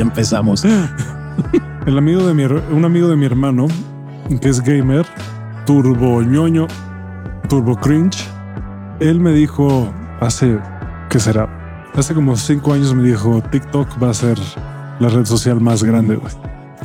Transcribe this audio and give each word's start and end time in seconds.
ya 0.00 0.04
empezamos. 0.04 0.64
El 1.86 1.98
amigo 1.98 2.26
de 2.26 2.32
mi, 2.32 2.44
un 2.44 2.84
amigo 2.84 3.08
de 3.08 3.16
mi 3.16 3.26
hermano, 3.26 3.68
que 4.40 4.48
es 4.48 4.60
gamer, 4.62 5.04
turbo 5.66 6.22
ñoño, 6.22 6.66
turbo 7.48 7.76
cringe, 7.76 8.26
él 9.00 9.20
me 9.20 9.32
dijo 9.32 9.92
hace, 10.20 10.58
¿qué 11.10 11.20
será? 11.20 11.48
Hace 11.94 12.14
como 12.14 12.36
cinco 12.36 12.72
años 12.72 12.94
me 12.94 13.02
dijo, 13.02 13.42
TikTok 13.50 14.02
va 14.02 14.10
a 14.10 14.14
ser 14.14 14.38
la 15.00 15.08
red 15.08 15.26
social 15.26 15.60
más 15.60 15.82
grande, 15.82 16.16
güey. 16.16 16.32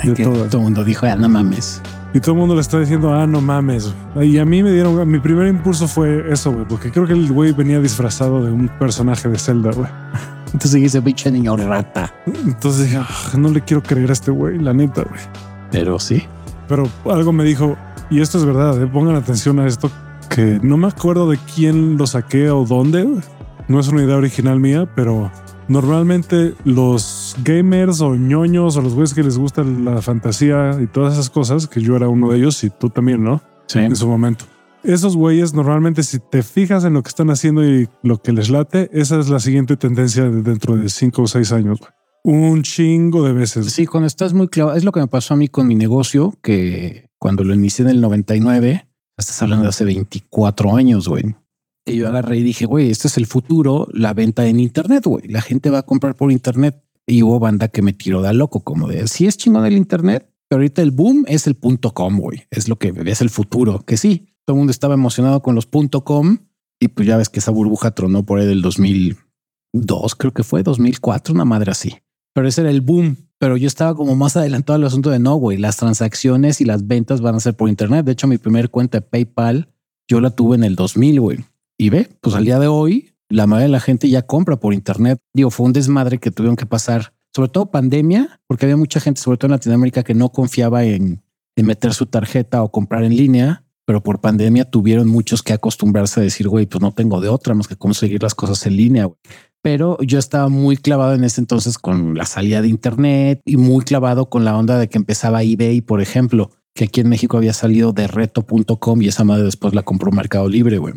De 0.03 0.23
todo. 0.23 0.43
todo 0.45 0.57
el 0.57 0.63
mundo 0.65 0.83
dijo, 0.83 1.05
ah, 1.05 1.15
no 1.15 1.29
mames. 1.29 1.81
Y 2.13 2.19
todo 2.19 2.33
el 2.33 2.39
mundo 2.39 2.55
le 2.55 2.61
está 2.61 2.79
diciendo, 2.79 3.13
ah, 3.13 3.25
no 3.25 3.39
mames. 3.39 3.93
Y 4.21 4.39
a 4.39 4.45
mí 4.45 4.61
me 4.61 4.71
dieron, 4.71 5.09
mi 5.09 5.19
primer 5.19 5.47
impulso 5.47 5.87
fue 5.87 6.31
eso, 6.31 6.51
güey, 6.51 6.65
porque 6.65 6.91
creo 6.91 7.07
que 7.07 7.13
el 7.13 7.31
güey 7.31 7.53
venía 7.53 7.79
disfrazado 7.79 8.43
de 8.43 8.51
un 8.51 8.67
personaje 8.67 9.29
de 9.29 9.37
Zelda, 9.37 9.71
güey. 9.71 9.89
Entonces 10.55 10.81
dice, 10.81 11.01
pinche 11.01 11.29
niño 11.29 11.57
rata. 11.57 12.13
Entonces 12.25 12.85
dije, 12.85 12.97
ah, 12.97 13.37
no 13.37 13.49
le 13.49 13.59
quiero 13.59 13.83
creer 13.83 14.09
a 14.09 14.13
este 14.13 14.31
güey, 14.31 14.57
la 14.57 14.71
neta, 14.71 15.03
güey. 15.03 15.19
Pero 15.69 15.99
sí. 15.99 16.23
Pero 16.69 16.87
algo 17.11 17.33
me 17.33 17.43
dijo, 17.43 17.75
y 18.09 18.21
esto 18.21 18.37
es 18.37 18.45
verdad, 18.45 18.81
eh, 18.81 18.87
pongan 18.87 19.17
atención 19.17 19.59
a 19.59 19.67
esto, 19.67 19.91
que 20.29 20.61
no 20.63 20.77
me 20.77 20.87
acuerdo 20.87 21.29
de 21.29 21.37
quién 21.53 21.97
lo 21.97 22.07
saqué 22.07 22.49
o 22.51 22.63
dónde. 22.63 23.05
No 23.67 23.81
es 23.81 23.89
una 23.89 24.01
idea 24.01 24.15
original 24.15 24.61
mía, 24.61 24.87
pero 24.95 25.29
normalmente 25.67 26.53
los 26.63 27.35
gamers 27.43 27.99
o 27.99 28.15
ñoños 28.15 28.77
o 28.77 28.81
los 28.81 28.93
güeyes 28.93 29.13
que 29.13 29.23
les 29.23 29.37
gusta 29.37 29.61
la 29.61 30.01
fantasía 30.01 30.77
y 30.81 30.87
todas 30.87 31.15
esas 31.15 31.29
cosas, 31.29 31.67
que 31.67 31.81
yo 31.81 31.97
era 31.97 32.07
uno 32.07 32.31
de 32.31 32.37
ellos 32.37 32.63
y 32.63 32.69
tú 32.69 32.89
también, 32.89 33.21
¿no? 33.21 33.41
Sí. 33.67 33.79
En 33.79 33.97
su 33.97 34.07
momento. 34.07 34.45
Esos 34.85 35.17
güeyes 35.17 35.55
normalmente 35.55 36.03
si 36.03 36.19
te 36.19 36.43
fijas 36.43 36.85
en 36.85 36.93
lo 36.93 37.01
que 37.01 37.09
están 37.09 37.31
haciendo 37.31 37.65
y 37.65 37.89
lo 38.03 38.21
que 38.21 38.31
les 38.31 38.49
late, 38.49 38.87
esa 38.93 39.19
es 39.19 39.29
la 39.29 39.39
siguiente 39.39 39.77
tendencia 39.77 40.29
dentro 40.29 40.77
de 40.77 40.89
cinco 40.89 41.23
o 41.23 41.27
seis 41.27 41.51
años. 41.51 41.79
Un 42.23 42.61
chingo 42.61 43.23
de 43.23 43.33
veces. 43.33 43.73
Sí, 43.73 43.87
cuando 43.87 44.05
estás 44.05 44.33
muy 44.33 44.47
claro, 44.47 44.75
es 44.75 44.83
lo 44.83 44.91
que 44.91 44.99
me 44.99 45.07
pasó 45.07 45.33
a 45.33 45.37
mí 45.37 45.47
con 45.47 45.67
mi 45.67 45.73
negocio, 45.73 46.35
que 46.43 47.09
cuando 47.17 47.43
lo 47.43 47.55
inicié 47.55 47.83
en 47.83 47.89
el 47.89 48.01
99, 48.01 48.87
estás 49.17 49.41
hablando 49.41 49.63
de 49.63 49.69
hace 49.69 49.85
24 49.85 50.75
años, 50.75 51.07
güey. 51.07 51.35
Y 51.83 51.97
yo 51.97 52.07
agarré 52.07 52.37
y 52.37 52.43
dije, 52.43 52.67
güey, 52.67 52.91
este 52.91 53.07
es 53.07 53.17
el 53.17 53.25
futuro, 53.25 53.87
la 53.91 54.13
venta 54.13 54.45
en 54.45 54.59
Internet, 54.59 55.05
güey. 55.05 55.27
La 55.27 55.41
gente 55.41 55.71
va 55.71 55.79
a 55.79 55.83
comprar 55.83 56.15
por 56.15 56.31
Internet. 56.31 56.79
Y 57.07 57.23
hubo 57.23 57.39
banda 57.39 57.67
que 57.69 57.81
me 57.81 57.93
tiró 57.93 58.21
de 58.21 58.33
loco, 58.33 58.63
como 58.63 58.87
de, 58.87 59.07
si 59.07 59.25
es 59.25 59.37
chingón 59.37 59.65
el 59.65 59.77
Internet, 59.77 60.31
pero 60.47 60.59
ahorita 60.59 60.83
el 60.83 60.91
boom 60.91 61.25
es 61.27 61.47
el 61.47 61.55
punto 61.55 61.93
com, 61.93 62.19
güey. 62.19 62.43
Es 62.51 62.67
lo 62.67 62.77
que 62.77 62.93
es 63.05 63.21
el 63.21 63.29
futuro, 63.31 63.83
que 63.85 63.97
sí. 63.97 64.34
Todo 64.45 64.55
el 64.55 64.59
mundo 64.59 64.71
estaba 64.71 64.93
emocionado 64.93 65.41
con 65.41 65.55
los 65.55 65.67
com 65.67 66.37
y 66.79 66.87
pues 66.89 67.07
ya 67.07 67.17
ves 67.17 67.29
que 67.29 67.39
esa 67.39 67.51
burbuja 67.51 67.91
tronó 67.91 68.25
por 68.25 68.39
ahí 68.39 68.45
del 68.45 68.61
2002, 68.61 70.15
creo 70.15 70.33
que 70.33 70.43
fue 70.43 70.63
2004, 70.63 71.33
una 71.33 71.45
madre 71.45 71.71
así. 71.71 71.95
Pero 72.33 72.47
ese 72.47 72.61
era 72.61 72.69
el 72.69 72.81
boom. 72.81 73.17
Pero 73.37 73.57
yo 73.57 73.67
estaba 73.67 73.95
como 73.95 74.15
más 74.15 74.37
adelantado 74.37 74.77
al 74.77 74.83
asunto 74.85 75.09
de 75.09 75.19
no, 75.19 75.35
güey, 75.35 75.57
las 75.57 75.77
transacciones 75.77 76.61
y 76.61 76.65
las 76.65 76.87
ventas 76.87 77.21
van 77.21 77.35
a 77.35 77.39
ser 77.39 77.55
por 77.55 77.69
Internet. 77.69 78.05
De 78.05 78.13
hecho, 78.13 78.27
mi 78.27 78.37
primer 78.37 78.69
cuenta 78.69 78.99
de 78.99 79.01
PayPal 79.01 79.69
yo 80.07 80.21
la 80.21 80.29
tuve 80.29 80.55
en 80.55 80.63
el 80.63 80.75
2000, 80.75 81.19
güey. 81.19 81.45
Y 81.77 81.89
ve, 81.89 82.09
pues 82.21 82.35
al 82.35 82.45
día 82.45 82.59
de 82.59 82.67
hoy, 82.67 83.13
la 83.29 83.47
mayoría 83.47 83.67
de 83.67 83.71
la 83.71 83.79
gente 83.79 84.09
ya 84.09 84.21
compra 84.21 84.57
por 84.57 84.73
Internet. 84.73 85.19
Digo, 85.33 85.49
fue 85.49 85.65
un 85.65 85.73
desmadre 85.73 86.19
que 86.19 86.31
tuvieron 86.31 86.55
que 86.55 86.65
pasar, 86.65 87.13
sobre 87.33 87.49
todo 87.49 87.71
pandemia, 87.71 88.39
porque 88.47 88.65
había 88.65 88.77
mucha 88.77 88.99
gente, 88.99 89.19
sobre 89.19 89.37
todo 89.37 89.47
en 89.47 89.53
Latinoamérica, 89.53 90.03
que 90.03 90.13
no 90.13 90.29
confiaba 90.31 90.85
en, 90.85 91.21
meter 91.57 91.93
su 91.93 92.05
tarjeta 92.05 92.63
o 92.63 92.71
comprar 92.71 93.03
en 93.03 93.15
línea. 93.15 93.64
Pero 93.85 94.01
por 94.01 94.19
pandemia 94.19 94.65
tuvieron 94.65 95.07
muchos 95.07 95.43
que 95.43 95.53
acostumbrarse 95.53 96.19
a 96.19 96.23
decir, 96.23 96.47
güey, 96.47 96.65
pues 96.65 96.81
no 96.81 96.91
tengo 96.91 97.21
de 97.21 97.29
otra 97.29 97.53
más 97.53 97.67
que 97.67 97.75
conseguir 97.75 98.23
las 98.23 98.35
cosas 98.35 98.65
en 98.65 98.77
línea. 98.77 99.09
Pero 99.61 99.97
yo 100.01 100.19
estaba 100.19 100.49
muy 100.49 100.77
clavado 100.77 101.13
en 101.13 101.23
ese 101.23 101.41
entonces 101.41 101.77
con 101.77 102.15
la 102.15 102.25
salida 102.25 102.61
de 102.61 102.67
Internet 102.67 103.41
y 103.45 103.57
muy 103.57 103.83
clavado 103.83 104.29
con 104.29 104.45
la 104.45 104.57
onda 104.57 104.77
de 104.77 104.89
que 104.89 104.97
empezaba 104.97 105.43
eBay, 105.43 105.81
por 105.81 106.01
ejemplo, 106.01 106.51
que 106.73 106.85
aquí 106.85 107.01
en 107.01 107.09
México 107.09 107.37
había 107.37 107.53
salido 107.53 107.93
de 107.93 108.07
reto.com 108.07 109.01
y 109.01 109.07
esa 109.07 109.23
madre 109.23 109.43
después 109.43 109.73
la 109.73 109.83
compró 109.83 110.11
Mercado 110.11 110.49
Libre, 110.49 110.77
güey 110.77 110.95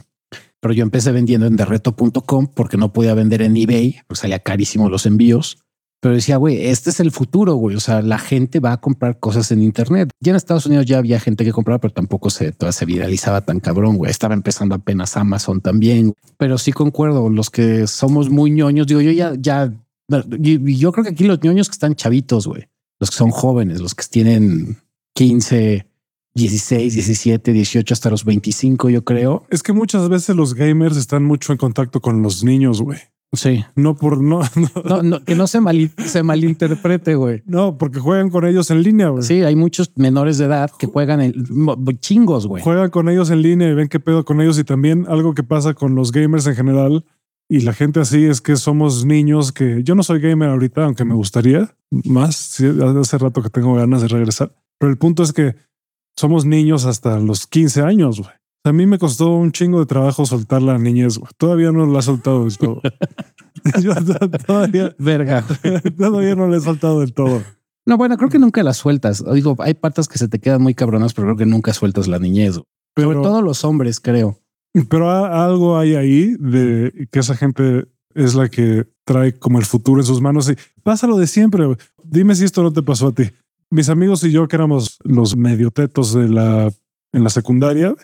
pero 0.61 0.75
yo 0.75 0.83
empecé 0.83 1.13
vendiendo 1.13 1.47
en 1.47 1.57
derreto.com 1.57 2.49
porque 2.49 2.77
no 2.77 2.93
podía 2.93 3.15
vender 3.15 3.43
en 3.43 3.57
eBay, 3.57 4.01
porque 4.07 4.21
salía 4.21 4.41
carísimo 4.41 4.89
los 4.89 5.07
envíos. 5.07 5.59
Pero 6.01 6.15
decía, 6.15 6.37
güey, 6.37 6.67
este 6.67 6.91
es 6.91 7.01
el 7.01 7.11
futuro, 7.11 7.55
güey. 7.55 7.75
O 7.75 7.81
sea, 7.81 8.03
la 8.03 8.19
gente 8.19 8.61
va 8.61 8.73
a 8.73 8.81
comprar 8.81 9.19
cosas 9.19 9.51
en 9.51 9.63
Internet. 9.63 10.11
Ya 10.21 10.31
en 10.31 10.37
Estados 10.37 10.67
Unidos 10.67 10.87
ya 10.87 10.99
había 10.99 11.19
gente 11.19 11.45
que 11.45 11.53
compraba, 11.53 11.81
pero 11.81 11.93
tampoco 11.93 12.31
se, 12.31 12.55
se 12.71 12.85
viralizaba 12.85 13.41
tan 13.41 13.59
cabrón, 13.59 13.97
güey. 13.97 14.11
Estaba 14.11 14.35
empezando 14.35 14.77
apenas 14.77 15.17
Amazon 15.17 15.61
también. 15.61 16.15
Pero 16.37 16.57
sí 16.57 16.73
concuerdo, 16.73 17.29
los 17.29 17.51
que 17.51 17.89
somos 17.89 18.31
muy 18.31 18.51
ñoños, 18.51 18.87
digo, 18.87 19.01
yo 19.01 19.11
ya, 19.11 19.33
ya, 19.37 19.73
yo 20.09 20.93
creo 20.93 21.05
que 21.05 21.11
aquí 21.11 21.25
los 21.25 21.43
ñoños 21.43 21.69
que 21.69 21.75
están 21.75 21.97
chavitos, 21.97 22.47
güey, 22.47 22.69
los 23.01 23.11
que 23.11 23.17
son 23.17 23.31
jóvenes, 23.31 23.81
los 23.81 23.97
que 23.97 24.05
tienen 24.09 24.77
15, 25.15 25.85
16, 26.35 26.95
17, 26.95 27.53
18 27.53 27.95
hasta 27.95 28.11
los 28.11 28.25
25, 28.25 28.89
yo 28.91 29.03
creo. 29.03 29.45
Es 29.51 29.65
que 29.65 29.73
muchas 29.73 30.09
veces 30.09 30.37
los 30.37 30.55
gamers 30.55 30.97
están 30.97 31.25
mucho 31.25 31.53
en 31.53 31.59
contacto 31.59 32.01
con 32.01 32.23
los 32.23 32.45
niños, 32.45 32.81
güey. 32.81 33.01
Sí. 33.33 33.65
No 33.75 33.95
por 33.95 34.23
no, 34.23 34.43
no, 35.03 35.25
que 35.25 35.35
no 35.35 35.47
se, 35.47 35.61
mal, 35.61 35.91
se 35.99 36.23
malinterprete, 36.23 37.15
güey. 37.15 37.43
No, 37.47 37.77
porque 37.77 38.01
juegan 38.01 38.31
con 38.31 38.47
ellos 38.47 38.71
en 38.71 38.83
línea, 38.83 39.09
güey. 39.09 39.23
Sí, 39.23 39.43
hay 39.43 39.55
muchos 39.55 39.93
menores 39.97 40.39
de 40.39 40.47
edad 40.47 40.71
que 40.79 40.87
juegan 40.87 41.21
en 41.21 41.35
chingos, 42.01 42.47
güey. 42.47 42.63
Juegan 42.63 42.91
con 42.91 43.09
ellos 43.09 43.31
en 43.31 43.43
línea 43.43 43.69
y 43.69 43.75
ven 43.75 43.89
qué 43.89 44.01
pedo 44.01 44.25
con 44.25 44.41
ellos. 44.41 44.59
Y 44.59 44.65
también 44.65 45.05
algo 45.09 45.35
que 45.35 45.43
pasa 45.43 45.75
con 45.75 45.95
los 45.95 46.13
gamers 46.13 46.47
en 46.47 46.57
general 46.57 47.05
y 47.51 47.61
la 47.61 47.73
gente 47.73 48.01
así 48.01 48.27
es 48.27 48.43
que 48.43 48.57
somos 48.57 49.07
niños 49.07 49.53
que 49.53 49.83
yo 49.83 49.95
no 49.95 50.03
soy 50.03 50.21
gamer 50.21 50.51
ahorita, 50.51 50.85
aunque 50.85 51.05
me 51.05 51.15
gustaría 51.15 51.75
más. 51.91 52.61
hace 52.61 53.19
rato 53.19 53.43
que 53.43 53.49
tengo 53.49 53.75
ganas 53.75 54.03
de 54.03 54.09
regresar. 54.09 54.55
Pero 54.79 54.91
el 54.91 54.99
punto 54.99 55.23
es 55.23 55.33
que 55.33 55.57
somos 56.15 56.45
niños 56.45 56.85
hasta 56.85 57.19
los 57.19 57.47
15 57.47 57.83
años, 57.83 58.21
güey. 58.21 58.33
A 58.69 58.73
mí 58.73 58.87
me 58.87 58.99
costó 58.99 59.35
un 59.35 59.53
chingo 59.53 59.81
de 59.81 59.87
trabajo 59.87 60.27
soltar 60.27 60.63
la 60.63 60.79
niñez, 60.79 61.19
güey. 61.19 61.31
Todavía 61.37 61.73
no 61.73 61.87
la 61.87 62.01
he 62.01 62.03
soltado 62.03 62.45
del 62.45 62.59
todo. 62.59 62.81
Yo 63.83 63.95
todavía, 64.47 64.95
verga, 64.99 65.45
todavía 65.99 66.35
no 66.35 66.47
la 66.49 66.59
he 66.59 66.61
soltado 66.61 67.01
del 67.01 67.13
todo. 67.13 67.43
No, 67.87 67.97
bueno, 67.97 68.17
creo 68.17 68.29
que 68.29 68.39
nunca 68.39 68.63
la 68.63 68.75
sueltas. 68.75 69.25
Digo, 69.33 69.57
hay 69.61 69.75
partes 69.75 70.09
que 70.09 70.19
se 70.19 70.29
te 70.29 70.39
quedan 70.39 70.63
muy 70.63 70.75
cabronas, 70.75 71.15
pero 71.15 71.29
creo 71.29 71.37
que 71.39 71.47
nunca 71.47 71.73
sueltas 71.73 72.07
la 72.07 72.19
niñez. 72.19 72.61
Pero, 72.95 73.13
Sobre 73.13 73.23
todo 73.23 73.43
los 73.43 73.65
hombres, 73.65 74.01
creo. 74.01 74.39
Pero 74.89 75.11
algo 75.11 75.79
hay 75.79 75.95
ahí 75.95 76.37
de 76.39 77.09
que 77.11 77.21
esa 77.21 77.35
gente 77.35 77.87
es 78.15 78.35
la 78.35 78.49
que 78.49 78.87
trae 79.05 79.39
como 79.39 79.59
el 79.59 79.65
futuro 79.65 80.01
en 80.01 80.07
sus 80.07 80.21
manos 80.21 80.51
y 80.51 80.57
pasa 80.83 81.07
lo 81.07 81.17
de 81.17 81.27
siempre. 81.27 81.65
Dime 82.05 82.35
si 82.35 82.45
esto 82.45 82.63
no 82.63 82.73
te 82.73 82.83
pasó 82.83 83.09
a 83.09 83.13
ti 83.13 83.25
mis 83.71 83.89
amigos 83.89 84.25
y 84.25 84.31
yo, 84.31 84.49
que 84.49 84.57
éramos 84.57 84.99
los 85.05 85.37
mediotetos 85.37 86.15
de 86.15 86.29
la, 86.29 86.73
en 87.13 87.25
la 87.25 87.31
secundaria, 87.31 87.95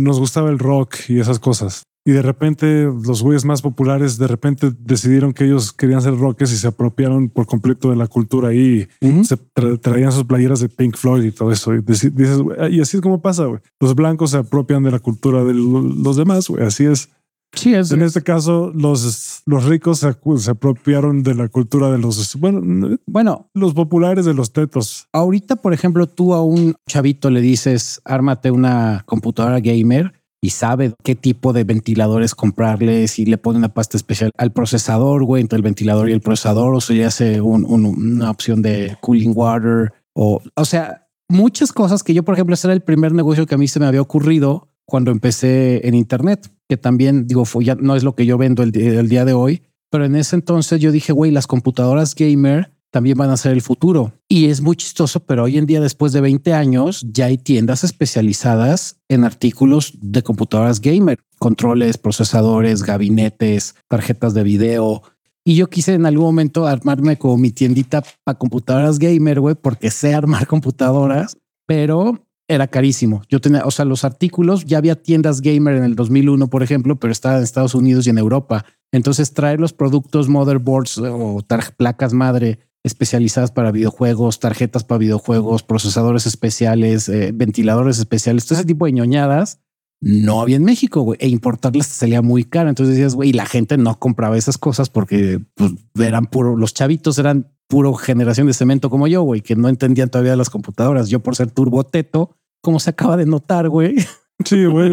nos 0.00 0.18
gustaba 0.18 0.50
el 0.50 0.58
rock 0.58 0.96
y 1.08 1.20
esas 1.20 1.38
cosas. 1.38 1.84
Y 2.04 2.12
de 2.12 2.22
repente 2.22 2.84
los 2.84 3.22
güeyes 3.22 3.44
más 3.44 3.60
populares 3.60 4.16
de 4.16 4.26
repente 4.26 4.72
decidieron 4.78 5.34
que 5.34 5.44
ellos 5.44 5.72
querían 5.72 6.00
ser 6.00 6.16
rockers 6.16 6.50
y 6.52 6.56
se 6.56 6.66
apropiaron 6.66 7.28
por 7.28 7.46
completo 7.46 7.90
de 7.90 7.96
la 7.96 8.06
cultura 8.06 8.54
y 8.54 8.88
se 9.22 9.36
traían 9.78 10.10
sus 10.10 10.24
playeras 10.24 10.60
de 10.60 10.70
Pink 10.70 10.96
Floyd 10.96 11.24
y 11.24 11.30
todo 11.30 11.52
eso. 11.52 11.74
Y 11.74 11.82
dices, 11.82 12.42
y 12.70 12.80
así 12.80 12.96
es 12.96 13.02
como 13.02 13.20
pasa, 13.20 13.44
güey. 13.44 13.60
Los 13.78 13.94
blancos 13.94 14.30
se 14.30 14.38
apropian 14.38 14.82
de 14.82 14.92
la 14.92 14.98
cultura 14.98 15.44
de 15.44 15.52
los 15.52 16.16
demás, 16.16 16.48
güey. 16.48 16.64
Así 16.64 16.86
es. 16.86 17.10
Sí, 17.52 17.74
es. 17.74 17.90
En 17.90 18.02
este 18.02 18.22
caso, 18.22 18.72
los, 18.74 19.42
los 19.44 19.64
ricos 19.64 19.98
se, 19.98 20.50
apropiaron 20.50 21.22
de 21.22 21.34
la 21.34 21.48
cultura 21.48 21.90
de 21.90 21.98
los, 21.98 22.36
bueno, 22.36 22.96
bueno, 23.06 23.50
los 23.54 23.74
populares 23.74 24.24
de 24.24 24.34
los 24.34 24.52
tetos. 24.52 25.08
Ahorita, 25.12 25.56
por 25.56 25.72
ejemplo, 25.72 26.06
tú 26.06 26.34
a 26.34 26.42
un 26.42 26.74
chavito 26.88 27.28
le 27.30 27.40
dices, 27.40 28.00
ármate 28.04 28.50
una 28.50 29.02
computadora 29.06 29.60
gamer 29.60 30.14
y 30.40 30.50
sabe 30.50 30.94
qué 31.02 31.14
tipo 31.14 31.52
de 31.52 31.64
ventiladores 31.64 32.34
comprarle, 32.34 33.08
si 33.08 33.26
le 33.26 33.36
pone 33.36 33.58
una 33.58 33.74
pasta 33.74 33.96
especial 33.96 34.30
al 34.38 34.52
procesador, 34.52 35.24
güey, 35.24 35.42
entre 35.42 35.56
el 35.56 35.62
ventilador 35.62 36.08
y 36.08 36.12
el 36.12 36.20
procesador, 36.20 36.74
o 36.74 36.80
si 36.80 36.94
le 36.94 37.04
hace 37.04 37.40
una 37.40 38.30
opción 38.30 38.62
de 38.62 38.96
cooling 39.02 39.32
water, 39.34 39.92
o, 40.14 40.40
o 40.54 40.64
sea, 40.64 41.08
muchas 41.28 41.72
cosas 41.72 42.02
que 42.02 42.14
yo, 42.14 42.22
por 42.22 42.34
ejemplo, 42.34 42.54
ese 42.54 42.68
era 42.68 42.74
el 42.74 42.82
primer 42.82 43.12
negocio 43.12 43.46
que 43.46 43.54
a 43.54 43.58
mí 43.58 43.68
se 43.68 43.80
me 43.80 43.86
había 43.86 44.00
ocurrido 44.00 44.69
cuando 44.90 45.10
empecé 45.10 45.86
en 45.88 45.94
Internet, 45.94 46.52
que 46.68 46.76
también 46.76 47.26
digo, 47.26 47.46
fue, 47.46 47.64
ya 47.64 47.76
no 47.76 47.96
es 47.96 48.04
lo 48.04 48.14
que 48.14 48.26
yo 48.26 48.36
vendo 48.36 48.62
el, 48.62 48.72
día 48.72 49.24
de 49.24 49.32
hoy, 49.32 49.62
pero 49.88 50.04
en 50.04 50.16
ese 50.16 50.36
entonces 50.36 50.80
yo 50.80 50.92
dije, 50.92 51.12
güey, 51.12 51.30
las 51.30 51.46
computadoras 51.46 52.14
gamer 52.14 52.74
también 52.90 53.16
van 53.16 53.30
a 53.30 53.36
ser 53.36 53.52
el 53.52 53.62
futuro. 53.62 54.12
Y 54.28 54.46
es 54.46 54.60
muy 54.60 54.76
chistoso, 54.76 55.20
pero 55.20 55.44
hoy 55.44 55.56
en 55.58 55.66
día, 55.66 55.80
después 55.80 56.12
de 56.12 56.20
20 56.20 56.52
años, 56.52 57.06
ya 57.08 57.26
hay 57.26 57.38
tiendas 57.38 57.84
especializadas 57.84 59.00
en 59.08 59.24
artículos 59.24 59.94
de 60.00 60.22
computadoras 60.22 60.80
gamer, 60.80 61.18
controles, 61.38 61.96
procesadores, 61.96 62.82
gabinetes, 62.82 63.76
tarjetas 63.88 64.34
de 64.34 64.42
video. 64.42 65.02
Y 65.44 65.54
yo 65.54 65.68
quise 65.70 65.94
en 65.94 66.04
algún 66.04 66.26
momento 66.26 66.66
armarme 66.66 67.16
como 67.16 67.38
mi 67.38 67.52
tiendita 67.52 68.02
para 68.24 68.38
computadoras 68.38 68.98
gamer, 68.98 69.40
güey, 69.40 69.54
porque 69.54 69.90
sé 69.90 70.14
armar 70.14 70.46
computadoras, 70.48 71.36
pero 71.66 72.26
era 72.50 72.66
carísimo. 72.66 73.22
Yo 73.28 73.40
tenía, 73.40 73.64
o 73.64 73.70
sea, 73.70 73.84
los 73.84 74.04
artículos, 74.04 74.64
ya 74.64 74.78
había 74.78 75.00
tiendas 75.00 75.40
gamer 75.40 75.76
en 75.76 75.84
el 75.84 75.94
2001, 75.94 76.48
por 76.48 76.62
ejemplo, 76.62 76.96
pero 76.96 77.12
estaba 77.12 77.38
en 77.38 77.44
Estados 77.44 77.74
Unidos 77.74 78.06
y 78.06 78.10
en 78.10 78.18
Europa. 78.18 78.64
Entonces 78.92 79.32
traer 79.32 79.60
los 79.60 79.72
productos 79.72 80.28
motherboards 80.28 80.98
o 80.98 81.44
placas 81.76 82.12
madre 82.12 82.58
especializadas 82.82 83.52
para 83.52 83.70
videojuegos, 83.70 84.40
tarjetas 84.40 84.84
para 84.84 84.98
videojuegos, 84.98 85.62
procesadores 85.62 86.26
especiales, 86.26 87.08
eh, 87.08 87.30
ventiladores 87.32 87.98
especiales, 87.98 88.46
todo 88.46 88.58
ese 88.58 88.66
tipo 88.66 88.86
de 88.86 88.92
ñoñadas 88.92 89.60
no 90.00 90.40
había 90.40 90.56
en 90.56 90.64
México, 90.64 91.02
güey, 91.02 91.18
e 91.20 91.28
importarlas 91.28 91.86
salía 91.86 92.22
muy 92.22 92.44
caro. 92.44 92.70
Entonces 92.70 92.96
decías, 92.96 93.14
güey, 93.14 93.32
la 93.32 93.46
gente 93.46 93.76
no 93.76 93.98
compraba 93.98 94.38
esas 94.38 94.56
cosas 94.56 94.88
porque 94.88 95.40
pues, 95.54 95.72
eran 95.98 96.26
puro, 96.26 96.56
los 96.56 96.72
chavitos 96.72 97.18
eran 97.18 97.52
puro 97.68 97.94
generación 97.94 98.46
de 98.46 98.54
cemento 98.54 98.90
como 98.90 99.06
yo, 99.06 99.22
güey, 99.22 99.42
que 99.42 99.56
no 99.56 99.68
entendían 99.68 100.08
todavía 100.08 100.36
las 100.36 100.50
computadoras. 100.50 101.08
Yo 101.08 101.20
por 101.20 101.36
ser 101.36 101.50
turboteto, 101.50 102.36
como 102.60 102.80
se 102.80 102.90
acaba 102.90 103.16
de 103.16 103.26
notar, 103.26 103.68
güey. 103.68 103.96
Sí, 104.42 104.64
güey, 104.64 104.90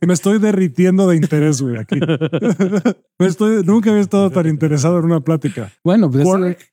me 0.00 0.14
estoy 0.14 0.38
derritiendo 0.38 1.06
de 1.06 1.16
interés, 1.16 1.60
güey, 1.60 1.76
aquí. 1.76 2.00
me 3.18 3.26
estoy, 3.26 3.62
nunca 3.64 3.90
había 3.90 4.00
estado 4.00 4.30
tan 4.30 4.46
interesado 4.46 4.98
en 4.98 5.04
una 5.04 5.20
plática. 5.20 5.70
Bueno, 5.84 6.10
pues 6.10 6.26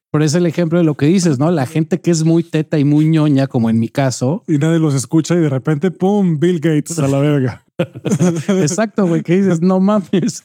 por 0.09 0.21
eso 0.21 0.37
el 0.37 0.45
ejemplo 0.45 0.77
de 0.77 0.85
lo 0.85 0.93
que 0.93 1.07
dices, 1.07 1.39
¿no? 1.39 1.51
La 1.51 1.65
gente 1.65 1.99
que 1.99 2.11
es 2.11 2.23
muy 2.23 2.43
teta 2.43 2.79
y 2.79 2.85
muy 2.85 3.05
ñoña, 3.05 3.47
como 3.47 3.69
en 3.69 3.79
mi 3.79 3.89
caso. 3.89 4.43
Y 4.47 4.59
nadie 4.59 4.79
los 4.79 4.93
escucha 4.93 5.35
y 5.35 5.39
de 5.39 5.49
repente, 5.49 5.91
¡pum! 5.91 6.39
Bill 6.39 6.59
Gates 6.59 6.99
a 6.99 7.07
la 7.07 7.19
verga. 7.19 7.62
Exacto, 8.61 9.07
güey, 9.07 9.23
que 9.23 9.37
dices, 9.37 9.61
no 9.61 9.79
mames. 9.79 10.43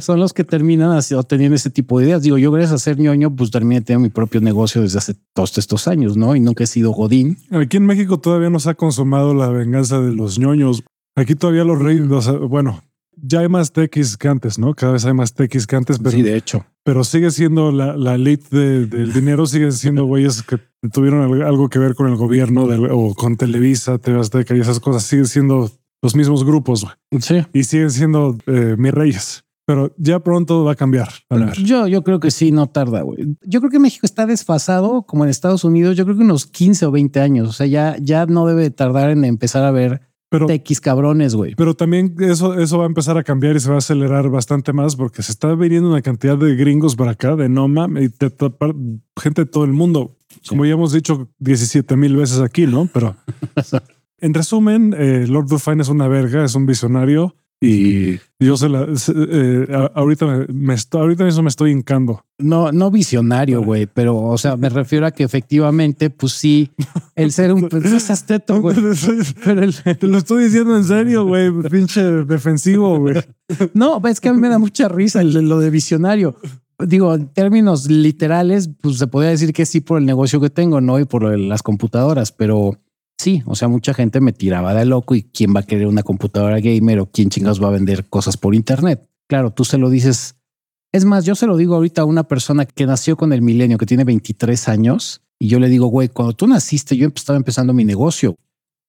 Son 0.00 0.20
los 0.20 0.32
que 0.32 0.44
terminan 0.44 0.92
así, 0.92 1.14
o 1.14 1.22
teniendo 1.22 1.56
ese 1.56 1.70
tipo 1.70 1.98
de 1.98 2.06
ideas. 2.06 2.22
Digo, 2.22 2.38
yo 2.38 2.50
gracias 2.52 2.72
a 2.72 2.78
ser 2.78 2.98
ñoño, 2.98 3.34
pues 3.34 3.50
terminé 3.50 3.80
teniendo 3.80 4.04
mi 4.04 4.10
propio 4.10 4.40
negocio 4.40 4.82
desde 4.82 4.98
hace 4.98 5.14
todos 5.34 5.58
estos 5.58 5.88
años, 5.88 6.16
¿no? 6.16 6.36
Y 6.36 6.40
nunca 6.40 6.64
he 6.64 6.66
sido 6.66 6.92
godín. 6.92 7.38
Aquí 7.50 7.76
en 7.76 7.86
México 7.86 8.18
todavía 8.18 8.50
no 8.50 8.60
se 8.60 8.70
ha 8.70 8.74
consumado 8.74 9.34
la 9.34 9.48
venganza 9.48 10.00
de 10.00 10.12
los 10.12 10.38
ñoños. 10.38 10.84
Aquí 11.16 11.34
todavía 11.34 11.64
los 11.64 11.80
reyes, 11.80 12.06
bueno, 12.48 12.82
ya 13.20 13.40
hay 13.40 13.48
más 13.48 13.72
techis 13.72 14.16
que 14.16 14.28
antes, 14.28 14.58
¿no? 14.58 14.74
Cada 14.74 14.92
vez 14.92 15.04
hay 15.04 15.14
más 15.14 15.34
techis 15.34 15.66
que 15.66 15.74
antes, 15.74 15.98
pero 15.98 16.12
sí, 16.12 16.22
de 16.22 16.36
hecho. 16.36 16.64
Pero 16.84 17.02
sigue 17.02 17.30
siendo 17.32 17.72
la, 17.72 17.96
la 17.96 18.14
elite 18.14 18.56
del 18.56 19.12
dinero, 19.12 19.46
sigue 19.46 19.72
siendo 19.72 20.04
güeyes 20.04 20.42
que 20.42 20.58
tuvieron 20.92 21.42
algo 21.42 21.68
que 21.68 21.78
ver 21.78 21.94
con 21.94 22.08
el 22.08 22.16
gobierno 22.16 22.64
o 22.90 23.14
con 23.14 23.36
Televisa, 23.36 23.98
TV 23.98 24.20
Azteca 24.20 24.56
y 24.56 24.60
esas 24.60 24.80
cosas. 24.80 25.02
Siguen 25.02 25.26
siendo 25.26 25.70
los 26.02 26.14
mismos 26.14 26.44
grupos. 26.44 26.86
Sí. 27.20 27.44
Y 27.52 27.64
siguen 27.64 27.90
siendo 27.90 28.36
eh, 28.46 28.76
mis 28.78 28.92
reyes. 28.92 29.44
Pero 29.66 29.92
ya 29.98 30.20
pronto 30.20 30.64
va 30.64 30.72
a 30.72 30.76
cambiar. 30.76 31.10
Yo, 31.62 31.86
yo 31.86 32.02
creo 32.02 32.20
que 32.20 32.30
sí, 32.30 32.52
no 32.52 32.68
tarda, 32.68 33.02
güey. 33.02 33.36
Yo 33.42 33.60
creo 33.60 33.70
que 33.70 33.78
México 33.78 34.06
está 34.06 34.24
desfasado 34.24 35.02
como 35.02 35.24
en 35.24 35.30
Estados 35.30 35.62
Unidos. 35.62 35.94
Yo 35.94 36.06
creo 36.06 36.16
que 36.16 36.22
unos 36.22 36.46
15 36.46 36.86
o 36.86 36.90
20 36.90 37.20
años. 37.20 37.48
O 37.50 37.52
sea, 37.52 37.66
ya, 37.66 37.94
ya 38.00 38.24
no 38.24 38.46
debe 38.46 38.70
tardar 38.70 39.10
en 39.10 39.26
empezar 39.26 39.64
a 39.64 39.70
ver 39.70 40.00
pero, 40.30 40.48
X 40.48 40.80
cabrones, 40.80 41.34
güey. 41.34 41.54
Pero 41.54 41.74
también 41.74 42.14
eso, 42.18 42.58
eso 42.58 42.78
va 42.78 42.84
a 42.84 42.86
empezar 42.86 43.18
a 43.18 43.22
cambiar 43.22 43.56
y 43.56 43.60
se 43.60 43.68
va 43.68 43.76
a 43.76 43.78
acelerar 43.78 44.30
bastante 44.30 44.72
más 44.72 44.96
porque 44.96 45.22
se 45.22 45.32
está 45.32 45.54
viniendo 45.54 45.90
una 45.90 46.00
cantidad 46.00 46.38
de 46.38 46.54
gringos 46.54 46.96
para 46.96 47.10
acá, 47.10 47.36
de 47.36 47.50
Noma 47.50 47.88
y 48.00 48.10
gente 49.20 49.42
de 49.42 49.46
todo 49.46 49.64
el 49.64 49.72
mundo. 49.72 50.16
Como 50.48 50.64
ya 50.64 50.72
hemos 50.72 50.92
dicho 50.92 51.28
17 51.40 51.96
mil 51.96 52.16
veces 52.16 52.40
aquí, 52.40 52.66
¿no? 52.66 52.88
Pero 52.92 53.16
en 54.20 54.34
resumen, 54.34 54.94
eh, 54.96 55.26
Lord 55.28 55.46
Dufine 55.46 55.82
es 55.82 55.88
una 55.88 56.08
verga, 56.08 56.44
es 56.44 56.54
un 56.54 56.66
visionario 56.66 57.36
y 57.60 58.20
yo 58.38 58.56
se 58.56 58.68
la 58.68 58.86
eh, 58.86 59.90
ahorita 59.94 60.46
me, 60.48 60.76
ahorita 60.92 61.24
mismo 61.24 61.42
me 61.42 61.48
estoy 61.48 61.72
hincando. 61.72 62.24
No, 62.38 62.70
no 62.70 62.90
visionario, 62.92 63.62
güey, 63.62 63.86
pero 63.86 64.16
o 64.16 64.38
sea, 64.38 64.56
me 64.56 64.68
refiero 64.68 65.06
a 65.06 65.10
que 65.10 65.24
efectivamente, 65.24 66.08
pues 66.08 66.34
sí, 66.34 66.70
el 67.16 67.32
ser 67.32 67.52
un 67.52 67.68
pues, 67.68 68.10
asteto, 68.10 68.60
güey. 68.60 68.76
Pero 69.44 69.72
te 69.72 70.06
lo 70.06 70.18
estoy 70.18 70.44
diciendo 70.44 70.76
en 70.76 70.84
serio, 70.84 71.24
güey, 71.24 71.50
pinche 71.68 72.00
defensivo, 72.02 73.00
güey. 73.00 73.16
No, 73.74 74.00
es 74.06 74.20
que 74.20 74.28
a 74.28 74.32
mí 74.32 74.40
me 74.40 74.48
da 74.48 74.58
mucha 74.58 74.88
risa 74.88 75.24
lo 75.24 75.58
de 75.58 75.70
visionario. 75.70 76.36
Digo, 76.78 77.12
en 77.12 77.26
términos 77.26 77.90
literales, 77.90 78.70
pues 78.80 78.98
se 78.98 79.08
podría 79.08 79.30
decir 79.30 79.52
que 79.52 79.66
sí 79.66 79.80
por 79.80 79.98
el 79.98 80.06
negocio 80.06 80.40
que 80.40 80.48
tengo, 80.48 80.80
no 80.80 81.00
y 81.00 81.06
por 81.06 81.36
las 81.36 81.64
computadoras, 81.64 82.30
pero 82.30 82.78
Sí, 83.18 83.42
o 83.46 83.56
sea, 83.56 83.66
mucha 83.66 83.94
gente 83.94 84.20
me 84.20 84.32
tiraba 84.32 84.74
de 84.74 84.84
loco 84.84 85.16
y 85.16 85.24
quién 85.24 85.54
va 85.54 85.60
a 85.60 85.64
querer 85.64 85.88
una 85.88 86.04
computadora 86.04 86.60
gamer 86.60 87.00
o 87.00 87.10
quién 87.10 87.30
chingados 87.30 87.62
va 87.62 87.66
a 87.66 87.72
vender 87.72 88.08
cosas 88.08 88.36
por 88.36 88.54
internet. 88.54 89.08
Claro, 89.28 89.50
tú 89.52 89.64
se 89.64 89.76
lo 89.76 89.90
dices. 89.90 90.36
Es 90.92 91.04
más, 91.04 91.24
yo 91.24 91.34
se 91.34 91.46
lo 91.46 91.56
digo 91.56 91.74
ahorita 91.74 92.02
a 92.02 92.04
una 92.04 92.28
persona 92.28 92.64
que 92.64 92.86
nació 92.86 93.16
con 93.16 93.32
el 93.32 93.42
milenio, 93.42 93.76
que 93.76 93.86
tiene 93.86 94.04
23 94.04 94.68
años, 94.68 95.22
y 95.38 95.48
yo 95.48 95.58
le 95.58 95.68
digo, 95.68 95.88
güey, 95.88 96.08
cuando 96.08 96.34
tú 96.34 96.46
naciste, 96.46 96.96
yo 96.96 97.08
estaba 97.08 97.36
empezando 97.36 97.72
mi 97.72 97.84
negocio. 97.84 98.36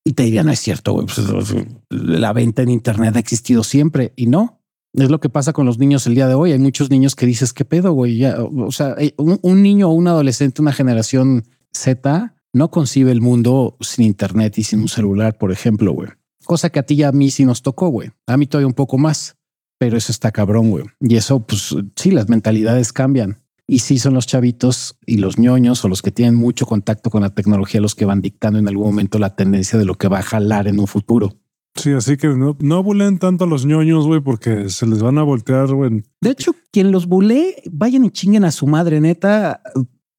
Y 0.06 0.14
te 0.14 0.24
diría, 0.24 0.44
no 0.44 0.52
es 0.52 0.60
cierto, 0.60 0.94
güey, 0.94 1.08
pues, 1.08 1.56
la 1.90 2.31
venta 2.31 2.62
en 2.62 2.70
internet 2.70 3.16
ha 3.16 3.20
existido 3.20 3.64
siempre 3.64 4.14
y 4.16 4.28
no. 4.28 4.62
Es 4.94 5.10
lo 5.10 5.20
que 5.20 5.30
pasa 5.30 5.54
con 5.54 5.66
los 5.66 5.78
niños 5.78 6.08
el 6.08 6.16
día 6.16 6.28
de 6.28 6.36
hoy. 6.36 6.52
Hay 6.52 6.60
muchos 6.60 6.90
niños 6.90 7.16
que 7.16 7.26
dices, 7.26 7.52
¿qué 7.52 7.66
pedo, 7.66 7.94
güey? 7.94 8.24
o 8.26 8.72
sea, 8.72 8.96
un, 9.18 9.40
un 9.42 9.62
niño 9.62 9.90
o 9.90 9.94
un 9.94 10.08
adolescente, 10.08 10.62
una 10.62 10.74
generación 10.74 11.44
Z, 11.74 12.34
no 12.54 12.72
concibe 12.72 13.12
el 13.12 13.22
mundo 13.22 13.78
sin 13.80 14.06
internet 14.06 14.57
y 14.57 14.63
sin 14.63 14.80
un 14.81 14.88
celular, 14.88 15.38
por 15.38 15.51
ejemplo, 15.51 15.94
güey. 15.94 16.10
Cosa 16.46 16.69
que 16.69 16.80
a 16.80 16.84
ti 16.84 16.96
y 16.96 17.04
a 17.04 17.12
mí 17.12 17.30
sí 17.31 17.46
nos 17.46 17.62
tocó, 17.62 17.90
güey. 17.90 18.10
A 18.28 18.38
mí 18.38 18.48
todavía 18.48 18.68
un 18.68 18.74
poco 18.74 18.98
más, 18.98 19.38
pero 19.78 19.98
eso 19.98 20.12
está 20.12 20.31
cabrón, 20.31 20.72
güey. 20.72 20.86
Y 21.00 21.16
eso, 21.16 21.40
pues 21.42 21.75
sí, 21.96 22.12
las 22.12 22.30
mentalidades 22.30 22.92
cambian. 22.92 23.42
Y 23.68 23.80
sí 23.80 24.00
son 24.00 24.16
los 24.16 24.25
chavitos 24.25 24.98
y 25.06 25.18
los 25.18 25.38
ñoños 25.38 25.86
o 25.86 25.90
los 25.90 26.01
que 26.01 26.12
tienen 26.12 26.34
mucho 26.34 26.66
contacto 26.66 27.12
con 27.12 27.22
la 27.22 27.36
tecnología 27.36 27.80
los 27.80 27.94
que 27.94 28.06
van 28.06 28.22
dictando 28.22 28.57
en 28.57 28.68
algún 28.68 28.88
momento 28.88 29.19
la 29.19 29.36
tendencia 29.36 29.78
de 29.78 29.86
lo 29.86 29.94
que 29.94 30.07
va 30.07 30.19
a 30.19 30.24
jalar 30.24 30.68
en 30.68 30.80
un 30.80 30.88
futuro. 30.88 31.38
Sí, 31.75 31.92
así 31.92 32.18
que 32.18 32.28
no, 32.30 32.57
no 32.60 32.84
bulen 32.84 33.19
tanto 33.19 33.44
a 33.44 33.48
los 33.48 33.68
ñoños, 33.68 34.07
güey, 34.07 34.22
porque 34.22 34.69
se 34.69 34.88
les 34.88 35.04
van 35.04 35.19
a 35.19 35.24
voltear, 35.24 35.68
güey. 35.68 36.04
De 36.19 36.31
hecho, 36.31 36.56
quien 36.72 36.92
los 36.92 37.06
bulee, 37.06 37.56
vayan 37.72 38.06
y 38.06 38.10
chinguen 38.10 38.44
a 38.44 38.52
su 38.52 38.66
madre, 38.66 39.00
neta 39.00 39.62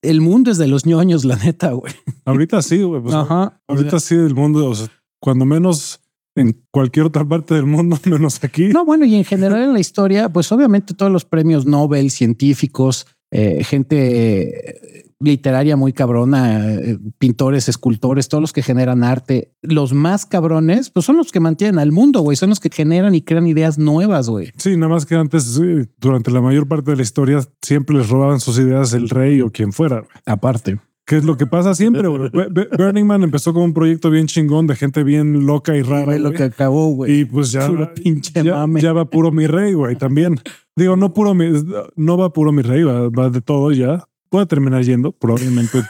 el 0.02 0.20
mundo 0.20 0.50
es 0.50 0.58
de 0.58 0.66
los 0.66 0.86
ñoños, 0.86 1.24
la 1.24 1.36
neta, 1.36 1.72
güey. 1.72 1.92
Ahorita 2.24 2.62
sí, 2.62 2.82
güey. 2.82 3.02
Pues, 3.02 3.14
Ajá. 3.14 3.60
Ahorita 3.66 4.00
sí, 4.00 4.14
el 4.14 4.34
mundo, 4.34 4.68
o 4.68 4.74
sea, 4.74 4.88
cuando 5.20 5.44
menos 5.44 6.00
en 6.34 6.64
cualquier 6.70 7.06
otra 7.06 7.26
parte 7.26 7.54
del 7.54 7.66
mundo, 7.66 7.98
menos 8.04 8.42
aquí. 8.42 8.68
No, 8.68 8.84
bueno, 8.84 9.04
y 9.04 9.14
en 9.14 9.24
general 9.24 9.62
en 9.62 9.72
la 9.72 9.80
historia, 9.80 10.28
pues 10.28 10.50
obviamente 10.52 10.94
todos 10.94 11.12
los 11.12 11.24
premios 11.24 11.66
Nobel 11.66 12.10
científicos, 12.10 13.06
eh, 13.30 13.62
gente 13.64 15.09
literaria 15.20 15.76
muy 15.76 15.92
cabrona, 15.92 16.74
eh, 16.74 16.98
pintores, 17.18 17.68
escultores, 17.68 18.28
todos 18.28 18.40
los 18.40 18.52
que 18.52 18.62
generan 18.62 19.04
arte, 19.04 19.52
los 19.62 19.92
más 19.92 20.24
cabrones, 20.24 20.90
pues 20.90 21.04
son 21.04 21.16
los 21.16 21.30
que 21.30 21.40
mantienen 21.40 21.78
al 21.78 21.92
mundo, 21.92 22.20
güey, 22.20 22.36
son 22.36 22.48
los 22.48 22.60
que 22.60 22.70
generan 22.70 23.14
y 23.14 23.22
crean 23.22 23.46
ideas 23.46 23.78
nuevas, 23.78 24.28
güey. 24.28 24.50
Sí, 24.56 24.76
nada 24.76 24.88
más 24.88 25.04
que 25.04 25.14
antes, 25.14 25.60
durante 25.98 26.30
la 26.30 26.40
mayor 26.40 26.66
parte 26.66 26.90
de 26.90 26.96
la 26.96 27.02
historia, 27.02 27.40
siempre 27.60 27.96
les 27.96 28.08
robaban 28.08 28.40
sus 28.40 28.58
ideas 28.58 28.94
el 28.94 29.10
rey 29.10 29.42
o 29.42 29.50
quien 29.50 29.72
fuera. 29.72 30.04
Aparte. 30.24 30.80
Que 31.04 31.16
es 31.16 31.24
lo 31.24 31.36
que 31.36 31.46
pasa 31.46 31.74
siempre, 31.74 32.06
güey. 32.06 32.30
Burning 32.78 33.04
Man 33.04 33.24
empezó 33.24 33.52
como 33.52 33.64
un 33.64 33.74
proyecto 33.74 34.10
bien 34.10 34.26
chingón 34.26 34.68
de 34.68 34.76
gente 34.76 35.02
bien 35.02 35.44
loca 35.44 35.76
y 35.76 35.82
rara. 35.82 36.16
lo 36.18 36.30
que 36.32 36.44
acabó, 36.44 36.88
güey. 36.90 37.20
Y 37.20 37.24
pues 37.24 37.50
ya, 37.50 37.68
pinche 37.94 38.32
ya, 38.44 38.64
ya, 38.78 38.92
va 38.92 39.04
puro 39.06 39.32
mi 39.32 39.48
rey, 39.48 39.72
güey, 39.72 39.96
también. 39.96 40.40
Digo, 40.76 40.96
no 40.96 41.12
puro 41.12 41.34
mi, 41.34 41.50
no 41.96 42.16
va 42.16 42.32
puro 42.32 42.52
mi 42.52 42.62
rey, 42.62 42.84
va, 42.84 43.08
va 43.08 43.28
de 43.28 43.40
todo 43.40 43.72
ya 43.72 44.06
voy 44.30 44.42
a 44.42 44.46
terminar 44.46 44.82
yendo, 44.82 45.12
probablemente 45.12 45.82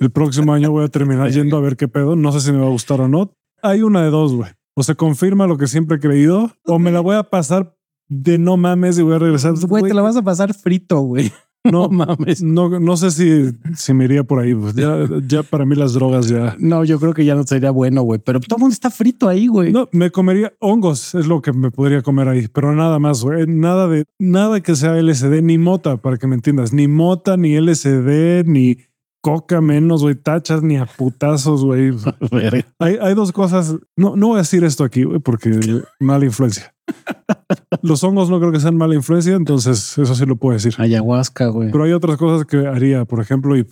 el 0.00 0.10
próximo 0.10 0.52
año 0.52 0.70
voy 0.70 0.84
a 0.84 0.88
terminar 0.88 1.30
yendo 1.30 1.56
a 1.56 1.60
ver 1.60 1.76
qué 1.76 1.88
pedo. 1.88 2.16
No 2.16 2.32
sé 2.32 2.40
si 2.40 2.52
me 2.52 2.58
va 2.58 2.66
a 2.66 2.70
gustar 2.70 3.00
o 3.00 3.08
no. 3.08 3.32
Hay 3.62 3.82
una 3.82 4.02
de 4.02 4.10
dos, 4.10 4.34
güey. 4.34 4.50
O 4.74 4.82
se 4.82 4.94
confirma 4.94 5.46
lo 5.46 5.56
que 5.56 5.66
siempre 5.66 5.96
he 5.96 6.00
creído, 6.00 6.52
o 6.66 6.78
me 6.78 6.90
la 6.92 7.00
voy 7.00 7.16
a 7.16 7.22
pasar 7.24 7.76
de 8.08 8.38
no 8.38 8.56
mames 8.56 8.98
y 8.98 9.02
voy 9.02 9.14
a 9.14 9.18
regresar. 9.18 9.54
Güey, 9.54 9.84
te 9.84 9.94
la 9.94 10.02
vas 10.02 10.16
a 10.16 10.22
pasar 10.22 10.52
frito, 10.52 11.00
güey. 11.00 11.32
No, 11.70 11.88
mames. 11.88 12.42
No, 12.42 12.80
no 12.80 12.96
sé 12.96 13.10
si, 13.10 13.56
si 13.74 13.94
me 13.94 14.04
iría 14.04 14.24
por 14.24 14.40
ahí. 14.40 14.54
Pues 14.54 14.74
ya, 14.74 15.06
ya 15.26 15.42
para 15.42 15.64
mí 15.64 15.74
las 15.74 15.94
drogas 15.94 16.28
ya. 16.28 16.56
No, 16.58 16.84
yo 16.84 16.98
creo 16.98 17.14
que 17.14 17.24
ya 17.24 17.34
no 17.34 17.44
sería 17.44 17.70
bueno, 17.70 18.02
güey. 18.02 18.20
Pero 18.20 18.40
todo 18.40 18.56
el 18.56 18.60
mundo 18.60 18.72
está 18.72 18.90
frito 18.90 19.28
ahí, 19.28 19.46
güey. 19.46 19.72
No, 19.72 19.88
me 19.92 20.10
comería 20.10 20.52
hongos, 20.60 21.14
es 21.14 21.26
lo 21.26 21.42
que 21.42 21.52
me 21.52 21.70
podría 21.70 22.02
comer 22.02 22.28
ahí, 22.28 22.48
pero 22.48 22.74
nada 22.74 22.98
más, 22.98 23.22
güey. 23.22 23.46
Nada 23.46 23.88
de 23.88 24.04
nada 24.18 24.60
que 24.60 24.76
sea 24.76 25.00
LSD 25.00 25.42
ni 25.42 25.58
mota, 25.58 25.96
para 25.96 26.16
que 26.16 26.26
me 26.26 26.34
entiendas. 26.34 26.72
Ni 26.72 26.88
mota, 26.88 27.36
ni 27.36 27.58
LSD, 27.58 28.44
ni 28.46 28.78
coca 29.20 29.60
menos, 29.60 30.02
güey. 30.02 30.14
Tachas 30.14 30.62
ni 30.62 30.76
a 30.76 30.86
putazos, 30.86 31.64
güey. 31.64 31.92
hay, 32.78 32.98
hay 33.00 33.14
dos 33.14 33.32
cosas. 33.32 33.74
No, 33.96 34.16
no 34.16 34.28
voy 34.28 34.36
a 34.36 34.42
decir 34.42 34.64
esto 34.64 34.84
aquí, 34.84 35.04
güey, 35.04 35.18
porque 35.18 35.82
mala 36.00 36.24
influencia. 36.24 36.74
Los 37.82 38.02
hongos 38.02 38.30
no 38.30 38.38
creo 38.40 38.52
que 38.52 38.60
sean 38.60 38.76
mala 38.76 38.94
influencia, 38.94 39.34
entonces 39.34 39.96
eso 39.98 40.14
sí 40.14 40.26
lo 40.26 40.36
puedo 40.36 40.54
decir. 40.54 40.74
Ayahuasca, 40.78 41.46
güey. 41.48 41.70
Pero 41.70 41.84
hay 41.84 41.92
otras 41.92 42.16
cosas 42.16 42.46
que 42.46 42.66
haría, 42.66 43.04
por 43.04 43.20
ejemplo, 43.20 43.56
y, 43.56 43.64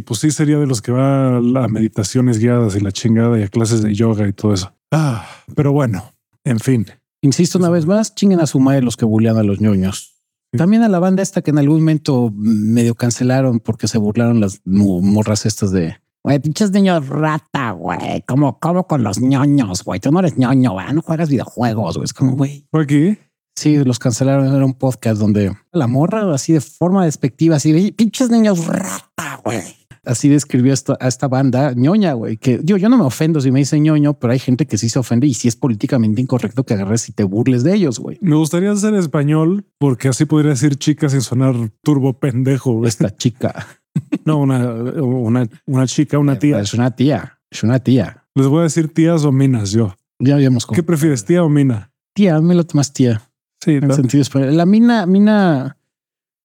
pues 0.00 0.20
sí 0.20 0.30
sería 0.30 0.58
de 0.58 0.66
los 0.66 0.82
que 0.82 0.92
va 0.92 1.36
a 1.36 1.68
meditaciones 1.68 2.38
guiadas 2.38 2.74
y 2.76 2.80
la 2.80 2.92
chingada 2.92 3.38
y 3.38 3.42
a 3.42 3.48
clases 3.48 3.82
de 3.82 3.94
yoga 3.94 4.26
y 4.26 4.32
todo 4.32 4.54
eso. 4.54 4.72
Ah, 4.90 5.26
pero 5.54 5.72
bueno, 5.72 6.12
en 6.44 6.58
fin. 6.58 6.86
Insisto 7.22 7.58
una 7.58 7.70
vez 7.70 7.86
más, 7.86 8.14
chinguen 8.14 8.40
a 8.40 8.46
su 8.46 8.58
madre 8.58 8.82
los 8.82 8.96
que 8.96 9.04
bullean 9.04 9.36
a 9.36 9.44
los 9.44 9.60
ñoños. 9.60 10.12
También 10.50 10.82
a 10.82 10.88
la 10.88 10.98
banda 10.98 11.22
esta 11.22 11.40
que 11.40 11.50
en 11.50 11.58
algún 11.58 11.78
momento 11.78 12.30
medio 12.34 12.94
cancelaron 12.94 13.60
porque 13.60 13.88
se 13.88 13.96
burlaron 13.96 14.40
las 14.40 14.60
morras 14.66 15.46
estas 15.46 15.70
de 15.70 16.01
Güey, 16.24 16.38
pinches 16.38 16.70
niños 16.70 17.08
rata, 17.08 17.72
güey. 17.72 18.22
Como, 18.28 18.60
como 18.60 18.86
con 18.86 19.02
los 19.02 19.20
ñoños, 19.20 19.82
güey. 19.82 19.98
Tú 19.98 20.12
no 20.12 20.20
eres 20.20 20.38
ñoño, 20.38 20.72
güey. 20.72 20.92
No 20.94 21.02
juegas 21.02 21.28
videojuegos, 21.28 21.96
güey. 21.96 22.04
Es 22.04 22.14
como, 22.14 22.36
güey. 22.36 22.64
¿Por 22.70 22.82
aquí? 22.82 23.18
Sí, 23.56 23.82
los 23.84 23.98
cancelaron. 23.98 24.46
Era 24.54 24.64
un 24.64 24.74
podcast 24.74 25.20
donde 25.20 25.52
la 25.72 25.86
morra, 25.88 26.32
así 26.32 26.52
de 26.52 26.60
forma 26.60 27.04
despectiva, 27.04 27.56
así, 27.56 27.92
pinches 27.92 28.30
niños 28.30 28.66
rata, 28.66 29.40
güey. 29.44 29.60
Así 30.04 30.28
describió 30.28 30.72
esto, 30.72 30.96
a 30.98 31.06
esta 31.06 31.28
banda 31.28 31.74
ñoña, 31.74 32.14
güey, 32.14 32.36
que 32.36 32.60
yo, 32.64 32.76
yo 32.76 32.88
no 32.88 32.98
me 32.98 33.04
ofendo 33.04 33.40
si 33.40 33.52
me 33.52 33.60
dice 33.60 33.78
ñoño, 33.78 34.14
pero 34.14 34.32
hay 34.32 34.40
gente 34.40 34.66
que 34.66 34.76
sí 34.76 34.88
se 34.88 34.98
ofende 34.98 35.28
y 35.28 35.34
sí 35.34 35.46
es 35.46 35.54
políticamente 35.54 36.20
incorrecto 36.20 36.64
que 36.64 36.74
agarres 36.74 37.08
y 37.08 37.12
te 37.12 37.22
burles 37.22 37.62
de 37.62 37.74
ellos, 37.74 38.00
güey. 38.00 38.18
Me 38.20 38.34
gustaría 38.34 38.72
hacer 38.72 38.94
español 38.94 39.64
porque 39.78 40.08
así 40.08 40.24
podría 40.24 40.50
decir 40.50 40.74
chica 40.74 41.08
sin 41.08 41.20
sonar 41.20 41.54
turbo 41.82 42.14
pendejo. 42.18 42.72
güey. 42.72 42.88
Esta 42.88 43.14
chica 43.14 43.81
No, 44.24 44.38
una, 44.38 44.72
una, 45.02 45.48
una 45.66 45.86
chica, 45.86 46.18
una 46.18 46.38
tía. 46.38 46.60
es 46.60 46.74
una 46.74 46.90
tía, 46.92 47.38
es 47.50 47.62
una 47.62 47.78
tía. 47.80 48.24
Les 48.34 48.46
voy 48.46 48.60
a 48.60 48.62
decir 48.64 48.92
tías 48.92 49.24
o 49.24 49.32
minas 49.32 49.72
yo. 49.72 49.94
Ya 50.18 50.34
habíamos 50.34 50.66
¿Qué 50.66 50.82
prefieres, 50.82 51.24
tía 51.24 51.42
o 51.42 51.48
mina? 51.48 51.92
Tía, 52.14 52.40
me 52.40 52.54
lo 52.54 52.64
tomas 52.64 52.92
tía. 52.92 53.22
Sí, 53.62 53.72
En 53.72 53.88
¿no? 53.88 53.94
sentido. 53.94 54.24
La 54.50 54.64
mina, 54.66 55.04
mina, 55.06 55.76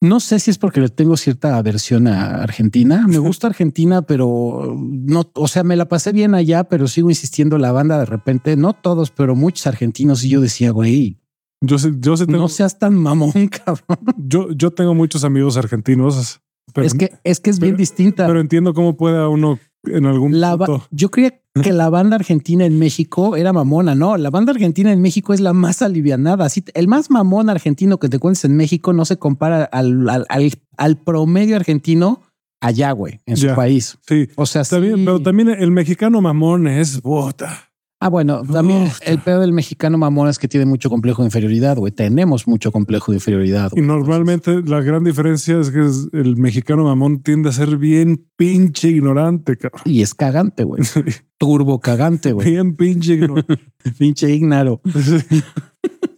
no 0.02 0.20
sé 0.20 0.40
si 0.40 0.52
es 0.52 0.58
porque 0.58 0.82
le 0.82 0.90
tengo 0.90 1.16
cierta 1.18 1.58
aversión 1.58 2.08
a 2.08 2.42
Argentina. 2.44 3.06
Me 3.08 3.18
gusta 3.20 3.48
Argentina, 3.54 4.02
pero 4.02 4.76
no, 4.78 5.30
o 5.34 5.48
sea, 5.48 5.64
me 5.64 5.76
la 5.76 5.88
pasé 5.88 6.12
bien 6.12 6.34
allá, 6.36 6.64
pero 6.66 6.88
sigo 6.88 7.10
insistiendo 7.10 7.58
la 7.58 7.72
banda 7.72 8.00
de 8.00 8.06
repente, 8.06 8.56
no 8.56 8.74
todos, 8.74 9.12
pero 9.12 9.36
muchos 9.36 9.68
argentinos. 9.68 10.24
Y 10.24 10.30
yo 10.30 10.42
decía, 10.42 10.72
güey, 10.72 11.20
Yo 11.62 11.78
sé, 11.78 11.94
yo 12.00 12.18
sé 12.18 12.26
tengo, 12.26 12.40
no 12.40 12.48
seas 12.50 12.80
tan 12.80 12.96
mamón, 12.96 13.32
cabrón. 13.66 13.98
yo, 14.18 14.52
yo 14.52 14.72
tengo 14.72 14.94
muchos 14.96 15.24
amigos 15.24 15.58
argentinos, 15.58 16.42
pero, 16.74 16.86
es 16.88 16.94
que 16.94 17.12
es 17.24 17.40
que 17.40 17.50
es 17.50 17.60
bien 17.60 17.76
distinta. 17.78 18.28
pero 18.28 18.40
entiendo 18.40 18.74
cómo 18.74 18.98
puede 18.98 19.18
a 19.18 19.28
uno 19.28 19.60
en 19.86 20.06
algún 20.06 20.40
La 20.40 20.58
punto. 20.58 20.86
yo 20.92 21.10
creía 21.10 21.40
que 21.64 21.72
la 21.74 21.90
banda 21.90 22.16
argentina 22.18 22.66
en 22.66 22.78
México 22.78 23.36
era 23.36 23.54
mamona. 23.54 23.96
No, 23.96 24.18
la 24.18 24.30
banda 24.30 24.52
argentina 24.52 24.92
en 24.92 25.02
México 25.02 25.34
es 25.34 25.40
la 25.40 25.54
más 25.54 25.82
alivianada. 25.82 26.46
Así, 26.46 26.64
el 26.74 26.88
más 26.88 27.10
mamón 27.10 27.50
argentino 27.50 27.98
que 28.00 28.10
te 28.10 28.20
cuentes 28.20 28.44
en 28.46 28.56
México 28.58 28.94
no 28.94 29.06
se 29.06 29.18
compara 29.18 29.64
al, 29.64 30.08
al, 30.10 30.26
al- 30.30 30.52
al 30.78 30.98
promedio 30.98 31.56
argentino 31.56 32.22
allá, 32.60 32.92
güey, 32.92 33.22
en 33.26 33.38
su 33.38 33.48
Ya. 33.48 33.56
país. 33.56 33.98
Sí, 34.08 34.28
O 34.36 34.46
sea, 34.46 34.64
bien, 34.80 34.98
sí. 34.98 35.02
pero 35.06 35.22
también 35.22 35.50
el 35.50 35.72
mexicano 35.72 36.22
mamón 36.22 36.68
es 36.68 37.02
bota. 37.02 37.67
Ah, 38.00 38.10
bueno, 38.10 38.44
también 38.44 38.84
Uf. 38.84 39.00
el 39.04 39.18
pedo 39.20 39.42
del 39.42 39.54
mexicano 39.54 39.98
mamón 39.98 40.28
es 40.30 40.38
que 40.38 40.48
tiene 40.48 40.68
mucho 40.68 40.88
complejo 40.88 41.24
de 41.24 41.28
inferioridad, 41.30 41.78
güey. 41.78 41.92
Tenemos 41.92 42.48
mucho 42.48 42.72
complejo 42.72 43.12
de 43.12 43.16
inferioridad. 43.18 43.72
Y 43.76 43.82
normalmente 43.82 44.62
la 44.62 44.82
gran 44.82 45.04
diferencia 45.04 45.60
es 45.60 45.72
que 45.72 45.84
es- 45.84 46.08
el 46.14 46.38
mexicano 46.38 46.84
mamón 46.84 47.24
tiende 47.24 47.50
a 47.50 47.54
ser 47.54 47.78
bien 47.78 48.24
pinche 48.36 48.90
ignorante, 48.90 49.58
cabrón. 49.58 49.82
Y 49.86 50.04
es 50.04 50.14
cagante, 50.14 50.64
güey. 50.64 50.84
Turbo 51.40 51.80
cagante, 51.80 52.34
güey. 52.34 52.52
Bien 52.52 52.76
pinche 52.76 53.14
ignorante. 53.14 53.58
Pinche 53.98 54.30
ignaro. 54.30 54.82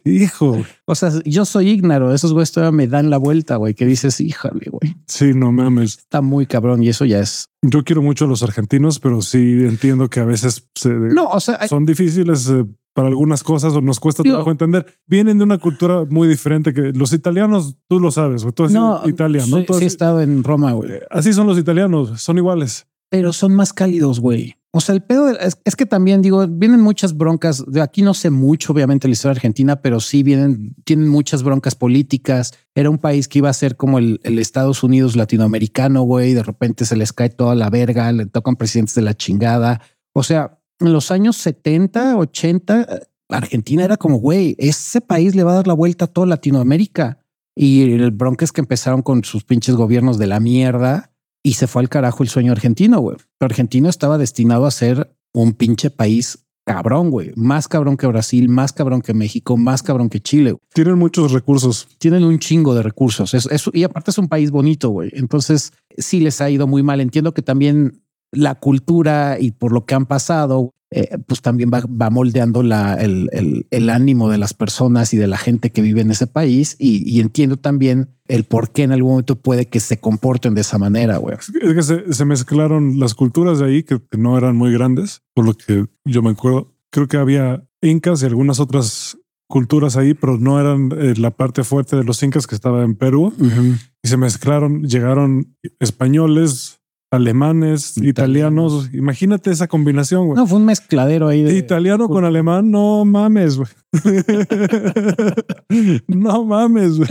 Hijo. 0.10 0.64
O 0.86 0.96
sea, 0.96 1.12
yo 1.26 1.46
soy 1.46 1.70
ignaro. 1.70 2.14
Esos 2.14 2.34
güeyes 2.34 2.52
todavía 2.52 2.76
me 2.76 2.88
dan 2.88 3.10
la 3.10 3.18
vuelta, 3.18 3.56
güey, 3.58 3.74
que 3.74 3.86
dices, 3.86 4.20
híjale, 4.20 4.68
güey. 4.70 4.96
Sí, 5.08 5.32
no 5.34 5.52
mames. 5.52 5.98
Está 6.00 6.22
muy 6.22 6.46
cabrón 6.46 6.84
y 6.84 6.90
eso 6.90 7.06
ya 7.06 7.20
es. 7.20 7.50
Yo 7.62 7.84
quiero 7.84 8.02
mucho 8.02 8.26
a 8.26 8.28
los 8.28 8.44
argentinos, 8.44 9.00
pero 9.00 9.22
sí 9.22 9.38
entiendo 9.38 10.10
que 10.10 10.20
a 10.20 10.26
veces 10.26 10.68
se- 10.76 10.90
No, 10.90 11.26
o 11.30 11.40
sea, 11.40 11.58
hay- 11.62 11.68
son 11.70 11.86
difíciles 11.86 12.50
eh, 12.50 12.66
para 12.94 13.08
algunas 13.10 13.44
cosas 13.44 13.74
o 13.74 13.82
nos 13.82 14.00
cuesta 14.00 14.24
Digo- 14.24 14.36
trabajo 14.36 14.52
entender. 14.52 14.86
Vienen 15.06 15.38
de 15.38 15.44
una 15.44 15.58
cultura 15.58 16.06
muy 16.10 16.28
diferente 16.28 16.74
que 16.74 16.92
los 16.94 17.14
italianos, 17.14 17.76
tú 17.88 18.00
lo 18.00 18.12
sabes, 18.12 18.44
güey. 18.44 18.54
Tú 18.54 18.64
has 18.66 18.72
no, 18.72 19.02
Italia, 19.06 19.44
¿no? 19.48 19.60
sí, 19.60 19.66
Tú 19.66 19.74
has- 19.74 19.80
sí 19.80 19.86
he 19.86 19.88
estado 19.88 20.22
en 20.22 20.44
Roma, 20.44 20.72
güey. 20.74 20.92
Así 21.10 21.34
son 21.34 21.48
los 21.48 21.58
italianos, 21.58 22.22
son 22.22 22.38
iguales. 22.38 22.88
Pero 23.10 23.34
son 23.34 23.56
más 23.56 23.74
cálidos, 23.74 24.20
güey. 24.20 24.56
O 24.72 24.82
sea, 24.82 24.94
el 24.94 25.02
pedo 25.02 25.30
es, 25.30 25.58
es 25.66 25.76
que 25.76 25.88
también 25.88 26.22
digo, 26.22 26.46
vienen 26.48 26.80
muchas 26.82 27.18
broncas. 27.18 27.64
De 27.66 27.82
aquí 27.82 28.04
no 28.04 28.14
sé 28.14 28.30
mucho, 28.30 28.72
obviamente, 28.72 29.08
la 29.08 29.14
historia 29.14 29.32
argentina, 29.32 29.82
pero 29.82 30.00
sí 30.00 30.22
vienen, 30.22 30.76
tienen 30.84 31.08
muchas 31.08 31.42
broncas 31.42 31.74
políticas. 31.74 32.54
Era 32.76 32.92
un 32.92 33.00
país 33.00 33.28
que 33.28 33.40
iba 33.40 33.50
a 33.50 33.54
ser 33.54 33.78
como 33.78 33.98
el, 33.98 34.20
Estados 34.24 34.84
Unidos 34.84 35.16
latinoamericano, 35.16 36.04
güey. 36.04 36.36
De 36.36 36.44
repente 36.44 36.86
se 36.86 36.96
les 36.96 37.14
cae 37.14 37.30
toda 37.30 37.56
la 37.56 37.72
verga, 37.72 38.12
le 38.12 38.28
tocan 38.28 38.56
presidentes 38.56 38.94
de 38.94 39.02
la 39.02 39.16
chingada. 39.16 39.82
O 40.14 40.22
sea, 40.22 40.60
en 40.80 40.94
los 40.94 41.10
años 41.10 41.36
70, 41.38 42.18
80, 42.18 42.82
eh, 42.82 43.00
Argentina 43.30 43.84
era 43.84 43.98
como, 43.98 44.18
güey, 44.18 44.56
ese 44.60 45.02
país 45.02 45.34
le 45.34 45.44
va 45.44 45.54
a 45.54 45.56
dar 45.56 45.68
la 45.68 45.74
vuelta 45.74 46.06
a 46.06 46.10
toda 46.10 46.28
Latinoamérica. 46.28 47.18
Y 47.56 47.92
el 47.94 48.12
bronca 48.12 48.46
es 48.46 48.52
que 48.52 48.62
empezaron 48.62 49.02
con 49.02 49.24
sus 49.24 49.44
pinches 49.44 49.76
gobiernos 49.76 50.20
de 50.20 50.28
la 50.28 50.40
mierda 50.40 51.12
y 51.44 51.54
se 51.54 51.68
fue 51.68 51.82
al 51.82 51.90
carajo 51.90 52.24
el 52.24 52.30
sueño 52.30 52.52
argentino, 52.52 53.00
güey. 53.00 53.18
Pero 53.38 53.50
Argentina 53.52 53.90
estaba 53.90 54.18
destinado 54.18 54.66
a 54.66 54.72
ser 54.72 55.16
un 55.34 55.54
pinche 55.54 55.90
país 55.90 56.46
cabrón, 56.66 57.10
güey. 57.10 57.32
Más 57.36 57.68
cabrón 57.68 57.98
que 57.98 58.06
Brasil, 58.08 58.48
más 58.50 58.74
cabrón 58.74 59.02
que 59.02 59.14
México, 59.14 59.58
más 59.58 59.82
cabrón 59.82 60.10
que 60.10 60.20
Chile. 60.20 60.52
güey. 60.52 60.62
Tienen 60.74 60.98
muchos 61.00 61.32
recursos. 61.32 61.88
Tienen 61.98 62.24
un 62.24 62.38
chingo 62.40 62.76
de 62.76 62.84
recursos. 62.84 63.34
Es, 63.34 63.48
es- 63.48 63.70
y 63.74 63.84
aparte 63.84 64.12
es 64.12 64.18
un 64.18 64.28
país 64.28 64.52
bonito, 64.52 64.90
güey. 64.90 65.10
Entonces 65.14 65.74
sí 65.98 66.20
les 66.20 66.42
ha 66.42 66.50
ido 66.50 66.68
muy 66.68 66.84
mal. 66.84 67.02
Entiendo 67.02 67.34
que 67.34 67.42
también 67.42 68.04
la 68.32 68.56
cultura 68.56 69.38
y 69.40 69.52
por 69.52 69.72
lo 69.72 69.86
que 69.86 69.96
han 69.96 70.06
pasado, 70.06 70.74
eh, 70.92 71.18
pues 71.28 71.42
también 71.42 71.70
va, 71.74 71.82
va 71.86 72.10
moldeando 72.10 72.64
la, 72.64 72.96
el, 72.96 73.30
el- 73.32 73.68
el 73.70 73.90
ánimo 73.90 74.30
de 74.30 74.38
las 74.40 74.54
personas 74.54 75.14
y 75.14 75.18
de 75.18 75.28
la 75.28 75.38
gente 75.38 75.72
que 75.72 75.82
vive 75.82 76.02
en 76.02 76.12
ese 76.12 76.26
país. 76.28 76.76
Y, 76.80 77.08
y 77.10 77.20
entiendo 77.20 77.58
también 77.58 78.10
el 78.28 78.44
por 78.44 78.72
qué 78.72 78.84
en 78.84 78.92
algún 78.92 79.12
momento 79.12 79.36
puede 79.36 79.68
que 79.68 79.80
se 79.80 80.00
comporten 80.00 80.56
de 80.56 80.62
esa 80.62 80.78
manera, 80.78 81.18
güey. 81.18 81.36
Es 81.38 81.52
que 81.52 81.84
se, 81.84 82.14
se 82.14 82.26
mezclaron 82.26 83.00
las 83.00 83.14
culturas 83.14 83.60
de 83.60 83.66
ahí 83.66 83.84
que, 83.84 84.00
que 84.10 84.18
no 84.18 84.38
eran 84.38 84.56
muy 84.56 84.72
grandes, 84.74 85.22
por 85.34 85.46
lo 85.46 85.54
que 85.54 85.86
yo 86.06 86.22
me 86.22 86.32
acuerdo. 86.32 86.74
Creo 86.92 87.08
que 87.08 87.18
había 87.18 87.64
incas 87.82 88.24
y 88.24 88.26
algunas 88.26 88.60
otras 88.60 89.18
culturas 89.48 89.96
ahí, 89.98 90.14
pero 90.14 90.38
no 90.38 90.60
eran 90.60 90.92
eh, 90.96 91.14
la 91.18 91.32
parte 91.32 91.64
fuerte 91.64 91.96
de 91.96 92.04
los 92.04 92.22
incas 92.24 92.46
que 92.46 92.54
estaba 92.56 92.84
en 92.84 92.96
Perú. 92.96 93.34
Y 94.04 94.08
se 94.08 94.18
mezclaron, 94.18 94.84
llegaron 94.84 95.56
españoles, 95.80 96.79
alemanes, 97.12 97.98
Italianos. 97.98 98.90
Imagínate 98.94 99.52
esa 99.52 99.68
combinación, 99.68 100.28
güey. 100.28 100.38
No, 100.38 100.48
fue 100.48 100.60
un 100.60 100.66
mezcladero 100.66 101.28
ahí 101.28 101.44
de 101.44 101.58
Italiano 101.58 102.08
con 102.08 102.26
alemán, 102.26 102.72
no 102.72 103.04
mames, 103.06 103.58
güey. 103.58 103.70
no 106.08 106.46
mames, 106.46 106.98
güey. 106.98 107.10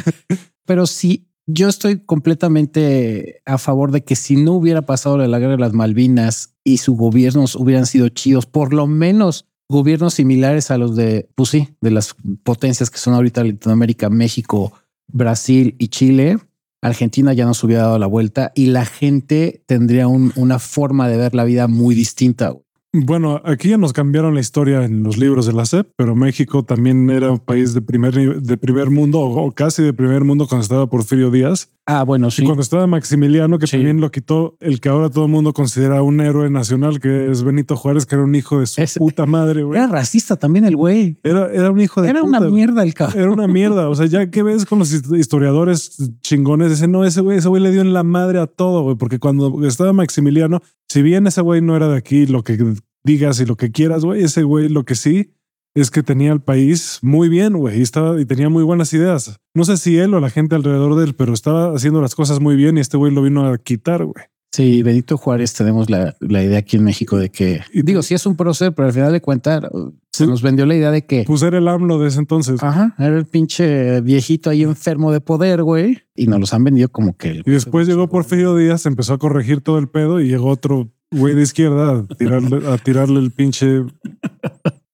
Pero 0.66 0.86
sí, 0.86 1.28
yo 1.46 1.68
estoy 1.68 2.00
completamente 2.00 3.42
a 3.46 3.58
favor 3.58 3.90
de 3.90 4.04
que 4.04 4.16
si 4.16 4.36
no 4.36 4.52
hubiera 4.52 4.82
pasado 4.82 5.18
la 5.18 5.38
guerra 5.38 5.52
de 5.52 5.58
las 5.58 5.72
Malvinas 5.72 6.54
y 6.62 6.78
sus 6.78 6.96
gobiernos 6.96 7.56
hubieran 7.56 7.86
sido 7.86 8.08
chidos, 8.10 8.46
por 8.46 8.74
lo 8.74 8.86
menos 8.86 9.46
gobiernos 9.68 10.14
similares 10.14 10.70
a 10.70 10.78
los 10.78 10.94
de, 10.94 11.28
pues 11.34 11.50
sí, 11.50 11.68
de 11.80 11.90
las 11.90 12.14
potencias 12.42 12.90
que 12.90 12.98
son 12.98 13.14
ahorita 13.14 13.44
Latinoamérica, 13.44 14.10
México, 14.10 14.72
Brasil 15.10 15.74
y 15.78 15.88
Chile, 15.88 16.38
Argentina 16.82 17.32
ya 17.32 17.44
nos 17.46 17.62
hubiera 17.64 17.82
dado 17.82 17.98
la 17.98 18.06
vuelta 18.06 18.52
y 18.54 18.66
la 18.66 18.84
gente 18.84 19.62
tendría 19.66 20.06
un- 20.08 20.32
una 20.36 20.58
forma 20.58 21.08
de 21.08 21.16
ver 21.16 21.34
la 21.34 21.44
vida 21.44 21.66
muy 21.68 21.94
distinta. 21.94 22.54
Bueno, 22.92 23.42
aquí 23.44 23.68
ya 23.68 23.76
nos 23.76 23.92
cambiaron 23.92 24.34
la 24.34 24.40
historia 24.40 24.82
en 24.84 25.02
los 25.02 25.18
libros 25.18 25.44
de 25.44 25.52
la 25.52 25.66
SEP, 25.66 25.88
pero 25.96 26.16
México 26.16 26.64
también 26.64 27.10
era 27.10 27.30
un 27.30 27.38
país 27.38 27.74
de 27.74 27.82
primer, 27.82 28.14
de 28.42 28.56
primer 28.56 28.88
mundo 28.88 29.20
o 29.20 29.52
casi 29.52 29.82
de 29.82 29.92
primer 29.92 30.24
mundo 30.24 30.46
cuando 30.48 30.62
estaba 30.62 30.88
Porfirio 30.88 31.30
Díaz. 31.30 31.70
Ah, 31.90 32.04
bueno, 32.04 32.28
Y 32.28 32.30
sí. 32.32 32.44
cuando 32.44 32.60
estaba 32.60 32.86
Maximiliano, 32.86 33.58
que 33.58 33.66
Sí. 33.66 33.78
también 33.78 33.98
lo 33.98 34.10
quitó 34.10 34.58
el 34.60 34.78
que 34.78 34.90
ahora 34.90 35.08
todo 35.08 35.24
el 35.24 35.30
mundo 35.30 35.54
considera 35.54 36.02
un 36.02 36.20
héroe 36.20 36.50
nacional, 36.50 37.00
que 37.00 37.30
es 37.30 37.42
Benito 37.42 37.76
Juárez, 37.76 38.04
que 38.04 38.14
era 38.14 38.24
un 38.24 38.34
hijo 38.34 38.60
de 38.60 38.66
su 38.66 38.82
puta 38.98 39.24
madre, 39.24 39.62
güey. 39.62 39.78
Era 39.80 39.88
racista 39.88 40.36
también 40.36 40.66
el 40.66 40.76
güey. 40.76 41.18
Era, 41.22 41.50
era 41.50 41.70
un 41.70 41.80
hijo 41.80 42.02
de 42.02 42.10
Era 42.10 42.20
puta, 42.20 42.40
una 42.40 42.50
mierda 42.50 42.82
el 42.82 42.92
cabrón. 42.92 43.18
Era 43.22 43.30
una 43.32 43.46
mierda. 43.48 43.88
O 43.88 43.94
sea, 43.94 44.04
ya 44.04 44.30
que 44.30 44.42
ves 44.42 44.66
con 44.66 44.78
los 44.80 44.92
hist- 44.92 45.18
historiadores 45.18 45.96
chingones, 46.20 46.68
dicen, 46.68 46.92
no, 46.92 47.06
ese 47.06 47.22
güey, 47.22 47.38
ese 47.38 47.48
güey 47.48 47.62
le 47.62 47.70
dio 47.70 47.80
en 47.80 47.94
la 47.94 48.02
madre 48.02 48.38
a 48.38 48.46
todo, 48.46 48.82
güey. 48.82 48.96
Porque 48.96 49.18
cuando 49.18 49.66
estaba 49.66 49.94
Maximiliano, 49.94 50.60
si 50.90 51.00
bien 51.00 51.26
ese 51.26 51.40
güey 51.40 51.62
no 51.62 51.74
era 51.74 51.88
de 51.88 51.96
aquí, 51.96 52.26
lo 52.26 52.44
que 52.44 52.58
digas 53.02 53.40
y 53.40 53.46
lo 53.46 53.56
que 53.56 53.70
quieras, 53.70 54.04
güey, 54.04 54.22
ese 54.24 54.42
güey 54.42 54.68
lo 54.68 54.84
que 54.84 54.94
sí 54.94 55.32
es 55.74 55.90
que 55.90 56.02
tenía 56.02 56.32
el 56.32 56.40
país 56.40 56.98
muy 57.02 57.28
bien, 57.28 57.56
güey, 57.56 57.78
y 57.78 57.82
estaba 57.82 58.20
y 58.20 58.24
tenía 58.24 58.48
muy 58.48 58.62
buenas 58.64 58.92
ideas. 58.94 59.36
No 59.54 59.64
sé 59.64 59.76
si 59.76 59.96
él 59.98 60.14
o 60.14 60.20
la 60.20 60.30
gente 60.30 60.54
alrededor 60.56 60.96
de 60.96 61.04
él, 61.04 61.14
pero 61.14 61.32
estaba 61.34 61.74
haciendo 61.74 62.00
las 62.00 62.14
cosas 62.14 62.40
muy 62.40 62.56
bien 62.56 62.76
y 62.78 62.80
este 62.80 62.96
güey 62.96 63.12
lo 63.12 63.22
vino 63.22 63.46
a 63.46 63.58
quitar, 63.58 64.04
güey. 64.04 64.24
Sí, 64.50 64.82
Benito 64.82 65.18
Juárez 65.18 65.52
tenemos 65.52 65.90
la, 65.90 66.16
la 66.20 66.42
idea 66.42 66.58
aquí 66.60 66.78
en 66.78 66.84
México 66.84 67.18
de 67.18 67.28
que, 67.28 67.60
Y- 67.72 67.82
digo, 67.82 68.02
sí 68.02 68.14
es 68.14 68.24
un 68.24 68.34
prócer, 68.34 68.74
pero 68.74 68.86
al 68.88 68.94
final 68.94 69.12
de 69.12 69.20
cuentas 69.20 69.62
se 70.10 70.26
nos 70.26 70.40
vendió 70.40 70.64
la 70.64 70.74
idea 70.74 70.90
de 70.90 71.04
que, 71.04 71.24
Pues 71.26 71.42
era 71.42 71.58
el 71.58 71.68
AMLO 71.68 71.98
de 71.98 72.08
ese 72.08 72.18
entonces. 72.18 72.60
ajá, 72.62 72.94
era 72.98 73.16
el 73.18 73.26
pinche 73.26 74.00
viejito 74.00 74.48
ahí 74.48 74.62
enfermo 74.62 75.12
de 75.12 75.20
poder, 75.20 75.62
güey, 75.62 75.98
y 76.16 76.26
nos 76.28 76.40
los 76.40 76.54
han 76.54 76.64
vendido 76.64 76.88
como 76.88 77.14
que... 77.16 77.28
el- 77.28 77.42
Y 77.46 77.50
después 77.50 77.86
llegó 77.86 78.08
Porfirio 78.08 78.56
Díaz, 78.56 78.86
empezó 78.86 79.12
a 79.12 79.18
corregir 79.18 79.60
todo 79.60 79.78
el 79.78 79.88
pedo 79.88 80.18
y 80.18 80.28
llegó 80.28 80.48
otro 80.48 80.90
güey 81.12 81.34
de 81.34 81.42
izquierda 81.42 81.98
a 82.10 82.14
tirarle, 82.16 82.66
a 82.68 82.78
tirarle 82.78 83.20
el 83.20 83.30
pinche 83.32 83.82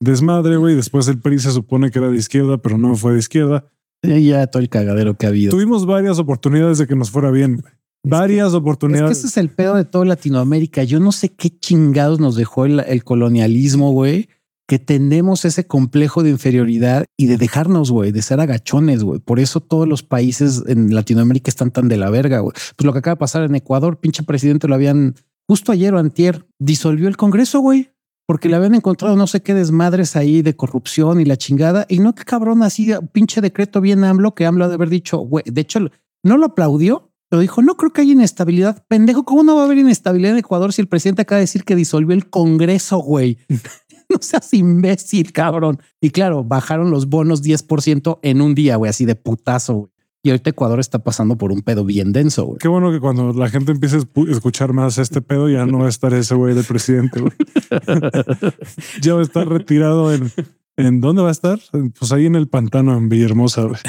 desmadre, 0.05 0.57
güey. 0.57 0.75
Después 0.77 1.09
el 1.09 1.19
PRI 1.19 1.39
se 1.41 1.51
supone 1.51 1.91
que 1.91 1.99
era 1.99 2.09
de 2.11 2.17
izquierda, 2.17 2.59
pero 2.59 2.79
no 2.79 2.95
fue 2.97 3.15
de 3.15 3.19
izquierda. 3.19 3.67
Y 4.03 4.29
ya 4.29 4.47
todo 4.47 4.63
el 4.63 4.69
cagadero 4.69 5.15
que 5.17 5.27
ha 5.27 5.31
habido. 5.31 5.51
Tuvimos 5.51 5.87
varias 5.87 6.19
oportunidades 6.19 6.79
de 6.79 6.87
que 6.87 6.95
nos 6.95 7.11
fuera 7.11 7.31
bien. 7.31 7.65
Varias 8.07 8.49
Es 8.49 8.53
que 8.53 8.59
oportunidades. 8.59 9.19
ese 9.19 9.29
es 9.29 9.37
el 9.39 9.49
pedo 9.49 9.75
de 9.77 9.85
toda 9.87 10.05
Latinoamérica. 10.05 10.85
Yo 10.85 11.01
no 11.01 11.11
sé 11.11 11.31
qué 11.31 11.49
chingados 11.59 12.21
nos 12.21 12.37
dejó 12.37 12.67
el, 12.67 12.81
el 12.81 13.03
colonialismo, 13.03 13.93
güey. 13.93 14.29
que 14.69 14.79
tenemos 14.79 15.45
ese 15.45 15.67
complejo 15.67 16.23
de 16.23 16.31
inferioridad 16.31 17.05
y 17.19 17.27
de 17.27 17.37
dejarnos, 17.39 17.91
güey, 17.91 18.13
de 18.13 18.23
ser 18.23 18.41
agachones, 18.41 19.03
güey. 19.05 19.21
Por 19.21 19.39
eso 19.41 19.61
todos 19.61 19.87
los 19.89 20.03
países 20.03 20.63
en 20.67 20.95
Latinoamérica 20.95 21.49
están 21.51 21.71
tan 21.71 21.89
de 21.89 21.97
la 21.99 22.09
verga, 22.11 22.41
güey. 22.41 22.53
Pues 22.77 22.85
lo 22.87 22.93
que 22.93 22.99
acaba 23.01 23.15
de 23.15 23.21
pasar 23.21 23.43
en 23.45 23.55
Ecuador, 23.55 24.01
pinche 24.01 24.23
presidente 24.23 24.69
lo 24.69 24.75
habían 24.75 25.15
justo 25.47 25.73
ayer 25.73 25.95
o 25.95 25.99
antier, 25.99 26.47
disolvió 26.59 27.09
el 27.09 27.17
Congreso, 27.17 27.61
güey. 27.61 27.91
Porque 28.27 28.49
le 28.49 28.57
habían 28.57 28.75
encontrado 28.75 29.17
no 29.17 29.27
sé 29.27 29.43
qué 29.43 29.53
desmadres 29.55 30.17
ahí 30.17 30.43
de 30.43 30.57
corrupción 30.57 31.21
y 31.21 31.25
la 31.25 31.37
chingada. 31.37 31.87
Y 31.89 31.99
no 31.99 32.15
qué 32.15 32.25
cabrón 32.25 32.63
así, 32.63 32.91
pinche 33.13 33.41
decreto 33.41 33.81
bien 33.81 34.03
AMLO 34.05 34.35
que 34.35 34.47
AMLO 34.47 34.69
de 34.69 34.75
haber 34.75 34.89
dicho, 34.89 35.19
güey, 35.19 35.45
de 35.47 35.61
hecho 35.61 35.81
no 36.23 36.39
lo 36.39 36.47
aplaudió, 36.47 37.13
pero 37.29 37.41
dijo, 37.41 37.63
no 37.63 37.77
creo 37.77 37.93
que 37.93 38.03
haya 38.03 38.13
inestabilidad. 38.13 38.85
Pendejo, 38.89 39.25
¿cómo 39.25 39.43
no 39.43 39.57
va 39.57 39.63
a 39.63 39.65
haber 39.67 39.79
inestabilidad 39.79 40.33
en 40.33 40.39
Ecuador 40.39 40.73
si 40.73 40.81
el 40.81 40.89
presidente 40.89 41.23
acaba 41.23 41.39
de 41.39 41.45
decir 41.45 41.65
que 41.65 41.77
disolvió 41.77 42.15
el 42.15 42.31
Congreso, 42.31 42.99
güey? 42.99 43.39
no 44.09 44.19
seas 44.21 44.55
imbécil, 44.55 45.33
cabrón. 45.33 45.81
Y 46.01 46.11
claro, 46.11 46.45
bajaron 46.45 46.91
los 46.91 47.09
bonos 47.09 47.43
10% 47.43 48.21
en 48.23 48.41
un 48.41 48.55
día, 48.55 48.77
güey, 48.77 48.91
así 48.91 49.05
de 49.05 49.17
putazo, 49.17 49.75
güey. 49.75 49.94
Y 50.25 50.31
ahorita 50.31 50.49
Ecuador 50.49 50.81
está 50.81 51.01
pasando 51.01 51.37
por 51.37 51.53
un 51.53 51.61
pedo 51.61 51.85
bien 51.85 52.13
denso, 52.13 52.47
güey. 52.47 52.59
Qué 52.59 52.67
bueno 52.67 52.91
que 52.91 52.99
cuando 52.99 53.35
la 53.35 53.51
gente 53.51 53.73
empiece 53.73 53.99
a 53.99 54.31
escuchar 54.31 54.73
más 54.73 54.97
este 54.97 55.21
pedo, 55.21 55.51
ya 55.51 55.67
no 55.67 55.81
va 55.81 55.87
a 55.87 55.91
estar 55.91 56.15
ese 56.15 56.35
güey 56.35 56.55
de 56.55 56.63
presidente, 56.63 57.21
güey. 57.21 57.33
ya 59.03 59.13
va 59.13 59.21
a 59.21 59.23
estar 59.23 59.47
retirado 59.47 60.15
en... 60.15 60.33
¿En 60.77 61.03
dónde 61.03 61.21
va 61.21 61.29
a 61.29 61.33
estar? 61.33 61.61
Pues 61.99 62.11
ahí 62.11 62.25
en 62.25 62.37
el 62.37 62.49
pantano, 62.49 62.97
en 62.97 63.11
Villahermosa, 63.11 63.65
güey. 63.65 63.81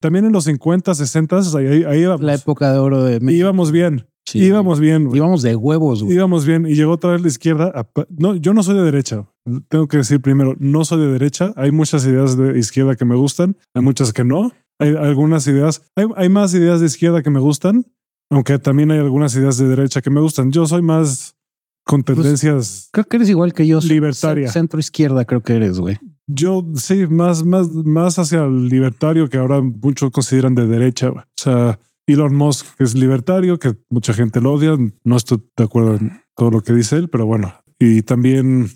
También 0.00 0.26
en 0.26 0.32
los 0.32 0.44
50, 0.44 0.94
60, 0.94 1.38
ahí, 1.58 1.84
ahí 1.84 2.00
íbamos. 2.02 2.22
La 2.22 2.34
época 2.34 2.72
de 2.72 2.78
oro 2.78 3.02
de 3.02 3.18
México. 3.18 3.40
Íbamos 3.40 3.72
bien. 3.72 4.06
Íbamos 4.32 4.78
bien. 4.78 5.10
Íbamos 5.12 5.42
de 5.42 5.56
huevos. 5.56 6.02
Íbamos 6.02 6.46
bien 6.46 6.66
y 6.66 6.76
llegó 6.76 6.92
otra 6.92 7.10
vez 7.10 7.22
la 7.22 7.28
izquierda. 7.28 7.88
No, 8.10 8.36
yo 8.36 8.54
no 8.54 8.62
soy 8.62 8.76
de 8.76 8.84
derecha. 8.84 9.26
Tengo 9.68 9.88
que 9.88 9.98
decir 9.98 10.20
primero, 10.20 10.54
no 10.58 10.84
soy 10.84 11.00
de 11.00 11.12
derecha. 11.12 11.52
Hay 11.56 11.72
muchas 11.72 12.06
ideas 12.06 12.36
de 12.36 12.58
izquierda 12.58 12.96
que 12.96 13.04
me 13.04 13.16
gustan, 13.16 13.56
hay 13.74 13.82
muchas 13.82 14.12
que 14.12 14.24
no. 14.24 14.52
Hay 14.78 14.94
algunas 14.94 15.46
ideas, 15.46 15.82
hay, 15.94 16.06
hay 16.16 16.28
más 16.28 16.54
ideas 16.54 16.80
de 16.80 16.86
izquierda 16.86 17.22
que 17.22 17.30
me 17.30 17.40
gustan, 17.40 17.86
aunque 18.30 18.58
también 18.58 18.90
hay 18.90 18.98
algunas 18.98 19.34
ideas 19.36 19.56
de 19.58 19.68
derecha 19.68 20.02
que 20.02 20.10
me 20.10 20.20
gustan. 20.20 20.52
Yo 20.52 20.66
soy 20.66 20.82
más 20.82 21.36
con 21.84 22.02
pues, 22.02 22.18
tendencias. 22.18 22.88
creo 22.92 23.04
que 23.04 23.16
eres 23.16 23.28
igual 23.30 23.52
que 23.52 23.66
yo. 23.66 23.78
Libertaria. 23.80 24.50
Centro 24.50 24.80
izquierda, 24.80 25.24
creo 25.24 25.42
que 25.42 25.54
eres, 25.54 25.78
güey. 25.78 25.98
Yo 26.26 26.66
sí, 26.74 27.06
más, 27.06 27.44
más, 27.44 27.70
más 27.70 28.18
hacia 28.18 28.44
el 28.44 28.68
libertario 28.68 29.28
que 29.28 29.38
ahora 29.38 29.60
muchos 29.60 30.10
consideran 30.10 30.56
de 30.56 30.66
derecha. 30.66 31.10
O 31.10 31.24
sea, 31.36 31.78
Elon 32.06 32.34
Musk 32.34 32.66
es 32.80 32.94
libertario, 32.96 33.58
que 33.58 33.76
mucha 33.88 34.12
gente 34.12 34.40
lo 34.40 34.54
odia. 34.54 34.76
No 35.04 35.16
estoy 35.16 35.42
de 35.56 35.64
acuerdo 35.64 35.94
en 35.94 36.20
todo 36.34 36.50
lo 36.50 36.60
que 36.62 36.72
dice 36.72 36.96
él, 36.96 37.08
pero 37.08 37.26
bueno. 37.26 37.54
Y 37.78 38.02
también 38.02 38.68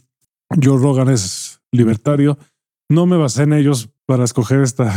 Joe 0.62 0.80
Rogan 0.80 1.09
es 1.09 1.61
libertario. 1.73 2.38
No 2.88 3.07
me 3.07 3.16
basé 3.16 3.42
en 3.42 3.52
ellos 3.52 3.90
para 4.07 4.25
escoger 4.25 4.61
esta 4.62 4.95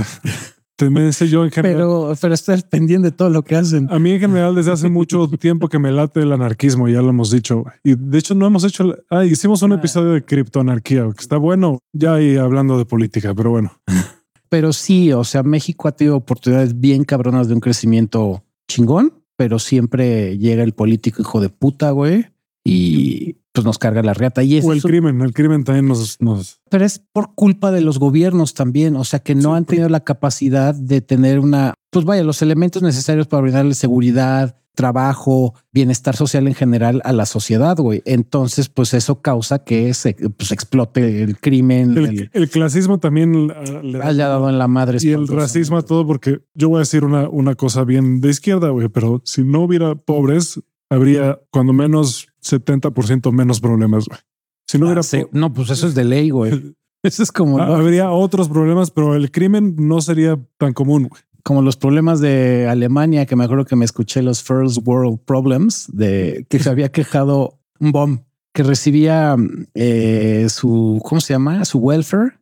Yo 0.80 1.46
en 1.46 1.52
general. 1.52 1.78
Pero, 1.78 2.14
pero 2.20 2.34
estás 2.34 2.64
pendiente 2.64 3.10
de 3.10 3.12
todo 3.12 3.30
lo 3.30 3.44
que 3.44 3.56
hacen. 3.56 3.88
A 3.92 4.00
mí 4.00 4.12
en 4.12 4.20
general 4.20 4.56
desde 4.56 4.72
hace 4.72 4.90
mucho 4.90 5.28
tiempo 5.40 5.70
que 5.70 5.80
me 5.80 5.92
late 5.92 6.22
el 6.22 6.32
anarquismo, 6.32 6.88
ya 6.90 7.02
lo 7.02 7.10
hemos 7.10 7.32
dicho. 7.32 7.64
Y 7.84 7.96
de 7.96 8.18
hecho 8.18 8.36
no 8.36 8.48
hemos 8.48 8.64
hecho. 8.64 8.96
Ah, 9.10 9.24
hicimos 9.24 9.62
un 9.62 9.74
ah. 9.74 9.76
episodio 9.76 10.12
de 10.12 10.26
criptoanarquía, 10.26 11.04
que 11.04 11.22
está 11.22 11.38
bueno. 11.38 11.80
Ya 11.94 12.16
ahí 12.16 12.38
hablando 12.38 12.78
de 12.78 12.86
política, 12.86 13.34
pero 13.34 13.52
bueno. 13.52 13.72
Pero 14.50 14.72
sí, 14.72 15.12
o 15.12 15.24
sea, 15.24 15.42
México 15.42 15.88
ha 15.88 15.94
tenido 15.94 16.16
oportunidades 16.16 16.80
bien 16.80 17.06
cabronas 17.06 17.48
de 17.48 17.56
un 17.56 17.60
crecimiento 17.60 18.44
chingón, 18.68 19.24
pero 19.36 19.58
siempre 19.58 20.38
llega 20.38 20.62
el 20.62 20.74
político 20.74 21.24
hijo 21.24 21.42
de 21.42 21.50
puta, 21.50 21.90
güey, 21.90 22.28
y 22.64 23.38
pues 23.52 23.66
nos 23.66 23.78
carga 23.78 24.02
la 24.02 24.14
reata. 24.14 24.44
Y 24.44 24.60
o 24.60 24.74
el 24.74 24.82
crimen, 24.82 25.22
el 25.22 25.34
crimen 25.34 25.64
también 25.64 25.88
nos, 25.88 26.20
nos... 26.22 26.62
Pero 26.70 26.86
es 26.86 27.00
por 27.00 27.36
culpa 27.36 27.72
de 27.72 27.82
los 27.82 28.00
gobiernos 28.00 28.54
también, 28.54 28.96
o 28.96 29.04
sea, 29.04 29.20
que 29.20 29.36
no 29.36 29.56
han 29.56 29.66
tenido 29.66 29.90
la 29.90 30.04
capacidad 30.04 30.74
de 30.74 31.02
tener 31.02 31.40
una, 31.40 31.76
pues 31.92 32.06
vaya, 32.06 32.24
los 32.24 32.42
elementos 32.42 32.82
necesarios 32.82 33.28
para 33.28 33.42
brindarle 33.42 33.76
seguridad, 33.76 34.58
trabajo, 34.76 35.54
bienestar 35.72 36.16
social 36.16 36.48
en 36.48 36.56
general 36.56 37.02
a 37.06 37.14
la 37.14 37.26
sociedad, 37.26 37.78
güey. 37.78 38.02
Entonces, 38.06 38.70
pues 38.70 38.94
eso 38.94 39.22
causa 39.22 39.64
que 39.64 39.94
se 39.94 40.16
pues, 40.36 40.52
explote 40.52 41.22
el 41.22 41.38
crimen. 41.38 42.30
El, 42.34 42.50
clasismo 42.50 43.00
también 43.00 43.54
le 43.84 44.02
haya 44.02 44.28
dado 44.28 44.50
en 44.50 44.58
la 44.58 44.68
madre. 44.68 44.98
Y 45.02 45.12
el 45.12 45.28
racismo 45.28 45.78
a 45.78 45.84
todo, 45.84 46.08
porque 46.08 46.40
yo 46.56 46.70
voy 46.70 46.78
a 46.78 46.80
decir 46.80 47.06
una, 47.06 47.30
una 47.30 47.56
cosa 47.56 47.84
bien 47.84 48.20
de 48.20 48.30
izquierda, 48.30 48.70
güey, 48.70 48.90
pero 48.90 49.22
si 49.26 49.44
no 49.44 49.62
hubiera 49.62 49.96
pobres, 49.96 50.60
habría 50.90 51.40
cuando 51.52 51.74
menos 51.74 52.28
70% 52.44 53.32
menos 53.32 53.60
problemas, 53.60 54.08
güey. 54.08 54.20
Si 54.68 54.78
no 54.78 54.86
hubiera... 54.86 55.02
Ah, 55.02 55.30
no, 55.32 55.54
pues 55.54 55.70
eso 55.70 55.88
es 55.88 55.96
de 55.96 56.04
ley, 56.04 56.30
güey. 56.30 56.76
Eso 57.04 57.22
es 57.22 57.34
como... 57.34 57.60
Habría 57.60 58.12
otros 58.12 58.48
problemas, 58.48 58.90
pero 58.90 59.14
el 59.16 59.30
crimen 59.30 59.76
no 59.78 60.00
sería 60.00 60.40
tan 60.58 60.72
común, 60.72 61.10
güey 61.10 61.22
como 61.44 61.62
los 61.62 61.76
problemas 61.76 62.22
de 62.22 62.68
Alemania, 62.70 63.26
que 63.26 63.36
me 63.36 63.44
acuerdo 63.44 63.66
que 63.66 63.76
me 63.76 63.86
escuché 63.86 64.22
los 64.24 64.42
First 64.42 64.80
World 64.86 65.20
Problems, 65.26 65.88
de 65.92 66.46
que 66.50 66.58
se 66.60 66.70
había 66.70 66.90
quejado 66.90 67.60
un 67.80 67.92
bomb 67.92 68.20
que 68.54 68.64
recibía 68.64 69.36
eh, 69.74 70.48
su, 70.50 71.02
¿cómo 71.04 71.20
se 71.20 71.34
llama? 71.34 71.66
Su 71.66 71.80
welfare, 71.80 72.40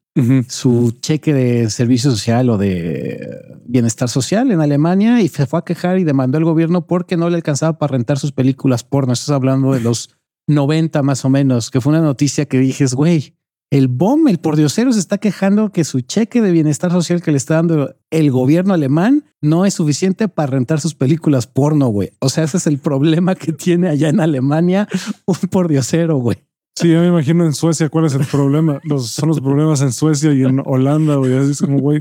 su 0.50 0.98
cheque 1.00 1.34
de 1.34 1.70
servicio 1.70 2.12
social 2.12 2.50
o 2.50 2.58
de 2.58 3.60
bienestar 3.66 4.10
social 4.10 4.52
en 4.52 4.60
Alemania 4.60 5.22
y 5.22 5.30
se 5.30 5.46
fue 5.46 5.60
a 5.60 5.64
quejar 5.64 6.00
y 6.00 6.04
demandó 6.04 6.38
al 6.38 6.46
gobierno 6.46 6.86
porque 6.86 7.16
no 7.18 7.30
le 7.30 7.38
alcanzaba 7.38 7.78
para 7.78 7.94
rentar 7.94 8.20
sus 8.20 8.32
películas 8.32 8.84
porno. 8.84 9.14
Estás 9.14 9.30
hablando 9.30 9.74
de 9.74 9.80
los 9.80 10.18
90 10.48 11.02
más 11.04 11.24
o 11.24 11.30
menos, 11.30 11.72
que 11.72 11.82
fue 11.82 11.92
una 11.92 12.02
noticia 12.02 12.46
que 12.46 12.60
dijes, 12.60 12.94
güey, 12.94 13.36
el 13.72 13.88
BOM, 13.88 14.28
el 14.28 14.40
pordiosero, 14.40 14.92
se 14.92 15.00
está 15.00 15.18
quejando 15.18 15.72
que 15.72 15.86
su 15.86 16.02
cheque 16.02 16.42
de 16.42 16.52
bienestar 16.52 16.92
social 16.92 17.22
que 17.22 17.32
le 17.32 17.38
está 17.38 17.56
dando 17.56 17.96
el 18.10 18.30
gobierno 18.30 18.74
alemán 18.74 19.24
no 19.40 19.66
es 19.66 19.76
suficiente 19.76 20.28
para 20.28 20.52
rentar 20.52 20.82
sus 20.82 20.94
películas 20.94 21.48
porno, 21.48 21.88
güey. 21.88 22.12
O 22.20 22.28
sea, 22.28 22.44
ese 22.44 22.58
es 22.58 22.68
el 22.68 22.80
problema 22.80 23.36
que 23.36 23.54
tiene 23.54 23.88
allá 23.88 24.10
en 24.10 24.20
Alemania 24.20 24.90
un 25.26 25.38
pordiosero, 25.50 26.18
güey. 26.18 26.38
Sí, 26.76 26.90
yo 26.90 27.02
me 27.02 27.08
imagino 27.08 27.46
en 27.46 27.54
Suecia 27.54 27.90
cuál 27.90 28.06
es 28.06 28.16
el 28.16 28.26
problema. 28.26 28.80
Los, 28.84 29.12
son 29.12 29.30
los 29.30 29.42
problemas 29.42 29.82
en 29.82 29.92
Suecia 29.92 30.34
y 30.34 30.44
en 30.44 30.62
Holanda, 30.66 31.16
güey. 31.16 31.38
Así 31.38 31.52
es 31.52 31.62
como, 31.62 31.80
güey. 31.80 32.00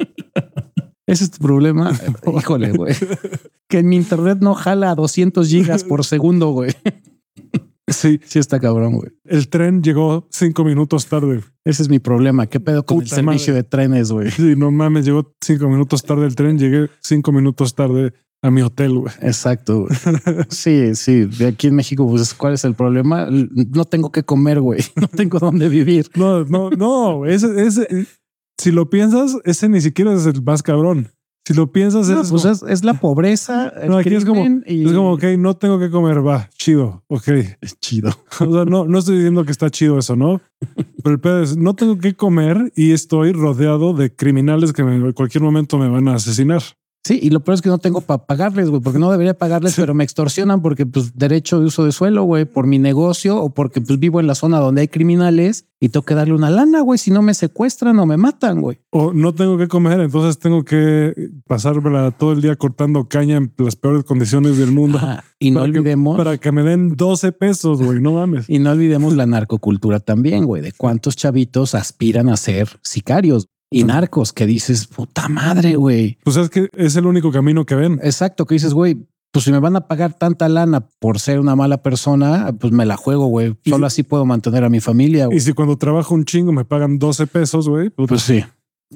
Ese 1.06 1.24
es 1.24 1.30
tu 1.32 1.38
problema. 1.38 1.92
Híjole, 2.38 2.72
güey. 2.72 2.94
Que 3.68 3.78
en 3.78 3.88
mi 3.88 3.96
internet 3.96 4.38
no 4.40 4.54
jala 4.54 4.94
200 4.94 5.48
gigas 5.48 5.84
por 5.84 6.04
segundo, 6.04 6.50
güey. 6.50 6.70
Sí, 7.88 8.20
sí 8.24 8.38
está 8.38 8.60
cabrón, 8.60 8.94
güey. 8.94 9.10
El 9.24 9.48
tren 9.48 9.82
llegó 9.82 10.28
cinco 10.30 10.64
minutos 10.64 11.06
tarde. 11.06 11.40
Ese 11.64 11.82
es 11.82 11.88
mi 11.88 11.98
problema. 11.98 12.46
¿Qué 12.46 12.60
pedo 12.60 12.86
con 12.86 13.00
el 13.00 13.08
servicio 13.08 13.52
de 13.52 13.64
trenes, 13.64 14.12
güey? 14.12 14.30
Sí, 14.30 14.54
no 14.56 14.70
mames, 14.70 15.04
llegó 15.04 15.34
cinco 15.40 15.68
minutos 15.68 16.04
tarde 16.04 16.26
el 16.26 16.36
tren, 16.36 16.58
llegué 16.58 16.88
cinco 17.00 17.32
minutos 17.32 17.74
tarde 17.74 18.12
a 18.42 18.50
mi 18.50 18.62
hotel, 18.62 18.98
güey. 18.98 19.12
Exacto. 19.20 19.86
sí, 20.48 20.94
sí. 20.94 21.24
De 21.26 21.48
aquí 21.48 21.66
en 21.66 21.76
México, 21.76 22.06
pues, 22.08 22.34
¿cuál 22.34 22.54
es 22.54 22.64
el 22.64 22.74
problema? 22.74 23.28
No 23.30 23.84
tengo 23.84 24.10
que 24.12 24.22
comer, 24.22 24.60
güey. 24.60 24.82
No 24.96 25.08
tengo 25.08 25.38
dónde 25.38 25.68
vivir. 25.68 26.06
No, 26.14 26.44
no, 26.44 26.70
no. 26.70 27.26
Ese, 27.26 27.64
ese, 27.64 28.06
si 28.58 28.70
lo 28.70 28.90
piensas, 28.90 29.36
ese 29.44 29.68
ni 29.68 29.80
siquiera 29.80 30.12
es 30.14 30.26
el 30.26 30.42
más 30.42 30.62
cabrón. 30.62 31.08
Si 31.46 31.54
lo 31.54 31.72
piensas, 31.72 32.08
es, 32.08 32.30
pues 32.30 32.44
es, 32.44 32.84
la 32.84 32.94
pobreza. 32.94 33.72
no, 33.88 33.96
aquí 33.96 34.14
es 34.14 34.26
como, 34.26 34.44
es 34.64 34.92
como, 34.92 35.14
ok, 35.14 35.24
no 35.38 35.56
tengo 35.56 35.78
que 35.78 35.90
comer, 35.90 36.24
va, 36.24 36.50
chido, 36.56 37.02
ok. 37.08 37.28
Es 37.60 37.80
chido. 37.80 38.10
O 38.40 38.52
sea, 38.52 38.64
no, 38.66 38.84
no 38.84 38.98
estoy 38.98 39.16
diciendo 39.16 39.44
que 39.44 39.50
está 39.50 39.70
chido 39.70 39.98
eso, 39.98 40.14
¿no? 40.16 40.40
Pero 41.02 41.14
el 41.14 41.18
pedo 41.18 41.42
es, 41.42 41.56
no 41.56 41.74
tengo 41.74 41.98
que 41.98 42.14
comer 42.14 42.72
y 42.76 42.92
estoy 42.92 43.32
rodeado 43.32 43.94
de 43.94 44.14
criminales 44.14 44.72
que 44.72 44.82
en 44.82 45.12
cualquier 45.12 45.42
momento 45.42 45.78
me 45.78 45.88
van 45.88 46.08
a 46.08 46.16
asesinar. 46.16 46.62
Sí, 47.02 47.18
y 47.22 47.30
lo 47.30 47.40
peor 47.40 47.54
es 47.54 47.62
que 47.62 47.70
no 47.70 47.78
tengo 47.78 48.02
para 48.02 48.26
pagarles, 48.26 48.68
güey, 48.68 48.82
porque 48.82 48.98
no 48.98 49.10
debería 49.10 49.32
pagarles, 49.32 49.74
pero 49.74 49.94
me 49.94 50.04
extorsionan 50.04 50.60
porque, 50.60 50.84
pues, 50.84 51.16
derecho 51.16 51.58
de 51.58 51.66
uso 51.66 51.84
de 51.84 51.92
suelo, 51.92 52.24
güey, 52.24 52.44
por 52.44 52.66
mi 52.66 52.78
negocio 52.78 53.38
o 53.40 53.50
porque, 53.54 53.80
pues, 53.80 53.98
vivo 53.98 54.20
en 54.20 54.26
la 54.26 54.34
zona 54.34 54.58
donde 54.58 54.82
hay 54.82 54.88
criminales 54.88 55.66
y 55.80 55.88
tengo 55.88 56.04
que 56.04 56.14
darle 56.14 56.34
una 56.34 56.50
lana, 56.50 56.82
güey, 56.82 56.98
si 56.98 57.10
no 57.10 57.22
me 57.22 57.32
secuestran 57.32 57.98
o 57.98 58.04
me 58.04 58.18
matan, 58.18 58.60
güey. 58.60 58.80
O 58.90 59.14
no 59.14 59.34
tengo 59.34 59.56
que 59.56 59.66
comer, 59.66 59.98
entonces 60.00 60.38
tengo 60.38 60.62
que 60.62 61.30
pasármela 61.46 62.10
todo 62.10 62.32
el 62.32 62.42
día 62.42 62.54
cortando 62.56 63.08
caña 63.08 63.38
en 63.38 63.50
las 63.56 63.76
peores 63.76 64.04
condiciones 64.04 64.58
del 64.58 64.70
mundo. 64.70 65.00
y 65.38 65.52
no 65.52 65.62
olvidemos. 65.62 66.18
para 66.18 66.36
que 66.36 66.52
me 66.52 66.62
den 66.62 66.96
12 66.96 67.32
pesos, 67.32 67.82
güey, 67.82 67.98
no 68.00 68.12
mames. 68.12 68.44
Y 68.50 68.58
no 68.58 68.72
olvidemos 68.72 69.16
la 69.16 69.24
narcocultura 69.24 70.00
también, 70.00 70.44
güey, 70.44 70.60
de 70.60 70.72
cuántos 70.72 71.16
chavitos 71.16 71.74
aspiran 71.74 72.28
a 72.28 72.36
ser 72.36 72.68
sicarios 72.82 73.48
y 73.70 73.84
narcos 73.84 74.32
que 74.32 74.46
dices, 74.46 74.86
puta 74.86 75.28
madre, 75.28 75.76
güey. 75.76 76.18
Pues 76.24 76.36
es 76.36 76.50
que 76.50 76.68
es 76.76 76.96
el 76.96 77.06
único 77.06 77.30
camino 77.30 77.64
que 77.64 77.76
ven. 77.76 78.00
Exacto, 78.02 78.44
que 78.46 78.56
dices, 78.56 78.74
güey, 78.74 79.06
pues 79.32 79.44
si 79.44 79.52
me 79.52 79.60
van 79.60 79.76
a 79.76 79.86
pagar 79.86 80.14
tanta 80.14 80.48
lana 80.48 80.88
por 80.98 81.20
ser 81.20 81.38
una 81.38 81.54
mala 81.54 81.82
persona, 81.82 82.52
pues 82.58 82.72
me 82.72 82.84
la 82.84 82.96
juego, 82.96 83.26
güey. 83.26 83.56
Solo 83.64 83.86
así 83.86 84.02
puedo 84.02 84.26
mantener 84.26 84.64
a 84.64 84.68
mi 84.68 84.80
familia. 84.80 85.28
Y 85.30 85.40
si 85.40 85.52
cuando 85.52 85.78
trabajo 85.78 86.14
un 86.14 86.24
chingo 86.24 86.52
me 86.52 86.64
pagan 86.64 86.98
12 86.98 87.28
pesos, 87.28 87.68
güey. 87.68 87.90
Pues 87.90 88.22
sí. 88.22 88.44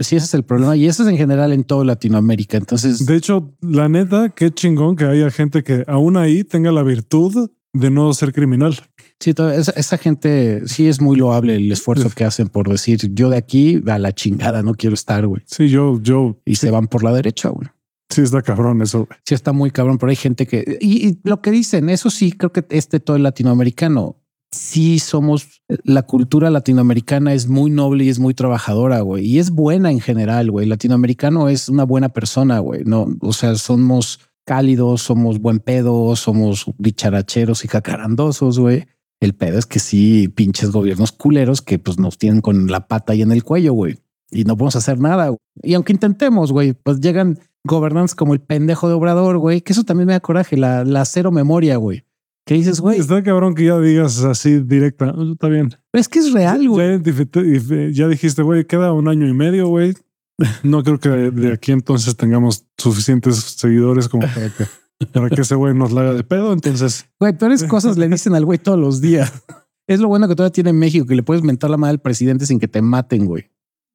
Sí, 0.01 0.17
ese 0.17 0.27
es 0.27 0.35
el 0.35 0.43
problema. 0.43 0.77
Y 0.77 0.87
eso 0.87 1.05
es 1.05 1.09
en 1.09 1.17
general 1.17 1.53
en 1.53 1.63
toda 1.63 1.85
Latinoamérica. 1.85 2.57
Entonces. 2.57 3.07
De 3.07 3.15
hecho, 3.15 3.55
la 3.61 3.89
neta, 3.89 4.31
qué 4.31 4.51
chingón 4.51 4.97
que 4.97 5.05
haya 5.05 5.31
gente 5.31 5.63
que 5.63 5.85
aún 5.87 6.17
ahí 6.17 6.43
tenga 6.43 6.73
la 6.73 6.83
virtud 6.83 7.49
de 7.73 7.91
no 7.91 8.13
ser 8.13 8.33
criminal. 8.33 8.77
Sí, 9.21 9.33
toda 9.33 9.55
esa, 9.55 9.73
esa 9.73 9.97
gente 9.97 10.67
sí 10.67 10.89
es 10.89 11.01
muy 11.01 11.17
loable 11.17 11.57
el 11.57 11.71
esfuerzo 11.73 12.11
que 12.11 12.25
hacen 12.25 12.49
por 12.49 12.69
decir 12.69 12.99
yo 13.15 13.31
de 13.31 13.37
aquí 13.39 13.81
a 13.87 13.99
la 13.99 14.13
chingada 14.13 14.63
no 14.63 14.75
quiero 14.75 14.95
estar, 14.95 15.27
güey. 15.27 15.43
Sí, 15.47 15.69
yo, 15.69 16.01
yo, 16.03 16.41
Y 16.45 16.57
se 16.57 16.71
van 16.71 16.89
por 16.89 17.03
la 17.05 17.13
derecha, 17.13 17.49
güey. 17.49 17.69
sí 18.11 18.21
está 18.23 18.43
cabrón 18.43 18.83
eso. 18.83 19.07
güey. 19.07 19.19
Sí, 19.25 19.35
está 19.35 19.53
muy 19.53 19.71
cabrón, 19.71 19.99
pero 19.99 20.11
hay 20.11 20.17
gente 20.17 20.47
que. 20.47 20.79
Y, 20.81 21.09
y 21.09 21.21
lo 21.25 21.41
que 21.41 21.51
dicen, 21.51 21.89
eso 21.89 22.11
sí, 22.11 22.33
creo 22.33 22.53
que 22.53 22.65
este 22.71 23.01
todo 23.01 23.17
el 23.17 23.23
latinoamericano. 23.23 24.21
Sí, 24.51 24.99
somos. 24.99 25.63
La 25.85 26.03
cultura 26.03 26.51
latinoamericana 26.51 27.33
es 27.35 27.49
muy 27.49 27.71
noble 27.71 28.05
y 28.05 28.09
es 28.09 28.19
muy 28.19 28.35
trabajadora, 28.35 29.01
güey. 29.01 29.25
Y 29.27 29.39
es 29.39 29.51
buena 29.51 29.91
en 29.91 30.01
general, 30.01 30.51
güey. 30.51 30.65
El 30.65 30.71
latinoamericano 30.71 31.49
es 31.49 31.69
una 31.69 31.85
buena 31.85 32.11
persona, 32.11 32.59
güey. 32.59 32.83
No, 32.85 33.07
o 33.21 33.33
sea, 33.33 33.55
somos 33.57 34.21
cálidos, 34.45 35.03
somos 35.03 35.41
buen 35.41 35.59
pedo, 35.59 36.15
somos 36.15 36.67
dicharacheros 36.79 37.65
y 37.65 37.69
jacarandosos, 37.69 38.59
güey. 38.59 38.87
El 39.21 39.35
pedo 39.35 39.59
es 39.59 39.67
que 39.67 39.79
sí, 39.79 40.29
pinches 40.29 40.71
gobiernos 40.71 41.13
culeros 41.13 41.63
que 41.63 41.79
pues 41.79 41.99
nos 41.99 42.19
tienen 42.19 42.41
con 42.41 42.67
la 42.67 42.87
pata 42.89 43.13
ahí 43.15 43.23
en 43.23 43.33
el 43.33 43.43
cuello, 43.45 43.73
güey. 43.73 43.99
Y 44.31 44.45
no 44.45 44.57
podemos 44.57 44.77
hacer 44.77 44.99
nada. 44.99 45.29
güey. 45.29 45.39
Y 45.63 45.75
aunque 45.75 45.93
intentemos, 45.93 46.53
güey, 46.53 46.73
pues 46.75 47.01
llegan 47.01 47.39
gobernantes 47.65 48.15
como 48.15 48.35
el 48.35 48.41
pendejo 48.41 48.89
de 48.89 48.95
Obrador, 48.95 49.39
güey, 49.39 49.61
que 49.63 49.73
eso 49.73 49.85
también 49.85 50.07
me 50.09 50.13
da 50.13 50.21
coraje, 50.21 50.57
la, 50.57 50.85
la 50.85 51.05
cero 51.05 51.31
memoria, 51.33 51.77
güey. 51.77 52.05
Que 52.47 52.55
dices, 52.55 52.81
güey, 52.81 53.01
Está 53.01 53.23
cabrón 53.23 53.55
que 53.55 53.65
ya 53.65 53.79
digas 53.81 54.23
así 54.25 54.61
directa. 54.61 55.15
"Oh, 55.17 55.33
Está 55.33 55.49
bien. 55.49 55.71
pero 55.91 56.01
es 56.01 56.09
que 56.11 56.19
es 56.19 56.33
real, 56.33 56.69
güey. 56.69 57.01
Ya, 57.03 57.91
ya 57.91 58.09
dijiste, 58.09 58.43
güey, 58.43 58.67
queda 58.67 58.93
un 58.93 59.09
año 59.09 59.27
y 59.27 59.33
medio, 59.33 59.69
güey. 59.69 59.95
No 60.63 60.83
creo 60.83 60.99
que 60.99 61.09
de 61.09 61.53
aquí 61.53 61.73
entonces 61.73 62.17
tengamos 62.17 62.67
suficientes 62.77 63.37
seguidores 63.37 64.09
como 64.09 64.27
para 64.27 64.51
que, 64.51 64.65
para 65.13 65.29
que 65.31 65.41
ese 65.43 65.55
güey 65.55 65.75
nos 65.75 65.93
la 65.93 66.03
haga 66.03 66.15
de 66.15 66.25
pedo. 66.25 66.53
Entonces, 66.53 67.07
Güey, 67.21 67.37
peores 67.37 67.65
cosas 67.65 67.97
le 67.99 68.09
dicen 68.09 68.35
al 68.35 68.45
güey 68.45 68.59
todos 68.59 68.79
los 68.79 69.01
días. 69.01 69.33
Es 69.87 70.01
lo 70.01 70.09
bueno 70.09 70.27
que 70.29 70.35
todavía 70.35 70.51
tiene 70.53 70.73
México, 70.73 71.05
que 71.07 71.15
le 71.15 71.23
puedes 71.23 71.43
mentar 71.43 71.69
la 71.69 71.77
madre 71.77 71.91
al 71.91 72.01
presidente 72.01 72.47
sin 72.47 72.59
que 72.59 72.69
te 72.69 72.81
maten, 72.81 73.27
güey. 73.27 73.51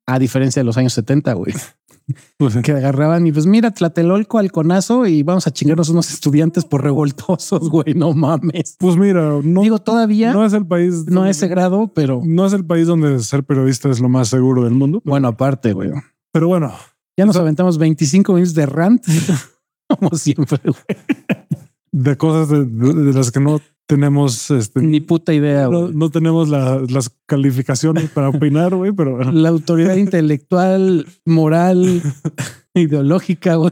A 0.05 0.19
diferencia 0.19 0.59
de 0.59 0.63
los 0.63 0.77
años 0.77 0.93
70, 0.93 1.33
güey. 1.33 1.51
pues, 2.37 2.57
Que 2.57 2.73
agarraban 2.73 3.25
y 3.25 3.31
pues 3.31 3.47
mira, 3.47 3.71
Tlatelolco, 3.71 4.37
Halconazo 4.37 5.07
y 5.07 5.23
vamos 5.23 5.47
a 5.47 5.51
chingarnos 5.51 5.89
unos 5.89 6.11
estudiantes 6.13 6.63
por 6.63 6.83
revoltosos, 6.83 7.69
güey. 7.71 7.95
No 7.95 8.13
mames. 8.13 8.75
pues 8.77 8.97
mira, 8.97 9.39
no, 9.43 9.61
Digo, 9.63 9.79
todavía 9.79 10.31
no 10.31 10.41
no, 10.41 10.45
es 10.45 10.53
el 10.53 10.67
país. 10.67 11.05
a 11.11 11.29
ese 11.29 11.47
grado, 11.47 11.91
pero 11.95 12.21
No 12.23 12.45
es 12.45 12.53
el 12.53 12.65
país 12.65 12.85
donde 12.85 13.17
ser 13.23 13.43
periodista 13.43 13.89
es 13.89 13.99
lo 13.99 14.09
más 14.09 14.27
seguro 14.27 14.63
del 14.65 14.73
mundo. 14.75 15.01
bueno, 15.05 15.27
aparte, 15.29 15.73
güey. 15.73 15.89
Pero 16.31 16.47
bueno, 16.49 16.71
Ya 17.17 17.25
nos 17.25 17.35
aventamos 17.35 17.79
25 17.79 18.31
minutos 18.33 18.53
de 18.53 18.65
rant. 18.67 19.03
Como 19.99 20.11
siempre, 20.15 20.59
güey. 20.63 20.99
de 21.91 22.17
cosas 22.17 22.49
de, 22.49 23.13
las 23.13 23.31
que 23.31 23.39
no 23.39 23.59
tenemos, 23.87 24.51
este, 24.51 24.81
Ni 24.81 24.99
puta 24.99 25.33
idea, 25.33 25.67
no, 25.67 25.87
no 25.89 26.09
tenemos 26.11 26.47
la- 26.49 26.79
las 26.89 27.11
calificaciones 27.25 28.09
para 28.11 28.29
opinar, 28.29 28.75
güey, 28.75 28.91
pero 28.91 29.19
La 29.31 29.49
autoridad 29.49 29.95
intelectual, 29.95 31.07
moral, 31.25 32.01
ideológica, 32.75 33.55
güey. 33.55 33.71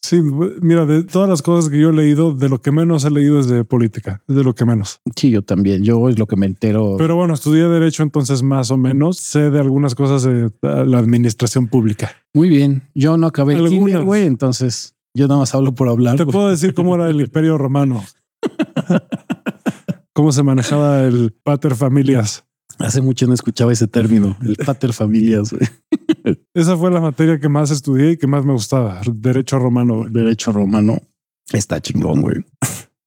sí, 0.00 0.20
mira, 0.60 0.86
de 0.86 1.02
todas 1.02 1.28
las 1.28 1.42
cosas 1.42 1.68
que 1.70 1.80
yo 1.80 1.90
he 1.90 1.92
leído, 1.92 2.32
de 2.32 2.48
lo 2.48 2.60
que 2.62 2.70
menos 2.70 3.04
he 3.04 3.10
leído 3.10 3.40
es 3.40 3.48
de 3.48 3.64
política, 3.64 4.22
es 4.28 4.36
de 4.36 4.44
lo 4.44 4.54
que 4.54 4.64
menos. 4.64 5.00
Sí, 5.16 5.30
yo 5.30 5.42
también. 5.42 5.82
Yo 5.82 6.08
es 6.08 6.20
lo 6.20 6.26
que 6.28 6.36
me 6.36 6.46
entero. 6.46 6.94
Pero 6.96 7.16
bueno, 7.16 7.34
estudié 7.34 7.64
derecho, 7.64 8.04
entonces 8.04 8.44
más 8.44 8.70
o 8.70 8.76
menos 8.76 9.16
sé 9.18 9.50
de 9.50 9.58
algunas 9.58 9.96
cosas 9.96 10.22
de 10.22 10.50
la 10.62 10.98
administración 10.98 11.66
pública. 11.66 12.12
Muy 12.32 12.48
bien. 12.48 12.82
Yo 12.94 13.16
no 13.16 13.26
acabé 13.26 13.54
el 13.54 13.68
kinder, 13.68 14.04
güey. 14.04 14.24
Entonces 14.26 14.94
yo 15.14 15.28
nada 15.28 15.40
más 15.40 15.54
hablo 15.54 15.74
por 15.74 15.88
hablar. 15.88 16.16
Te 16.16 16.26
puedo 16.26 16.48
decir 16.48 16.74
cómo 16.74 16.94
era 16.94 17.08
el 17.08 17.20
imperio 17.20 17.58
romano. 17.58 18.04
Cómo 20.14 20.30
se 20.30 20.42
manejaba 20.42 21.04
el 21.04 21.32
pater 21.42 21.74
familias. 21.74 22.44
Hace 22.78 23.00
mucho 23.00 23.26
no 23.26 23.32
escuchaba 23.32 23.72
ese 23.72 23.86
término, 23.88 24.36
el 24.42 24.56
pater 24.56 24.92
familias. 24.92 25.54
Esa 26.54 26.76
fue 26.76 26.90
la 26.90 27.00
materia 27.00 27.38
que 27.38 27.48
más 27.48 27.70
estudié 27.70 28.12
y 28.12 28.16
que 28.18 28.26
más 28.26 28.44
me 28.44 28.52
gustaba. 28.52 29.00
Derecho 29.10 29.58
romano. 29.58 29.98
güey. 29.98 30.10
Derecho 30.12 30.52
romano. 30.52 30.98
Está 31.50 31.80
chingón, 31.80 32.20
güey. 32.20 32.44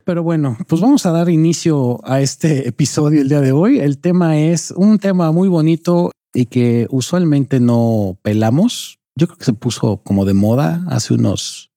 Pero 0.03 0.23
bueno, 0.23 0.57
pues 0.67 0.81
vamos 0.81 1.05
a 1.05 1.11
dar 1.11 1.29
inicio 1.29 1.99
a 2.03 2.21
este 2.21 2.67
episodio 2.67 3.21
el 3.21 3.29
día 3.29 3.41
de 3.41 3.51
hoy. 3.51 3.79
El 3.79 3.99
tema 3.99 4.37
es 4.37 4.71
un 4.71 4.97
tema 4.97 5.31
muy 5.31 5.47
bonito 5.47 6.11
y 6.33 6.45
que 6.45 6.87
usualmente 6.89 7.59
no 7.59 8.17
pelamos. 8.21 8.99
Yo 9.15 9.27
creo 9.27 9.37
que 9.37 9.45
se 9.45 9.53
puso 9.53 9.97
como 9.97 10.25
de 10.25 10.33
moda 10.33 10.83
hace 10.89 11.13
unos... 11.13 11.71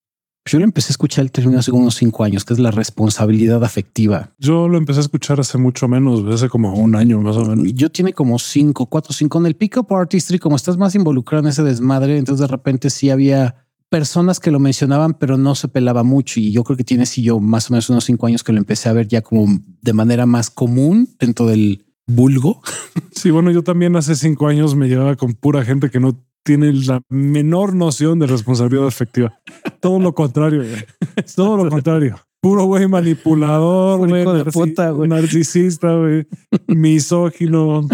Yo 0.48 0.58
lo 0.58 0.64
empecé 0.64 0.88
a 0.88 0.92
escuchar 0.92 1.24
el 1.24 1.30
término 1.30 1.58
hace 1.58 1.70
unos 1.70 1.94
cinco 1.96 2.24
años, 2.24 2.44
que 2.44 2.54
es 2.54 2.58
la 2.58 2.70
responsabilidad 2.70 3.62
afectiva. 3.62 4.32
Yo 4.38 4.66
lo 4.66 4.78
empecé 4.78 5.00
a 5.00 5.02
escuchar 5.02 5.38
hace 5.40 5.58
mucho 5.58 5.88
menos, 5.88 6.24
hace 6.32 6.48
como 6.48 6.74
un 6.74 6.96
año 6.96 7.20
más 7.20 7.37
o 7.37 7.44
menos. 7.44 7.72
Yo 7.74 7.90
tiene 7.90 8.14
como 8.14 8.38
cinco, 8.38 8.87
cuatro, 8.87 9.12
cinco 9.12 9.38
en 9.38 9.46
el 9.46 9.56
pick-up 9.56 9.92
artistry, 9.94 10.38
como 10.38 10.56
estás 10.56 10.78
más 10.78 10.94
involucrado 10.94 11.44
en 11.44 11.50
ese 11.50 11.62
desmadre, 11.62 12.16
entonces 12.16 12.40
de 12.40 12.46
repente 12.46 12.88
sí 12.88 13.11
había 13.11 13.66
personas 13.90 14.40
que 14.40 14.50
lo 14.50 14.58
mencionaban, 14.58 15.14
pero 15.14 15.37
no 15.37 15.54
se 15.54 15.68
pelaba 15.68 16.02
mucho. 16.02 16.40
Y 16.40 16.50
yo 16.50 16.64
creo 16.64 16.76
que 16.76 16.84
tiene 16.84 17.04
sí 17.04 17.22
yo 17.22 17.40
más 17.40 17.70
o 17.70 17.74
menos 17.74 17.90
unos 17.90 18.04
cinco 18.04 18.26
años 18.26 18.42
que 18.42 18.52
lo 18.52 18.58
empecé 18.58 18.88
a 18.88 18.92
ver 18.94 19.06
ya 19.06 19.20
como 19.20 19.61
de 19.82 19.92
manera 19.92 20.26
más 20.26 20.50
común 20.50 21.08
dentro 21.18 21.46
del 21.46 21.84
vulgo. 22.06 22.62
Sí, 23.12 23.30
bueno, 23.30 23.50
yo 23.50 23.62
también 23.62 23.96
hace 23.96 24.14
cinco 24.14 24.46
años 24.46 24.76
me 24.76 24.88
llevaba 24.88 25.16
con 25.16 25.34
pura 25.34 25.64
gente 25.64 25.90
que 25.90 26.00
no 26.00 26.24
tiene 26.48 26.72
la 26.72 27.02
menor 27.11 27.74
noción 27.74 28.18
de 28.18 28.26
responsabilidad 28.26 28.87
afectiva. 28.87 29.38
Todo 29.80 30.00
lo 30.00 30.14
contrario, 30.14 30.61
güey. 30.62 30.82
Todo 31.37 31.62
lo 31.62 31.68
contrario. 31.68 32.18
Puro 32.40 32.64
güey 32.64 32.88
manipulador, 32.88 33.98
güey, 34.08 34.24
de 34.24 34.44
puta, 34.50 34.90
güey. 34.92 35.11
narcisista, 35.11 35.94
güey, 35.94 36.26
misógino. 36.68 37.87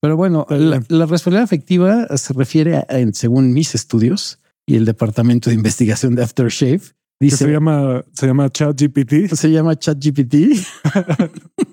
Pero 0.00 0.16
bueno, 0.16 0.46
la, 0.50 0.80
la 0.88 1.06
responsabilidad 1.06 1.42
afectiva 1.42 2.06
se 2.16 2.32
refiere, 2.32 2.76
a, 2.76 2.86
en- 2.90 3.12
según 3.12 3.52
mis 3.52 3.74
estudios 3.74 4.38
y 4.66 4.76
el 4.76 4.84
departamento 4.84 5.50
de 5.50 5.56
investigación 5.56 6.14
de 6.14 6.22
Aftershave, 6.22 6.82
dice 7.18 7.36
se 7.38 7.50
llama, 7.50 8.04
se 8.12 8.26
llama 8.28 8.48
ChatGPT. 8.50 9.34
se 9.34 9.50
llama 9.50 9.74
ChatGPT. 9.76 10.34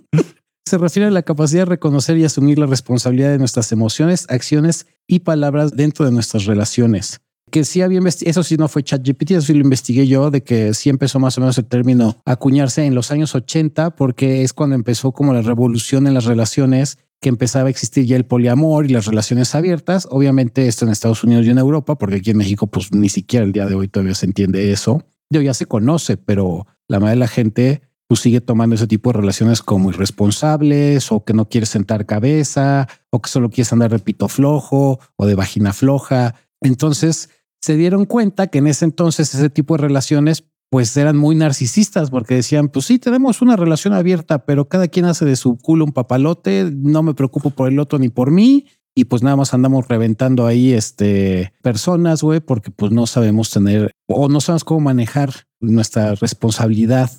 Se 0.65 0.77
refiere 0.77 1.07
a 1.07 1.11
la 1.11 1.23
capacidad 1.23 1.61
de 1.61 1.71
reconocer 1.71 2.17
y 2.17 2.23
asumir 2.23 2.57
la 2.57 2.65
responsabilidad 2.65 3.31
de 3.31 3.37
nuestras 3.37 3.71
emociones, 3.71 4.25
acciones 4.29 4.87
y 5.07 5.19
palabras 5.19 5.75
dentro 5.75 6.05
de 6.05 6.11
nuestras 6.11 6.45
relaciones. 6.45 7.19
Que 7.51 7.65
sí 7.65 7.81
había 7.81 7.99
eso 7.99 8.43
sí 8.43 8.57
no 8.57 8.67
fue 8.67 8.83
ChatGPT, 8.83 9.31
eso 9.31 9.41
sí 9.41 9.53
lo 9.53 9.59
investigué 9.59 10.07
yo, 10.07 10.31
de 10.31 10.41
que 10.41 10.73
sí 10.73 10.89
empezó 10.89 11.19
más 11.19 11.37
o 11.37 11.41
menos 11.41 11.57
el 11.57 11.65
término 11.65 12.17
a 12.25 12.31
acuñarse 12.31 12.85
en 12.85 12.95
los 12.95 13.11
años 13.11 13.35
80, 13.35 13.95
porque 13.95 14.43
es 14.43 14.53
cuando 14.53 14.75
empezó 14.75 15.11
como 15.11 15.33
la 15.33 15.41
revolución 15.41 16.07
en 16.07 16.15
las 16.15 16.25
relaciones, 16.25 16.97
que 17.21 17.29
empezaba 17.29 17.67
a 17.67 17.69
existir 17.69 18.05
ya 18.05 18.15
el 18.15 18.25
poliamor 18.25 18.85
y 18.85 18.89
las 18.89 19.05
relaciones 19.05 19.53
abiertas. 19.55 20.07
Obviamente 20.09 20.67
esto 20.67 20.85
en 20.85 20.91
Estados 20.91 21.23
Unidos 21.23 21.45
y 21.45 21.49
en 21.49 21.57
Europa, 21.57 21.95
porque 21.97 22.15
aquí 22.15 22.31
en 22.31 22.37
México 22.37 22.67
pues 22.67 22.91
ni 22.91 23.09
siquiera 23.09 23.45
el 23.45 23.51
día 23.51 23.65
de 23.65 23.75
hoy 23.75 23.87
todavía 23.87 24.15
se 24.15 24.25
entiende 24.25 24.71
eso. 24.71 25.03
Yo 25.29 25.41
ya 25.41 25.53
se 25.53 25.65
conoce, 25.65 26.17
pero 26.17 26.67
la 26.87 26.99
mayoría 26.99 27.15
de 27.15 27.19
la 27.19 27.27
gente 27.27 27.81
sigue 28.15 28.41
tomando 28.41 28.75
ese 28.75 28.87
tipo 28.87 29.11
de 29.11 29.19
relaciones 29.19 29.61
como 29.61 29.89
irresponsables 29.89 31.11
o 31.11 31.23
que 31.23 31.33
no 31.33 31.49
quieres 31.49 31.69
sentar 31.69 32.05
cabeza 32.05 32.87
o 33.09 33.21
que 33.21 33.29
solo 33.29 33.49
quieres 33.49 33.71
andar 33.73 33.91
de 33.91 33.99
pito 33.99 34.27
flojo 34.27 34.99
o 35.15 35.25
de 35.25 35.35
vagina 35.35 35.73
floja. 35.73 36.35
Entonces 36.61 37.29
se 37.61 37.75
dieron 37.77 38.05
cuenta 38.05 38.47
que 38.47 38.59
en 38.59 38.67
ese 38.67 38.85
entonces 38.85 39.33
ese 39.33 39.49
tipo 39.49 39.75
de 39.75 39.83
relaciones 39.83 40.43
pues 40.69 40.97
eran 40.97 41.17
muy 41.17 41.35
narcisistas 41.35 42.09
porque 42.09 42.33
decían, 42.33 42.67
pues 42.67 42.85
sí, 42.87 42.97
tenemos 42.97 43.43
una 43.43 43.55
relación 43.55 43.93
abierta, 43.93 44.43
pero 44.43 44.67
cada 44.67 44.87
quien 44.87 45.05
hace 45.05 45.23
de 45.23 45.35
su 45.35 45.57
culo 45.59 45.85
un 45.85 45.91
papalote, 45.91 46.71
no 46.75 47.03
me 47.03 47.13
preocupo 47.13 47.51
por 47.51 47.69
el 47.69 47.77
otro 47.77 47.99
ni 47.99 48.09
por 48.09 48.31
mí. 48.31 48.65
Y 48.95 49.05
pues 49.05 49.21
nada 49.21 49.35
más 49.35 49.53
andamos 49.53 49.87
reventando 49.87 50.47
ahí 50.47 50.73
este 50.73 51.53
personas, 51.61 52.23
güey, 52.23 52.39
porque 52.39 52.71
pues 52.71 52.91
no 52.91 53.05
sabemos 53.05 53.51
tener 53.51 53.91
o 54.07 54.29
no 54.29 54.41
sabemos 54.41 54.63
cómo 54.63 54.79
manejar 54.79 55.31
nuestra 55.59 56.15
responsabilidad 56.15 57.11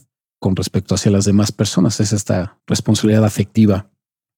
con 0.45 0.57
respecto 0.57 0.95
hacia 0.95 1.11
las 1.11 1.25
demás 1.25 1.53
personas. 1.53 2.01
Es 2.01 2.13
esta 2.13 2.59
responsabilidad 2.67 3.25
afectiva. 3.25 3.91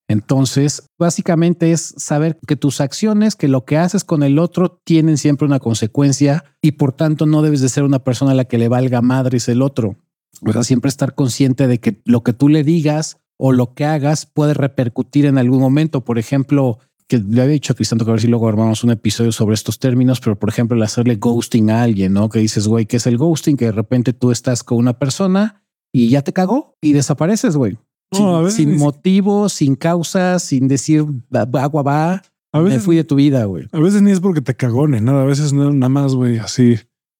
Entonces, 0.07 0.89
básicamente 1.01 1.73
es 1.73 1.95
saber 1.97 2.39
que 2.47 2.55
tus 2.55 2.81
acciones, 2.81 3.35
que 3.35 3.49
lo 3.49 3.65
que 3.65 3.77
haces 3.77 4.05
con 4.05 4.23
el 4.23 4.39
otro 4.39 4.81
tienen 4.85 5.19
siempre 5.19 5.49
una 5.49 5.59
consecuencia 5.59 6.45
y 6.63 6.73
por 6.73 6.93
tanto 6.93 7.27
no 7.27 7.43
debes 7.43 7.61
de 7.61 7.69
ser 7.69 7.83
una 7.83 8.05
persona 8.05 8.31
a 8.31 8.35
la 8.37 8.45
que 8.45 8.57
le 8.57 8.69
valga 8.69 9.03
madres 9.03 9.49
el 9.49 9.63
otro. 9.63 9.97
O 10.43 10.53
sea, 10.53 10.63
siempre 10.63 10.91
estar 10.91 11.17
consciente 11.17 11.67
de 11.67 11.81
que 11.81 12.01
lo 12.05 12.23
que 12.23 12.33
tú 12.33 12.49
le 12.49 12.63
digas 12.63 13.19
o 13.37 13.51
lo 13.51 13.75
que 13.75 13.85
hagas 13.85 14.27
puede 14.27 14.55
repercutir 14.55 15.27
en 15.27 15.39
algún 15.39 15.59
momento. 15.59 16.05
Por 16.05 16.21
ejemplo, 16.21 16.79
que 17.09 17.19
le 17.19 17.43
había 17.43 17.55
dicho 17.55 17.73
a 17.73 17.77
Cristian 17.77 17.99
que 17.99 18.09
a 18.09 18.13
ver 18.13 18.21
si 18.21 18.29
luego 18.29 18.47
armamos 18.47 18.85
un 18.85 18.93
episodio 18.93 19.33
sobre 19.33 19.55
estos 19.55 19.81
términos, 19.81 20.21
pero 20.21 20.39
por 20.39 20.51
ejemplo, 20.51 20.77
el 20.77 20.85
hacerle 20.85 21.17
ghosting 21.17 21.69
a 21.73 21.83
alguien, 21.83 22.13
¿no? 22.13 22.29
Que 22.29 22.39
dices, 22.39 22.69
güey, 22.69 22.87
¿qué 22.87 22.99
es 22.99 23.09
el 23.09 23.19
ghosting? 23.19 23.57
Que 23.57 23.65
de 23.65 23.73
repente 23.73 24.13
tú 24.13 24.31
estás 24.31 24.63
con 24.63 24.79
una 24.79 25.01
persona 25.01 25.66
y 26.05 26.09
ya 26.11 26.23
te 26.23 26.33
cagó 26.33 26.75
y 26.81 26.93
desapareces, 26.93 27.57
güey. 27.57 27.79
No, 28.13 28.49
sin, 28.51 28.71
sin 28.71 28.79
motivo, 28.79 29.49
sin 29.49 29.75
causa, 29.75 30.39
sin 30.39 30.69
decir 30.69 31.05
"Va- 31.35 31.45
va- 31.45 31.65
agua 31.65 31.83
va, 31.83 32.23
A 32.53 32.59
me 32.61 32.65
veces, 32.65 32.83
fui 32.85 32.97
de 32.97 33.05
tu 33.05 33.17
vida, 33.17 33.45
güey. 33.45 33.67
a 33.73 33.81
veces 33.81 34.01
ni 34.03 34.11
es 34.13 34.21
porque 34.21 34.41
te 34.41 34.55
cagó 34.55 34.87
ni 34.87 35.01
nada. 35.01 35.23
A 35.23 35.27
veces 35.27 35.53
no, 35.53 35.73
nada 35.73 35.89
más, 35.89 36.15
güey, 36.15 36.39
así. 36.39 36.77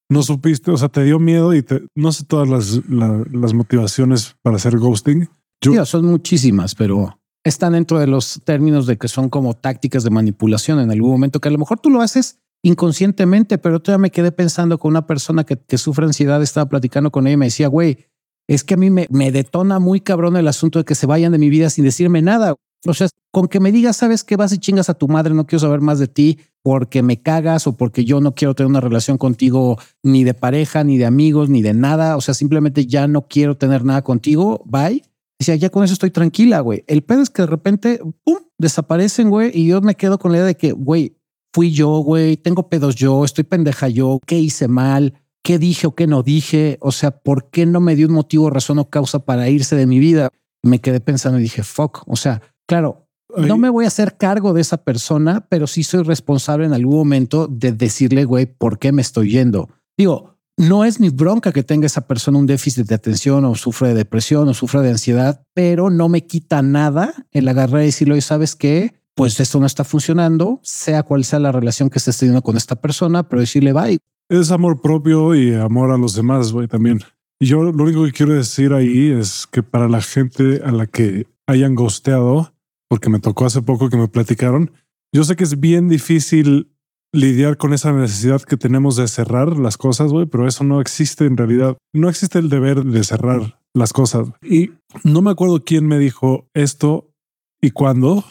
No 0.09 0.23
supiste, 0.23 0.71
o 0.71 0.77
sea, 0.77 0.87
te 0.87 1.03
dio 1.03 1.19
miedo 1.19 1.53
y 1.53 1.61
te, 1.63 1.83
no 1.93 2.11
sé 2.13 2.23
todas 2.23 2.47
las, 2.47 2.87
la- 2.89 3.25
las 3.33 3.53
motivaciones 3.53 4.35
para 4.41 4.55
hacer 4.55 4.77
ghosting, 4.77 5.27
Yo, 5.61 5.85
son 5.85 6.05
muchísimas, 6.05 6.73
pero 6.75 7.19
están 7.43 7.73
dentro 7.73 7.99
de 7.99 8.07
los 8.07 8.41
términos 8.45 8.87
de 8.87 8.97
que 8.97 9.07
son 9.09 9.27
como 9.29 9.53
tácticas 9.55 10.03
de 10.03 10.09
manipulación 10.09 10.79
en 10.79 10.91
algún 10.91 11.11
momento 11.11 11.39
que 11.41 11.49
a 11.49 11.51
lo 11.51 11.57
mejor 11.57 11.79
tú 11.79 11.89
lo 11.89 12.01
haces 12.01 12.39
inconscientemente, 12.63 13.57
pero 13.57 13.81
todavía 13.81 14.03
me 14.03 14.11
quedé 14.11 14.31
pensando 14.31 14.77
con 14.77 14.91
una 14.91 15.05
persona 15.07 15.43
que, 15.43 15.57
que 15.57 15.77
sufre 15.77 16.05
ansiedad, 16.05 16.41
estaba 16.41 16.69
platicando 16.69 17.11
con 17.11 17.27
ella 17.27 17.33
y 17.33 17.37
me 17.37 17.45
decía, 17.47 17.67
güey, 17.67 18.05
es 18.47 18.63
que 18.63 18.75
a 18.75 18.77
mí 18.77 18.89
me, 18.89 19.07
me 19.09 19.31
detona 19.31 19.79
muy 19.79 19.99
cabrón 19.99 20.37
el 20.37 20.47
asunto 20.47 20.79
de 20.79 20.85
que 20.85 20.95
se 20.95 21.05
vayan 21.05 21.31
de 21.31 21.37
mi 21.37 21.49
vida 21.49 21.69
sin 21.69 21.83
decirme 21.83 22.21
nada. 22.21 22.55
O 22.85 22.93
sea, 22.93 23.09
con 23.31 23.47
que 23.47 23.59
me 23.59 23.71
digas, 23.71 23.97
sabes 23.97 24.23
que 24.23 24.35
vas 24.35 24.53
y 24.53 24.57
chingas 24.57 24.89
a 24.89 24.93
tu 24.93 25.07
madre, 25.07 25.33
no 25.33 25.45
quiero 25.45 25.59
saber 25.59 25.81
más 25.81 25.99
de 25.99 26.07
ti 26.07 26.39
porque 26.63 27.01
me 27.01 27.21
cagas 27.21 27.67
o 27.67 27.75
porque 27.75 28.05
yo 28.05 28.21
no 28.21 28.35
quiero 28.35 28.53
tener 28.53 28.69
una 28.69 28.81
relación 28.81 29.17
contigo 29.17 29.77
ni 30.03 30.23
de 30.23 30.33
pareja, 30.33 30.83
ni 30.83 30.97
de 30.97 31.05
amigos, 31.05 31.49
ni 31.49 31.61
de 31.61 31.73
nada. 31.73 32.17
O 32.17 32.21
sea, 32.21 32.33
simplemente 32.33 32.85
ya 32.85 33.07
no 33.07 33.27
quiero 33.27 33.57
tener 33.57 33.83
nada 33.83 34.03
contigo. 34.03 34.63
Bye. 34.65 35.03
Decía, 35.39 35.55
ya 35.55 35.69
con 35.69 35.83
eso 35.83 35.93
estoy 35.93 36.11
tranquila, 36.11 36.61
güey. 36.61 36.83
El 36.87 37.03
pedo 37.03 37.21
es 37.21 37.29
que 37.29 37.43
de 37.43 37.47
repente, 37.47 37.99
pum, 38.23 38.39
desaparecen, 38.57 39.29
güey. 39.29 39.51
Y 39.53 39.67
yo 39.67 39.81
me 39.81 39.95
quedo 39.95 40.17
con 40.17 40.31
la 40.31 40.39
idea 40.39 40.47
de 40.47 40.57
que, 40.57 40.71
güey, 40.71 41.17
fui 41.53 41.71
yo, 41.71 41.99
güey, 41.99 42.37
tengo 42.37 42.69
pedos 42.69 42.95
yo, 42.95 43.23
estoy 43.23 43.43
pendeja 43.43 43.87
yo, 43.87 44.19
qué 44.25 44.37
hice 44.39 44.67
mal, 44.67 45.13
qué 45.47 45.59
dije 45.59 45.87
o 45.87 45.95
qué 45.95 46.07
no 46.07 46.23
dije. 46.23 46.77
O 46.81 46.91
sea, 46.91 47.11
¿por 47.11 47.49
qué 47.49 47.65
no 47.65 47.79
me 47.79 47.95
dio 47.95 48.07
un 48.07 48.13
motivo, 48.13 48.49
razón 48.49 48.79
o 48.79 48.89
causa 48.89 49.19
para 49.19 49.47
irse 49.47 49.77
de 49.77 49.87
mi 49.87 49.97
vida? 49.97 50.29
Me 50.61 50.81
quedé 50.81 50.99
pensando 50.99 51.39
y 51.39 51.43
dije, 51.43 51.63
fuck. 51.63 52.03
O 52.05 52.17
sea, 52.17 52.41
claro, 52.67 53.07
no 53.37 53.57
me 53.57 53.69
voy 53.69 53.85
a 53.85 53.87
hacer 53.87 54.17
cargo 54.17 54.51
de 54.51 54.59
esa 54.59 54.83
persona, 54.83 55.47
pero 55.47 55.65
sí 55.65 55.83
soy 55.83 56.03
responsable 56.03 56.65
en 56.65 56.73
algún 56.73 56.97
momento 56.97 57.47
de 57.47 57.71
decirle, 57.71 58.25
güey, 58.25 58.45
¿por 58.45 58.77
qué 58.77 58.91
me 58.91 59.01
estoy 59.01 59.31
yendo? 59.31 59.69
Digo, 59.97 60.35
no 60.57 60.83
es 60.83 60.99
mi 60.99 61.11
bronca 61.11 61.53
que 61.53 61.63
tenga 61.63 61.85
esa 61.85 62.07
persona 62.07 62.39
un 62.39 62.45
déficit 62.45 62.85
de 62.85 62.95
atención 62.95 63.45
o 63.45 63.55
sufre 63.55 63.89
de 63.89 63.93
depresión 63.93 64.49
o 64.49 64.53
sufre 64.53 64.81
de 64.81 64.89
ansiedad, 64.89 65.43
pero 65.53 65.89
no 65.89 66.09
me 66.09 66.27
quita 66.27 66.61
nada 66.61 67.13
el 67.31 67.47
agarrar 67.47 67.83
y 67.83 67.85
decirle, 67.85 68.19
¿sabes 68.19 68.53
qué? 68.57 68.95
Pues 69.15 69.39
esto 69.39 69.61
no 69.61 69.65
está 69.65 69.85
funcionando, 69.85 70.59
sea 70.61 71.03
cual 71.03 71.23
sea 71.23 71.39
la 71.39 71.53
relación 71.53 71.89
que 71.89 71.99
estés 71.99 72.17
teniendo 72.17 72.41
con 72.41 72.57
esta 72.57 72.75
persona, 72.75 73.29
pero 73.29 73.39
decirle, 73.39 73.71
bye. 73.71 73.97
Es 74.29 74.51
amor 74.51 74.81
propio 74.81 75.35
y 75.35 75.53
amor 75.53 75.91
a 75.91 75.97
los 75.97 76.13
demás, 76.13 76.51
güey, 76.51 76.67
también. 76.67 76.99
Y 77.39 77.45
yo 77.45 77.63
lo 77.63 77.83
único 77.83 78.03
que 78.03 78.11
quiero 78.11 78.33
decir 78.33 78.73
ahí 78.73 79.09
es 79.11 79.47
que 79.47 79.63
para 79.63 79.87
la 79.87 80.01
gente 80.01 80.61
a 80.65 80.71
la 80.71 80.85
que 80.85 81.27
hayan 81.47 81.75
gosteado, 81.75 82.53
porque 82.89 83.09
me 83.09 83.19
tocó 83.19 83.45
hace 83.45 83.61
poco 83.61 83.89
que 83.89 83.97
me 83.97 84.07
platicaron, 84.07 84.71
yo 85.13 85.23
sé 85.23 85.35
que 85.35 85.45
es 85.45 85.59
bien 85.59 85.87
difícil 85.87 86.73
lidiar 87.13 87.57
con 87.57 87.73
esa 87.73 87.93
necesidad 87.93 88.41
que 88.41 88.57
tenemos 88.57 88.97
de 88.97 89.07
cerrar 89.07 89.57
las 89.57 89.77
cosas, 89.77 90.11
güey, 90.11 90.25
pero 90.25 90.45
eso 90.47 90.63
no 90.63 90.81
existe 90.81 91.25
en 91.25 91.37
realidad. 91.37 91.77
No 91.93 92.09
existe 92.09 92.39
el 92.39 92.49
deber 92.49 92.83
de 92.83 93.03
cerrar 93.03 93.61
las 93.73 93.93
cosas. 93.93 94.29
Y 94.41 94.71
no 95.03 95.21
me 95.21 95.31
acuerdo 95.31 95.63
quién 95.63 95.87
me 95.87 95.99
dijo 95.99 96.49
esto 96.53 97.13
y 97.61 97.71
cuándo, 97.71 98.25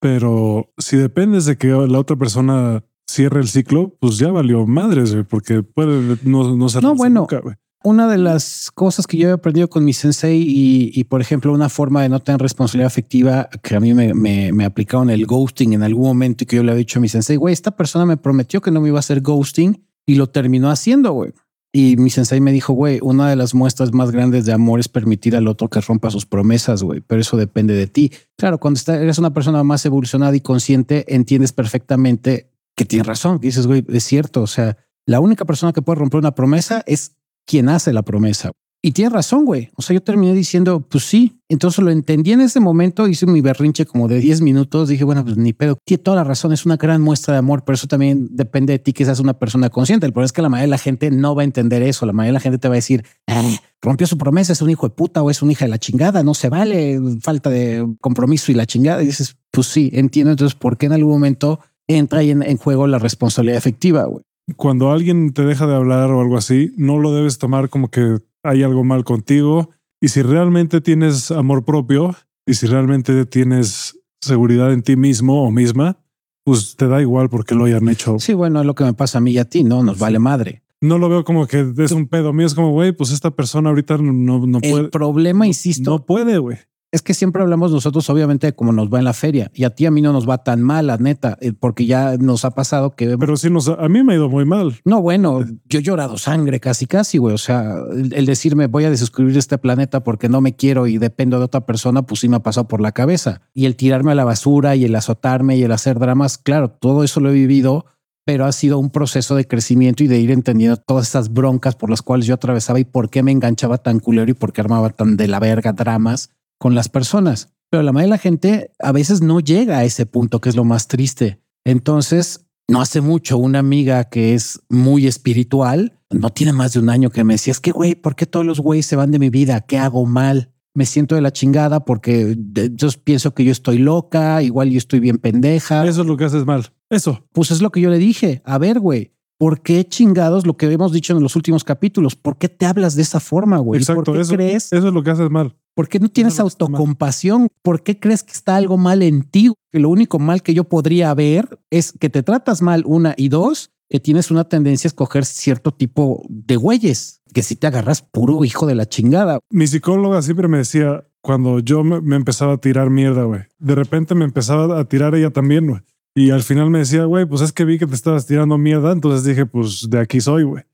pero 0.00 0.72
si 0.76 0.96
dependes 0.96 1.44
de 1.44 1.56
que 1.56 1.68
la 1.68 2.00
otra 2.00 2.16
persona 2.16 2.84
cierre 3.06 3.40
el 3.40 3.48
ciclo, 3.48 3.96
pues 4.00 4.18
ya 4.18 4.30
valió 4.30 4.66
madres, 4.66 5.12
güey, 5.12 5.24
porque 5.24 5.62
puede 5.62 6.18
no, 6.24 6.56
no 6.56 6.66
No, 6.80 6.94
bueno, 6.94 7.20
nunca, 7.20 7.40
güey 7.40 7.56
una 7.86 8.08
de 8.08 8.18
las 8.18 8.72
cosas 8.74 9.06
que 9.06 9.16
yo 9.16 9.28
he 9.28 9.32
aprendido 9.32 9.70
con 9.70 9.84
mi 9.84 9.92
sensei 9.92 10.44
y, 10.44 11.04
por 11.04 11.20
ejemplo, 11.20 11.52
una 11.52 11.68
forma 11.68 12.02
de 12.02 12.08
no 12.08 12.18
tener 12.18 12.40
responsabilidad 12.40 12.88
afectiva 12.88 13.48
que 13.62 13.76
a 13.76 13.80
mí 13.80 13.94
me, 13.94 14.12
me, 14.12 14.50
me 14.52 14.64
aplicaron 14.64 15.08
el 15.08 15.24
ghosting 15.24 15.72
en 15.72 15.84
algún 15.84 16.04
momento 16.04 16.42
y 16.42 16.46
que 16.48 16.56
yo 16.56 16.64
le 16.64 16.72
había 16.72 16.80
dicho 16.80 16.98
a 16.98 17.02
mi 17.02 17.08
sensei, 17.08 17.36
güey, 17.36 17.52
esta 17.52 17.76
persona 17.76 18.04
me 18.04 18.16
prometió 18.16 18.60
que 18.60 18.72
no 18.72 18.80
me 18.80 18.88
iba 18.88 18.98
a 18.98 19.00
hacer 19.00 19.20
ghosting 19.20 19.86
y 20.04 20.16
lo 20.16 20.28
terminó 20.28 20.68
haciendo, 20.68 21.12
güey. 21.12 21.32
Y 21.72 21.96
mi 21.96 22.10
sensei 22.10 22.40
me 22.40 22.50
dijo, 22.50 22.72
güey, 22.72 22.98
una 23.02 23.30
de 23.30 23.36
las 23.36 23.54
muestras 23.54 23.92
más 23.92 24.10
grandes 24.10 24.46
de 24.46 24.52
amor 24.52 24.80
es 24.80 24.88
permitir 24.88 25.36
al 25.36 25.46
otro 25.46 25.68
que 25.68 25.80
rompa 25.80 26.10
sus 26.10 26.26
promesas, 26.26 26.82
güey, 26.82 27.02
pero 27.06 27.20
eso 27.20 27.36
depende 27.36 27.74
de 27.74 27.86
ti. 27.86 28.10
Claro, 28.36 28.58
cuando 28.58 28.80
eres 28.94 29.18
una 29.18 29.32
persona 29.32 29.62
más 29.62 29.86
evolucionada 29.86 30.34
y 30.34 30.40
consciente, 30.40 31.04
entiendes 31.14 31.52
perfectamente 31.52 32.50
que 32.76 32.84
tienes 32.84 33.06
razón. 33.06 33.38
Dices, 33.40 33.66
güey, 33.66 33.84
es 33.88 34.04
cierto. 34.04 34.42
O 34.42 34.46
sea, 34.46 34.76
la 35.06 35.20
única 35.20 35.44
persona 35.44 35.72
que 35.72 35.82
puede 35.82 35.98
romper 35.98 36.18
una 36.18 36.34
promesa 36.34 36.82
es 36.86 37.16
quien 37.46 37.68
hace 37.68 37.92
la 37.92 38.02
promesa. 38.02 38.52
Y 38.82 38.92
tiene 38.92 39.10
razón, 39.10 39.44
güey. 39.44 39.70
O 39.74 39.82
sea, 39.82 39.94
yo 39.94 40.02
terminé 40.02 40.32
diciendo, 40.32 40.86
pues 40.88 41.04
sí. 41.04 41.40
Entonces 41.48 41.82
lo 41.82 41.90
entendí 41.90 42.32
en 42.32 42.40
ese 42.40 42.60
momento, 42.60 43.08
hice 43.08 43.26
mi 43.26 43.40
berrinche 43.40 43.84
como 43.84 44.06
de 44.06 44.20
10 44.20 44.42
minutos. 44.42 44.88
Dije, 44.88 45.02
bueno, 45.02 45.24
pues 45.24 45.36
ni 45.36 45.52
pedo. 45.52 45.76
Tiene 45.84 46.02
toda 46.04 46.18
la 46.18 46.24
razón, 46.24 46.52
es 46.52 46.66
una 46.66 46.76
gran 46.76 47.00
muestra 47.02 47.34
de 47.34 47.38
amor, 47.38 47.64
pero 47.64 47.74
eso 47.74 47.88
también 47.88 48.28
depende 48.30 48.74
de 48.74 48.78
ti 48.78 48.92
que 48.92 49.04
seas 49.04 49.18
una 49.18 49.38
persona 49.38 49.70
consciente. 49.70 50.06
El 50.06 50.12
problema 50.12 50.26
es 50.26 50.32
que 50.32 50.42
la 50.42 50.48
mayoría 50.48 50.66
de 50.66 50.70
la 50.70 50.78
gente 50.78 51.10
no 51.10 51.34
va 51.34 51.42
a 51.42 51.44
entender 51.44 51.82
eso. 51.82 52.06
La 52.06 52.12
mayoría 52.12 52.30
de 52.30 52.34
la 52.34 52.40
gente 52.40 52.58
te 52.58 52.68
va 52.68 52.74
a 52.74 52.76
decir, 52.76 53.04
ah, 53.26 53.42
rompió 53.80 54.06
su 54.06 54.18
promesa, 54.18 54.52
es 54.52 54.62
un 54.62 54.70
hijo 54.70 54.88
de 54.88 54.94
puta 54.94 55.20
o 55.22 55.30
es 55.30 55.42
una 55.42 55.52
hija 55.52 55.64
de 55.64 55.70
la 55.70 55.78
chingada, 55.78 56.22
no 56.22 56.34
se 56.34 56.48
vale, 56.48 57.00
falta 57.22 57.50
de 57.50 57.84
compromiso 58.00 58.52
y 58.52 58.54
la 58.54 58.66
chingada. 58.66 59.00
Dices, 59.00 59.36
pues 59.50 59.66
sí, 59.66 59.90
entiendo. 59.94 60.30
Entonces, 60.30 60.56
¿por 60.56 60.76
qué 60.78 60.86
en 60.86 60.92
algún 60.92 61.12
momento 61.12 61.58
entra 61.88 62.22
en, 62.22 62.42
en 62.42 62.56
juego 62.56 62.86
la 62.86 62.98
responsabilidad 62.98 63.58
efectiva, 63.58 64.04
güey? 64.04 64.22
cuando 64.54 64.92
alguien 64.92 65.32
te 65.32 65.42
deja 65.44 65.66
de 65.66 65.74
hablar 65.74 66.10
o 66.10 66.20
algo 66.20 66.36
así, 66.36 66.72
no 66.76 66.98
lo 66.98 67.12
debes 67.12 67.38
tomar 67.38 67.68
como 67.68 67.90
que 67.90 68.18
hay 68.44 68.62
algo 68.62 68.84
mal 68.84 69.04
contigo. 69.04 69.70
Y 70.00 70.08
si 70.08 70.22
realmente 70.22 70.80
tienes 70.80 71.30
amor 71.30 71.64
propio 71.64 72.14
y 72.46 72.54
si 72.54 72.66
realmente 72.66 73.26
tienes 73.26 73.98
seguridad 74.20 74.72
en 74.72 74.82
ti 74.82 74.94
mismo 74.94 75.42
o 75.42 75.50
misma, 75.50 75.98
pues 76.44 76.76
te 76.76 76.86
da 76.86 77.00
igual 77.00 77.28
porque 77.28 77.54
lo 77.54 77.64
hayan 77.64 77.88
hecho. 77.88 78.18
Sí, 78.20 78.34
bueno, 78.34 78.60
es 78.60 78.66
lo 78.66 78.74
que 78.74 78.84
me 78.84 78.92
pasa 78.92 79.18
a 79.18 79.20
mí 79.20 79.32
y 79.32 79.38
a 79.38 79.46
ti, 79.46 79.64
¿no? 79.64 79.82
Nos 79.82 79.98
vale 79.98 80.18
madre. 80.18 80.62
No 80.80 80.98
lo 80.98 81.08
veo 81.08 81.24
como 81.24 81.46
que 81.46 81.72
es 81.78 81.92
un 81.92 82.06
pedo 82.06 82.32
mío, 82.32 82.46
es 82.46 82.54
como, 82.54 82.70
güey, 82.70 82.92
pues 82.92 83.10
esta 83.10 83.30
persona 83.30 83.70
ahorita 83.70 83.96
no, 83.96 84.46
no 84.46 84.60
puede. 84.60 84.84
El 84.84 84.90
problema, 84.90 85.46
insisto. 85.46 85.90
No 85.90 86.04
puede, 86.04 86.38
güey 86.38 86.58
es 86.96 87.02
que 87.02 87.14
siempre 87.14 87.42
hablamos 87.42 87.70
nosotros, 87.70 88.08
obviamente, 88.10 88.48
de 88.48 88.54
cómo 88.54 88.72
nos 88.72 88.92
va 88.92 88.98
en 88.98 89.04
la 89.04 89.12
feria. 89.12 89.50
Y 89.54 89.64
a 89.64 89.70
ti, 89.70 89.86
a 89.86 89.90
mí 89.90 90.02
no 90.02 90.12
nos 90.12 90.28
va 90.28 90.38
tan 90.38 90.62
mal, 90.62 90.88
la 90.88 90.96
neta, 90.96 91.38
eh, 91.40 91.52
porque 91.52 91.86
ya 91.86 92.16
nos 92.16 92.44
ha 92.44 92.52
pasado 92.52 92.96
que. 92.96 93.16
Pero 93.18 93.36
sí, 93.36 93.50
nos, 93.50 93.68
a 93.68 93.88
mí 93.88 94.02
me 94.02 94.14
ha 94.14 94.16
ido 94.16 94.28
muy 94.28 94.44
mal. 94.44 94.80
No, 94.84 95.02
bueno, 95.02 95.44
yo 95.68 95.78
he 95.78 95.82
llorado 95.82 96.18
sangre 96.18 96.58
casi, 96.58 96.86
casi, 96.86 97.18
güey. 97.18 97.34
O 97.34 97.38
sea, 97.38 97.76
el, 97.92 98.26
decirme 98.26 98.66
voy 98.66 98.84
a 98.84 98.90
desuscribir 98.90 99.36
este 99.36 99.58
planeta 99.58 100.02
porque 100.02 100.28
no 100.28 100.40
me 100.40 100.56
quiero 100.56 100.86
y 100.86 100.98
dependo 100.98 101.38
de 101.38 101.44
otra 101.44 101.66
persona, 101.66 102.02
pues 102.02 102.20
sí 102.20 102.28
me 102.28 102.36
ha 102.36 102.42
pasado 102.42 102.66
por 102.66 102.80
la 102.80 102.92
cabeza. 102.92 103.42
Y 103.54 103.66
el 103.66 103.76
tirarme 103.76 104.12
a 104.12 104.14
la 104.14 104.24
basura 104.24 104.74
y 104.74 104.84
el 104.84 104.94
azotarme 104.94 105.56
y 105.56 105.62
el 105.62 105.72
hacer 105.72 105.98
dramas, 105.98 106.38
claro, 106.38 106.70
todo 106.70 107.04
eso 107.04 107.20
lo 107.20 107.30
he 107.30 107.34
vivido 107.34 107.86
pero 108.26 108.44
ha 108.44 108.50
sido 108.50 108.80
un 108.80 108.90
proceso 108.90 109.36
de 109.36 109.46
crecimiento 109.46 110.02
y 110.02 110.08
de 110.08 110.18
ir 110.18 110.32
entendiendo 110.32 110.76
todas 110.76 111.06
esas 111.06 111.32
broncas 111.32 111.76
por 111.76 111.90
las 111.90 112.02
cuales 112.02 112.26
yo 112.26 112.34
atravesaba 112.34 112.80
y 112.80 112.84
por 112.84 113.08
qué 113.08 113.22
me 113.22 113.30
enganchaba 113.30 113.78
tan 113.78 114.00
culero 114.00 114.28
y 114.28 114.34
por 114.34 114.52
qué 114.52 114.62
armaba 114.62 114.90
tan 114.90 115.16
de 115.16 115.28
la 115.28 115.38
verga 115.38 115.72
dramas 115.72 116.30
con 116.58 116.74
las 116.74 116.88
personas. 116.88 117.52
Pero 117.70 117.82
la 117.82 117.92
mayoría 117.92 118.06
de 118.06 118.16
la 118.16 118.22
gente 118.22 118.70
a 118.78 118.92
veces 118.92 119.22
no 119.22 119.40
llega 119.40 119.78
a 119.78 119.84
ese 119.84 120.06
punto, 120.06 120.40
que 120.40 120.48
es 120.48 120.56
lo 120.56 120.64
más 120.64 120.88
triste. 120.88 121.40
Entonces, 121.64 122.46
no 122.68 122.80
hace 122.80 123.00
mucho, 123.00 123.38
una 123.38 123.58
amiga 123.58 124.04
que 124.04 124.34
es 124.34 124.60
muy 124.68 125.06
espiritual, 125.06 125.98
no 126.10 126.30
tiene 126.30 126.52
más 126.52 126.72
de 126.72 126.80
un 126.80 126.90
año 126.90 127.10
que 127.10 127.24
me 127.24 127.34
decía, 127.34 127.52
es 127.52 127.60
que, 127.60 127.72
güey, 127.72 127.94
¿por 127.94 128.14
qué 128.14 128.26
todos 128.26 128.46
los 128.46 128.60
güeyes 128.60 128.86
se 128.86 128.96
van 128.96 129.10
de 129.10 129.18
mi 129.18 129.30
vida? 129.30 129.60
¿Qué 129.60 129.78
hago 129.78 130.06
mal? 130.06 130.52
Me 130.74 130.86
siento 130.86 131.14
de 131.14 131.22
la 131.22 131.32
chingada 131.32 131.84
porque 131.84 132.36
yo 132.38 132.88
pienso 133.02 133.34
que 133.34 133.44
yo 133.44 133.52
estoy 133.52 133.78
loca, 133.78 134.42
igual 134.42 134.70
yo 134.70 134.78
estoy 134.78 135.00
bien 135.00 135.18
pendeja. 135.18 135.86
Eso 135.86 136.02
es 136.02 136.06
lo 136.06 136.16
que 136.16 136.24
haces 136.24 136.44
mal. 136.44 136.66
Eso. 136.90 137.26
Pues 137.32 137.50
es 137.50 137.62
lo 137.62 137.70
que 137.70 137.80
yo 137.80 137.90
le 137.90 137.98
dije. 137.98 138.42
A 138.44 138.58
ver, 138.58 138.78
güey, 138.78 139.15
¿por 139.38 139.62
qué 139.62 139.86
chingados 139.86 140.46
lo 140.46 140.56
que 140.56 140.70
hemos 140.70 140.92
dicho 140.92 141.16
en 141.16 141.22
los 141.22 141.36
últimos 141.36 141.64
capítulos? 141.64 142.16
¿Por 142.16 142.38
qué 142.38 142.48
te 142.48 142.66
hablas 142.66 142.94
de 142.94 143.02
esa 143.02 143.20
forma, 143.20 143.58
güey? 143.58 143.80
Exacto, 143.80 144.04
¿Por 144.04 144.14
qué 144.14 144.20
eso, 144.22 144.34
crees? 144.34 144.72
Eso 144.72 144.88
es 144.88 144.94
lo 144.94 145.02
que 145.02 145.10
haces 145.10 145.30
mal. 145.30 145.56
¿Por 145.74 145.88
qué 145.88 146.00
no 146.00 146.08
tienes 146.08 146.40
autocompasión? 146.40 147.48
¿Por 147.62 147.82
qué 147.82 148.00
crees 148.00 148.22
que 148.22 148.32
está 148.32 148.56
algo 148.56 148.78
mal 148.78 149.02
en 149.02 149.24
ti? 149.24 149.52
Que 149.70 149.78
lo 149.78 149.90
único 149.90 150.18
mal 150.18 150.42
que 150.42 150.54
yo 150.54 150.64
podría 150.64 151.12
ver 151.12 151.58
es 151.70 151.92
que 151.92 152.08
te 152.08 152.22
tratas 152.22 152.62
mal, 152.62 152.82
una 152.86 153.14
y 153.18 153.28
dos, 153.28 153.72
que 153.90 154.00
tienes 154.00 154.30
una 154.30 154.44
tendencia 154.44 154.88
a 154.88 154.90
escoger 154.90 155.26
cierto 155.26 155.72
tipo 155.72 156.22
de 156.28 156.56
güeyes, 156.56 157.20
que 157.34 157.42
si 157.42 157.56
te 157.56 157.66
agarras 157.66 158.00
puro 158.00 158.44
hijo 158.44 158.66
de 158.66 158.74
la 158.74 158.86
chingada. 158.86 159.38
Mi 159.50 159.66
psicóloga 159.66 160.22
siempre 160.22 160.48
me 160.48 160.58
decía, 160.58 161.04
cuando 161.20 161.58
yo 161.58 161.84
me, 161.84 162.16
empezaba 162.16 162.54
a 162.54 162.58
tirar 162.58 162.88
mierda, 162.88 163.24
güey, 163.24 163.42
de 163.58 163.74
repente 163.74 164.14
me 164.14 164.24
empezaba 164.24 164.78
a 164.78 164.84
tirar 164.86 165.14
ella 165.14 165.30
también, 165.30 165.66
güey. 165.66 165.80
Y 166.16 166.30
al 166.30 166.42
final 166.42 166.70
me 166.70 166.78
decía, 166.78 167.04
güey, 167.04 167.26
pues 167.26 167.42
es 167.42 167.52
que 167.52 167.66
vi 167.66 167.78
que 167.78 167.86
te 167.86 167.94
estabas 167.94 168.24
tirando 168.24 168.56
mierda, 168.56 168.90
entonces 168.90 169.22
dije, 169.22 169.44
pues 169.44 169.90
de 169.90 169.98
aquí 169.98 170.22
soy, 170.22 170.44
güey. 170.44 170.64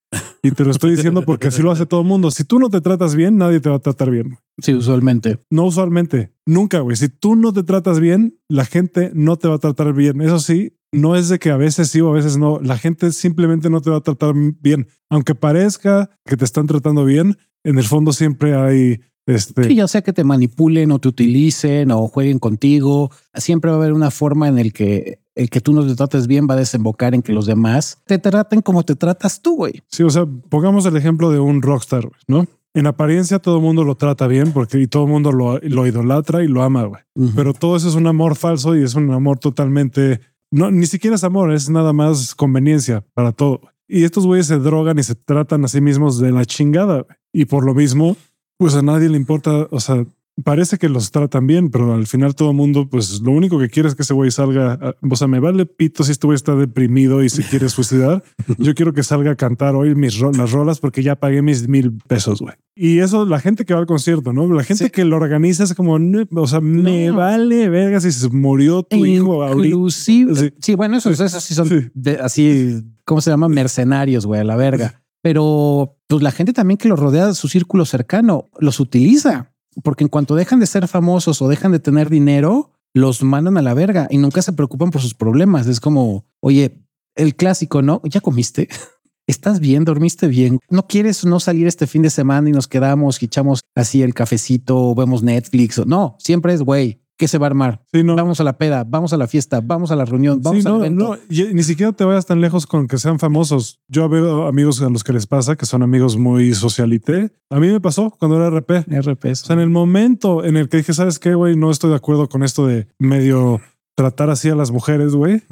Y 0.41 0.53
te 0.53 0.65
lo 0.65 0.71
estoy 0.71 0.93
diciendo 0.93 1.23
porque 1.23 1.49
así 1.49 1.63
lo 1.63 1.73
hace 1.73 1.85
todo 1.85 2.03
el 2.03 2.07
mundo. 2.07 2.31
Si 2.31 2.45
tú 2.45 2.61
no 2.61 2.71
te 2.71 2.81
tratas 2.81 3.17
bien, 3.17 3.39
nadie 3.39 3.59
te 3.59 3.69
va 3.69 3.77
a 3.77 3.81
tratar 3.81 4.11
bien. 4.11 4.39
Sí, 4.59 4.73
usualmente. 4.73 5.41
No 5.51 5.65
usualmente. 5.65 6.33
Nunca, 6.47 6.79
güey. 6.79 6.97
Si 6.97 7.09
tú 7.09 7.35
no 7.35 7.53
te 7.53 7.65
tratas 7.65 7.99
bien, 7.99 8.39
la 8.49 8.65
gente 8.65 9.11
no 9.15 9.37
te 9.37 9.49
va 9.49 9.57
a 9.57 9.59
tratar 9.59 9.93
bien. 9.95 10.21
Eso 10.21 10.39
sí, 10.39 10.77
no 10.93 11.17
es 11.17 11.29
de 11.29 11.41
que 11.41 11.51
a 11.51 11.57
veces 11.57 11.89
sí 11.89 12.01
o 12.01 12.11
a 12.11 12.13
veces 12.13 12.37
no. 12.37 12.61
La 12.61 12.79
gente 12.79 13.11
simplemente 13.11 13.69
no 13.69 13.81
te 13.81 13.91
va 13.91 13.97
a 13.97 14.03
tratar 14.03 14.35
bien. 14.37 14.87
Aunque 15.11 15.35
parezca 15.35 16.11
que 16.25 16.37
te 16.37 16.45
están 16.45 16.69
tratando 16.69 17.05
bien, 17.05 17.37
en 17.65 17.79
el 17.79 17.85
fondo 17.85 18.13
siempre 18.13 18.55
hay 18.55 19.01
este... 19.27 19.65
Sí, 19.65 19.75
ya 19.77 19.89
sea 19.89 20.03
que 20.03 20.13
te 20.13 20.25
manipulen 20.25 20.93
o 20.93 20.99
te 20.99 21.09
utilicen 21.09 21.91
o 21.91 22.09
jueguen 22.09 22.39
contigo, 22.39 23.11
siempre 23.35 23.71
va 23.71 23.77
a 23.77 23.81
haber 23.81 23.93
una 23.93 24.11
forma 24.11 24.49
en 24.49 24.59
el 24.59 24.73
que 24.73 25.22
el 25.35 25.51
que 25.51 25.61
tú 25.61 25.73
no 25.73 25.87
te 25.87 25.95
trates 25.95 26.27
bien 26.27 26.47
va 26.49 26.55
a 26.55 26.59
desembocar 26.59 27.15
en 27.15 27.23
que 27.23 27.33
los 27.33 27.47
demás 27.47 27.99
te 28.07 28.19
traten 28.19 28.61
como 28.61 28.83
te 28.83 28.97
tratas 28.97 29.41
tú, 29.41 29.57
güey. 29.57 29.83
Sí, 29.89 30.03
o 30.03 30.11
sea, 30.11 30.27
pongamos 30.49 30.87
el 30.87 30.97
ejemplo 30.97 31.31
de 31.31 31.41
un 31.41 31.63
rockstar, 31.63 32.09
¿no? 32.27 32.47
en 32.75 32.87
apariencia 32.87 33.39
todo 33.39 33.57
el 33.57 33.63
mundo 33.63 33.85
lo 33.85 33.97
trata 33.97 34.27
bien 34.27 34.53
porque 34.53 34.81
y 34.81 34.87
todo 34.87 35.05
el 35.05 35.11
mundo 35.11 35.33
lo, 35.33 35.59
lo 35.59 35.87
idolatra 35.87 36.43
y 36.43 36.49
lo 36.49 36.63
ama, 36.63 36.85
güey. 36.85 37.03
Pero 37.37 37.53
todo 37.53 37.77
eso 37.77 37.89
es 37.89 37.95
un 37.95 38.07
amor 38.07 38.37
falso 38.37 38.77
y 38.77 38.83
es 38.83 38.95
un 38.95 39.11
amor 39.11 39.39
totalmente, 39.39 40.21
no, 40.51 40.71
ni 40.71 40.87
siquiera 40.87 41.17
es 41.17 41.25
amor, 41.25 41.53
es 41.53 41.69
nada 41.69 41.93
más 41.93 42.35
conveniencia 42.35 43.05
para 43.15 43.33
todo. 43.33 43.61
Y 43.87 44.05
estos 44.05 44.27
güeyes 44.27 44.47
se 44.47 44.59
drogan 44.59 44.99
y 44.99 45.03
se 45.03 45.15
tratan 45.15 45.65
a 45.65 45.69
sí 45.69 45.81
mismos 45.83 46.19
de 46.19 46.33
la 46.33 46.47
chingada. 46.47 47.03
güey. 47.03 47.17
Y 47.33 47.45
por 47.45 47.67
lo 47.67 47.75
mismo, 47.75 48.17
pues 48.57 48.75
a 48.75 48.83
nadie 48.83 49.11
le 49.11 49.19
importa, 49.19 49.69
o 49.71 49.81
sea, 49.81 50.07
parece 50.45 50.79
que 50.79 50.89
los 50.89 51.11
tratan 51.11 51.47
bien, 51.47 51.71
pero 51.71 51.93
al 51.95 52.07
final 52.07 52.35
todo 52.35 52.51
el 52.51 52.57
mundo, 52.57 52.89
pues 52.89 53.21
lo 53.21 53.33
único 53.33 53.59
que 53.59 53.69
quiere 53.69 53.89
es 53.89 53.95
que 53.95 54.03
ese 54.03 54.15
güey 54.15 54.31
salga, 54.31 54.73
a- 54.75 54.95
o 55.09 55.17
sea, 55.17 55.29
me 55.29 55.41
vale 55.41 55.67
pito 55.67 56.05
si 56.05 56.13
este 56.13 56.27
güey 56.27 56.37
está 56.37 56.55
deprimido 56.57 57.23
y 57.23 57.29
se 57.29 57.43
quiere 57.43 57.69
suicidar. 57.69 58.23
Yo 58.59 58.75
quiero 58.75 58.93
que 58.93 59.03
salga 59.03 59.33
a 59.33 59.37
cantar 59.37 59.75
hoy 59.75 59.95
mis 59.95 60.19
ro- 60.19 60.33
las 60.33 60.51
rolas 60.53 60.81
porque 60.81 61.03
ya 61.03 61.17
pagué 61.17 61.43
mis 61.43 61.69
mil 61.69 61.93
pesos, 62.09 62.41
güey. 62.41 62.55
Y 62.75 63.01
eso, 63.01 63.27
la 63.27 63.39
gente 63.41 63.67
que 63.67 63.75
va 63.75 63.81
al 63.81 63.87
concierto, 63.87 64.33
¿no? 64.33 64.51
La 64.53 64.65
gente 64.65 64.85
Sí. 64.85 64.91
que 64.91 65.05
lo 65.05 65.17
organiza 65.17 65.65
es 65.65 65.75
como, 65.75 65.99
"No, 65.99 66.25
o 66.37 66.47
sea, 66.47 66.61
me 66.63 67.09
No. 67.09 67.17
vale 67.17 67.69
verga 67.69 68.01
si 68.01 68.11
se 68.11 68.29
murió 68.31 68.83
tu 68.83 69.05
hijo 69.05 69.43
ahorita. 69.45 69.67
Inclusive. 69.69 70.35
Sí. 70.35 70.51
Sí. 70.59 70.75
bueno, 70.75 70.97
esos, 70.97 71.21
esos 71.21 71.45
sí 71.45 71.55
son 71.55 71.69
Sí. 71.69 71.91
de- 71.93 72.19
así, 72.21 72.83
¿cómo 73.05 73.21
se 73.21 73.29
llama? 73.31 73.49
Mercenarios, 73.49 74.25
güey, 74.25 74.41
a 74.41 74.45
la 74.45 74.57
verga. 74.57 75.03
Pero 75.23 75.97
pues 76.09 76.21
la 76.23 76.33
gente 76.33 76.53
también 76.53 76.79
que 76.79 76.89
los 76.89 76.99
rodea 76.99 77.29
de 77.29 77.35
su 77.35 77.47
círculo 77.49 77.85
cercano 77.85 78.49
los 78.59 78.81
utiliza, 78.81 79.52
porque 79.83 80.05
en 80.05 80.09
cuanto 80.09 80.35
dejan 80.35 80.61
de 80.61 80.67
ser 80.67 80.89
famosos 80.89 81.41
o 81.43 81.49
dejan 81.49 81.73
de 81.73 81.79
tener 81.79 82.11
dinero, 82.11 82.73
los 82.95 83.23
mandan 83.23 83.57
a 83.57 83.63
la 83.63 83.75
verga 83.75 84.07
y 84.11 84.19
nunca 84.19 84.43
se 84.43 84.53
preocupan 84.53 84.91
por 84.91 85.01
sus 85.01 85.15
problemas. 85.15 85.67
Es 85.67 85.81
como, 85.81 86.27
oye, 86.41 86.83
el 87.15 87.35
clásico, 87.37 87.83
¿no? 87.83 88.01
¿Ya 88.05 88.21
comiste? 88.21 88.69
¿Estás 89.27 89.61
bien? 89.61 89.85
¿Dormiste 89.85 90.27
bien? 90.27 90.59
¿No 90.69 90.87
quieres 90.87 91.25
no 91.25 91.39
salir 91.41 91.67
este 91.67 91.87
fin 91.87 92.03
de 92.03 92.11
semana 92.11 92.49
y 92.49 92.53
nos 92.53 92.67
quedamos 92.67 93.23
y 93.23 93.27
echamos 93.27 93.61
así 93.75 94.03
el 94.03 94.15
cafecito, 94.15 94.95
vemos 94.95 95.23
Netflix? 95.23 95.87
No, 95.87 96.17
siempre 96.19 96.53
es, 96.53 96.63
güey, 96.63 97.02
¿qué 97.17 97.29
se 97.29 97.39
va 97.39 97.47
a 97.47 97.51
armar? 97.51 97.83
Sí, 97.93 98.03
no. 98.03 98.17
Vamos 98.17 98.41
a 98.41 98.45
la 98.45 98.59
peda, 98.59 98.85
vamos 98.85 99.13
a 99.13 99.17
la 99.17 99.27
fiesta, 99.27 99.61
vamos 99.63 99.91
a 99.91 99.97
la 99.97 100.05
reunión, 100.05 100.41
vamos 100.43 100.63
Sí, 100.63 100.69
al 100.69 100.75
no, 100.75 100.81
evento. 100.85 101.17
no, 101.17 101.53
ni 101.55 101.63
siquiera 101.63 101.93
te 101.93 102.05
vayas 102.05 102.27
tan 102.27 102.41
lejos 102.41 102.67
con 102.67 102.87
que 102.89 102.99
sean 102.99 103.19
famosos. 103.19 103.81
Yo 103.89 104.09
veo 104.09 104.47
amigos 104.47 104.81
a 104.83 104.89
los 104.91 105.05
que 105.05 105.13
les 105.13 105.27
pasa 105.27 105.57
que 105.57 105.67
son 105.67 105.83
amigos 105.83 106.17
muy 106.17 106.55
socialité. 106.55 107.31
A 107.51 107.61
mí 107.61 107.69
me 107.69 107.81
pasó 107.81 108.11
cuando 108.19 108.37
era 108.37 108.51
RP. 108.51 108.87
RPs. 108.89 109.43
O 109.43 109.47
sea, 109.47 109.55
en 109.55 109.61
el 109.61 109.71
momento 109.71 110.45
en 110.45 110.57
el 110.57 110.69
que 110.69 110.79
dije, 110.79 110.93
¿sabes 110.95 111.19
qué, 111.19 111.35
güey? 111.35 111.57
No 111.57 111.71
estoy 111.71 111.91
de 111.91 111.97
acuerdo 111.97 112.29
con 112.29 112.43
esto 112.43 112.67
de 112.67 112.89
medio 112.99 113.61
tratar 113.95 114.31
así 114.31 114.49
a 114.49 114.55
las 114.55 114.71
mujeres, 114.71 115.15
güey. 115.15 115.43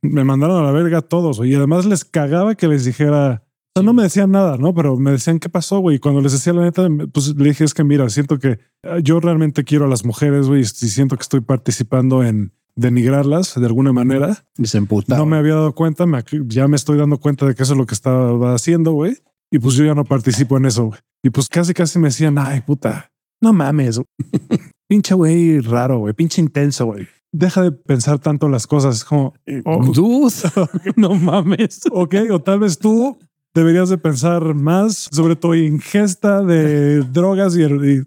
Me 0.00 0.24
mandaron 0.24 0.62
a 0.62 0.64
la 0.64 0.70
verga 0.70 0.98
a 0.98 1.02
todos. 1.02 1.44
Y 1.44 1.54
además 1.54 1.86
les 1.86 2.04
cagaba 2.04 2.54
que 2.54 2.68
les 2.68 2.84
dijera... 2.84 3.42
O 3.72 3.80
sea, 3.80 3.84
no 3.84 3.92
me 3.92 4.02
decían 4.02 4.32
nada, 4.32 4.56
¿no? 4.56 4.74
Pero 4.74 4.96
me 4.96 5.12
decían, 5.12 5.38
¿qué 5.38 5.48
pasó, 5.48 5.78
güey? 5.78 5.96
Y 5.96 5.98
cuando 6.00 6.20
les 6.20 6.32
decía 6.32 6.52
la 6.52 6.62
neta, 6.62 6.88
pues 7.12 7.36
le 7.36 7.50
dije, 7.50 7.62
es 7.62 7.72
que 7.72 7.84
mira, 7.84 8.08
siento 8.10 8.38
que 8.38 8.58
eh, 8.82 9.00
yo 9.02 9.20
realmente 9.20 9.62
quiero 9.62 9.84
a 9.84 9.88
las 9.88 10.04
mujeres, 10.04 10.48
güey, 10.48 10.62
y 10.62 10.64
siento 10.64 11.16
que 11.16 11.22
estoy 11.22 11.40
participando 11.40 12.24
en 12.24 12.52
denigrarlas 12.74 13.54
de 13.54 13.66
alguna 13.66 13.92
manera. 13.92 14.44
Y 14.58 14.66
se. 14.66 14.80
No 14.80 15.26
me 15.26 15.36
había 15.36 15.54
dado 15.54 15.74
cuenta, 15.74 16.06
me 16.06 16.24
ya 16.46 16.66
me 16.66 16.76
estoy 16.76 16.98
dando 16.98 17.18
cuenta 17.18 17.46
de 17.46 17.54
que 17.54 17.62
eso 17.62 17.74
es 17.74 17.78
lo 17.78 17.86
que 17.86 17.94
estaba 17.94 18.54
haciendo, 18.54 18.92
güey. 18.92 19.18
Y 19.52 19.58
pues 19.58 19.74
yo 19.74 19.84
ya 19.84 19.94
no 19.94 20.04
participo 20.04 20.56
en 20.56 20.66
eso, 20.66 20.86
güey. 20.86 20.98
Y 21.22 21.30
pues 21.30 21.48
casi, 21.48 21.74
casi 21.74 21.98
me 21.98 22.08
decían, 22.08 22.38
ay, 22.38 22.62
puta, 22.62 23.12
no 23.40 23.52
mames. 23.52 24.00
pinche 24.88 25.14
güey 25.14 25.60
raro, 25.60 25.98
güey, 25.98 26.14
pinche 26.14 26.40
intenso, 26.40 26.86
güey. 26.86 27.06
Deja 27.32 27.62
de 27.62 27.70
pensar 27.70 28.18
tanto 28.18 28.48
las 28.48 28.66
cosas. 28.66 28.96
Es 28.96 29.04
como, 29.04 29.34
oh, 29.64 29.84
Dude, 29.92 30.34
no 30.96 31.14
mames. 31.14 31.82
ok, 31.92 32.14
o 32.30 32.40
tal 32.40 32.60
vez 32.60 32.78
tú 32.78 33.18
deberías 33.54 33.88
de 33.88 33.98
pensar 33.98 34.54
más 34.54 35.08
sobre 35.10 35.36
tu 35.36 35.54
ingesta 35.54 36.42
de 36.42 37.00
drogas 37.12 37.56
y, 37.56 37.62
y, 37.62 38.02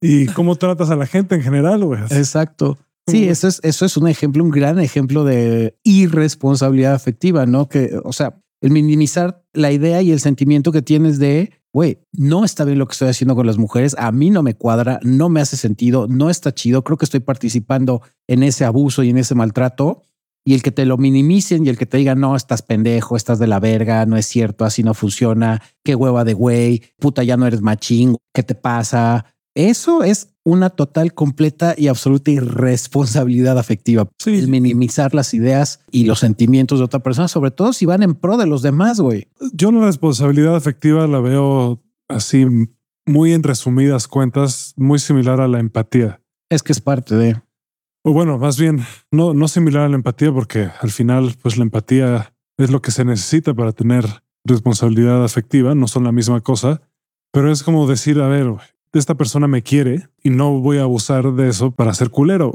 y 0.00 0.26
cómo 0.26 0.56
tratas 0.56 0.90
a 0.90 0.96
la 0.96 1.06
gente 1.06 1.34
en 1.34 1.42
general, 1.42 1.84
güey. 1.84 2.02
Exacto. 2.10 2.78
Sí, 3.06 3.28
eso 3.28 3.48
es, 3.48 3.60
eso 3.62 3.84
es 3.84 3.96
un 3.96 4.08
ejemplo, 4.08 4.44
un 4.44 4.50
gran 4.50 4.78
ejemplo 4.78 5.24
de 5.24 5.76
irresponsabilidad 5.82 6.94
afectiva, 6.94 7.46
¿no? 7.46 7.68
Que, 7.68 7.98
o 8.04 8.12
sea, 8.12 8.40
el 8.60 8.70
minimizar 8.70 9.42
la 9.52 9.72
idea 9.72 10.02
y 10.02 10.12
el 10.12 10.20
sentimiento 10.20 10.70
que 10.70 10.82
tienes 10.82 11.18
de, 11.18 11.50
güey, 11.72 11.98
no 12.12 12.44
está 12.44 12.64
bien 12.64 12.78
lo 12.78 12.86
que 12.86 12.92
estoy 12.92 13.08
haciendo 13.08 13.34
con 13.34 13.46
las 13.46 13.58
mujeres, 13.58 13.96
a 13.98 14.12
mí 14.12 14.30
no 14.30 14.42
me 14.42 14.54
cuadra, 14.54 15.00
no 15.02 15.28
me 15.28 15.40
hace 15.40 15.56
sentido, 15.56 16.06
no 16.08 16.30
está 16.30 16.52
chido, 16.52 16.84
creo 16.84 16.98
que 16.98 17.04
estoy 17.04 17.20
participando 17.20 18.02
en 18.26 18.42
ese 18.42 18.64
abuso 18.64 19.02
y 19.02 19.10
en 19.10 19.18
ese 19.18 19.34
maltrato. 19.34 20.02
Y 20.44 20.54
el 20.54 20.62
que 20.62 20.70
te 20.70 20.86
lo 20.86 20.96
minimicen 20.96 21.66
y 21.66 21.68
el 21.68 21.76
que 21.76 21.86
te 21.86 21.98
digan, 21.98 22.20
no, 22.20 22.34
estás 22.34 22.62
pendejo, 22.62 23.16
estás 23.16 23.38
de 23.38 23.46
la 23.46 23.60
verga, 23.60 24.06
no 24.06 24.16
es 24.16 24.26
cierto, 24.26 24.64
así 24.64 24.82
no 24.82 24.94
funciona, 24.94 25.62
qué 25.84 25.94
hueva 25.94 26.24
de 26.24 26.34
güey, 26.34 26.82
puta, 26.98 27.22
ya 27.22 27.36
no 27.36 27.46
eres 27.46 27.60
machín, 27.60 28.16
¿qué 28.32 28.42
te 28.42 28.54
pasa? 28.54 29.26
Eso 29.54 30.02
es 30.02 30.30
una 30.44 30.70
total, 30.70 31.12
completa 31.12 31.74
y 31.76 31.88
absoluta 31.88 32.30
irresponsabilidad 32.30 33.58
afectiva. 33.58 34.08
Sí. 34.18 34.38
El 34.38 34.48
minimizar 34.48 35.14
las 35.14 35.34
ideas 35.34 35.80
y 35.90 36.04
los 36.04 36.20
sentimientos 36.20 36.78
de 36.78 36.84
otra 36.84 37.00
persona, 37.00 37.28
sobre 37.28 37.50
todo 37.50 37.72
si 37.72 37.84
van 37.84 38.02
en 38.02 38.14
pro 38.14 38.36
de 38.36 38.46
los 38.46 38.62
demás, 38.62 39.00
güey. 39.00 39.28
Yo 39.52 39.70
la 39.72 39.84
responsabilidad 39.84 40.56
afectiva 40.56 41.06
la 41.06 41.20
veo 41.20 41.82
así 42.08 42.46
muy 43.06 43.32
en 43.32 43.42
resumidas 43.42 44.08
cuentas, 44.08 44.72
muy 44.76 44.98
similar 44.98 45.40
a 45.40 45.48
la 45.48 45.58
empatía. 45.58 46.22
Es 46.48 46.62
que 46.62 46.72
es 46.72 46.80
parte 46.80 47.14
de... 47.16 47.42
O 48.02 48.12
bueno, 48.12 48.38
más 48.38 48.58
bien, 48.58 48.80
no, 49.10 49.34
no 49.34 49.46
similar 49.46 49.82
a 49.82 49.88
la 49.88 49.96
empatía, 49.96 50.32
porque 50.32 50.70
al 50.80 50.90
final, 50.90 51.34
pues 51.42 51.58
la 51.58 51.64
empatía 51.64 52.32
es 52.56 52.70
lo 52.70 52.80
que 52.80 52.90
se 52.90 53.04
necesita 53.04 53.52
para 53.52 53.72
tener 53.72 54.04
responsabilidad 54.44 55.22
afectiva, 55.22 55.74
no 55.74 55.86
son 55.86 56.04
la 56.04 56.12
misma 56.12 56.40
cosa, 56.40 56.80
pero 57.32 57.52
es 57.52 57.62
como 57.62 57.86
decir, 57.86 58.20
a 58.20 58.28
ver, 58.28 58.54
esta 58.92 59.14
persona 59.14 59.46
me 59.46 59.62
quiere 59.62 60.08
y 60.22 60.30
no 60.30 60.60
voy 60.60 60.78
a 60.78 60.82
abusar 60.82 61.32
de 61.34 61.48
eso 61.48 61.70
para 61.72 61.94
ser 61.94 62.10
culero. 62.10 62.52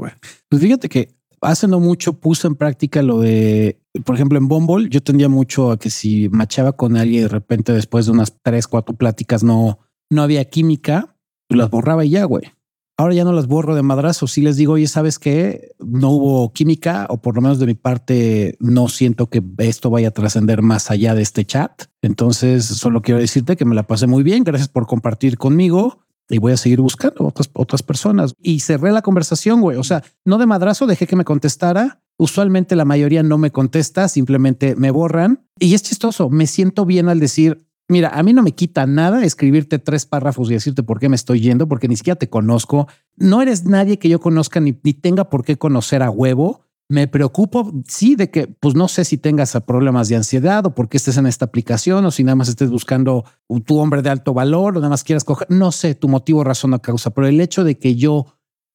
Pues 0.48 0.62
fíjate 0.62 0.88
que 0.88 1.14
hace 1.40 1.68
no 1.68 1.80
mucho 1.80 2.14
puse 2.14 2.48
en 2.48 2.56
práctica 2.56 3.02
lo 3.02 3.20
de, 3.20 3.78
por 4.04 4.16
ejemplo, 4.16 4.38
en 4.38 4.48
Bumble, 4.48 4.88
yo 4.88 5.00
tendía 5.00 5.28
mucho 5.28 5.70
a 5.70 5.78
que 5.78 5.90
si 5.90 6.28
machaba 6.28 6.72
con 6.72 6.96
alguien 6.96 7.20
y 7.20 7.22
de 7.22 7.28
repente 7.28 7.72
después 7.72 8.06
de 8.06 8.12
unas 8.12 8.36
tres, 8.42 8.66
cuatro 8.66 8.96
pláticas 8.96 9.42
no, 9.42 9.78
no 10.10 10.22
había 10.22 10.44
química, 10.44 11.16
las 11.48 11.70
borraba 11.70 12.04
y 12.04 12.10
ya, 12.10 12.24
güey. 12.24 12.55
Ahora 12.98 13.14
ya 13.14 13.24
no 13.24 13.32
las 13.32 13.46
borro 13.46 13.74
de 13.74 13.82
madrazo. 13.82 14.26
Si 14.26 14.40
les 14.40 14.56
digo, 14.56 14.74
oye, 14.74 14.86
¿sabes 14.86 15.18
qué? 15.18 15.72
No 15.78 16.10
hubo 16.10 16.52
química 16.52 17.06
o 17.10 17.18
por 17.18 17.34
lo 17.34 17.42
menos 17.42 17.58
de 17.58 17.66
mi 17.66 17.74
parte 17.74 18.56
no 18.58 18.88
siento 18.88 19.28
que 19.28 19.42
esto 19.58 19.90
vaya 19.90 20.08
a 20.08 20.12
trascender 20.12 20.62
más 20.62 20.90
allá 20.90 21.14
de 21.14 21.20
este 21.20 21.44
chat. 21.44 21.84
Entonces 22.00 22.64
solo 22.64 23.02
quiero 23.02 23.20
decirte 23.20 23.56
que 23.56 23.66
me 23.66 23.74
la 23.74 23.86
pasé 23.86 24.06
muy 24.06 24.22
bien. 24.22 24.44
Gracias 24.44 24.68
por 24.68 24.86
compartir 24.86 25.36
conmigo 25.36 26.00
y 26.28 26.38
voy 26.38 26.52
a 26.52 26.56
seguir 26.56 26.80
buscando 26.80 27.26
otras, 27.26 27.50
otras 27.52 27.82
personas. 27.82 28.34
Y 28.40 28.60
cerré 28.60 28.92
la 28.92 29.02
conversación, 29.02 29.60
güey. 29.60 29.76
O 29.76 29.84
sea, 29.84 30.02
no 30.24 30.38
de 30.38 30.46
madrazo, 30.46 30.86
dejé 30.86 31.06
que 31.06 31.16
me 31.16 31.24
contestara. 31.24 32.02
Usualmente 32.18 32.76
la 32.76 32.86
mayoría 32.86 33.22
no 33.22 33.36
me 33.36 33.50
contesta, 33.50 34.08
simplemente 34.08 34.74
me 34.74 34.90
borran. 34.90 35.46
Y 35.58 35.74
es 35.74 35.82
chistoso, 35.82 36.30
me 36.30 36.46
siento 36.46 36.86
bien 36.86 37.10
al 37.10 37.20
decir, 37.20 37.65
mira, 37.88 38.10
a 38.10 38.22
mí 38.22 38.32
no 38.32 38.42
me 38.42 38.52
quita 38.52 38.86
nada 38.86 39.24
escribirte 39.24 39.78
tres 39.78 40.06
párrafos 40.06 40.50
y 40.50 40.54
decirte 40.54 40.82
por 40.82 40.98
qué 40.98 41.08
me 41.08 41.16
estoy 41.16 41.40
yendo, 41.40 41.68
porque 41.68 41.88
ni 41.88 41.96
siquiera 41.96 42.18
te 42.18 42.28
conozco. 42.28 42.88
No 43.16 43.42
eres 43.42 43.64
nadie 43.64 43.98
que 43.98 44.08
yo 44.08 44.20
conozca 44.20 44.60
ni, 44.60 44.72
tenga 44.72 45.28
por 45.30 45.44
qué 45.44 45.56
conocer 45.56 46.02
a 46.02 46.10
huevo. 46.10 46.62
Me 46.88 47.08
preocupo, 47.08 47.72
sí, 47.88 48.14
de 48.14 48.30
que, 48.30 48.46
pues 48.46 48.76
no 48.76 48.86
sé 48.86 49.04
si 49.04 49.18
tengas 49.18 49.58
problemas 49.66 50.08
de 50.08 50.16
ansiedad 50.16 50.64
o 50.66 50.74
por 50.74 50.88
qué 50.88 50.98
estés 50.98 51.16
en 51.16 51.26
esta 51.26 51.46
aplicación 51.46 52.04
o 52.04 52.12
si 52.12 52.22
nada 52.22 52.36
más 52.36 52.48
estés 52.48 52.70
buscando 52.70 53.24
tu 53.64 53.78
hombre 53.78 54.02
de 54.02 54.10
alto 54.10 54.34
valor 54.34 54.76
o 54.76 54.80
nada 54.80 54.90
más 54.90 55.02
quieras 55.02 55.24
coger, 55.24 55.48
no 55.50 55.72
sé 55.72 55.96
tu 55.96 56.08
motivo, 56.08 56.44
razón 56.44 56.74
o 56.74 56.82
causa, 56.82 57.10
pero 57.10 57.26
el 57.26 57.40
hecho 57.40 57.64
de 57.64 57.76
que 57.76 57.96
yo 57.96 58.26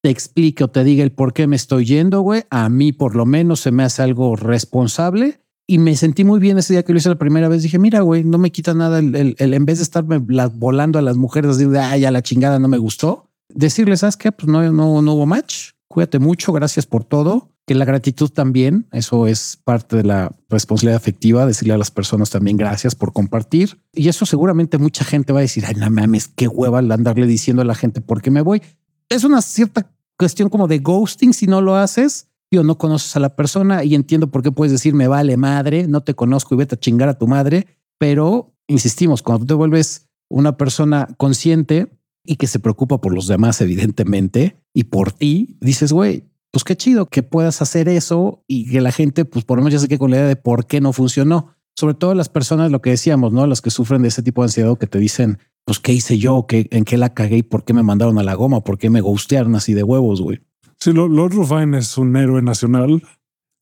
te 0.03 0.09
explique 0.09 0.63
o 0.63 0.67
te 0.67 0.83
diga 0.83 1.03
el 1.03 1.13
por 1.13 1.31
qué 1.31 1.47
me 1.47 1.55
estoy 1.55 1.85
yendo, 1.85 2.19
güey, 2.21 2.43
a 2.49 2.67
mí 2.67 2.91
por 2.91 3.15
lo 3.15 3.25
menos 3.25 3.61
se 3.61 3.71
me 3.71 3.83
hace 3.83 4.01
algo 4.01 4.35
responsable 4.35 5.41
y 5.73 5.77
me 5.77 5.95
sentí 5.95 6.23
muy 6.23 6.39
bien 6.39 6.57
ese 6.57 6.73
día 6.73 6.83
que 6.83 6.91
lo 6.93 6.99
hice 6.99 7.09
la 7.09 7.15
primera 7.15 7.47
vez. 7.49 7.63
Dije, 7.63 7.79
mira, 7.79 8.01
güey, 8.01 8.23
no 8.23 8.37
me 8.37 8.51
quita 8.51 8.73
nada 8.73 8.99
el, 8.99 9.15
el- 9.15 9.35
el- 9.39 9.53
en 9.53 9.65
vez 9.65 9.77
de 9.79 9.83
estarme 9.83 10.21
la- 10.27 10.47
volando 10.47 10.99
a 10.99 11.01
las 11.01 11.17
mujeres, 11.17 11.57
decir, 11.57 11.75
ay, 11.77 12.05
a 12.05 12.11
la 12.11 12.21
chingada 12.21 12.59
no 12.59 12.67
me 12.67 12.77
gustó, 12.77 13.29
decirles, 13.49 14.01
¿sabes 14.01 14.17
qué? 14.17 14.31
Pues 14.31 14.47
no, 14.47 14.61
no, 14.71 15.01
no 15.01 15.13
hubo 15.13 15.25
match. 15.25 15.71
Cuídate 15.87 16.19
mucho. 16.19 16.53
Gracias 16.53 16.85
por 16.85 17.03
todo. 17.03 17.49
Que 17.67 17.75
la 17.75 17.85
gratitud 17.85 18.29
también, 18.29 18.87
eso 18.91 19.27
es 19.27 19.59
parte 19.63 19.95
de 19.95 20.03
la 20.03 20.31
responsabilidad 20.49 20.97
afectiva, 20.97 21.45
decirle 21.45 21.73
a 21.75 21.77
las 21.77 21.91
personas 21.91 22.31
también 22.31 22.57
gracias 22.57 22.95
por 22.95 23.13
compartir. 23.13 23.77
Y 23.93 24.09
eso 24.09 24.25
seguramente 24.25 24.77
mucha 24.79 25.05
gente 25.05 25.31
va 25.31 25.39
a 25.39 25.41
decir, 25.43 25.63
ay, 25.67 25.75
no 25.75 25.89
mames, 25.91 26.27
qué 26.27 26.47
hueva 26.47 26.79
andarle 26.79 27.27
diciendo 27.27 27.61
a 27.61 27.65
la 27.65 27.75
gente 27.75 28.01
por 28.01 28.21
qué 28.21 28.31
me 28.31 28.41
voy. 28.41 28.61
Es 29.09 29.23
una 29.23 29.41
cierta 29.43 29.91
cuestión 30.17 30.49
como 30.49 30.67
de 30.67 30.79
ghosting 30.79 31.33
si 31.33 31.45
no 31.45 31.61
lo 31.61 31.75
haces. 31.75 32.27
No 32.51 32.77
conoces 32.77 33.15
a 33.15 33.21
la 33.21 33.35
persona 33.37 33.85
y 33.85 33.95
entiendo 33.95 34.29
por 34.29 34.43
qué 34.43 34.51
puedes 34.51 34.73
decir 34.73 34.93
me 34.93 35.07
vale 35.07 35.37
madre, 35.37 35.87
no 35.87 36.01
te 36.01 36.15
conozco 36.15 36.53
y 36.53 36.57
vete 36.57 36.75
a 36.75 36.79
chingar 36.79 37.07
a 37.07 37.17
tu 37.17 37.25
madre. 37.25 37.65
Pero 37.97 38.53
insistimos, 38.67 39.21
cuando 39.21 39.45
tú 39.45 39.47
te 39.47 39.53
vuelves 39.53 40.09
una 40.29 40.57
persona 40.57 41.07
consciente 41.17 41.87
y 42.25 42.35
que 42.35 42.47
se 42.47 42.59
preocupa 42.59 42.99
por 42.99 43.13
los 43.13 43.27
demás, 43.27 43.61
evidentemente, 43.61 44.57
y 44.73 44.85
por 44.85 45.13
ti, 45.13 45.57
dices, 45.61 45.93
güey, 45.93 46.25
pues 46.51 46.65
qué 46.65 46.75
chido 46.75 47.05
que 47.05 47.23
puedas 47.23 47.61
hacer 47.61 47.87
eso 47.87 48.43
y 48.47 48.69
que 48.69 48.81
la 48.81 48.91
gente, 48.91 49.23
pues 49.23 49.45
por 49.45 49.57
lo 49.57 49.63
menos 49.63 49.73
ya 49.73 49.79
se 49.79 49.87
quede 49.87 49.99
con 49.99 50.11
la 50.11 50.17
idea 50.17 50.27
de 50.27 50.35
por 50.35 50.67
qué 50.67 50.81
no 50.81 50.91
funcionó. 50.91 51.55
Sobre 51.77 51.95
todo 51.95 52.13
las 52.15 52.27
personas, 52.27 52.69
lo 52.69 52.81
que 52.81 52.89
decíamos, 52.89 53.31
¿no? 53.31 53.47
Las 53.47 53.61
que 53.61 53.69
sufren 53.69 54.01
de 54.01 54.09
ese 54.09 54.23
tipo 54.23 54.41
de 54.41 54.47
ansiedad 54.47 54.77
que 54.77 54.87
te 54.87 54.99
dicen, 54.99 55.39
pues, 55.63 55.79
¿qué 55.79 55.93
hice 55.93 56.17
yo? 56.17 56.45
¿Qué, 56.47 56.67
¿En 56.71 56.83
qué 56.83 56.97
la 56.97 57.13
cagué 57.13 57.37
y 57.37 57.43
por 57.43 57.63
qué 57.63 57.73
me 57.73 57.81
mandaron 57.81 58.19
a 58.19 58.23
la 58.23 58.33
goma? 58.33 58.61
¿Por 58.61 58.77
qué 58.77 58.89
me 58.89 58.99
gustearon 58.99 59.55
así 59.55 59.73
de 59.73 59.83
huevos, 59.83 60.21
güey? 60.21 60.41
Sí, 60.81 60.91
Lord 60.93 61.33
Rufine 61.33 61.77
es 61.77 61.97
un 61.97 62.15
héroe 62.15 62.41
nacional. 62.41 63.03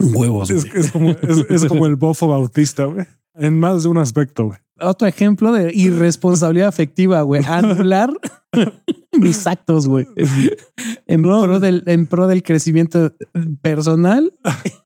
Huevos. 0.02 0.50
Es, 0.50 0.64
es 0.74 0.92
como, 0.92 1.10
es, 1.12 1.46
es 1.50 1.66
como 1.66 1.86
el 1.86 1.98
bofo 1.98 2.28
bautista, 2.30 2.86
güey. 2.86 3.06
En 3.36 3.60
más 3.60 3.84
de 3.84 3.90
un 3.90 3.98
aspecto, 3.98 4.46
güey. 4.46 4.58
Otro 4.80 5.06
ejemplo 5.08 5.52
de 5.52 5.74
irresponsabilidad 5.76 6.70
afectiva, 6.70 7.22
güey. 7.24 7.44
Anular 7.48 8.10
mis 9.20 9.46
actos, 9.48 9.88
güey. 9.90 10.08
En, 11.08 11.22
pro 11.24 11.60
del, 11.60 11.84
en 11.88 12.08
pro 12.08 12.28
del 12.28 12.42
crecimiento 12.44 13.14
personal 13.62 14.34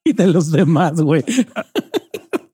y 0.04 0.14
de 0.14 0.28
los 0.28 0.52
demás, 0.52 1.00
güey. 1.02 1.24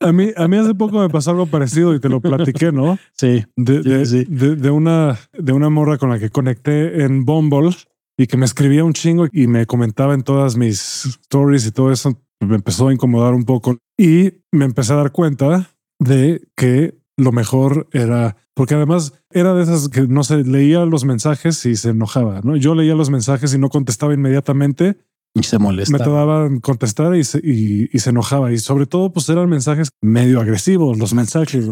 A 0.01 0.11
mí, 0.11 0.29
a 0.35 0.47
mí 0.47 0.57
hace 0.57 0.75
poco 0.75 0.99
me 0.99 1.09
pasó 1.09 1.31
algo 1.31 1.45
parecido 1.45 1.93
y 1.95 1.99
te 1.99 2.09
lo 2.09 2.19
platiqué, 2.21 2.71
¿no? 2.73 2.97
Sí. 3.13 3.45
De, 3.55 3.81
de, 3.81 4.05
Sí. 4.05 4.25
de- 4.27 4.55
de 4.57 4.69
una, 4.69 5.17
de 5.37 5.53
una 5.53 5.69
morra 5.69 5.97
con 5.97 6.09
la 6.09 6.19
que 6.19 6.29
conecté 6.29 7.03
en 7.03 7.23
Bumble 7.25 7.71
y 8.19 8.27
que 8.27 8.35
me 8.37 8.45
escribía 8.45 8.83
un 8.83 8.91
chingo 8.93 9.27
y 9.31 9.47
me 9.47 9.65
comentaba 9.65 10.13
en 10.13 10.23
todas 10.23 10.57
mis 10.57 11.05
stories 11.23 11.65
y 11.65 11.71
todo 11.71 11.91
eso. 11.91 12.21
Me 12.41 12.55
empezó 12.55 12.89
a 12.89 12.93
incomodar 12.93 13.33
un 13.33 13.43
poco 13.45 13.77
y 13.97 14.33
me 14.51 14.65
empecé 14.65 14.93
a 14.93 14.97
dar 14.97 15.11
cuenta 15.11 15.69
de 15.99 16.41
que 16.55 16.99
lo 17.17 17.31
mejor 17.31 17.87
era, 17.91 18.35
porque 18.53 18.75
además 18.75 19.13
era 19.31 19.53
de 19.53 19.63
esas 19.63 19.89
que 19.89 20.01
no 20.07 20.23
se 20.23 20.43
leía 20.43 20.85
los 20.85 21.05
mensajes 21.05 21.65
y 21.65 21.75
se 21.75 21.89
enojaba, 21.89 22.41
¿no? 22.43 22.55
Yo 22.57 22.75
leía 22.75 22.95
los 22.95 23.09
mensajes 23.09 23.53
y 23.53 23.57
no 23.57 23.69
contestaba 23.69 24.13
inmediatamente 24.13 24.97
Y 25.35 25.43
se 25.43 25.57
molesta. 25.59 25.91
me 25.93 25.99
tardaba 25.99 26.45
en 26.45 26.59
contestar 26.59 27.15
y 27.15 27.23
se, 27.23 27.39
y, 27.43 27.89
y 27.91 27.99
se 27.99 28.09
enojaba. 28.11 28.51
Y 28.53 28.57
sobre 28.57 28.85
todo, 28.85 29.11
pues 29.13 29.27
eran 29.29 29.49
mensajes 29.49 29.89
medio 30.01 30.39
agresivos, 30.41 30.97
los 30.97 31.13
mensajes. 31.13 31.69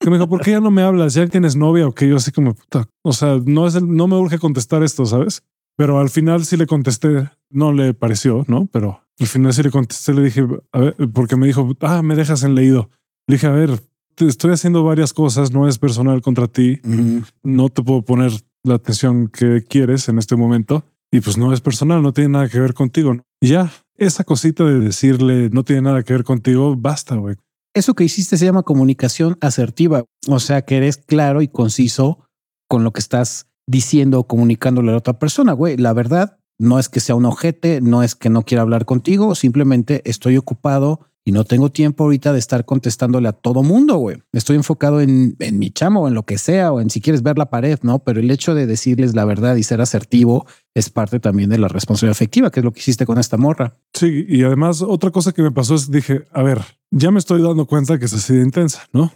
Que 0.00 0.10
me 0.10 0.16
dijo, 0.16 0.28
¿por 0.28 0.40
qué 0.42 0.50
ya 0.52 0.60
no 0.60 0.72
me 0.72 0.82
hablas? 0.82 1.14
¿Ya 1.14 1.26
tienes 1.28 1.54
novia 1.54 1.86
o 1.86 1.92
qué? 1.94 2.08
Yo 2.08 2.16
así 2.16 2.32
como, 2.32 2.54
puta. 2.54 2.88
O 3.04 3.12
sea, 3.12 3.38
no, 3.44 3.68
es 3.68 3.76
el- 3.76 3.86
no 3.88 4.08
me 4.08 4.16
urge 4.16 4.38
contestar 4.40 4.82
esto, 4.82 5.06
¿sabes? 5.06 5.44
Pero 5.76 5.98
al 5.98 6.10
final 6.10 6.44
sí 6.44 6.56
le 6.56 6.66
contesté. 6.66 7.30
No 7.50 7.72
le 7.72 7.94
pareció, 7.94 8.44
¿no? 8.48 8.66
Pero 8.66 9.02
al 9.18 9.26
final 9.26 9.52
sí 9.52 9.62
le 9.62 9.70
contesté. 9.70 10.14
Le 10.14 10.22
dije, 10.22 10.46
a 10.72 10.78
ver, 10.78 10.96
porque 11.12 11.36
me 11.36 11.46
dijo, 11.46 11.76
ah, 11.80 12.02
me 12.02 12.14
dejas 12.14 12.42
en 12.42 12.54
leído. 12.54 12.90
Le 13.26 13.36
dije, 13.36 13.46
a 13.46 13.52
ver, 13.52 13.80
te 14.14 14.26
estoy 14.26 14.52
haciendo 14.52 14.84
varias 14.84 15.12
cosas, 15.12 15.52
no 15.52 15.68
es 15.68 15.78
personal 15.78 16.20
contra 16.22 16.48
ti 16.48 16.80
no 17.42 17.68
te 17.68 17.82
puedo 17.82 18.02
poner 18.02 18.32
la 18.62 18.74
atención 18.74 19.28
que 19.28 19.64
quieres 19.68 20.08
en 20.08 20.18
este 20.18 20.36
momento 20.36 20.84
y 21.10 21.20
pues 21.20 21.36
no 21.36 21.52
es 21.52 21.60
personal, 21.60 22.02
no 22.02 22.12
tiene 22.12 22.30
nada 22.30 22.48
que 22.48 22.60
ver 22.60 22.74
contigo. 22.74 23.16
Y 23.40 23.48
ya, 23.48 23.72
esa 23.96 24.24
cosita 24.24 24.64
de 24.64 24.80
decirle 24.80 25.50
no 25.50 25.64
tiene 25.64 25.82
nada 25.82 26.02
que 26.02 26.12
ver 26.12 26.24
contigo, 26.24 26.74
basta, 26.76 27.16
güey. 27.16 27.36
Eso 27.74 27.94
que 27.94 28.04
hiciste 28.04 28.36
se 28.36 28.44
llama 28.44 28.62
comunicación 28.62 29.38
asertiva. 29.40 30.04
O 30.28 30.40
sea, 30.40 30.62
que 30.62 30.76
eres 30.76 30.98
claro 30.98 31.42
y 31.42 31.48
conciso 31.48 32.26
con 32.68 32.84
lo 32.84 32.92
que 32.92 33.00
estás 33.00 33.46
diciendo 33.66 34.20
o 34.20 34.26
comunicándole 34.26 34.88
a 34.88 34.92
la 34.92 34.98
otra 34.98 35.18
persona, 35.18 35.52
güey. 35.52 35.76
La 35.76 35.92
verdad 35.92 36.38
no 36.58 36.78
es 36.78 36.88
que 36.88 37.00
sea 37.00 37.14
un 37.14 37.24
ojete, 37.24 37.80
no 37.80 38.02
es 38.02 38.14
que 38.14 38.30
no 38.30 38.42
quiera 38.42 38.62
hablar 38.62 38.84
contigo, 38.84 39.34
simplemente 39.34 40.02
estoy 40.08 40.36
ocupado 40.36 41.00
y 41.24 41.32
no 41.32 41.44
tengo 41.44 41.70
tiempo 41.70 42.04
ahorita 42.04 42.32
de 42.32 42.38
estar 42.38 42.64
contestándole 42.64 43.28
a 43.28 43.32
todo 43.32 43.62
mundo, 43.62 43.96
güey. 43.96 44.18
Estoy 44.32 44.56
enfocado 44.56 45.00
en, 45.00 45.36
en 45.38 45.58
mi 45.58 45.70
chamo 45.70 46.02
o 46.02 46.08
en 46.08 46.14
lo 46.14 46.24
que 46.24 46.36
sea 46.36 46.72
o 46.72 46.80
en 46.80 46.90
si 46.90 47.00
quieres 47.00 47.22
ver 47.22 47.38
la 47.38 47.48
pared, 47.48 47.78
¿no? 47.82 48.00
Pero 48.00 48.20
el 48.20 48.30
hecho 48.30 48.54
de 48.54 48.66
decirles 48.66 49.14
la 49.14 49.24
verdad 49.24 49.56
y 49.56 49.62
ser 49.62 49.80
asertivo 49.80 50.46
es 50.74 50.90
parte 50.90 51.20
también 51.20 51.50
de 51.50 51.58
la 51.58 51.68
responsabilidad 51.68 52.16
afectiva, 52.16 52.50
que 52.50 52.60
es 52.60 52.64
lo 52.64 52.72
que 52.72 52.80
hiciste 52.80 53.06
con 53.06 53.18
esta 53.18 53.36
morra. 53.36 53.74
Sí, 53.94 54.24
y 54.28 54.42
además 54.42 54.82
otra 54.82 55.10
cosa 55.10 55.32
que 55.32 55.42
me 55.42 55.52
pasó 55.52 55.76
es 55.76 55.90
dije, 55.90 56.24
a 56.32 56.42
ver, 56.42 56.60
ya 56.90 57.10
me 57.10 57.20
estoy 57.20 57.40
dando 57.40 57.66
cuenta 57.66 57.98
que 57.98 58.06
es 58.06 58.14
así 58.14 58.34
de 58.34 58.42
intensa, 58.42 58.82
¿no? 58.92 59.12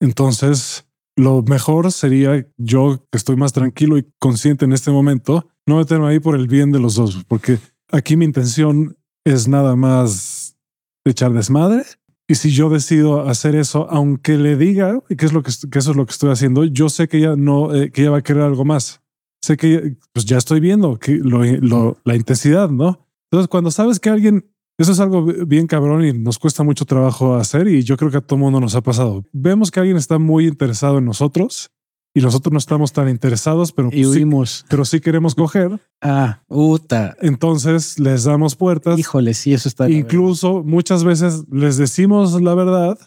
Entonces, 0.00 0.84
lo 1.16 1.42
mejor 1.42 1.92
sería 1.92 2.46
yo 2.56 3.04
que 3.10 3.18
estoy 3.18 3.36
más 3.36 3.52
tranquilo 3.52 3.98
y 3.98 4.06
consciente 4.18 4.64
en 4.64 4.72
este 4.72 4.90
momento, 4.90 5.48
no 5.66 5.76
meterme 5.76 6.08
ahí 6.08 6.18
por 6.20 6.34
el 6.36 6.48
bien 6.48 6.72
de 6.72 6.80
los 6.80 6.94
dos, 6.96 7.24
porque 7.28 7.58
aquí 7.90 8.16
mi 8.16 8.24
intención 8.24 8.96
es 9.24 9.48
nada 9.48 9.76
más 9.76 10.56
echar 11.04 11.32
desmadre. 11.32 11.84
Y 12.26 12.36
si 12.36 12.50
yo 12.52 12.70
decido 12.70 13.28
hacer 13.28 13.54
eso, 13.54 13.86
aunque 13.90 14.38
le 14.38 14.56
diga 14.56 14.98
que 15.16 15.26
es 15.26 15.32
lo 15.34 15.42
que, 15.42 15.50
eso 15.50 15.68
es 15.90 15.96
lo 15.96 16.06
que 16.06 16.12
estoy 16.12 16.30
haciendo, 16.30 16.64
yo 16.64 16.88
sé 16.88 17.06
que 17.06 17.18
ella 17.18 17.36
no, 17.36 17.74
eh, 17.74 17.90
que 17.90 18.00
ella 18.00 18.12
va 18.12 18.18
a 18.18 18.22
querer 18.22 18.42
algo 18.42 18.64
más. 18.64 19.02
Sé 19.42 19.58
que 19.58 19.96
pues 20.14 20.24
ya 20.24 20.38
estoy 20.38 20.58
viendo 20.60 20.98
que 20.98 21.16
lo- 21.18 21.98
la 22.04 22.16
intensidad, 22.16 22.70
¿no? 22.70 23.06
Entonces, 23.30 23.48
cuando 23.48 23.70
sabes 23.70 24.00
que 24.00 24.08
alguien 24.08 24.50
eso 24.78 24.92
es 24.92 25.00
algo 25.00 25.24
bien 25.46 25.66
cabrón 25.66 26.04
y 26.04 26.12
nos 26.12 26.38
cuesta 26.38 26.62
mucho 26.62 26.84
trabajo 26.84 27.36
hacer 27.36 27.68
y 27.68 27.82
yo 27.84 27.96
creo 27.96 28.10
que 28.10 28.16
a 28.18 28.20
todo 28.20 28.38
mundo 28.38 28.60
nos 28.60 28.74
ha 28.74 28.82
pasado. 28.82 29.24
Vemos 29.32 29.70
que 29.70 29.80
alguien 29.80 29.96
está 29.96 30.18
muy 30.18 30.46
interesado 30.46 30.98
en 30.98 31.04
nosotros 31.04 31.70
y 32.16 32.20
nosotros 32.20 32.52
no 32.52 32.58
estamos 32.58 32.92
tan 32.92 33.08
interesados, 33.08 33.72
pero 33.72 33.88
Y 33.92 34.04
sí, 34.04 34.06
huimos. 34.06 34.64
pero 34.68 34.84
sí 34.84 35.00
queremos 35.00 35.34
coger. 35.34 35.80
Ah, 36.00 36.42
puta. 36.48 37.16
Entonces 37.20 37.98
les 37.98 38.24
damos 38.24 38.54
puertas. 38.56 38.98
Híjole, 38.98 39.34
sí, 39.34 39.52
eso 39.52 39.68
está. 39.68 39.88
Incluso 39.90 40.62
muchas 40.64 41.02
veces 41.04 41.44
les 41.50 41.76
decimos 41.76 42.40
la 42.40 42.54
verdad, 42.54 42.98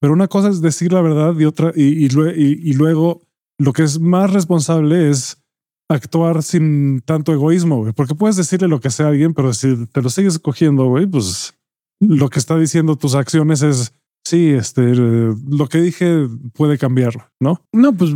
pero 0.00 0.12
una 0.12 0.28
cosa 0.28 0.48
es 0.48 0.60
decir 0.62 0.92
la 0.92 1.00
verdad 1.02 1.34
y 1.38 1.44
otra 1.44 1.72
y, 1.74 2.04
y 2.04 2.08
y- 2.36 2.70
y 2.70 2.72
luego 2.74 3.22
lo 3.58 3.72
que 3.72 3.82
es 3.82 3.98
más 3.98 4.32
responsable 4.32 5.10
es 5.10 5.42
actuar 5.88 6.42
sin 6.42 7.00
tanto 7.00 7.32
egoísmo, 7.32 7.78
güey, 7.78 7.92
porque 7.92 8.14
puedes 8.14 8.36
decirle 8.36 8.68
lo 8.68 8.80
que 8.80 8.90
sea 8.90 9.06
a 9.06 9.08
alguien, 9.10 9.34
pero 9.34 9.52
si 9.54 9.86
te 9.86 10.02
lo 10.02 10.10
sigues 10.10 10.38
cogiendo, 10.38 10.86
güey, 10.86 11.06
pues 11.06 11.54
lo 12.00 12.28
que 12.28 12.38
está 12.38 12.56
diciendo 12.58 12.96
tus 12.96 13.14
acciones 13.14 13.62
es 13.62 13.92
sí, 14.24 14.50
este, 14.50 14.82
eh, 14.92 15.34
lo 15.48 15.68
que 15.68 15.80
dije 15.80 16.28
puede 16.52 16.76
cambiar, 16.76 17.30
¿no? 17.40 17.62
No, 17.72 17.94
pues 17.94 18.10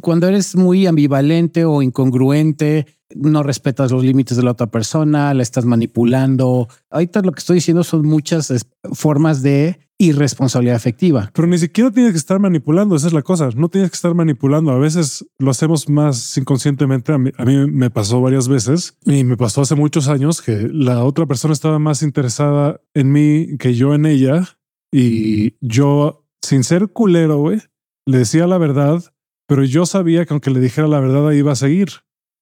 cuando 0.00 0.28
eres 0.28 0.54
muy 0.54 0.86
ambivalente 0.86 1.64
o 1.64 1.82
incongruente, 1.82 2.86
no 3.14 3.42
respetas 3.42 3.90
los 3.90 4.04
límites 4.04 4.36
de 4.36 4.42
la 4.44 4.52
otra 4.52 4.68
persona, 4.68 5.34
la 5.34 5.42
estás 5.42 5.64
manipulando. 5.64 6.68
Ahorita 6.90 7.22
lo 7.22 7.32
que 7.32 7.40
estoy 7.40 7.56
diciendo 7.56 7.82
son 7.82 8.06
muchas 8.06 8.66
formas 8.92 9.42
de 9.42 9.87
irresponsabilidad 9.98 10.76
afectiva. 10.76 11.30
Pero 11.34 11.48
ni 11.48 11.58
siquiera 11.58 11.90
tienes 11.90 12.12
que 12.12 12.18
estar 12.18 12.38
manipulando, 12.38 12.94
esa 12.94 13.08
es 13.08 13.12
la 13.12 13.22
cosa. 13.22 13.50
No 13.56 13.68
tienes 13.68 13.90
que 13.90 13.96
estar 13.96 14.14
manipulando. 14.14 14.70
A 14.70 14.78
veces 14.78 15.26
lo 15.38 15.50
hacemos 15.50 15.88
más 15.88 16.36
inconscientemente. 16.38 17.12
A 17.12 17.18
mí, 17.18 17.32
me 17.66 17.90
pasó 17.90 18.20
varias 18.20 18.48
veces 18.48 18.96
y 19.04 19.24
me 19.24 19.36
pasó 19.36 19.62
hace 19.62 19.74
muchos 19.74 20.08
años 20.08 20.40
que 20.40 20.68
la 20.72 21.04
otra 21.04 21.26
persona 21.26 21.52
estaba 21.52 21.78
más 21.78 22.02
interesada 22.02 22.80
en 22.94 23.12
mí 23.12 23.58
que 23.58 23.74
yo 23.74 23.94
en 23.94 24.06
ella. 24.06 24.58
Y 24.92 25.56
yo, 25.60 26.24
sin 26.40 26.64
ser 26.64 26.88
culero, 26.88 27.38
güey, 27.38 27.60
le 28.06 28.18
decía 28.18 28.46
la 28.46 28.56
verdad, 28.56 29.02
pero 29.46 29.64
yo 29.64 29.84
sabía 29.84 30.24
que 30.24 30.32
aunque 30.32 30.50
le 30.50 30.60
dijera 30.60 30.88
la 30.88 31.00
verdad, 31.00 31.30
iba 31.32 31.52
a 31.52 31.56
seguir. 31.56 31.88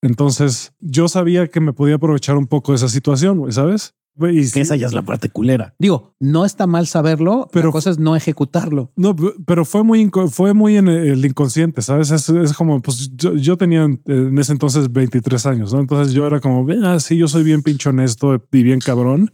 Entonces 0.02 0.74
yo 0.78 1.08
sabía 1.08 1.48
que 1.48 1.60
me 1.60 1.72
podía 1.72 1.96
aprovechar 1.96 2.36
un 2.36 2.46
poco 2.46 2.72
de 2.72 2.76
esa 2.76 2.88
situación, 2.88 3.50
¿sabes? 3.50 3.94
Sí- 4.18 4.60
Esa 4.60 4.76
ya 4.76 4.86
es 4.86 4.92
la 4.92 5.02
parte 5.02 5.28
culera. 5.28 5.74
Digo, 5.78 6.14
no 6.20 6.44
está 6.44 6.66
mal 6.66 6.86
saberlo, 6.86 7.48
pero 7.52 7.66
la 7.66 7.72
cosa 7.72 7.90
es 7.90 7.98
no 7.98 8.16
ejecutarlo. 8.16 8.90
No, 8.96 9.14
pero 9.46 9.64
fue 9.64 9.82
muy, 9.84 10.10
fue 10.30 10.54
muy 10.54 10.76
en 10.76 10.88
el 10.88 11.24
inconsciente, 11.24 11.82
¿sabes? 11.82 12.10
Es, 12.10 12.28
es 12.28 12.52
como, 12.54 12.80
pues 12.80 13.10
yo, 13.16 13.34
yo 13.34 13.56
tenía 13.56 13.82
en 13.84 14.38
ese 14.38 14.52
entonces 14.52 14.90
23 14.92 15.44
años, 15.46 15.72
¿no? 15.74 15.80
Entonces 15.80 16.14
yo 16.14 16.26
era 16.26 16.40
como, 16.40 16.66
ah, 16.84 16.98
sí, 17.00 17.16
yo 17.18 17.28
soy 17.28 17.42
bien 17.44 17.62
pinche 17.62 17.88
honesto 17.90 18.42
y 18.52 18.62
bien 18.62 18.80
cabrón, 18.80 19.32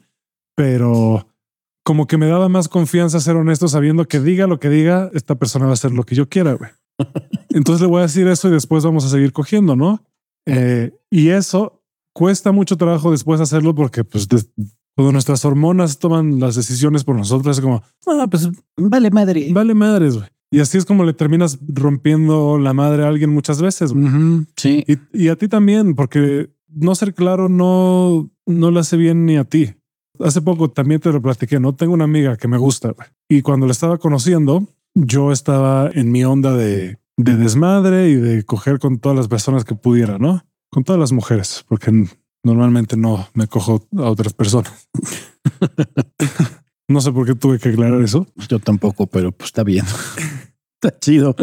pero 0.54 1.26
como 1.84 2.06
que 2.06 2.16
me 2.16 2.26
daba 2.26 2.48
más 2.48 2.68
confianza 2.68 3.20
ser 3.20 3.36
honesto 3.36 3.68
sabiendo 3.68 4.06
que 4.06 4.20
diga 4.20 4.46
lo 4.46 4.60
que 4.60 4.68
diga, 4.68 5.10
esta 5.14 5.34
persona 5.36 5.64
va 5.66 5.72
a 5.72 5.74
hacer 5.74 5.92
lo 5.92 6.04
que 6.04 6.14
yo 6.14 6.28
quiera, 6.28 6.54
güey. 6.54 6.70
Entonces 7.50 7.80
le 7.82 7.88
voy 7.88 8.00
a 8.00 8.02
decir 8.02 8.26
eso 8.28 8.48
y 8.48 8.52
después 8.52 8.84
vamos 8.84 9.04
a 9.04 9.08
seguir 9.08 9.32
cogiendo, 9.32 9.76
¿no? 9.76 10.04
Eh, 10.46 10.92
y 11.10 11.28
eso 11.28 11.81
cuesta 12.12 12.52
mucho 12.52 12.76
trabajo 12.76 13.10
después 13.10 13.40
hacerlo 13.40 13.74
porque 13.74 14.04
pues 14.04 14.28
de- 14.28 14.42
cuando 14.94 15.12
nuestras 15.12 15.44
hormonas 15.44 15.98
toman 15.98 16.38
las 16.38 16.54
decisiones 16.54 17.04
por 17.04 17.16
nosotros 17.16 17.56
es 17.56 17.62
como, 17.62 17.82
Ah, 18.06 18.26
pues 18.30 18.48
vale 18.76 19.10
madre. 19.10 19.48
Vale 19.52 19.74
madres, 19.74 20.16
güey. 20.16 20.28
Y 20.50 20.60
así 20.60 20.76
es 20.76 20.84
como 20.84 21.04
le 21.04 21.14
terminas 21.14 21.58
rompiendo 21.66 22.58
la 22.58 22.74
madre 22.74 23.04
a 23.04 23.08
alguien 23.08 23.30
muchas 23.30 23.62
veces. 23.62 23.92
sí. 24.56 24.84
Y, 24.86 24.98
y 25.24 25.28
a 25.28 25.36
ti 25.36 25.48
también, 25.48 25.94
porque 25.94 26.50
no 26.68 26.94
ser 26.94 27.14
claro 27.14 27.48
no, 27.48 28.30
no 28.44 28.70
le 28.70 28.80
hace 28.80 28.98
bien 28.98 29.24
ni 29.24 29.36
a 29.38 29.44
ti. 29.44 29.74
Hace 30.20 30.42
poco 30.42 30.70
también 30.70 31.00
te 31.00 31.10
lo 31.10 31.22
platiqué, 31.22 31.58
¿no? 31.58 31.74
Tengo 31.74 31.94
una 31.94 32.04
amiga 32.04 32.36
que 32.36 32.48
me 32.48 32.58
gusta 32.58 32.94
y 33.30 33.40
cuando 33.40 33.64
la 33.66 33.72
estaba 33.72 33.96
conociendo, 33.96 34.68
yo 34.94 35.32
estaba 35.32 35.90
en 35.92 36.12
mi 36.12 36.22
onda 36.24 36.54
de, 36.54 36.98
de 37.16 37.36
desmadre 37.36 38.10
y 38.10 38.16
de 38.16 38.44
coger 38.44 38.78
con 38.78 38.98
todas 38.98 39.16
las 39.16 39.28
personas 39.28 39.64
que 39.64 39.74
pudiera, 39.74 40.18
¿no? 40.18 40.44
Con 40.72 40.84
todas 40.84 40.98
las 40.98 41.12
mujeres, 41.12 41.64
porque 41.68 41.92
normalmente 42.42 42.96
no 42.96 43.28
me 43.34 43.46
cojo 43.46 43.86
a 43.98 44.08
otras 44.08 44.32
personas. 44.32 44.88
no 46.88 47.00
sé 47.02 47.12
por 47.12 47.26
qué 47.26 47.34
tuve 47.34 47.58
que 47.58 47.68
aclarar 47.68 48.00
eso. 48.00 48.26
Yo 48.48 48.58
tampoco, 48.58 49.06
pero 49.06 49.32
pues 49.32 49.48
está 49.48 49.64
bien. 49.64 49.84
está 50.82 50.98
chido. 50.98 51.36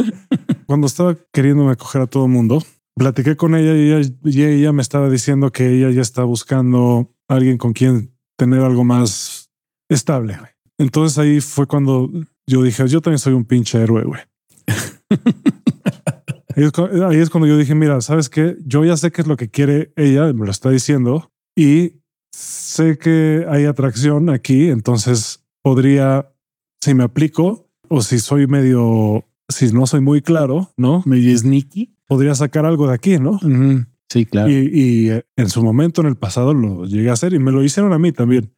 cuando 0.65 0.87
estaba 0.87 1.15
queriéndome 1.31 1.75
coger 1.75 2.01
a 2.01 2.07
todo 2.07 2.25
el 2.25 2.31
mundo, 2.31 2.63
platiqué 2.95 3.35
con 3.35 3.53
ella 3.53 3.75
y 3.75 3.91
ella, 3.91 4.09
y 4.23 4.43
ella 4.43 4.73
me 4.73 4.81
estaba 4.81 5.09
diciendo 5.11 5.51
que 5.51 5.75
ella 5.75 5.91
ya 5.91 6.01
está 6.01 6.23
buscando 6.23 7.13
a 7.27 7.35
alguien 7.35 7.59
con 7.59 7.73
quien 7.73 8.17
tener 8.35 8.61
algo 8.61 8.83
más 8.83 9.51
estable. 9.89 10.39
Entonces 10.79 11.19
ahí 11.19 11.39
fue 11.39 11.67
cuando 11.67 12.09
yo 12.47 12.63
dije, 12.63 12.87
yo 12.87 12.99
también 12.99 13.19
soy 13.19 13.33
un 13.33 13.45
pinche 13.45 13.79
héroe, 13.79 14.03
güey. 14.05 14.21
Ahí 16.55 16.63
es, 16.63 16.71
ahí 16.77 17.17
es 17.17 17.29
cuando 17.29 17.47
yo 17.47 17.57
dije, 17.57 17.75
mira, 17.75 18.01
¿sabes 18.01 18.29
qué? 18.29 18.57
Yo 18.65 18.83
ya 18.83 18.97
sé 18.97 19.11
qué 19.11 19.21
es 19.21 19.27
lo 19.27 19.37
que 19.37 19.49
quiere 19.49 19.93
ella, 19.95 20.31
me 20.33 20.45
lo 20.45 20.51
está 20.51 20.69
diciendo, 20.69 21.31
y 21.55 22.01
sé 22.31 22.97
que 22.97 23.45
hay 23.49 23.65
atracción 23.65 24.29
aquí, 24.29 24.69
entonces 24.69 25.45
podría, 25.61 26.31
si 26.81 26.93
me 26.93 27.03
aplico, 27.03 27.69
o 27.87 28.01
si 28.01 28.19
soy 28.19 28.47
medio, 28.47 29.25
si 29.47 29.71
no 29.71 29.85
soy 29.87 30.01
muy 30.01 30.21
claro, 30.21 30.71
¿no? 30.77 31.03
Medio 31.05 31.37
sneaky. 31.37 31.95
Podría 32.07 32.33
sacar 32.35 32.65
algo 32.65 32.87
de 32.87 32.93
aquí, 32.93 33.19
¿no? 33.19 33.31
Ujú. 33.31 33.85
Sí, 34.11 34.25
claro. 34.25 34.49
Y, 34.49 34.69
y, 34.73 35.09
eh, 35.11 35.25
en 35.35 35.49
su 35.49 35.63
momento, 35.63 36.01
en 36.01 36.07
el 36.07 36.15
pasado, 36.15 36.53
lo 36.53 36.85
llegué 36.85 37.09
a 37.09 37.13
hacer 37.13 37.33
y 37.33 37.39
me 37.39 37.51
lo 37.51 37.63
hicieron 37.63 37.93
a 37.93 37.99
mí 37.99 38.11
también. 38.11 38.51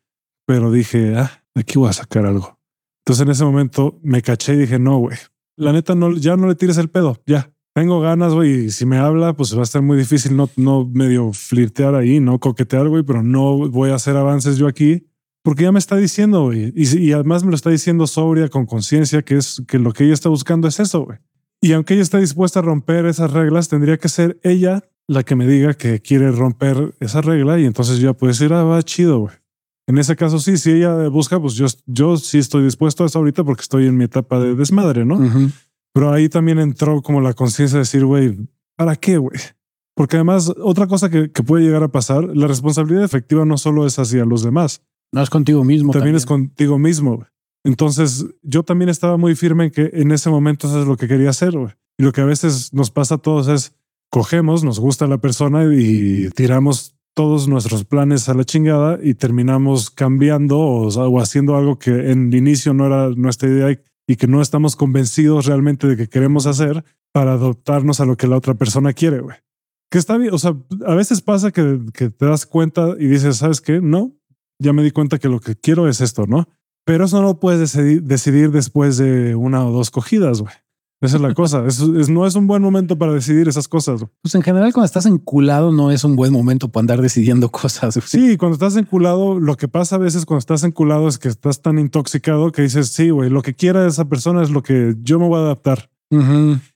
Pero 0.45 0.71
dije, 0.71 1.15
ah, 1.17 1.43
aquí 1.55 1.77
voy 1.77 1.89
a 1.89 1.93
sacar 1.93 2.25
algo. 2.25 2.57
Entonces 3.01 3.25
en 3.25 3.31
ese 3.31 3.43
momento 3.43 3.99
me 4.03 4.21
caché 4.21 4.53
y 4.53 4.59
dije, 4.59 4.79
no, 4.79 4.99
güey, 4.99 5.17
la 5.57 5.73
neta, 5.73 5.95
no, 5.95 6.15
ya 6.15 6.37
no 6.37 6.47
le 6.47 6.55
tires 6.55 6.77
el 6.77 6.89
pedo, 6.89 7.21
ya. 7.25 7.50
Tengo 7.73 8.01
ganas, 8.01 8.33
güey, 8.33 8.65
y 8.65 8.71
si 8.71 8.85
me 8.85 8.97
habla, 8.97 9.33
pues 9.33 9.55
va 9.55 9.61
a 9.61 9.63
estar 9.63 9.81
muy 9.81 9.97
difícil 9.97 10.35
no, 10.35 10.49
no 10.57 10.85
medio 10.85 11.31
flirtear 11.31 11.95
ahí, 11.95 12.19
no 12.19 12.39
coquetear, 12.39 12.89
güey, 12.89 13.03
pero 13.03 13.23
no 13.23 13.69
voy 13.69 13.91
a 13.91 13.95
hacer 13.95 14.17
avances 14.17 14.57
yo 14.57 14.67
aquí 14.67 15.07
porque 15.43 15.63
ya 15.63 15.71
me 15.71 15.79
está 15.79 15.95
diciendo, 15.95 16.43
güey. 16.43 16.71
Y, 16.75 17.11
además 17.13 17.43
me 17.43 17.49
lo 17.49 17.55
está 17.55 17.69
diciendo 17.69 18.05
sobria, 18.07 18.49
con 18.49 18.65
conciencia, 18.65 19.23
que 19.23 19.37
es 19.37 19.63
que 19.67 19.79
lo 19.79 19.91
que 19.91 20.03
ella 20.03 20.13
está 20.13 20.29
buscando 20.29 20.67
es 20.67 20.79
eso, 20.79 21.05
güey. 21.05 21.17
Y 21.61 21.73
aunque 21.73 21.93
ella 21.93 22.03
está 22.03 22.19
dispuesta 22.19 22.59
a 22.59 22.63
romper 22.63 23.05
esas 23.05 23.31
reglas, 23.31 23.67
tendría 23.67 23.97
que 23.97 24.09
ser 24.09 24.39
ella 24.43 24.83
la 25.07 25.23
que 25.23 25.35
me 25.35 25.47
diga 25.47 25.73
que 25.73 25.99
quiere 26.01 26.31
romper 26.31 26.93
esa 26.99 27.21
regla 27.21 27.59
y 27.59 27.65
entonces 27.65 27.97
yo 27.97 28.11
ya 28.11 28.13
puedo 28.13 28.31
decir, 28.31 28.53
ah, 28.53 28.63
va 28.63 28.81
chido, 28.83 29.19
güey. 29.19 29.35
En 29.87 29.97
ese 29.97 30.15
caso, 30.15 30.39
sí, 30.39 30.57
si 30.57 30.71
ella 30.71 31.09
busca, 31.09 31.39
pues 31.39 31.55
yo, 31.55 31.65
yo 31.85 32.17
sí 32.17 32.37
estoy 32.37 32.63
dispuesto 32.63 33.03
a 33.03 33.07
eso 33.07 33.19
ahorita 33.19 33.43
porque 33.43 33.63
estoy 33.63 33.87
en 33.87 33.97
mi 33.97 34.05
etapa 34.05 34.39
de 34.39 34.55
desmadre, 34.55 35.05
¿no? 35.05 35.19
Pero 35.93 36.11
ahí 36.11 36.29
también 36.29 36.59
entró 36.59 37.01
como 37.01 37.21
la 37.21 37.33
conciencia 37.33 37.77
de 37.77 37.81
decir, 37.81 38.05
güey, 38.05 38.37
¿para 38.75 38.95
qué, 38.95 39.17
güey? 39.17 39.39
Porque 39.95 40.15
además, 40.15 40.51
otra 40.61 40.87
cosa 40.87 41.09
que, 41.09 41.31
que 41.31 41.43
puede 41.43 41.63
llegar 41.65 41.83
a 41.83 41.91
pasar, 41.91 42.23
la 42.35 42.47
responsabilidad 42.47 43.03
efectiva 43.03 43.45
no 43.45 43.57
solo 43.57 43.85
es 43.85 43.99
hacia 43.99 44.25
los 44.25 44.43
demás, 44.43 44.81
No 45.13 45.21
es 45.21 45.29
contigo 45.29 45.63
mismo. 45.63 45.91
también, 45.91 46.15
es 46.15 46.25
contigo 46.25 46.79
mismo. 46.79 47.25
Entonces, 47.63 48.25
yo 48.41 48.63
también 48.63 48.89
estaba 48.89 49.17
muy 49.17 49.35
firme 49.35 49.65
en 49.65 49.71
que 49.71 49.89
en 49.93 50.11
ese 50.11 50.29
momento 50.29 50.67
eso 50.67 50.81
es 50.81 50.87
lo 50.87 50.97
que 50.97 51.07
quería 51.07 51.29
hacer. 51.29 51.51
güey. 51.51 51.73
Y 51.97 52.03
lo 52.03 52.11
que 52.13 52.21
a 52.21 52.25
veces 52.25 52.73
nos 52.73 52.89
pasa 52.89 53.15
a 53.15 53.17
todos 53.19 53.47
es 53.47 53.75
cogemos, 54.09 54.63
nos 54.63 54.79
gusta 54.79 55.07
la 55.07 55.19
persona 55.19 55.63
y 55.73 56.29
tiramos 56.31 56.95
todos 57.13 57.47
nuestros 57.47 57.83
planes 57.83 58.29
a 58.29 58.33
la 58.33 58.45
chingada 58.45 58.99
y 59.03 59.13
terminamos 59.13 59.89
cambiando 59.89 60.57
o, 60.59 60.87
o 60.87 61.21
haciendo 61.21 61.55
algo 61.55 61.77
que 61.77 62.11
en 62.11 62.29
el 62.29 62.35
inicio 62.35 62.73
no 62.73 62.87
era 62.87 63.09
nuestra 63.09 63.49
idea 63.49 63.71
y, 63.71 63.79
y 64.11 64.17
que 64.17 64.27
no 64.27 64.41
estamos 64.41 64.75
convencidos 64.75 65.45
realmente 65.45 65.87
de 65.87 65.95
que 65.95 66.09
queremos 66.09 66.45
hacer 66.45 66.83
para 67.13 67.31
adoptarnos 67.31 68.01
a 68.01 68.05
lo 68.05 68.17
que 68.17 68.27
la 68.27 68.35
otra 68.35 68.55
persona 68.55 68.91
quiere. 68.91 69.21
güey. 69.21 69.37
Que 69.89 69.97
está 69.97 70.17
bien. 70.17 70.33
O 70.33 70.37
sea, 70.37 70.53
a 70.85 70.95
veces 70.95 71.21
pasa 71.21 71.51
que, 71.51 71.79
te 71.93 72.25
das 72.25 72.45
cuenta 72.45 72.95
y 72.99 73.07
dices, 73.07 73.37
¿sabes 73.37 73.61
qué? 73.61 73.79
No, 73.79 74.11
ya 74.59 74.73
me 74.73 74.83
di 74.83 74.91
cuenta 74.91 75.17
que 75.17 75.29
lo 75.29 75.39
que 75.39 75.55
quiero 75.55 75.87
es 75.87 76.01
esto, 76.01 76.27
¿no? 76.27 76.49
Pero 76.83 77.05
eso 77.05 77.21
no 77.21 77.27
lo 77.27 77.39
puedes 77.39 77.61
decidir, 77.61 78.03
decidir 78.03 78.51
después 78.51 78.97
de 78.97 79.33
una 79.35 79.65
o 79.65 79.71
dos 79.71 79.91
cogidas, 79.91 80.41
güey. 80.41 80.53
Esa 81.01 81.15
es 81.15 81.21
la 81.21 81.33
cosa. 81.33 81.65
Es, 81.65 81.79
es- 81.79 82.09
no 82.09 82.27
es 82.27 82.35
un 82.35 82.45
buen 82.47 82.61
momento 82.61 82.97
para 82.97 83.11
decidir 83.13 83.47
esas 83.47 83.67
cosas. 83.67 84.05
Pues 84.21 84.35
en 84.35 84.43
general, 84.43 84.71
cuando 84.71 84.85
estás 84.85 85.05
enculado, 85.07 85.71
no 85.71 85.89
es 85.91 86.03
un 86.03 86.15
buen 86.15 86.31
momento 86.31 86.69
para 86.69 86.81
andar 86.81 87.01
decidiendo 87.01 87.49
cosas. 87.51 87.99
Sí, 88.05 88.37
cuando 88.37 88.53
estás 88.53 88.75
enculado, 88.75 89.39
lo 89.39 89.57
que 89.57 89.67
pasa 89.67 89.95
a 89.95 89.99
veces 89.99 90.25
cuando 90.25 90.39
estás 90.39 90.63
enculado 90.63 91.07
es 91.07 91.17
que 91.17 91.27
estás 91.27 91.61
tan 91.61 91.79
intoxicado 91.79 92.51
que 92.51 92.61
dices, 92.61 92.89
sí, 92.89 93.09
güey, 93.09 93.29
lo 93.31 93.41
que 93.41 93.55
quiera 93.55 93.87
esa 93.87 94.05
persona 94.07 94.43
es 94.43 94.51
lo 94.51 94.61
que 94.63 94.95
yo 95.01 95.19
me 95.19 95.27
voy 95.27 95.39
a 95.39 95.43
adaptar. 95.43 95.89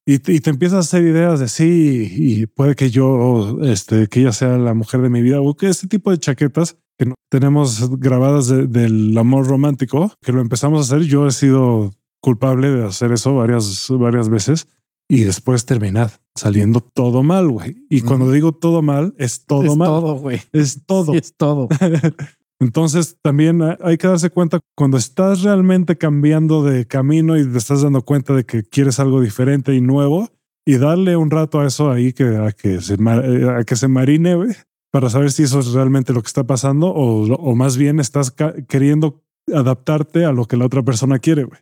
Y, 0.05 0.19
te- 0.19 0.31
y 0.33 0.39
te 0.39 0.49
empiezas 0.49 0.77
a 0.77 0.79
hacer 0.79 1.03
ideas 1.03 1.41
de 1.41 1.49
sí, 1.49 2.09
y 2.17 2.45
puede 2.45 2.73
que 2.75 2.89
yo, 2.89 3.57
este, 3.63 4.07
que 4.07 4.21
ella 4.21 4.31
sea 4.31 4.57
la 4.57 4.73
mujer 4.73 5.01
de 5.01 5.09
mi 5.09 5.21
vida, 5.21 5.41
o 5.41 5.55
que 5.57 5.67
ese 5.67 5.87
tipo 5.87 6.09
de 6.09 6.17
chaquetas 6.19 6.77
que 6.97 7.05
no- 7.07 7.15
tenemos 7.29 7.99
grabadas 7.99 8.47
de- 8.47 8.67
del 8.67 9.17
amor 9.17 9.45
romántico, 9.45 10.13
que 10.21 10.31
lo 10.31 10.39
empezamos 10.39 10.79
a 10.79 10.95
hacer. 10.95 11.05
Yo 11.05 11.27
he 11.27 11.31
sido 11.31 11.91
culpable 12.25 12.69
de 12.71 12.83
hacer 12.85 13.11
eso 13.11 13.35
varias, 13.35 13.87
varias 13.89 14.27
veces 14.29 14.67
y 15.07 15.21
después 15.23 15.65
terminar 15.65 16.09
saliendo 16.35 16.81
todo 16.81 17.21
mal, 17.23 17.47
güey. 17.49 17.85
Y 17.89 18.01
cuando 18.01 18.31
digo 18.31 18.51
todo 18.51 18.81
mal, 18.81 19.13
es 19.17 19.45
todo 19.45 19.63
es 19.63 19.75
mal. 19.77 19.87
todo, 19.87 20.15
güey. 20.15 20.41
Es 20.51 20.85
todo. 20.85 21.11
Sí, 21.13 21.17
es 21.19 21.33
todo. 21.37 21.69
Entonces 22.59 23.17
también 23.21 23.61
ha- 23.61 23.77
hay 23.81 23.97
que 23.97 24.07
darse 24.07 24.29
cuenta 24.29 24.59
cuando 24.75 24.97
estás 24.97 25.43
realmente 25.43 25.97
cambiando 25.97 26.63
de 26.63 26.85
camino 26.87 27.37
y 27.37 27.45
te 27.45 27.57
estás 27.57 27.81
dando 27.81 28.01
cuenta 28.03 28.33
de 28.33 28.45
que 28.45 28.63
quieres 28.63 28.99
algo 28.99 29.21
diferente 29.21 29.75
y 29.75 29.81
nuevo 29.81 30.29
y 30.65 30.77
darle 30.77 31.15
un 31.17 31.29
rato 31.31 31.59
a 31.59 31.67
eso 31.67 31.91
ahí 31.91 32.13
que 32.13 32.23
a 32.37 32.51
que 32.51 32.81
se 32.81 32.95
eh, 32.95 33.49
a 33.59 33.63
que 33.63 33.75
se 33.75 33.87
marine 33.87 34.35
güey, 34.35 34.55
para 34.91 35.09
saber 35.09 35.31
si 35.31 35.43
eso 35.43 35.59
es 35.59 35.73
realmente 35.73 36.13
lo 36.13 36.21
que 36.21 36.27
está 36.27 36.45
pasando 36.45 36.87
o, 36.87 37.25
o 37.35 37.55
más 37.55 37.77
bien 37.77 37.99
estás 37.99 38.33
queriendo 38.67 39.21
adaptarte 39.53 40.25
a 40.25 40.31
lo 40.31 40.45
que 40.45 40.57
la 40.57 40.65
otra 40.65 40.81
persona 40.81 41.19
quiere. 41.19 41.43
güey. 41.43 41.59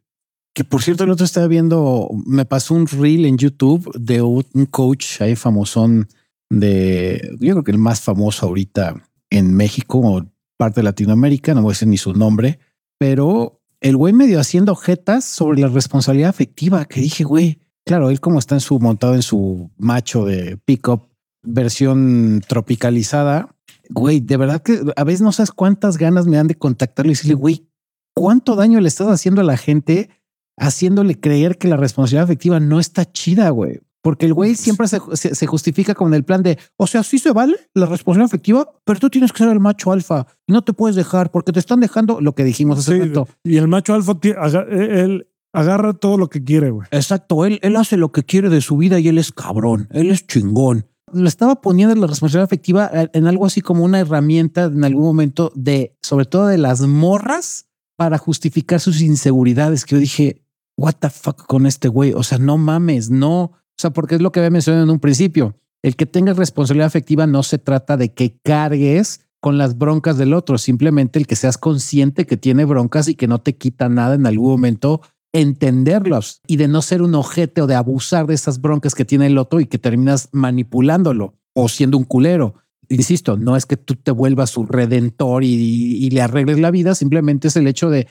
Que 0.53 0.63
por 0.63 0.83
cierto, 0.83 1.03
el 1.03 1.09
otro 1.09 1.25
estaba 1.25 1.47
viendo, 1.47 2.09
me 2.25 2.45
pasó 2.45 2.75
un 2.75 2.85
reel 2.85 3.25
en 3.25 3.37
YouTube 3.37 3.91
de 3.99 4.21
un 4.21 4.65
coach 4.69 5.21
ahí 5.21 5.35
famosón 5.35 6.07
de, 6.49 7.35
yo 7.39 7.53
creo 7.53 7.63
que 7.63 7.71
el 7.71 7.79
más 7.79 8.01
famoso 8.01 8.45
ahorita 8.45 9.01
en 9.31 9.53
México 9.55 9.99
o 9.99 10.25
parte 10.57 10.81
de 10.81 10.85
Latinoamérica, 10.85 11.53
no 11.53 11.63
voy 11.63 11.71
a 11.71 11.73
decir 11.73 11.87
ni 11.87 11.97
su 11.97 12.13
nombre, 12.13 12.59
pero 12.99 13.61
el 13.81 13.97
güey 13.97 14.13
medio 14.13 14.39
haciendo 14.39 14.75
jetas 14.75 15.25
sobre 15.25 15.59
la 15.59 15.67
responsabilidad 15.67 16.29
afectiva 16.29 16.85
que 16.85 17.01
dije, 17.01 17.23
güey, 17.23 17.59
claro, 17.85 18.11
él 18.11 18.19
como 18.19 18.39
está 18.39 18.55
en 18.55 18.61
su 18.61 18.79
montado 18.79 19.15
en 19.15 19.23
su 19.23 19.71
macho 19.77 20.25
de 20.25 20.57
pickup 20.57 21.09
versión 21.41 22.41
tropicalizada, 22.47 23.55
güey, 23.89 24.19
de 24.19 24.37
verdad 24.37 24.61
que 24.61 24.79
a 24.95 25.03
veces 25.03 25.21
no 25.21 25.31
sabes 25.31 25.51
cuántas 25.51 25.97
ganas 25.97 26.27
me 26.27 26.37
dan 26.37 26.47
de 26.47 26.55
contactarlo 26.55 27.11
y 27.11 27.15
decirle, 27.15 27.33
güey, 27.33 27.67
cuánto 28.13 28.55
daño 28.55 28.79
le 28.79 28.87
estás 28.87 29.07
haciendo 29.07 29.41
a 29.41 29.45
la 29.45 29.57
gente 29.57 30.09
haciéndole 30.57 31.19
creer 31.19 31.57
que 31.57 31.67
la 31.67 31.77
responsabilidad 31.77 32.25
afectiva 32.25 32.59
no 32.59 32.79
está 32.79 33.11
chida, 33.11 33.49
güey. 33.49 33.79
Porque 34.01 34.25
el 34.25 34.33
güey 34.33 34.55
siempre 34.55 34.87
se, 34.89 34.99
se- 35.13 35.33
se 35.33 35.47
justifica 35.47 35.93
con 35.95 36.13
el 36.13 36.25
plan 36.25 36.43
de, 36.43 36.57
o 36.75 36.87
sea, 36.87 37.03
sí 37.03 37.19
se 37.19 37.31
vale 37.31 37.55
la 37.73 37.85
responsabilidad 37.85 38.25
afectiva, 38.25 38.69
pero 38.83 38.99
tú 38.99 39.09
tienes 39.09 39.31
que 39.31 39.37
ser 39.39 39.47
el 39.49 39.61
macho 39.61 39.93
alfa 39.93 40.27
y 40.45 40.51
no 40.51 40.61
te 40.61 40.73
puedes 40.73 40.97
dejar 40.97 41.31
porque 41.31 41.53
te 41.53 41.59
están 41.59 41.79
dejando 41.79 42.19
lo 42.19 42.35
que 42.35 42.43
dijimos 42.43 42.79
hace 42.79 43.01
Sí, 43.01 43.07
rato. 43.07 43.29
y 43.45 43.55
el 43.55 43.69
macho 43.69 43.93
alfa 43.93 44.13
eh, 44.21 45.01
él 45.03 45.27
agarra 45.53 45.93
todo 45.93 46.17
lo 46.17 46.27
que 46.29 46.43
quiere. 46.43 46.69
güey. 46.71 46.85
Exacto, 46.91 47.45
él, 47.45 47.59
él 47.61 47.77
hace 47.77 47.95
lo 47.95 48.11
que 48.11 48.23
quiere 48.23 48.49
de 48.49 48.59
su 48.59 48.75
vida 48.75 48.99
y 48.99 49.07
él 49.07 49.17
es 49.17 49.31
cabrón, 49.31 49.87
él 49.91 50.11
es 50.11 50.27
chingón. 50.27 50.85
Le 51.13 51.29
estaba 51.29 51.61
poniendo 51.61 51.95
la 51.95 52.07
responsabilidad 52.07 52.45
afectiva 52.45 52.89
eh, 52.93 53.07
en 53.13 53.27
algo 53.27 53.45
así 53.45 53.61
como 53.61 53.85
una 53.85 53.99
herramienta 54.01 54.65
en 54.65 54.83
algún 54.83 55.03
momento 55.05 55.53
de, 55.55 55.95
sobre 56.01 56.25
todo 56.25 56.47
de 56.47 56.57
las 56.57 56.81
morras, 56.81 57.67
para 57.95 58.17
justificar 58.17 58.79
sus 58.81 58.99
inseguridades. 59.01 59.85
Que 59.85 59.95
yo 59.95 59.99
dije, 59.99 60.42
what 60.77 60.95
the 60.99 61.09
fuck 61.09 61.45
con 61.45 61.65
este 61.65 61.87
güey? 61.87 62.13
O 62.13 62.23
sea, 62.23 62.37
no 62.37 62.57
mames, 62.57 63.09
no. 63.09 63.41
O 63.43 63.77
sea, 63.77 63.91
porque 63.91 64.15
es 64.15 64.21
lo 64.21 64.31
que 64.31 64.39
había 64.39 64.49
mencionado 64.49 64.83
en 64.83 64.89
un 64.89 64.99
principio. 64.99 65.57
El 65.81 65.95
que 65.95 66.05
tengas 66.05 66.37
responsabilidad 66.37 66.87
afectiva 66.87 67.27
no 67.27 67.43
se 67.43 67.57
trata 67.57 67.97
de 67.97 68.13
que 68.13 68.37
cargues 68.43 69.21
con 69.41 69.57
las 69.57 69.77
broncas 69.77 70.17
del 70.17 70.33
otro, 70.33 70.57
simplemente 70.57 71.19
el 71.19 71.27
que 71.27 71.35
seas 71.35 71.57
consciente 71.57 72.25
que 72.25 72.37
tiene 72.37 72.63
broncas 72.63 73.09
y 73.09 73.15
que 73.15 73.27
no 73.27 73.41
te 73.41 73.57
quita 73.57 73.89
nada 73.89 74.15
en 74.15 74.25
algún 74.25 74.51
momento 74.51 75.01
entenderlos 75.33 76.41
y 76.47 76.55
de 76.57 76.69
no 76.69 76.81
ser 76.81 77.01
un 77.01 77.15
ojete 77.15 77.61
o 77.61 77.67
de 77.67 77.75
abusar 77.75 78.27
de 78.27 78.35
esas 78.35 78.61
broncas 78.61 78.95
que 78.95 79.03
tiene 79.03 79.25
el 79.25 79.37
otro 79.37 79.59
y 79.59 79.65
que 79.65 79.79
terminas 79.79 80.29
manipulándolo 80.31 81.35
o 81.53 81.67
siendo 81.67 81.97
un 81.97 82.05
culero. 82.05 82.53
Insisto, 82.87 83.35
no 83.35 83.57
es 83.57 83.65
que 83.65 83.75
tú 83.75 83.95
te 83.95 84.11
vuelvas 84.11 84.51
su 84.51 84.65
redentor 84.65 85.43
y 85.43 86.09
le 86.09 86.21
arregles 86.21 86.59
la 86.59 86.71
vida, 86.71 86.95
simplemente 86.95 87.49
es 87.49 87.57
el 87.57 87.67
hecho 87.67 87.89
de 87.89 88.07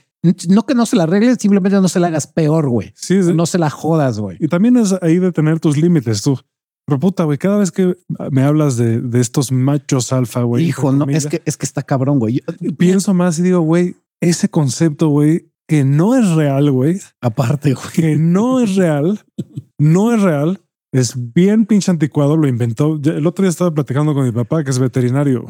no 0.49 0.65
que 0.67 0.75
no 0.75 0.87
se 0.87 0.97
la 0.97 1.05
arregles, 1.05 1.39
simplemente 1.41 1.81
no 1.81 1.89
se 1.89 2.01
la 2.01 2.07
hagas 2.09 2.27
peor, 2.27 2.69
güey. 2.69 2.93
Sí, 2.95 3.17
No 3.35 3.47
se 3.47 3.59
la 3.59 3.71
jodas, 3.71 4.19
güey. 4.19 4.37
Y 4.41 4.49
también 4.49 4.77
es 4.77 4.95
ahí 5.03 5.19
de 5.19 5.33
tener 5.33 5.61
tus 5.61 5.77
límites 5.77 6.23
tú. 6.23 6.39
Pero 6.87 6.99
puta, 6.99 7.25
güey, 7.25 7.39
cada 7.39 7.59
vez 7.59 7.71
que 7.71 7.97
me 8.31 8.43
hablas 8.43 8.77
de, 8.77 9.01
de 9.01 9.21
estos 9.21 9.53
machos 9.53 10.13
alfa, 10.13 10.43
güey. 10.43 10.65
Hijo, 10.65 10.93
no, 10.93 11.09
es 11.09 11.27
que 11.27 11.43
es 11.45 11.57
que 11.57 11.67
está 11.67 11.83
cabrón, 11.83 12.19
güey. 12.19 12.43
Pienso 12.77 13.15
más 13.15 13.39
y 13.39 13.43
digo, 13.43 13.61
güey, 13.61 13.97
ese 14.21 14.49
concepto, 14.49 15.09
güey, 15.09 15.53
que 15.69 15.85
no 15.85 16.17
es 16.17 16.29
real, 16.31 16.71
güey, 16.71 17.01
aparte, 17.21 17.75
güey. 17.75 17.87
que 17.95 18.17
no 18.17 18.61
es 18.61 18.75
real, 18.77 19.21
no 19.79 20.13
es 20.13 20.21
real, 20.23 20.61
es 20.93 21.15
bien 21.33 21.67
pinche 21.67 21.91
anticuado, 21.91 22.37
lo 22.37 22.49
inventó. 22.49 23.01
El 23.03 23.27
otro 23.27 23.45
día 23.45 23.51
estaba 23.51 23.73
platicando 23.73 24.13
con 24.13 24.25
mi 24.25 24.33
papá, 24.33 24.63
que 24.65 24.71
es 24.71 24.79
veterinario. 24.79 25.47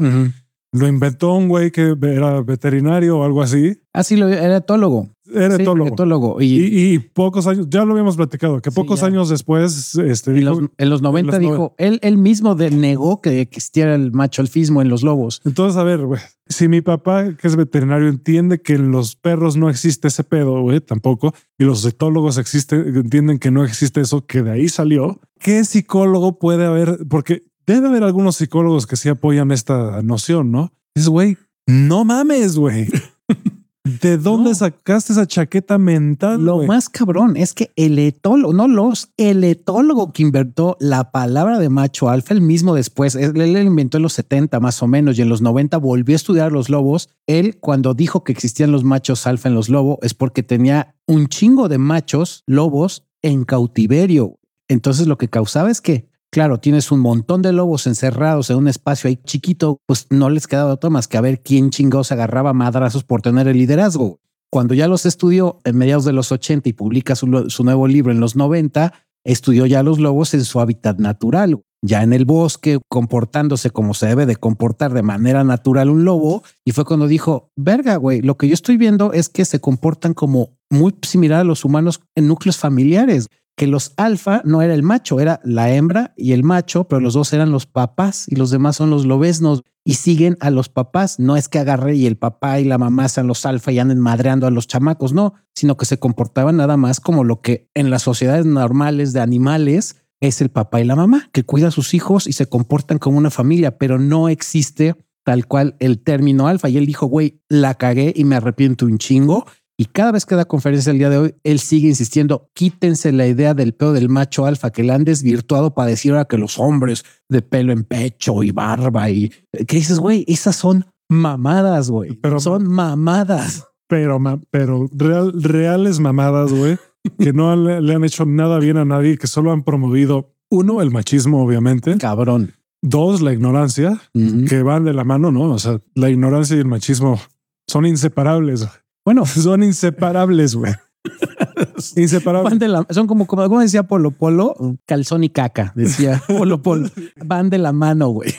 Lo 0.74 0.88
inventó 0.88 1.34
un 1.34 1.48
güey 1.48 1.70
que 1.70 1.94
era 2.02 2.40
veterinario 2.40 3.18
o 3.18 3.24
algo 3.24 3.42
así. 3.42 3.78
Así 3.92 4.16
lo 4.16 4.28
era 4.28 4.56
etólogo. 4.56 5.10
Era 5.34 5.56
Sí, 5.56 5.62
etólogo. 5.62 5.88
etólogo. 5.90 6.40
Y, 6.40 6.46
Y, 6.46 6.94
y 6.94 6.98
pocos 6.98 7.46
años, 7.46 7.66
ya 7.70 7.84
lo 7.84 7.92
habíamos 7.92 8.16
platicado, 8.16 8.60
que 8.60 8.70
Sí, 8.70 8.74
pocos 8.74 9.00
ya. 9.00 9.06
años 9.06 9.28
después, 9.28 9.94
este, 9.96 10.30
en, 10.30 10.36
dijo- 10.38 10.60
los, 10.62 10.70
en 10.78 10.90
los 10.90 11.02
90 11.02 11.32
los 11.32 11.40
dijo, 11.40 11.74
él, 11.78 11.98
él 12.02 12.16
mismo 12.16 12.54
negó 12.54 13.20
que 13.20 13.40
existiera 13.40 13.94
el 13.94 14.12
macho 14.12 14.40
alfismo 14.42 14.80
en 14.82 14.88
los 14.88 15.02
lobos. 15.02 15.40
entonces, 15.44 15.76
a 15.78 15.84
ver, 15.84 16.06
güey, 16.06 16.20
si 16.48 16.68
mi 16.68 16.80
papá, 16.80 17.34
que 17.36 17.48
es 17.48 17.56
veterinario, 17.56 18.08
entiende 18.08 18.60
que 18.62 18.74
en 18.74 18.90
los 18.90 19.14
perros 19.16 19.56
no 19.56 19.68
existe 19.70 20.08
ese 20.08 20.24
pedo, 20.24 20.60
güey, 20.62 20.80
tampoco, 20.80 21.34
y 21.58 21.64
los 21.64 21.84
etólogos 21.84 22.36
existen, 22.38 22.94
entienden 22.96 23.38
que 23.38 23.50
no 23.50 23.62
existe 23.64 24.00
eso, 24.00 24.26
que 24.26 24.42
de 24.42 24.50
ahí 24.52 24.68
salió, 24.68 25.20
¿qué 25.38 25.64
psicólogo 25.64 26.38
puede 26.38 26.64
haber? 26.66 26.98
Porque 27.08 27.44
debe 27.66 27.88
haber 27.88 28.02
algunos 28.04 28.36
psicólogos 28.36 28.86
que 28.86 28.96
sí 28.96 29.08
apoyan 29.08 29.50
esta 29.52 30.02
noción, 30.02 30.50
¿no? 30.50 30.72
Es, 30.94 31.08
güey, 31.08 31.36
no 31.66 32.04
mames, 32.04 32.56
güey. 32.56 32.88
¿De 33.84 34.16
dónde 34.16 34.50
No. 34.50 34.54
sacaste 34.54 35.12
esa 35.12 35.26
chaqueta 35.26 35.76
mental? 35.76 36.44
Lo 36.44 36.62
más 36.62 36.88
cabrón 36.88 37.36
es 37.36 37.52
que 37.52 37.72
el 37.74 37.98
etólogo, 37.98 38.52
no 38.54 38.68
los, 38.68 39.10
el 39.16 39.42
etólogo 39.42 40.12
que 40.12 40.22
inventó 40.22 40.76
la 40.78 41.10
palabra 41.10 41.58
de 41.58 41.68
macho 41.68 42.08
alfa, 42.08 42.32
el 42.32 42.42
mismo 42.42 42.76
después, 42.76 43.16
él, 43.16 43.40
él 43.40 43.52
la 43.52 43.60
inventó 43.60 43.96
en 43.96 44.04
los 44.04 44.12
70 44.12 44.60
más 44.60 44.80
o 44.84 44.86
menos 44.86 45.18
y 45.18 45.22
en 45.22 45.28
los 45.28 45.42
90 45.42 45.78
volvió 45.78 46.14
a 46.14 46.16
estudiar 46.16 46.52
los 46.52 46.68
lobos. 46.68 47.08
Él 47.26 47.58
cuando 47.58 47.92
dijo 47.94 48.22
que 48.22 48.30
existían 48.30 48.70
los 48.70 48.84
machos 48.84 49.26
alfa 49.26 49.48
en 49.48 49.56
los 49.56 49.68
lobos 49.68 49.98
es 50.02 50.14
porque 50.14 50.44
tenía 50.44 50.94
un 51.08 51.26
chingo 51.26 51.68
de 51.68 51.78
machos 51.78 52.44
lobos 52.46 53.04
en 53.20 53.44
cautiverio. 53.44 54.38
Entonces 54.68 55.08
lo 55.08 55.18
que 55.18 55.28
causaba 55.28 55.72
es 55.72 55.80
que, 55.80 56.08
claro, 56.32 56.58
tienes 56.58 56.90
un 56.90 57.00
montón 57.00 57.42
de 57.42 57.52
lobos 57.52 57.86
encerrados 57.86 58.48
en 58.50 58.56
un 58.56 58.66
espacio 58.66 59.08
ahí 59.08 59.16
chiquito, 59.16 59.78
pues 59.86 60.06
no 60.10 60.30
les 60.30 60.46
quedaba 60.46 60.72
otra 60.72 60.90
más 60.90 61.06
que 61.06 61.18
a 61.18 61.20
ver 61.20 61.42
quién 61.42 61.70
chingados 61.70 62.10
agarraba 62.10 62.54
madrazos 62.54 63.04
por 63.04 63.20
tener 63.20 63.46
el 63.48 63.58
liderazgo. 63.58 64.18
Cuando 64.50 64.74
ya 64.74 64.88
los 64.88 65.06
estudió 65.06 65.58
en 65.64 65.76
mediados 65.76 66.04
de 66.04 66.12
los 66.12 66.32
80 66.32 66.68
y 66.68 66.72
publica 66.72 67.14
su, 67.14 67.46
su 67.48 67.64
nuevo 67.64 67.86
libro 67.86 68.12
en 68.12 68.20
los 68.20 68.34
90, 68.34 68.92
estudió 69.24 69.66
ya 69.66 69.82
los 69.82 69.98
lobos 69.98 70.34
en 70.34 70.44
su 70.44 70.58
hábitat 70.58 70.98
natural, 70.98 71.60
ya 71.84 72.02
en 72.02 72.12
el 72.12 72.24
bosque, 72.24 72.80
comportándose 72.88 73.70
como 73.70 73.92
se 73.92 74.06
debe 74.06 74.24
de 74.24 74.36
comportar 74.36 74.92
de 74.94 75.02
manera 75.02 75.44
natural 75.44 75.90
un 75.90 76.04
lobo. 76.04 76.42
Y 76.64 76.72
fue 76.72 76.84
cuando 76.84 77.08
dijo, 77.08 77.50
verga, 77.56 77.96
güey, 77.96 78.22
lo 78.22 78.36
que 78.36 78.48
yo 78.48 78.54
estoy 78.54 78.76
viendo 78.76 79.12
es 79.12 79.28
que 79.28 79.44
se 79.44 79.60
comportan 79.60 80.14
como 80.14 80.50
muy 80.70 80.94
similar 81.02 81.40
a 81.40 81.44
los 81.44 81.64
humanos 81.64 82.00
en 82.14 82.28
núcleos 82.28 82.56
familiares 82.56 83.28
que 83.62 83.68
los 83.68 83.92
alfa 83.96 84.42
no 84.44 84.60
era 84.60 84.74
el 84.74 84.82
macho, 84.82 85.20
era 85.20 85.40
la 85.44 85.72
hembra 85.72 86.14
y 86.16 86.32
el 86.32 86.42
macho, 86.42 86.88
pero 86.88 87.00
los 87.00 87.14
dos 87.14 87.32
eran 87.32 87.52
los 87.52 87.64
papás 87.64 88.26
y 88.26 88.34
los 88.34 88.50
demás 88.50 88.74
son 88.74 88.90
los 88.90 89.06
lobesnos 89.06 89.62
y 89.84 89.94
siguen 89.94 90.36
a 90.40 90.50
los 90.50 90.68
papás. 90.68 91.20
No 91.20 91.36
es 91.36 91.48
que 91.48 91.60
agarre 91.60 91.94
y 91.94 92.06
el 92.06 92.16
papá 92.16 92.58
y 92.58 92.64
la 92.64 92.76
mamá 92.76 93.08
sean 93.08 93.28
los 93.28 93.46
alfa 93.46 93.70
y 93.70 93.78
anden 93.78 94.00
madreando 94.00 94.48
a 94.48 94.50
los 94.50 94.66
chamacos, 94.66 95.12
no, 95.12 95.34
sino 95.54 95.76
que 95.76 95.84
se 95.84 96.00
comportaban 96.00 96.56
nada 96.56 96.76
más 96.76 96.98
como 96.98 97.22
lo 97.22 97.40
que 97.40 97.70
en 97.74 97.90
las 97.90 98.02
sociedades 98.02 98.46
normales 98.46 99.12
de 99.12 99.20
animales 99.20 100.02
es 100.20 100.40
el 100.40 100.48
papá 100.48 100.80
y 100.80 100.84
la 100.84 100.96
mamá, 100.96 101.30
que 101.32 101.44
cuida 101.44 101.68
a 101.68 101.70
sus 101.70 101.94
hijos 101.94 102.26
y 102.26 102.32
se 102.32 102.46
comportan 102.46 102.98
como 102.98 103.16
una 103.16 103.30
familia, 103.30 103.78
pero 103.78 104.00
no 104.00 104.28
existe 104.28 104.96
tal 105.22 105.46
cual 105.46 105.76
el 105.78 106.02
término 106.02 106.48
alfa. 106.48 106.68
Y 106.68 106.78
él 106.78 106.86
dijo, 106.86 107.06
güey, 107.06 107.40
la 107.48 107.74
cagué 107.74 108.12
y 108.16 108.24
me 108.24 108.34
arrepiento 108.34 108.86
un 108.86 108.98
chingo. 108.98 109.46
Y 109.82 109.86
cada 109.86 110.12
vez 110.12 110.26
que 110.26 110.36
da 110.36 110.44
conferencia 110.44 110.92
el 110.92 110.98
día 110.98 111.10
de 111.10 111.18
hoy, 111.18 111.34
él 111.42 111.58
sigue 111.58 111.88
insistiendo, 111.88 112.48
quítense 112.54 113.10
la 113.10 113.26
idea 113.26 113.52
del 113.52 113.74
pedo 113.74 113.92
del 113.92 114.08
macho 114.08 114.46
alfa, 114.46 114.70
que 114.70 114.84
le 114.84 114.92
han 114.92 115.02
desvirtuado 115.02 115.74
para 115.74 115.88
decir 115.88 116.12
ahora 116.12 116.26
que 116.26 116.38
los 116.38 116.56
hombres 116.60 117.02
de 117.28 117.42
pelo 117.42 117.72
en 117.72 117.82
pecho 117.82 118.44
y 118.44 118.52
barba 118.52 119.10
y 119.10 119.32
que 119.66 119.76
dices, 119.78 119.98
güey, 119.98 120.24
esas 120.28 120.54
son 120.54 120.86
mamadas, 121.10 121.90
güey. 121.90 122.12
Pero- 122.12 122.38
son 122.38 122.68
mamadas. 122.68 123.66
pero, 123.88 124.20
pero 124.52 124.88
real, 124.92 125.32
reales 125.42 125.98
mamadas, 125.98 126.52
güey, 126.52 126.78
que 127.18 127.32
no 127.32 127.56
le, 127.56 127.92
han 127.92 128.04
hecho 128.04 128.24
nada 128.24 128.60
bien 128.60 128.76
a 128.76 128.84
nadie, 128.84 129.18
que 129.18 129.26
solo 129.26 129.50
han 129.50 129.64
promovido, 129.64 130.32
uno, 130.48 130.80
el 130.80 130.92
machismo, 130.92 131.42
obviamente, 131.44 131.98
Cabrón. 131.98 132.52
dos, 132.82 133.20
la 133.20 133.32
ignorancia, 133.32 134.00
que 134.48 134.62
van 134.62 134.84
de 134.84 134.94
la 134.94 135.02
mano, 135.02 135.32
¿no? 135.32 135.50
O 135.50 135.58
sea, 135.58 135.80
la 135.96 136.08
ignorancia 136.08 136.54
y 136.54 136.60
el 136.60 136.66
machismo 136.66 137.18
son 137.66 137.84
inseparables, 137.84 138.68
Bueno, 139.04 139.26
son 139.26 139.62
inseparables, 139.62 140.54
güey. 140.54 140.72
inseparables. 141.96 142.50
van 142.50 142.58
de 142.58 142.68
la, 142.68 142.86
son 142.90 143.06
como, 143.06 143.26
como, 143.26 143.42
como 143.44 143.60
decía 143.60 143.82
Polo 143.84 144.12
Polo, 144.12 144.54
calzón 144.86 145.24
y 145.24 145.30
caca, 145.30 145.72
decía 145.74 146.22
Polo 146.28 146.62
Polo. 146.62 146.88
Van 147.24 147.50
de 147.50 147.58
la 147.58 147.72
mano, 147.72 148.08
güey. 148.08 148.32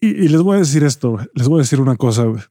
Y, 0.00 0.06
y 0.08 0.28
les 0.28 0.40
voy 0.42 0.56
a 0.56 0.58
decir 0.60 0.84
esto, 0.84 1.18
les 1.34 1.48
voy 1.48 1.58
a 1.60 1.62
decir 1.62 1.80
una 1.80 1.96
cosa. 1.96 2.24
güey. 2.24 2.42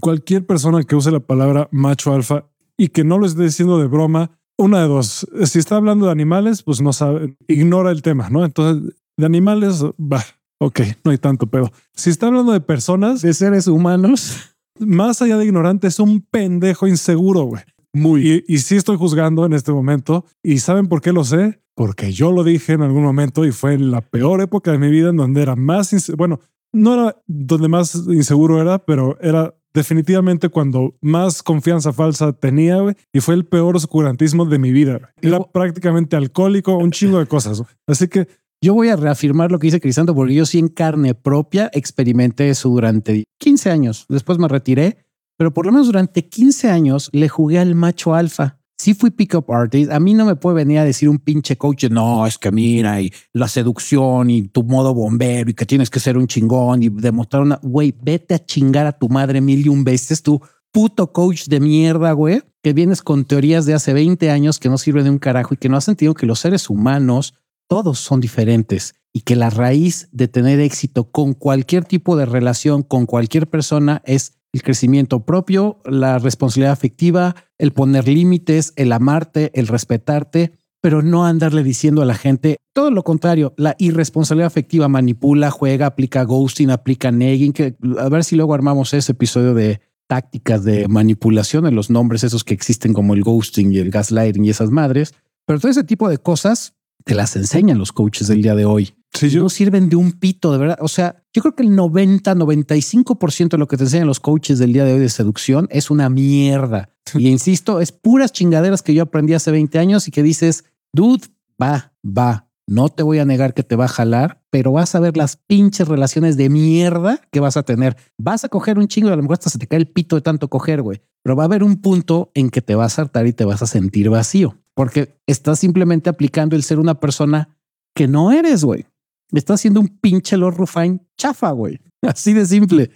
Cualquier 0.00 0.46
persona 0.46 0.82
que 0.84 0.94
use 0.96 1.10
la 1.10 1.20
palabra 1.20 1.68
macho 1.72 2.12
alfa 2.14 2.46
y 2.76 2.88
que 2.88 3.04
no 3.04 3.18
lo 3.18 3.26
esté 3.26 3.42
diciendo 3.42 3.78
de 3.78 3.86
broma, 3.86 4.38
una 4.56 4.80
de 4.82 4.88
dos. 4.88 5.26
Si 5.44 5.58
está 5.58 5.76
hablando 5.76 6.06
de 6.06 6.12
animales, 6.12 6.62
pues 6.62 6.80
no 6.80 6.92
sabe, 6.92 7.36
ignora 7.48 7.90
el 7.90 8.02
tema, 8.02 8.30
¿no? 8.30 8.44
Entonces, 8.44 8.94
de 9.16 9.26
animales, 9.26 9.84
va, 9.84 10.24
ok, 10.58 10.80
no 11.04 11.10
hay 11.10 11.18
tanto 11.18 11.46
pedo. 11.48 11.70
Si 11.94 12.10
está 12.10 12.28
hablando 12.28 12.52
de 12.52 12.60
personas, 12.60 13.22
De 13.22 13.34
seres 13.34 13.66
humanos. 13.66 14.36
Más 14.78 15.22
allá 15.22 15.36
de 15.38 15.44
ignorante, 15.44 15.86
es 15.86 15.98
un 15.98 16.20
pendejo 16.22 16.86
inseguro, 16.86 17.42
güey. 17.42 17.62
Muy. 17.92 18.44
Y, 18.48 18.54
y 18.54 18.58
sí 18.58 18.76
estoy 18.76 18.96
juzgando 18.96 19.44
en 19.44 19.52
este 19.52 19.72
momento. 19.72 20.24
¿Y 20.42 20.58
saben 20.58 20.88
por 20.88 21.00
qué 21.00 21.12
lo 21.12 21.24
sé? 21.24 21.60
Porque 21.74 22.12
yo 22.12 22.32
lo 22.32 22.44
dije 22.44 22.72
en 22.72 22.82
algún 22.82 23.02
momento 23.02 23.44
y 23.44 23.52
fue 23.52 23.74
en 23.74 23.90
la 23.90 24.00
peor 24.00 24.40
época 24.40 24.72
de 24.72 24.78
mi 24.78 24.90
vida 24.90 25.10
en 25.10 25.16
donde 25.16 25.42
era 25.42 25.56
más, 25.56 25.90
bueno, 26.16 26.40
no 26.72 26.94
era 26.94 27.16
donde 27.26 27.68
más 27.68 27.94
inseguro 27.94 28.60
era, 28.60 28.78
pero 28.78 29.18
era 29.20 29.54
definitivamente 29.74 30.48
cuando 30.48 30.94
más 31.00 31.42
confianza 31.42 31.92
falsa 31.92 32.32
tenía, 32.32 32.78
güey. 32.78 32.94
Y 33.12 33.20
fue 33.20 33.34
el 33.34 33.46
peor 33.46 33.76
oscurantismo 33.76 34.44
de 34.44 34.58
mi 34.58 34.70
vida. 34.72 34.98
güey. 34.98 35.10
Era 35.22 35.40
prácticamente 35.40 36.16
alcohólico, 36.16 36.76
un 36.76 36.90
chingo 36.90 37.18
de 37.18 37.26
cosas. 37.26 37.58
güey. 37.60 37.70
Así 37.86 38.08
que 38.08 38.28
Yo 38.64 38.74
voy 38.74 38.90
a 38.90 38.96
reafirmar 38.96 39.50
lo 39.50 39.58
que 39.58 39.66
dice 39.66 39.80
Crisanto 39.80 40.14
porque 40.14 40.34
yo 40.34 40.46
sí 40.46 40.60
en 40.60 40.68
carne 40.68 41.16
propia 41.16 41.68
experimenté 41.72 42.48
eso 42.48 42.68
durante 42.68 43.24
15 43.40 43.70
años. 43.70 44.06
Después 44.08 44.38
me 44.38 44.46
retiré, 44.46 44.98
pero 45.36 45.52
por 45.52 45.66
lo 45.66 45.72
menos 45.72 45.88
durante 45.88 46.28
15 46.28 46.70
años 46.70 47.10
le 47.12 47.28
jugué 47.28 47.58
al 47.58 47.74
macho 47.74 48.14
alfa. 48.14 48.60
Sí 48.78 48.94
fui 48.94 49.10
pick-up 49.10 49.50
artist. 49.52 49.90
A 49.90 49.98
mí 49.98 50.14
no 50.14 50.24
me 50.24 50.36
puede 50.36 50.54
venir 50.54 50.78
a 50.78 50.84
decir 50.84 51.08
un 51.08 51.18
pinche 51.18 51.58
coach, 51.58 51.86
no, 51.90 52.24
es 52.24 52.38
que 52.38 52.52
mira, 52.52 53.00
y 53.00 53.12
la 53.32 53.48
seducción 53.48 54.30
y 54.30 54.46
tu 54.46 54.62
modo 54.62 54.94
bombero 54.94 55.50
y 55.50 55.54
que 55.54 55.66
tienes 55.66 55.90
que 55.90 55.98
ser 55.98 56.16
un 56.16 56.28
chingón 56.28 56.84
y 56.84 56.88
demostrar 56.88 57.42
una... 57.42 57.58
Güey, 57.64 57.92
vete 58.00 58.34
a 58.34 58.44
chingar 58.44 58.86
a 58.86 58.92
tu 58.92 59.08
madre 59.08 59.40
mil 59.40 59.66
y 59.66 59.68
un 59.70 59.82
veces 59.82 60.22
tú, 60.22 60.40
puto 60.70 61.12
coach 61.12 61.46
de 61.46 61.58
mierda, 61.58 62.12
güey, 62.12 62.42
que 62.62 62.72
vienes 62.72 63.02
con 63.02 63.24
teorías 63.24 63.66
de 63.66 63.74
hace 63.74 63.92
20 63.92 64.30
años 64.30 64.60
que 64.60 64.68
no 64.68 64.78
sirven 64.78 65.02
de 65.02 65.10
un 65.10 65.18
carajo 65.18 65.54
y 65.54 65.56
que 65.56 65.68
no 65.68 65.76
has 65.76 65.84
sentido 65.84 66.14
que 66.14 66.26
los 66.26 66.38
seres 66.38 66.70
humanos 66.70 67.34
todos 67.68 67.98
son 67.98 68.20
diferentes 68.20 68.94
y 69.12 69.20
que 69.20 69.36
la 69.36 69.50
raíz 69.50 70.08
de 70.12 70.28
tener 70.28 70.60
éxito 70.60 71.10
con 71.10 71.34
cualquier 71.34 71.84
tipo 71.84 72.16
de 72.16 72.26
relación 72.26 72.82
con 72.82 73.06
cualquier 73.06 73.48
persona 73.48 74.02
es 74.04 74.38
el 74.52 74.62
crecimiento 74.62 75.24
propio, 75.24 75.80
la 75.84 76.18
responsabilidad 76.18 76.72
afectiva, 76.72 77.34
el 77.58 77.72
poner 77.72 78.06
límites, 78.06 78.72
el 78.76 78.92
amarte, 78.92 79.50
el 79.54 79.66
respetarte, 79.66 80.52
pero 80.82 81.00
no 81.00 81.24
andarle 81.24 81.62
diciendo 81.62 82.02
a 82.02 82.06
la 82.06 82.14
gente 82.14 82.56
todo 82.74 82.90
lo 82.90 83.02
contrario. 83.02 83.54
La 83.56 83.76
irresponsabilidad 83.78 84.48
afectiva 84.48 84.88
manipula, 84.88 85.50
juega, 85.50 85.86
aplica 85.86 86.24
ghosting, 86.24 86.70
aplica 86.70 87.10
negging, 87.10 87.54
a 87.98 88.08
ver 88.08 88.24
si 88.24 88.36
luego 88.36 88.52
armamos 88.52 88.92
ese 88.92 89.12
episodio 89.12 89.54
de 89.54 89.80
tácticas 90.08 90.64
de 90.64 90.88
manipulación 90.88 91.66
en 91.66 91.74
los 91.74 91.88
nombres 91.88 92.24
esos 92.24 92.44
que 92.44 92.52
existen 92.52 92.92
como 92.92 93.14
el 93.14 93.22
ghosting 93.22 93.72
y 93.72 93.78
el 93.78 93.90
gaslighting 93.90 94.44
y 94.44 94.50
esas 94.50 94.70
madres. 94.70 95.14
Pero 95.46 95.60
todo 95.60 95.70
ese 95.70 95.84
tipo 95.84 96.08
de 96.08 96.18
cosas 96.18 96.74
te 97.04 97.14
las 97.14 97.36
enseñan 97.36 97.78
los 97.78 97.92
coaches 97.92 98.28
del 98.28 98.42
día 98.42 98.54
de 98.54 98.64
hoy. 98.64 98.94
si 99.12 99.30
yo 99.30 99.42
No 99.42 99.48
sirven 99.48 99.88
de 99.88 99.96
un 99.96 100.12
pito, 100.12 100.52
de 100.52 100.58
verdad. 100.58 100.78
O 100.80 100.88
sea, 100.88 101.22
yo 101.32 101.42
creo 101.42 101.54
que 101.54 101.62
el 101.62 101.74
90, 101.74 102.34
95% 102.34 103.48
de 103.50 103.58
lo 103.58 103.68
que 103.68 103.76
te 103.76 103.84
enseñan 103.84 104.06
los 104.06 104.20
coaches 104.20 104.58
del 104.58 104.72
día 104.72 104.84
de 104.84 104.94
hoy 104.94 105.00
de 105.00 105.08
seducción 105.08 105.68
es 105.70 105.90
una 105.90 106.08
mierda. 106.08 106.90
Y 107.14 107.28
insisto, 107.28 107.80
es 107.80 107.92
puras 107.92 108.32
chingaderas 108.32 108.82
que 108.82 108.94
yo 108.94 109.02
aprendí 109.02 109.34
hace 109.34 109.50
20 109.50 109.78
años 109.78 110.08
y 110.08 110.10
que 110.10 110.22
dices, 110.22 110.64
dude, 110.92 111.26
va, 111.60 111.92
va. 112.04 112.48
No 112.66 112.88
te 112.88 113.02
voy 113.02 113.18
a 113.18 113.24
negar 113.24 113.54
que 113.54 113.64
te 113.64 113.74
va 113.74 113.86
a 113.86 113.88
jalar, 113.88 114.40
pero 114.50 114.72
vas 114.72 114.94
a 114.94 115.00
ver 115.00 115.16
las 115.16 115.36
pinches 115.36 115.88
relaciones 115.88 116.36
de 116.36 116.48
mierda 116.48 117.20
que 117.32 117.40
vas 117.40 117.56
a 117.56 117.64
tener. 117.64 117.96
Vas 118.18 118.44
a 118.44 118.48
coger 118.48 118.78
un 118.78 118.86
chingo, 118.86 119.08
a 119.08 119.16
lo 119.16 119.22
mejor 119.22 119.34
hasta 119.34 119.50
se 119.50 119.58
te 119.58 119.66
cae 119.66 119.80
el 119.80 119.88
pito 119.88 120.16
de 120.16 120.22
tanto 120.22 120.48
coger, 120.48 120.80
güey. 120.80 121.02
Pero 121.22 121.36
va 121.36 121.42
a 121.42 121.46
haber 121.46 121.64
un 121.64 121.80
punto 121.82 122.30
en 122.34 122.50
que 122.50 122.62
te 122.62 122.74
vas 122.74 122.98
a 122.98 123.02
hartar 123.02 123.26
y 123.26 123.32
te 123.32 123.44
vas 123.44 123.62
a 123.62 123.66
sentir 123.66 124.10
vacío, 124.10 124.58
porque 124.74 125.20
estás 125.26 125.58
simplemente 125.58 126.10
aplicando 126.10 126.56
el 126.56 126.62
ser 126.62 126.78
una 126.78 126.98
persona 127.00 127.56
que 127.94 128.08
no 128.08 128.32
eres, 128.32 128.64
güey. 128.64 128.86
Estás 129.32 129.60
haciendo 129.60 129.80
un 129.80 129.88
pinche 129.88 130.36
Lord 130.36 130.56
Rufine 130.56 131.00
chafa, 131.16 131.50
güey. 131.52 131.80
Así 132.02 132.32
de 132.32 132.46
simple. 132.46 132.90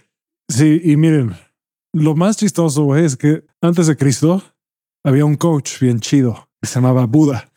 Sí, 0.49 0.81
y 0.83 0.95
miren, 0.97 1.35
lo 1.93 2.15
más 2.15 2.37
chistoso, 2.37 2.83
güey, 2.83 3.05
es 3.05 3.17
que 3.17 3.45
antes 3.61 3.87
de 3.87 3.97
Cristo 3.97 4.41
había 5.03 5.25
un 5.25 5.35
coach 5.35 5.79
bien 5.79 5.99
chido 5.99 6.49
que 6.61 6.67
se 6.67 6.75
llamaba 6.75 7.05
Buda. 7.05 7.49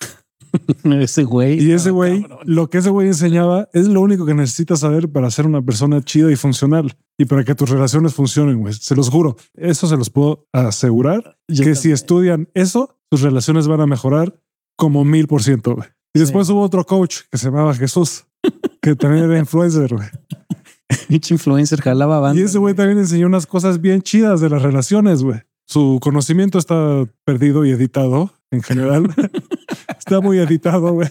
ese 1.01 1.25
güey. 1.25 1.63
Y 1.63 1.73
ese 1.73 1.91
güey, 1.91 2.27
lo 2.45 2.69
que 2.69 2.79
ese 2.79 2.91
güey 2.91 3.09
enseñaba 3.09 3.69
es 3.73 3.87
lo 3.87 4.01
único 4.01 4.27
que 4.27 4.35
necesitas 4.35 4.81
saber 4.81 5.11
para 5.11 5.31
ser 5.31 5.47
una 5.47 5.63
persona 5.63 6.03
chida 6.03 6.31
y 6.31 6.37
funcional 6.37 6.97
y 7.19 7.25
para 7.25 7.45
que 7.45 7.55
tus 7.55 7.71
relaciones 7.71 8.15
funcionen, 8.15 8.61
güey. 8.61 8.75
Se 8.75 8.95
los 8.95 9.09
juro. 9.09 9.37
Eso 9.55 9.87
se 9.87 9.97
los 9.97 10.11
puedo 10.11 10.49
asegurar 10.53 11.39
que 11.49 11.75
si 11.75 11.93
estudian 11.93 12.49
eso, 12.55 13.00
sus 13.11 13.23
relaciones 13.23 13.67
van 13.67 13.81
a 13.81 13.87
mejorar 13.87 14.41
como 14.77 15.05
mil 15.05 15.27
por 15.27 15.43
ciento. 15.43 15.77
Y 16.15 16.21
después 16.21 16.49
hubo 16.49 16.63
otro 16.63 16.85
coach 16.85 17.19
que 17.31 17.39
se 17.39 17.47
llamaba 17.47 17.75
Jesús, 17.75 18.25
que 18.81 18.97
también 18.97 19.25
era 19.25 19.39
influencer, 19.39 19.95
güey. 19.95 20.09
influencer 21.09 21.81
jalaba 21.81 22.21
banda. 22.21 22.41
Y 22.41 22.45
ese 22.45 22.59
güey 22.59 22.75
también 22.75 22.99
enseñó 22.99 23.27
unas 23.27 23.47
cosas 23.47 23.81
bien 23.81 24.03
chidas 24.03 24.41
de 24.41 24.49
las 24.49 24.63
relaciones, 24.63 25.23
güey. 25.23 25.41
Su 25.67 25.99
conocimiento 26.01 26.59
está 26.59 27.05
perdido 27.25 27.65
y 27.65 27.71
editado 27.71 28.33
en 28.51 28.63
general. 28.63 29.15
está 29.99 30.21
muy 30.21 30.39
editado, 30.39 30.93
güey. 30.93 31.09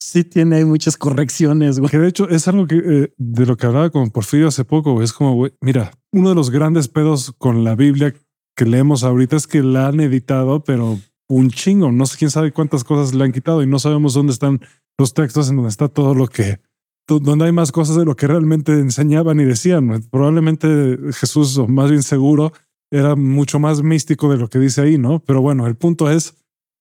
Sí, 0.00 0.24
tiene 0.24 0.64
muchas 0.64 0.96
correcciones, 0.96 1.78
güey. 1.78 1.90
Que 1.90 1.98
de 1.98 2.08
hecho 2.08 2.28
es 2.28 2.48
algo 2.48 2.66
que 2.66 2.76
eh, 2.76 3.14
de 3.18 3.44
lo 3.44 3.56
que 3.56 3.66
hablaba 3.66 3.90
con 3.90 4.10
Porfirio 4.10 4.48
hace 4.48 4.64
poco. 4.64 4.92
Güey. 4.92 5.04
Es 5.04 5.12
como, 5.12 5.34
güey, 5.34 5.52
mira, 5.60 5.90
uno 6.12 6.30
de 6.30 6.34
los 6.34 6.50
grandes 6.50 6.88
pedos 6.88 7.34
con 7.36 7.64
la 7.64 7.74
Biblia 7.74 8.14
que 8.56 8.64
leemos 8.64 9.04
ahorita 9.04 9.36
es 9.36 9.46
que 9.46 9.62
la 9.62 9.88
han 9.88 10.00
editado, 10.00 10.64
pero 10.64 10.98
un 11.28 11.50
chingo. 11.50 11.92
No 11.92 12.06
sé 12.06 12.16
quién 12.18 12.30
sabe 12.30 12.52
cuántas 12.52 12.84
cosas 12.84 13.14
le 13.14 13.24
han 13.24 13.32
quitado 13.32 13.62
y 13.62 13.66
no 13.66 13.78
sabemos 13.78 14.14
dónde 14.14 14.32
están 14.32 14.60
los 14.98 15.14
textos 15.14 15.50
en 15.50 15.56
donde 15.56 15.68
está 15.68 15.88
todo 15.88 16.14
lo 16.14 16.26
que, 16.26 16.58
donde 17.06 17.44
hay 17.44 17.52
más 17.52 17.70
cosas 17.70 17.96
de 17.96 18.04
lo 18.04 18.16
que 18.16 18.26
realmente 18.26 18.72
enseñaban 18.72 19.38
y 19.40 19.44
decían. 19.44 20.02
Probablemente 20.10 20.98
Jesús, 21.12 21.58
o 21.58 21.68
más 21.68 21.90
bien 21.90 22.02
seguro, 22.02 22.52
era 22.90 23.14
mucho 23.14 23.58
más 23.58 23.82
místico 23.82 24.30
de 24.30 24.38
lo 24.38 24.48
que 24.48 24.58
dice 24.58 24.80
ahí, 24.80 24.96
¿no? 24.96 25.20
Pero 25.20 25.42
bueno, 25.42 25.66
el 25.66 25.76
punto 25.76 26.10
es, 26.10 26.34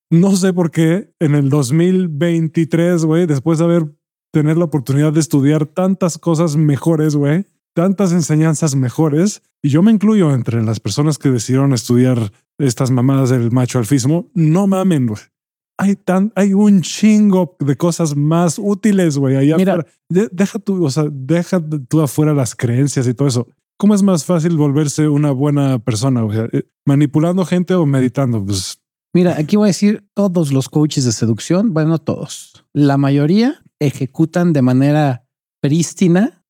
no 0.09 0.35
sé 0.35 0.53
por 0.53 0.71
qué 0.71 1.13
en 1.19 1.35
el 1.35 1.49
2023, 1.49 3.03
güey, 3.05 3.25
después 3.25 3.59
de 3.59 3.65
haber 3.65 3.91
tener 4.31 4.57
la 4.57 4.65
oportunidad 4.65 5.11
de 5.13 5.19
estudiar 5.19 5.65
tantas 5.65 6.17
cosas 6.17 6.55
mejores, 6.55 7.15
güey, 7.15 7.45
tantas 7.75 8.13
enseñanzas 8.13 8.73
mejores, 8.75 9.43
y 9.61 9.69
yo 9.69 9.83
me 9.83 9.91
incluyo 9.91 10.33
entre 10.33 10.63
las 10.63 10.79
personas 10.79 11.17
que 11.17 11.29
decidieron 11.29 11.73
estudiar 11.73 12.31
estas 12.57 12.89
mamadas 12.89 13.29
del 13.29 13.51
macho 13.51 13.79
alfismo, 13.79 14.31
no 14.33 14.65
mamen, 14.65 15.07
güey. 15.07 15.21
Hay 15.77 15.97
tan, 15.97 16.31
hay 16.35 16.53
un 16.53 16.81
chingo 16.81 17.57
de 17.59 17.75
cosas 17.75 18.15
más 18.15 18.57
útiles, 18.57 19.17
güey. 19.17 19.35
Allá 19.35 19.57
Mira, 19.57 19.85
deja 20.09 20.57
tú, 20.57 20.85
o 20.85 20.89
sea, 20.89 21.05
deja 21.11 21.61
tú 21.89 22.01
afuera 22.01 22.33
las 22.33 22.55
creencias 22.55 23.07
y 23.07 23.13
todo 23.13 23.27
eso. 23.27 23.47
¿Cómo 23.77 23.93
es 23.93 24.01
más 24.01 24.23
fácil 24.23 24.55
volverse 24.55 25.09
una 25.09 25.31
buena 25.31 25.79
persona? 25.79 26.25
Eh, 26.53 26.63
¿Manipulando 26.85 27.43
gente 27.43 27.73
o 27.75 27.85
meditando? 27.85 28.45
Pues 28.45 28.79
Mira, 29.13 29.35
aquí 29.37 29.57
voy 29.57 29.65
a 29.65 29.67
decir 29.67 30.07
todos 30.13 30.53
los 30.53 30.69
coaches 30.69 31.03
de 31.03 31.11
seducción, 31.11 31.73
bueno, 31.73 31.97
todos. 31.97 32.65
La 32.71 32.95
mayoría 32.95 33.61
ejecutan 33.79 34.53
de 34.53 34.61
manera 34.61 35.25
prístina, 35.61 36.41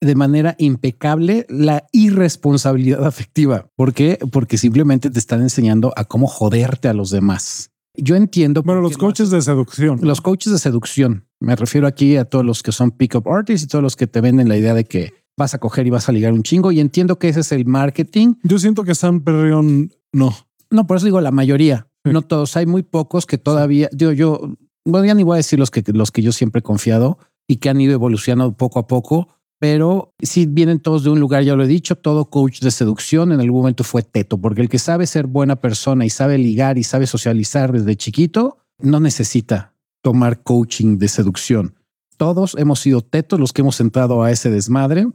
de 0.00 0.14
manera 0.14 0.54
impecable 0.58 1.46
la 1.48 1.86
irresponsabilidad 1.92 3.04
afectiva. 3.04 3.66
¿Por 3.76 3.92
qué? 3.92 4.18
Porque 4.32 4.58
simplemente 4.58 5.10
te 5.10 5.18
están 5.18 5.42
enseñando 5.42 5.92
a 5.96 6.04
cómo 6.04 6.26
joderte 6.26 6.88
a 6.88 6.94
los 6.94 7.10
demás. 7.10 7.70
Yo 7.96 8.16
entiendo. 8.16 8.62
Bueno, 8.62 8.80
los 8.80 8.96
coaches 8.96 9.30
de 9.30 9.42
seducción. 9.42 9.98
Los 10.02 10.20
coaches 10.20 10.52
de 10.52 10.58
seducción. 10.58 11.26
Me 11.40 11.56
refiero 11.56 11.86
aquí 11.86 12.16
a 12.16 12.24
todos 12.24 12.44
los 12.44 12.62
que 12.62 12.72
son 12.72 12.92
pick-up 12.92 13.28
artists 13.28 13.64
y 13.64 13.68
todos 13.68 13.82
los 13.82 13.96
que 13.96 14.06
te 14.06 14.20
venden 14.20 14.48
la 14.48 14.56
idea 14.56 14.74
de 14.74 14.84
que 14.84 15.12
vas 15.36 15.54
a 15.54 15.58
coger 15.58 15.86
y 15.86 15.90
vas 15.90 16.08
a 16.08 16.12
ligar 16.12 16.32
un 16.32 16.42
chingo. 16.42 16.72
Y 16.72 16.80
entiendo 16.80 17.18
que 17.18 17.28
ese 17.28 17.40
es 17.40 17.52
el 17.52 17.66
marketing. 17.66 18.34
Yo 18.42 18.58
siento 18.58 18.84
que 18.84 18.94
San 18.94 19.20
Perrión 19.20 19.92
no. 20.12 20.34
No, 20.70 20.86
por 20.86 20.96
eso 20.96 21.06
digo 21.06 21.20
la 21.20 21.32
mayoría, 21.32 21.88
no 22.04 22.22
todos. 22.22 22.56
Hay 22.56 22.66
muy 22.66 22.82
pocos 22.82 23.26
que 23.26 23.38
todavía, 23.38 23.88
digo 23.92 24.12
yo, 24.12 24.54
bueno, 24.84 25.06
ya 25.06 25.14
ni 25.14 25.24
voy 25.24 25.34
a 25.34 25.36
decir 25.38 25.58
los 25.58 25.70
que, 25.70 25.82
los 25.92 26.12
que 26.12 26.22
yo 26.22 26.30
siempre 26.32 26.60
he 26.60 26.62
confiado 26.62 27.18
y 27.48 27.56
que 27.56 27.68
han 27.68 27.80
ido 27.80 27.92
evolucionando 27.92 28.56
poco 28.56 28.78
a 28.78 28.86
poco, 28.86 29.28
pero 29.60 30.14
si 30.20 30.46
vienen 30.46 30.80
todos 30.80 31.04
de 31.04 31.10
un 31.10 31.20
lugar, 31.20 31.44
ya 31.44 31.54
lo 31.54 31.62
he 31.62 31.68
dicho, 31.68 31.94
todo 31.94 32.24
coach 32.24 32.60
de 32.60 32.70
seducción 32.70 33.30
en 33.30 33.40
algún 33.40 33.60
momento 33.60 33.84
fue 33.84 34.02
teto, 34.02 34.38
porque 34.38 34.62
el 34.62 34.68
que 34.68 34.78
sabe 34.78 35.06
ser 35.06 35.26
buena 35.26 35.56
persona 35.56 36.04
y 36.04 36.10
sabe 36.10 36.38
ligar 36.38 36.78
y 36.78 36.82
sabe 36.82 37.06
socializar 37.06 37.70
desde 37.70 37.94
chiquito, 37.94 38.58
no 38.78 38.98
necesita 38.98 39.74
tomar 40.02 40.42
coaching 40.42 40.96
de 40.96 41.08
seducción. 41.08 41.74
Todos 42.16 42.56
hemos 42.58 42.80
sido 42.80 43.02
tetos 43.02 43.38
los 43.38 43.52
que 43.52 43.60
hemos 43.60 43.78
entrado 43.80 44.22
a 44.22 44.30
ese 44.32 44.50
desmadre 44.50 45.06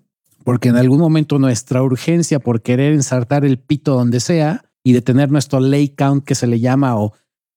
porque 0.45 0.69
en 0.69 0.77
algún 0.77 0.99
momento 0.99 1.39
nuestra 1.39 1.81
urgencia 1.81 2.39
por 2.39 2.61
querer 2.61 2.93
ensartar 2.93 3.43
el 3.45 3.57
pito 3.57 3.95
donde 3.95 4.19
sea 4.19 4.63
y 4.83 4.93
de 4.93 5.01
tener 5.01 5.31
nuestro 5.31 5.59
lay 5.59 5.89
count 5.89 6.23
que 6.23 6.35
se 6.35 6.45
le 6.45 6.59
llama 6.59 6.95
o 6.97 7.13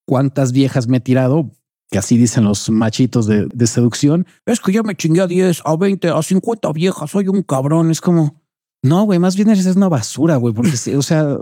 cuántas 0.07 0.53
viejas 0.53 0.89
me 0.89 0.97
he 0.97 1.01
tirado, 1.01 1.51
que 1.91 1.99
así 1.99 2.17
dicen 2.17 2.45
los 2.45 2.69
machitos 2.71 3.27
de, 3.27 3.67
seducción, 3.67 4.27
es 4.47 4.61
que 4.61 4.73
yo 4.73 4.83
me 4.83 4.95
chingué 4.95 5.21
a 5.21 5.27
10, 5.27 5.63
a 5.65 5.77
20, 5.77 6.09
a 6.09 6.23
50 6.23 6.73
viejas, 6.73 7.11
soy 7.11 7.29
un 7.29 7.43
cabrón, 7.43 7.91
es 7.91 8.01
como, 8.01 8.43
no, 8.83 9.05
güey, 9.05 9.19
más 9.19 9.37
bien 9.37 9.51
eres 9.51 9.67
una 9.75 9.89
basura, 9.89 10.37
güey, 10.37 10.55
porque, 10.55 10.97
o 10.97 11.03
sea, 11.03 11.39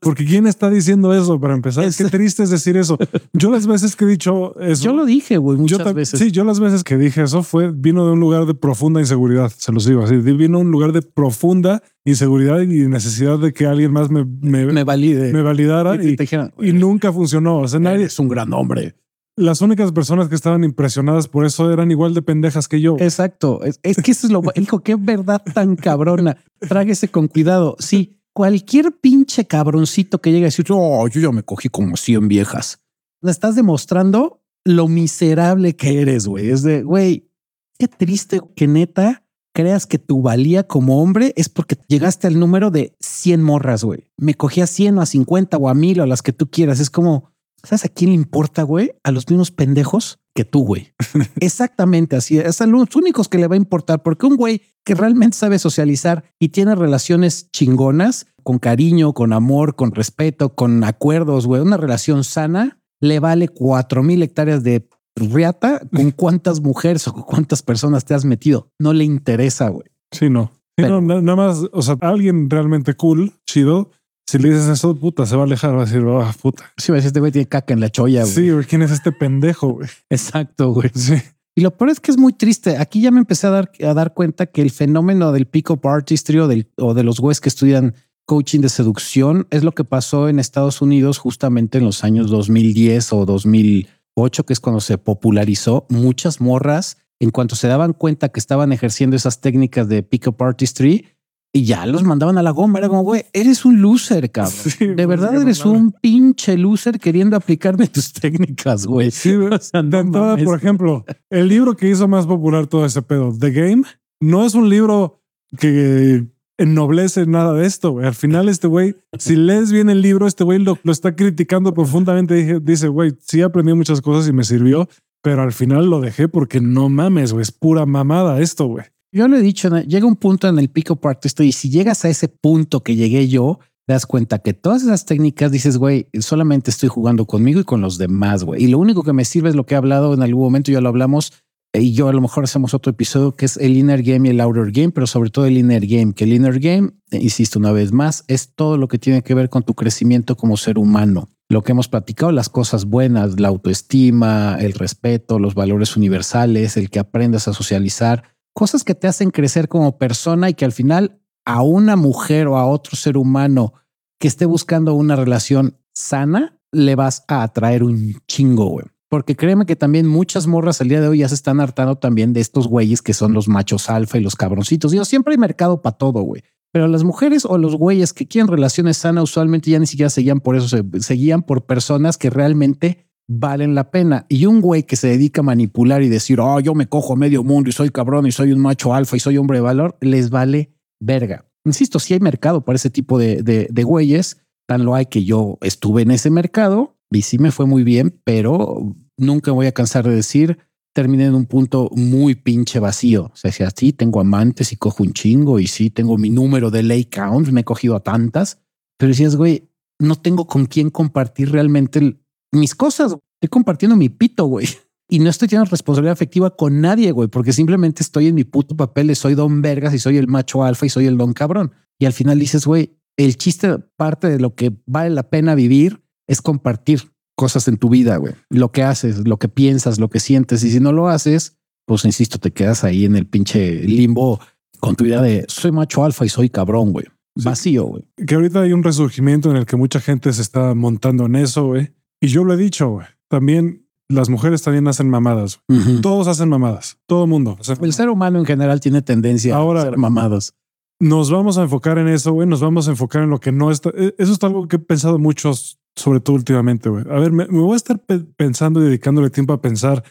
porque 0.00 0.24
¿quién 0.24 0.46
está 0.46 0.70
diciendo 0.70 1.12
eso 1.12 1.40
para 1.40 1.54
empezar? 1.54 1.84
Es, 1.84 1.96
Qué 1.96 2.04
triste 2.04 2.44
es 2.44 2.50
decir 2.50 2.76
eso. 2.76 2.96
Yo 3.32 3.50
las 3.50 3.66
veces 3.66 3.96
que 3.96 4.04
he 4.04 4.08
dicho 4.08 4.58
eso. 4.60 4.84
Yo 4.84 4.92
lo 4.92 5.04
dije, 5.04 5.38
güey, 5.38 5.58
muchas 5.58 5.92
veces. 5.92 6.20
Sí, 6.20 6.30
yo 6.30 6.44
las 6.44 6.60
veces 6.60 6.84
que 6.84 6.96
dije 6.96 7.22
eso 7.22 7.42
fue, 7.42 7.72
vino 7.72 8.06
de 8.06 8.12
un 8.12 8.20
lugar 8.20 8.46
de 8.46 8.54
profunda 8.54 9.00
inseguridad, 9.00 9.50
se 9.56 9.72
los 9.72 9.86
digo 9.86 10.04
así. 10.04 10.16
Vino 10.16 10.58
de 10.58 10.64
un 10.64 10.70
lugar 10.70 10.92
de 10.92 11.02
profunda 11.02 11.82
inseguridad 12.04 12.60
y 12.60 12.86
necesidad 12.86 13.40
de 13.40 13.52
que 13.52 13.66
alguien 13.66 13.92
más 13.92 14.08
me, 14.08 14.24
me, 14.24 14.84
valide. 14.84 15.32
Me 15.32 15.42
validara 15.42 15.96
y, 15.96 16.16
y, 16.60 16.72
nunca 16.72 17.12
funcionó. 17.12 17.58
O 17.58 17.68
sea, 17.68 17.80
nadie. 17.80 18.04
Es 18.04 18.18
un 18.20 18.28
gran 18.28 18.52
hombre. 18.52 18.94
Las 19.38 19.60
únicas 19.60 19.92
personas 19.92 20.28
que 20.28 20.34
estaban 20.34 20.64
impresionadas 20.64 21.28
por 21.28 21.46
eso 21.46 21.72
eran 21.72 21.90
igual 21.90 22.12
de 22.12 22.22
pendejas 22.22 22.68
que 22.68 22.80
yo. 22.80 22.96
Exacto. 22.98 23.60
Es, 23.62 23.78
que 23.78 24.10
eso 24.10 24.26
es 24.26 24.32
lo. 24.32 24.42
Hijo, 24.56 24.80
qué 24.80 24.96
verdad 24.96 25.42
tan 25.54 25.76
cabrona. 25.76 26.36
Tráguese 26.58 27.08
con 27.08 27.28
cuidado. 27.28 27.76
Sí 27.78 28.18
cualquier 28.38 28.92
pinche 29.00 29.48
cabroncito 29.48 30.20
que 30.20 30.30
llegue 30.30 30.44
a 30.44 30.46
decir, 30.46 30.66
oh, 30.70 31.08
yo 31.08 31.20
ya 31.20 31.32
me 31.32 31.42
cogí 31.42 31.68
como 31.68 31.96
100 31.96 32.28
viejas. 32.28 32.80
Le 33.20 33.32
estás 33.32 33.56
demostrando 33.56 34.44
lo 34.64 34.86
miserable 34.86 35.74
que 35.74 36.00
eres, 36.00 36.28
güey. 36.28 36.50
Es 36.50 36.62
de, 36.62 36.84
güey, 36.84 37.32
qué 37.80 37.88
triste 37.88 38.40
que 38.54 38.68
neta 38.68 39.24
creas 39.52 39.86
que 39.86 39.98
tu 39.98 40.22
valía 40.22 40.68
como 40.68 41.02
hombre 41.02 41.32
es 41.34 41.48
porque 41.48 41.76
llegaste 41.88 42.28
al 42.28 42.38
número 42.38 42.70
de 42.70 42.94
100 43.00 43.42
morras, 43.42 43.82
güey. 43.82 44.12
Me 44.16 44.34
cogí 44.34 44.60
a 44.60 44.68
100 44.68 44.98
o 44.98 45.00
a 45.00 45.06
50 45.06 45.56
o 45.56 45.68
a 45.68 45.74
1000 45.74 45.98
o 45.98 46.02
a 46.04 46.06
las 46.06 46.22
que 46.22 46.32
tú 46.32 46.48
quieras. 46.48 46.78
Es 46.78 46.90
como, 46.90 47.32
¿sabes 47.62 47.84
a 47.84 47.88
quién 47.88 48.10
le 48.10 48.16
importa, 48.16 48.62
güey? 48.62 48.92
A 49.02 49.10
los 49.10 49.28
mismos 49.28 49.50
pendejos 49.50 50.18
que 50.34 50.44
tú, 50.44 50.64
güey. 50.64 50.92
Exactamente 51.40 52.16
así. 52.16 52.38
Es 52.38 52.60
a 52.60 52.66
los 52.66 52.94
únicos 52.94 53.28
que 53.28 53.38
le 53.38 53.46
va 53.46 53.54
a 53.54 53.58
importar 53.58 54.02
porque 54.02 54.26
un 54.26 54.36
güey 54.36 54.62
que 54.84 54.94
realmente 54.94 55.36
sabe 55.36 55.58
socializar 55.58 56.24
y 56.38 56.48
tiene 56.48 56.74
relaciones 56.74 57.50
chingonas, 57.50 58.26
con 58.42 58.58
cariño, 58.58 59.12
con 59.12 59.32
amor, 59.32 59.76
con 59.76 59.92
respeto, 59.92 60.54
con 60.54 60.82
acuerdos, 60.84 61.46
güey, 61.46 61.60
una 61.60 61.76
relación 61.76 62.24
sana, 62.24 62.78
le 63.00 63.20
vale 63.20 63.48
cuatro 63.48 64.02
mil 64.02 64.22
hectáreas 64.22 64.62
de 64.62 64.88
riata 65.14 65.82
con 65.94 66.10
cuántas 66.16 66.60
mujeres 66.60 67.06
o 67.08 67.12
cuántas 67.12 67.62
personas 67.62 68.04
te 68.04 68.14
has 68.14 68.24
metido. 68.24 68.70
No 68.78 68.92
le 68.92 69.04
interesa, 69.04 69.68
güey. 69.68 69.88
Sí, 70.12 70.30
no. 70.30 70.52
nada 70.78 71.36
más, 71.36 71.62
o 71.72 71.82
sea, 71.82 71.98
alguien 72.00 72.48
realmente 72.48 72.94
cool, 72.94 73.34
chido, 73.44 73.90
si 74.28 74.36
le 74.36 74.50
dices 74.50 74.68
eso, 74.68 74.94
puta, 74.94 75.24
se 75.24 75.36
va 75.36 75.44
a 75.44 75.46
alejar, 75.46 75.74
va 75.74 75.84
a 75.84 75.84
decir, 75.86 76.02
ah, 76.06 76.34
puta. 76.38 76.70
Sí, 76.76 76.92
este 76.92 77.18
güey 77.18 77.32
tiene 77.32 77.48
caca 77.48 77.72
en 77.72 77.80
la 77.80 77.88
cholla, 77.88 78.24
güey. 78.24 78.34
Sí, 78.34 78.50
güey, 78.50 78.66
¿quién 78.66 78.82
es 78.82 78.90
este 78.90 79.10
pendejo, 79.10 79.68
güey? 79.68 79.88
Exacto, 80.10 80.70
güey. 80.74 80.90
Sí. 80.94 81.14
Y 81.54 81.62
lo 81.62 81.74
peor 81.74 81.88
es 81.88 81.98
que 81.98 82.10
es 82.10 82.18
muy 82.18 82.34
triste. 82.34 82.76
Aquí 82.76 83.00
ya 83.00 83.10
me 83.10 83.20
empecé 83.20 83.46
a 83.46 83.50
dar, 83.50 83.72
a 83.82 83.94
dar 83.94 84.12
cuenta 84.12 84.44
que 84.44 84.60
el 84.60 84.70
fenómeno 84.70 85.32
del 85.32 85.46
pick-up 85.46 85.80
artistry 85.88 86.40
o, 86.40 86.46
del, 86.46 86.70
o 86.76 86.92
de 86.92 87.04
los 87.04 87.20
güeyes 87.20 87.40
que 87.40 87.48
estudian 87.48 87.94
coaching 88.26 88.60
de 88.60 88.68
seducción 88.68 89.46
es 89.48 89.64
lo 89.64 89.72
que 89.72 89.84
pasó 89.84 90.28
en 90.28 90.40
Estados 90.40 90.82
Unidos 90.82 91.16
justamente 91.16 91.78
en 91.78 91.84
los 91.84 92.04
años 92.04 92.30
2010 92.30 93.14
o 93.14 93.24
2008, 93.24 94.44
que 94.44 94.52
es 94.52 94.60
cuando 94.60 94.82
se 94.82 94.98
popularizó. 94.98 95.86
Muchas 95.88 96.42
morras, 96.42 96.98
en 97.18 97.30
cuanto 97.30 97.56
se 97.56 97.66
daban 97.66 97.94
cuenta 97.94 98.28
que 98.28 98.40
estaban 98.40 98.74
ejerciendo 98.74 99.16
esas 99.16 99.40
técnicas 99.40 99.88
de 99.88 100.02
pick-up 100.02 100.36
artistry, 100.42 101.06
y 101.52 101.64
ya 101.64 101.86
los 101.86 102.02
mandaban 102.04 102.38
a 102.38 102.42
la 102.42 102.50
goma. 102.50 102.78
Era 102.78 102.88
como, 102.88 103.02
güey, 103.02 103.24
eres 103.32 103.64
un 103.64 103.80
loser, 103.80 104.30
cabrón. 104.30 104.54
de 104.78 104.94
pues, 104.94 105.08
verdad 105.08 105.40
eres 105.40 105.64
un 105.64 105.92
pinche 105.92 106.56
loser 106.56 106.98
queriendo 106.98 107.36
aplicarme 107.36 107.88
tus 107.88 108.12
técnicas, 108.12 108.86
güey. 108.86 109.10
Sí, 109.10 109.34
por 110.44 110.58
ejemplo, 110.58 111.04
el 111.30 111.48
libro 111.48 111.76
que 111.76 111.88
hizo 111.88 112.06
más 112.08 112.26
popular 112.26 112.66
todo 112.66 112.84
ese 112.84 113.02
pedo, 113.02 113.32
The 113.38 113.50
Game, 113.50 113.82
no 114.20 114.44
es 114.44 114.54
un 114.54 114.68
libro 114.68 115.22
que 115.58 116.26
ennoblece 116.58 117.24
nada 117.26 117.54
de 117.54 117.66
esto, 117.66 117.92
güey. 117.92 118.06
Al 118.06 118.14
final 118.14 118.48
este 118.48 118.66
güey, 118.66 118.96
si 119.18 119.36
lees 119.36 119.72
bien 119.72 119.88
el 119.88 120.02
libro, 120.02 120.26
este 120.26 120.44
güey 120.44 120.58
lo, 120.58 120.78
lo, 120.82 120.92
está 120.92 121.16
criticando 121.16 121.72
profundamente. 121.72 122.60
Dice, 122.60 122.88
güey, 122.88 123.14
sí 123.20 123.42
aprendí 123.42 123.72
muchas 123.72 124.00
cosas 124.00 124.28
y 124.28 124.32
me 124.32 124.44
sirvió, 124.44 124.88
pero 125.22 125.42
al 125.42 125.52
final 125.52 125.88
lo 125.88 126.00
dejé 126.00 126.28
porque 126.28 126.60
no 126.60 126.88
mames, 126.88 127.32
güey. 127.32 127.42
Es 127.42 127.52
pura 127.52 127.86
mamada 127.86 128.40
esto, 128.40 128.66
güey. 128.66 128.84
Yo 129.10 129.26
lo 129.26 129.36
he 129.36 129.40
dicho, 129.40 129.70
llega 129.80 130.06
un 130.06 130.16
punto 130.16 130.48
en 130.48 130.58
el 130.58 130.68
pico 130.68 130.96
part 130.96 131.24
esto 131.24 131.42
y 131.42 131.52
si 131.52 131.70
llegas 131.70 132.04
a 132.04 132.10
ese 132.10 132.28
punto 132.28 132.82
que 132.82 132.94
llegué 132.94 133.28
yo, 133.28 133.58
te 133.86 133.94
das 133.94 134.04
cuenta 134.04 134.38
que 134.40 134.52
todas 134.52 134.82
esas 134.82 135.06
técnicas 135.06 135.50
dices, 135.50 135.78
güey, 135.78 136.08
solamente 136.20 136.70
estoy 136.70 136.90
jugando 136.90 137.24
conmigo 137.24 137.58
y 137.60 137.64
con 137.64 137.80
los 137.80 137.96
demás, 137.96 138.44
güey. 138.44 138.62
Y 138.62 138.66
lo 138.66 138.78
único 138.78 139.02
que 139.02 139.14
me 139.14 139.24
sirve 139.24 139.48
es 139.48 139.54
lo 139.54 139.64
que 139.64 139.74
he 139.74 139.78
hablado 139.78 140.12
en 140.12 140.22
algún 140.22 140.42
momento, 140.44 140.70
ya 140.70 140.82
lo 140.82 140.90
hablamos, 140.90 141.32
eh, 141.72 141.80
y 141.80 141.92
yo 141.92 142.08
a 142.08 142.12
lo 142.12 142.20
mejor 142.20 142.44
hacemos 142.44 142.74
otro 142.74 142.90
episodio 142.90 143.32
que 143.32 143.46
es 143.46 143.56
el 143.56 143.76
inner 143.76 144.02
game 144.02 144.28
y 144.28 144.32
el 144.32 144.40
outer 144.40 144.70
game, 144.72 144.90
pero 144.90 145.06
sobre 145.06 145.30
todo 145.30 145.46
el 145.46 145.56
inner 145.56 145.86
game, 145.86 146.12
que 146.12 146.24
el 146.24 146.34
inner 146.34 146.60
game, 146.60 146.90
eh, 147.10 147.18
insisto 147.20 147.58
una 147.58 147.72
vez 147.72 147.92
más, 147.92 148.24
es 148.28 148.54
todo 148.54 148.76
lo 148.76 148.88
que 148.88 148.98
tiene 148.98 149.22
que 149.22 149.34
ver 149.34 149.48
con 149.48 149.62
tu 149.62 149.72
crecimiento 149.72 150.36
como 150.36 150.58
ser 150.58 150.78
humano. 150.78 151.30
Lo 151.48 151.62
que 151.62 151.72
hemos 151.72 151.88
platicado, 151.88 152.30
las 152.30 152.50
cosas 152.50 152.84
buenas, 152.84 153.40
la 153.40 153.48
autoestima, 153.48 154.58
el 154.60 154.74
respeto, 154.74 155.38
los 155.38 155.54
valores 155.54 155.96
universales, 155.96 156.76
el 156.76 156.90
que 156.90 156.98
aprendas 156.98 157.48
a 157.48 157.54
socializar, 157.54 158.24
cosas 158.58 158.82
que 158.82 158.96
te 158.96 159.06
hacen 159.06 159.30
crecer 159.30 159.68
como 159.68 159.98
persona 159.98 160.50
y 160.50 160.54
que 160.54 160.64
al 160.64 160.72
final 160.72 161.22
a 161.44 161.62
una 161.62 161.94
mujer 161.94 162.48
o 162.48 162.56
a 162.56 162.66
otro 162.66 162.96
ser 162.96 163.16
humano 163.16 163.72
que 164.18 164.26
esté 164.26 164.46
buscando 164.46 164.94
una 164.94 165.14
relación 165.14 165.78
sana, 165.94 166.58
le 166.72 166.96
vas 166.96 167.22
a 167.28 167.44
atraer 167.44 167.84
un 167.84 168.16
chingo, 168.26 168.66
güey. 168.66 168.86
Porque 169.08 169.36
créeme 169.36 169.64
que 169.64 169.76
también 169.76 170.08
muchas 170.08 170.48
morras 170.48 170.80
al 170.80 170.88
día 170.88 171.00
de 171.00 171.06
hoy 171.06 171.18
ya 171.18 171.28
se 171.28 171.36
están 171.36 171.60
hartando 171.60 171.98
también 171.98 172.32
de 172.32 172.40
estos 172.40 172.66
güeyes 172.66 173.00
que 173.00 173.14
son 173.14 173.32
los 173.32 173.46
machos 173.46 173.88
alfa 173.90 174.18
y 174.18 174.22
los 174.22 174.34
cabroncitos. 174.34 174.90
Digo, 174.90 175.04
siempre 175.04 175.34
hay 175.34 175.38
mercado 175.38 175.80
para 175.80 175.96
todo, 175.96 176.20
güey. 176.22 176.42
Pero 176.72 176.88
las 176.88 177.04
mujeres 177.04 177.44
o 177.44 177.58
los 177.58 177.76
güeyes 177.76 178.12
que 178.12 178.26
quieren 178.26 178.48
relaciones 178.48 178.96
sanas 178.96 179.22
usualmente 179.22 179.70
ya 179.70 179.78
ni 179.78 179.86
siquiera 179.86 180.10
seguían 180.10 180.40
por 180.40 180.56
eso, 180.56 180.66
se 180.66 180.82
seguían 181.00 181.42
por 181.42 181.64
personas 181.64 182.18
que 182.18 182.28
realmente 182.28 183.07
valen 183.28 183.74
la 183.74 183.90
pena. 183.90 184.26
Y 184.28 184.46
un 184.46 184.60
güey 184.60 184.84
que 184.84 184.96
se 184.96 185.08
dedica 185.08 185.42
a 185.42 185.44
manipular 185.44 186.02
y 186.02 186.08
decir, 186.08 186.40
oh, 186.40 186.60
yo 186.60 186.74
me 186.74 186.88
cojo 186.88 187.14
medio 187.14 187.44
mundo 187.44 187.68
y 187.68 187.72
soy 187.72 187.90
cabrón 187.90 188.26
y 188.26 188.32
soy 188.32 188.52
un 188.52 188.60
macho 188.60 188.94
alfa 188.94 189.16
y 189.16 189.20
soy 189.20 189.36
hombre 189.36 189.58
de 189.58 189.62
valor, 189.62 189.96
les 190.00 190.30
vale 190.30 190.74
verga. 191.00 191.44
Insisto, 191.64 191.98
si 191.98 192.14
hay 192.14 192.20
mercado 192.20 192.64
para 192.64 192.76
ese 192.76 192.90
tipo 192.90 193.18
de, 193.18 193.42
de, 193.42 193.82
güeyes, 193.84 194.38
tan 194.66 194.84
lo 194.84 194.94
hay 194.94 195.06
que 195.06 195.24
yo 195.24 195.58
estuve 195.60 196.02
en 196.02 196.10
ese 196.10 196.30
mercado 196.30 196.96
y 197.10 197.22
sí 197.22 197.38
me 197.38 197.52
fue 197.52 197.66
muy 197.66 197.84
bien, 197.84 198.18
pero 198.24 198.94
nunca 199.18 199.52
voy 199.52 199.66
a 199.66 199.72
cansar 199.72 200.08
de 200.08 200.14
decir, 200.14 200.58
terminé 200.94 201.26
en 201.26 201.34
un 201.34 201.46
punto 201.46 201.90
muy 201.94 202.34
pinche 202.34 202.80
vacío. 202.80 203.24
O 203.26 203.36
sea, 203.36 203.52
si 203.52 203.62
así 203.62 203.92
tengo 203.92 204.20
amantes 204.20 204.72
y 204.72 204.76
cojo 204.76 205.02
un 205.02 205.12
chingo 205.12 205.58
y 205.58 205.66
sí 205.66 205.90
tengo 205.90 206.16
mi 206.16 206.30
número 206.30 206.70
de 206.70 206.82
lay 206.82 207.04
count, 207.04 207.48
me 207.48 207.60
he 207.60 207.64
cogido 207.64 207.96
a 207.96 208.00
tantas, 208.00 208.60
pero 208.98 209.10
decías, 209.10 209.36
güey, 209.36 209.70
no 209.98 210.14
tengo 210.14 210.46
con 210.46 210.66
quién 210.66 210.90
compartir 210.90 211.50
realmente 211.50 212.18
mis 212.52 212.74
cosas. 212.74 213.16
Estoy 213.40 213.48
compartiendo 213.50 213.96
mi 213.96 214.08
pito, 214.08 214.46
güey 214.46 214.66
y 215.08 215.18
no 215.20 215.30
estoy 215.30 215.48
teniendo 215.48 215.70
responsabilidad 215.70 216.12
afectiva 216.12 216.54
con 216.54 216.80
nadie, 216.80 217.12
güey, 217.12 217.28
porque 217.28 217.52
simplemente 217.52 218.02
estoy 218.02 218.26
en 218.26 218.34
mi 218.34 218.44
puto 218.44 218.76
papel, 218.76 219.14
soy 219.16 219.34
don 219.34 219.62
vergas 219.62 219.94
y 219.94 219.98
soy 219.98 220.18
el 220.18 220.28
macho 220.28 220.62
alfa 220.62 220.84
y 220.86 220.90
soy 220.90 221.06
el 221.06 221.16
don 221.16 221.32
cabrón. 221.32 221.72
Y 221.98 222.04
al 222.04 222.12
final 222.12 222.38
dices, 222.38 222.66
güey, 222.66 222.98
el 223.16 223.36
chiste, 223.36 223.78
parte 223.96 224.28
de 224.28 224.38
lo 224.38 224.54
que 224.54 224.76
vale 224.86 225.10
la 225.10 225.30
pena 225.30 225.54
vivir 225.54 226.02
es 226.28 226.42
compartir 226.42 227.10
cosas 227.34 227.68
en 227.68 227.78
tu 227.78 227.88
vida, 227.88 228.16
güey, 228.16 228.34
lo 228.50 228.70
que 228.70 228.82
haces, 228.82 229.26
lo 229.26 229.38
que 229.38 229.48
piensas, 229.48 229.98
lo 229.98 230.10
que 230.10 230.20
sientes. 230.20 230.62
Y 230.62 230.70
si 230.70 230.80
no 230.80 230.92
lo 230.92 231.08
haces, 231.08 231.56
pues 231.86 232.04
insisto, 232.04 232.38
te 232.38 232.52
quedas 232.52 232.84
ahí 232.84 233.06
en 233.06 233.16
el 233.16 233.26
pinche 233.26 233.82
limbo 233.82 234.40
con 234.78 234.94
tu 234.94 235.06
idea 235.06 235.22
de 235.22 235.46
soy 235.48 235.72
macho 235.72 236.04
alfa 236.04 236.26
y 236.26 236.28
soy 236.28 236.50
cabrón, 236.50 236.92
güey. 236.92 237.06
Vacío, 237.34 237.84
güey. 237.84 238.04
Que 238.26 238.34
ahorita 238.34 238.60
hay 238.60 238.72
un 238.72 238.82
resurgimiento 238.82 239.50
en 239.50 239.56
el 239.56 239.66
que 239.66 239.76
mucha 239.76 240.00
gente 240.00 240.32
se 240.32 240.42
está 240.42 240.74
montando 240.74 241.26
en 241.26 241.36
eso, 241.36 241.66
güey. 241.66 241.92
Y 242.20 242.28
yo 242.28 242.44
lo 242.44 242.54
he 242.54 242.56
dicho, 242.56 242.88
güey. 242.88 243.06
También 243.28 243.88
las 244.08 244.30
mujeres 244.30 244.62
también 244.62 244.88
hacen 244.88 245.10
mamadas. 245.10 245.60
Todos 246.02 246.28
hacen 246.28 246.48
mamadas. 246.48 246.98
Todo 247.06 247.24
el 247.24 247.30
mundo. 247.30 247.58
el 247.82 247.92
ser 247.92 248.08
humano 248.08 248.38
en 248.38 248.46
general 248.46 248.80
tiene 248.80 249.02
tendencia 249.02 249.56
a 249.56 249.72
hacer 249.78 249.98
mamadas. 249.98 250.54
Nos 251.00 251.30
vamos 251.30 251.58
a 251.58 251.62
enfocar 251.62 251.98
en 251.98 252.08
eso, 252.08 252.32
güey. 252.32 252.48
Nos 252.48 252.60
vamos 252.60 252.88
a 252.88 252.90
enfocar 252.90 253.22
en 253.22 253.30
lo 253.30 253.38
que 253.38 253.52
no 253.52 253.70
está. 253.70 253.90
E, 253.90 254.14
eso 254.18 254.32
es 254.32 254.42
algo 254.42 254.66
que 254.66 254.76
he 254.76 254.80
pensado 254.80 255.18
mucho, 255.18 255.52
sobre 255.94 256.20
todo 256.20 256.36
últimamente, 256.36 256.88
güey. 256.88 257.04
A 257.08 257.20
ver, 257.20 257.30
me, 257.30 257.44
voy 257.44 257.74
a 257.74 257.76
estar 257.76 258.00
pensando 258.36 258.80
y 258.80 258.86
dedicándole 258.86 259.30
tiempo 259.30 259.52
a 259.52 259.60
pensar 259.60 260.02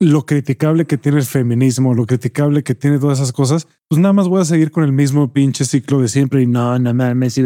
lo 0.00 0.26
criticable 0.26 0.86
que 0.86 0.98
tiene 0.98 1.18
el 1.18 1.24
feminismo, 1.24 1.94
lo 1.94 2.06
criticable 2.06 2.64
que 2.64 2.74
tiene 2.74 2.98
todas 2.98 3.18
esas 3.18 3.32
cosas. 3.32 3.68
Pues 3.88 4.00
nada 4.00 4.12
más 4.12 4.26
voy 4.26 4.40
a 4.40 4.44
seguir 4.44 4.72
con 4.72 4.82
el 4.82 4.92
mismo 4.92 5.32
pinche 5.32 5.64
ciclo 5.64 6.00
de 6.00 6.08
siempre 6.08 6.42
y 6.42 6.46
no, 6.46 6.78
no 6.78 6.92
mames, 6.94 7.38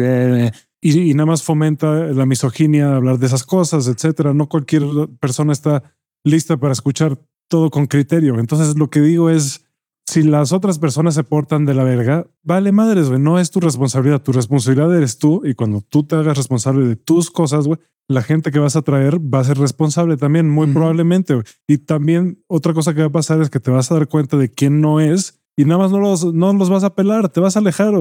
y, 0.81 0.97
y 0.99 1.13
nada 1.13 1.27
más 1.27 1.43
fomenta 1.43 2.07
la 2.07 2.25
misoginia, 2.25 2.95
hablar 2.95 3.19
de 3.19 3.27
esas 3.27 3.43
cosas, 3.43 3.87
etcétera. 3.87 4.33
No 4.33 4.47
cualquier 4.47 4.83
persona 5.19 5.53
está 5.53 5.83
lista 6.23 6.57
para 6.57 6.73
escuchar 6.73 7.19
todo 7.49 7.69
con 7.69 7.87
criterio. 7.87 8.39
Entonces 8.39 8.77
lo 8.77 8.89
que 8.89 9.01
digo 9.01 9.29
es, 9.29 9.65
si 10.05 10.23
las 10.23 10.53
otras 10.53 10.79
personas 10.79 11.13
se 11.13 11.23
portan 11.23 11.65
de 11.65 11.73
la 11.73 11.83
verga, 11.83 12.25
vale 12.43 12.71
madres, 12.71 13.09
güey, 13.09 13.19
no 13.19 13.39
es 13.39 13.51
tu 13.51 13.59
responsabilidad, 13.59 14.21
tu 14.21 14.31
responsabilidad 14.31 14.95
eres 14.95 15.19
tú 15.19 15.41
y 15.45 15.53
cuando 15.53 15.81
tú 15.81 16.03
te 16.03 16.15
hagas 16.15 16.37
responsable 16.37 16.87
de 16.87 16.95
tus 16.95 17.29
cosas, 17.29 17.67
güey, 17.67 17.79
la 18.07 18.23
gente 18.23 18.51
que 18.51 18.57
vas 18.57 18.75
a 18.75 18.81
traer 18.81 19.19
va 19.19 19.39
a 19.39 19.43
ser 19.43 19.59
responsable 19.59 20.17
también, 20.17 20.49
muy 20.49 20.65
probablemente. 20.67 21.39
Y 21.67 21.77
también 21.77 22.43
otra 22.47 22.73
cosa 22.73 22.95
que 22.95 23.01
va 23.01 23.07
a 23.07 23.11
pasar 23.11 23.39
es 23.41 23.51
que 23.51 23.59
te 23.59 23.69
vas 23.69 23.91
a 23.91 23.95
dar 23.95 24.07
cuenta 24.07 24.35
de 24.35 24.51
quién 24.51 24.81
no 24.81 24.99
es 24.99 25.39
y 25.55 25.65
nada 25.65 25.77
más 25.77 25.91
no 25.91 25.99
los, 25.99 26.33
no 26.33 26.51
los 26.53 26.69
vas 26.71 26.83
a 26.83 26.95
pelar, 26.95 27.29
te 27.29 27.39
vas 27.39 27.55
a 27.55 27.59
alejar. 27.59 27.93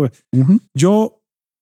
Yo 0.72 1.20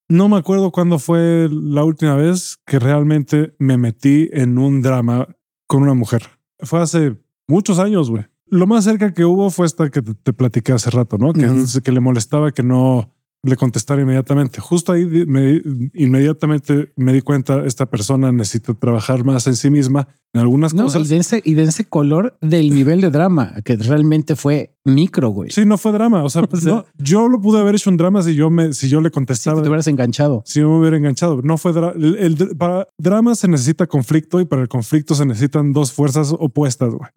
no 0.08 0.28
me 0.28 0.36
acuerdo 0.36 0.70
cuándo 0.70 0.98
fue 0.98 1.48
la 1.50 1.84
última 1.84 2.14
vez 2.14 2.58
que 2.66 2.78
realmente 2.78 3.54
me 3.58 3.76
metí 3.76 4.28
en 4.32 4.58
un 4.58 4.82
drama 4.82 5.28
con 5.66 5.82
una 5.82 5.94
mujer. 5.94 6.22
Fue 6.60 6.80
hace 6.80 7.16
muchos 7.46 7.78
años, 7.78 8.10
güey. 8.10 8.24
Lo 8.48 8.66
más 8.66 8.84
cerca 8.84 9.12
que 9.12 9.24
hubo 9.24 9.50
fue 9.50 9.66
esta 9.66 9.90
que 9.90 10.02
te, 10.02 10.14
te 10.14 10.32
platiqué 10.32 10.72
hace 10.72 10.90
rato, 10.90 11.18
¿no? 11.18 11.32
Que, 11.32 11.48
que 11.82 11.92
le 11.92 12.00
molestaba 12.00 12.52
que 12.52 12.62
no 12.62 13.12
le 13.42 13.56
contestar 13.56 13.98
inmediatamente. 14.00 14.60
Justo 14.60 14.92
ahí 14.92 15.04
me, 15.04 15.62
inmediatamente 15.94 16.92
me 16.96 17.12
di 17.12 17.22
cuenta, 17.22 17.64
esta 17.64 17.86
persona 17.86 18.32
necesita 18.32 18.74
trabajar 18.74 19.24
más 19.24 19.46
en 19.46 19.56
sí 19.56 19.70
misma 19.70 20.08
en 20.32 20.40
algunas 20.40 20.74
cosas. 20.74 21.06
Y 21.06 21.08
de, 21.08 21.16
ese, 21.18 21.42
y 21.44 21.54
de 21.54 21.62
ese 21.64 21.84
color 21.84 22.36
del 22.40 22.74
nivel 22.74 23.00
de 23.00 23.10
drama, 23.10 23.54
que 23.64 23.76
realmente 23.76 24.36
fue 24.36 24.74
micro, 24.84 25.30
güey. 25.30 25.50
Sí, 25.50 25.64
no 25.64 25.78
fue 25.78 25.92
drama. 25.92 26.24
O 26.24 26.30
sea, 26.30 26.48
yo 26.98 27.28
lo 27.28 27.40
pude 27.40 27.60
haber 27.60 27.74
hecho 27.74 27.90
un 27.90 27.96
drama 27.96 28.22
si 28.22 28.34
yo 28.34 28.50
me, 28.50 28.72
si 28.72 28.88
yo 28.88 29.00
le 29.00 29.10
contestaba. 29.10 29.58
Si 29.58 29.62
te 29.62 29.68
hubieras 29.68 29.86
enganchado. 29.86 30.42
Si 30.44 30.60
yo 30.60 30.68
me 30.68 30.80
hubiera 30.80 30.96
enganchado. 30.96 31.40
No 31.42 31.56
fue 31.56 31.72
drama. 31.72 31.94
Para 32.58 32.88
drama 32.98 33.34
se 33.34 33.48
necesita 33.48 33.86
conflicto 33.86 34.40
y 34.40 34.44
para 34.44 34.62
el 34.62 34.68
conflicto 34.68 35.14
se 35.14 35.24
necesitan 35.24 35.72
dos 35.72 35.92
fuerzas 35.92 36.34
opuestas, 36.36 36.92
güey. 36.94 37.10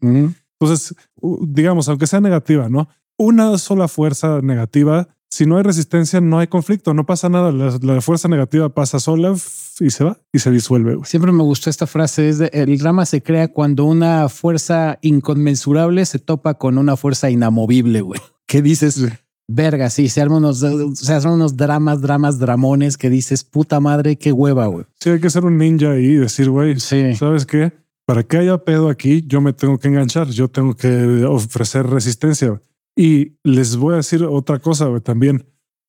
Entonces, 0.60 0.94
digamos, 1.42 1.88
aunque 1.88 2.06
sea 2.06 2.20
negativa, 2.20 2.70
¿no? 2.70 2.90
Una 3.18 3.58
sola 3.58 3.88
fuerza 3.88 4.42
negativa 4.42 5.08
si 5.30 5.46
no 5.46 5.58
hay 5.58 5.64
resistencia, 5.64 6.20
no 6.22 6.40
hay 6.40 6.48
conflicto, 6.48 6.94
no 6.94 7.06
pasa 7.06 7.30
nada. 7.30 7.52
La, 7.52 8.02
fuerza 8.02 8.28
negativa 8.28 8.70
pasa 8.70 9.00
sola 9.00 9.36
y 9.80 9.90
se 9.92 10.04
va 10.04 10.18
y 10.34 10.40
se 10.40 10.50
disuelve. 10.50 10.98
Siempre 11.04 11.32
me 11.32 11.44
gustó 11.44 11.70
esta 11.70 11.86
frase: 11.86 12.30
es 12.30 12.40
de, 12.40 12.50
el 12.52 12.78
drama 12.80 13.06
se 13.06 13.22
crea 13.22 13.48
cuando 13.50 13.86
una 13.86 14.28
fuerza 14.28 14.98
inconmensurable 15.02 16.06
se 16.06 16.20
topa 16.20 16.56
con 16.56 16.78
una 16.78 16.98
fuerza 16.98 17.30
inamovible. 17.30 18.02
Güey, 18.02 18.20
¿qué 18.48 18.62
dices? 18.62 19.08
Verga, 19.48 19.90
sí, 19.90 20.10
se 20.10 20.22
arman 20.22 20.40
unos, 20.40 20.60
se 20.60 21.28
unos 21.28 21.58
dramas, 21.58 22.02
dramas, 22.02 22.38
dramones 22.38 22.98
que 22.98 23.10
dices 23.10 23.44
puta 23.44 23.80
madre, 23.80 24.16
qué 24.16 24.32
hueva. 24.32 24.68
Güey, 24.68 24.86
sí, 25.00 25.12
hay 25.12 25.20
que 25.20 25.30
ser 25.30 25.46
un 25.46 25.58
ninja 25.58 25.92
ahí 25.92 26.06
y 26.06 26.16
decir, 26.16 26.50
güey, 26.50 26.80
sí. 26.80 27.16
¿sabes 27.16 27.46
qué? 27.46 27.74
Para 28.06 28.24
que 28.24 28.38
haya 28.38 28.58
pedo 28.60 28.90
aquí, 28.90 29.24
yo 29.28 29.42
me 29.42 29.54
tengo 29.54 29.78
que 29.78 29.88
enganchar, 29.88 30.28
yo 30.30 30.48
tengo 30.48 30.76
que 30.76 31.24
ofrecer 31.26 31.86
resistencia. 31.88 32.62
Y 33.00 33.40
les 33.46 33.78
voy 33.78 33.94
a 33.94 33.98
decir 33.98 34.26
otra 34.26 34.60
cosa 34.60 35.00
también. 35.00 35.46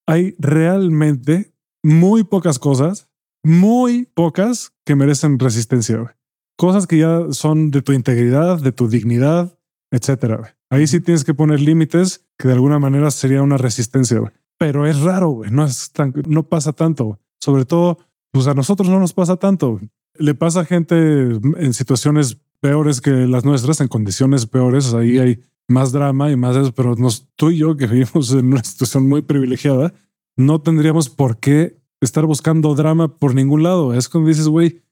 Hay 0.06 0.36
realmente 0.38 1.52
muy 1.82 2.22
pocas 2.22 2.60
cosas, 2.60 3.08
muy 3.42 4.04
pocas 4.14 4.74
que 4.86 4.94
merecen 4.94 5.40
resistencia. 5.40 6.16
Cosas 6.56 6.86
que 6.86 6.98
ya 6.98 7.32
son 7.32 7.72
de 7.72 7.82
tu 7.82 7.92
integridad, 7.94 8.60
de 8.60 8.70
tu 8.70 8.88
dignidad, 8.88 9.58
etcétera. 9.90 10.56
Ahí 10.70 10.86
sí 10.86 11.00
tienes 11.00 11.24
que 11.24 11.34
poner 11.34 11.58
límites 11.60 12.28
que 12.38 12.46
de 12.46 12.54
alguna 12.54 12.78
manera 12.78 13.10
sería 13.10 13.42
una 13.42 13.56
resistencia. 13.56 14.32
Pero 14.56 14.86
es 14.86 15.00
raro, 15.00 15.42
no 15.50 15.64
es 15.64 15.90
tan, 15.90 16.14
no 16.28 16.44
pasa 16.44 16.72
tanto. 16.72 17.18
Sobre 17.40 17.64
todo, 17.64 17.98
pues 18.30 18.46
a 18.46 18.54
nosotros 18.54 18.88
no 18.88 19.00
nos 19.00 19.14
pasa 19.14 19.34
tanto. 19.34 19.80
Le 20.14 20.36
pasa 20.36 20.60
a 20.60 20.64
gente 20.64 20.94
en 20.94 21.74
situaciones 21.74 22.38
peores 22.60 23.00
que 23.00 23.10
las 23.10 23.44
nuestras, 23.44 23.80
en 23.80 23.88
condiciones 23.88 24.46
peores. 24.46 24.94
Ahí 24.94 25.18
hay 25.18 25.42
más 25.70 25.92
drama 25.92 26.30
y 26.30 26.36
más 26.36 26.56
eso, 26.56 26.72
pero 26.72 26.96
nos, 26.96 27.28
tú 27.36 27.50
y 27.50 27.58
yo 27.58 27.76
que 27.76 27.86
vivimos 27.86 28.32
en 28.32 28.46
una 28.52 28.62
situación 28.62 29.08
muy 29.08 29.22
privilegiada, 29.22 29.94
no 30.36 30.60
tendríamos 30.60 31.08
por 31.08 31.38
qué 31.38 31.80
estar 32.00 32.26
buscando 32.26 32.74
drama 32.74 33.18
por 33.18 33.34
ningún 33.34 33.62
lado. 33.62 33.94
Es 33.94 34.08
cuando 34.08 34.28
dices, 34.28 34.48
güey, 34.48 34.82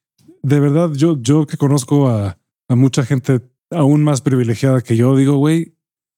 de 0.43 0.61
verdad, 0.61 0.93
yo, 0.95 1.21
yo 1.21 1.47
que 1.47 1.57
conozco 1.57 2.09
a, 2.09 2.39
a 2.69 2.75
mucha 2.77 3.05
gente 3.05 3.41
aún 3.71 4.03
más 4.03 4.21
privilegiada 4.21 4.81
que 4.81 4.97
yo, 4.97 5.17
digo, 5.17 5.37
güey, 5.37 5.75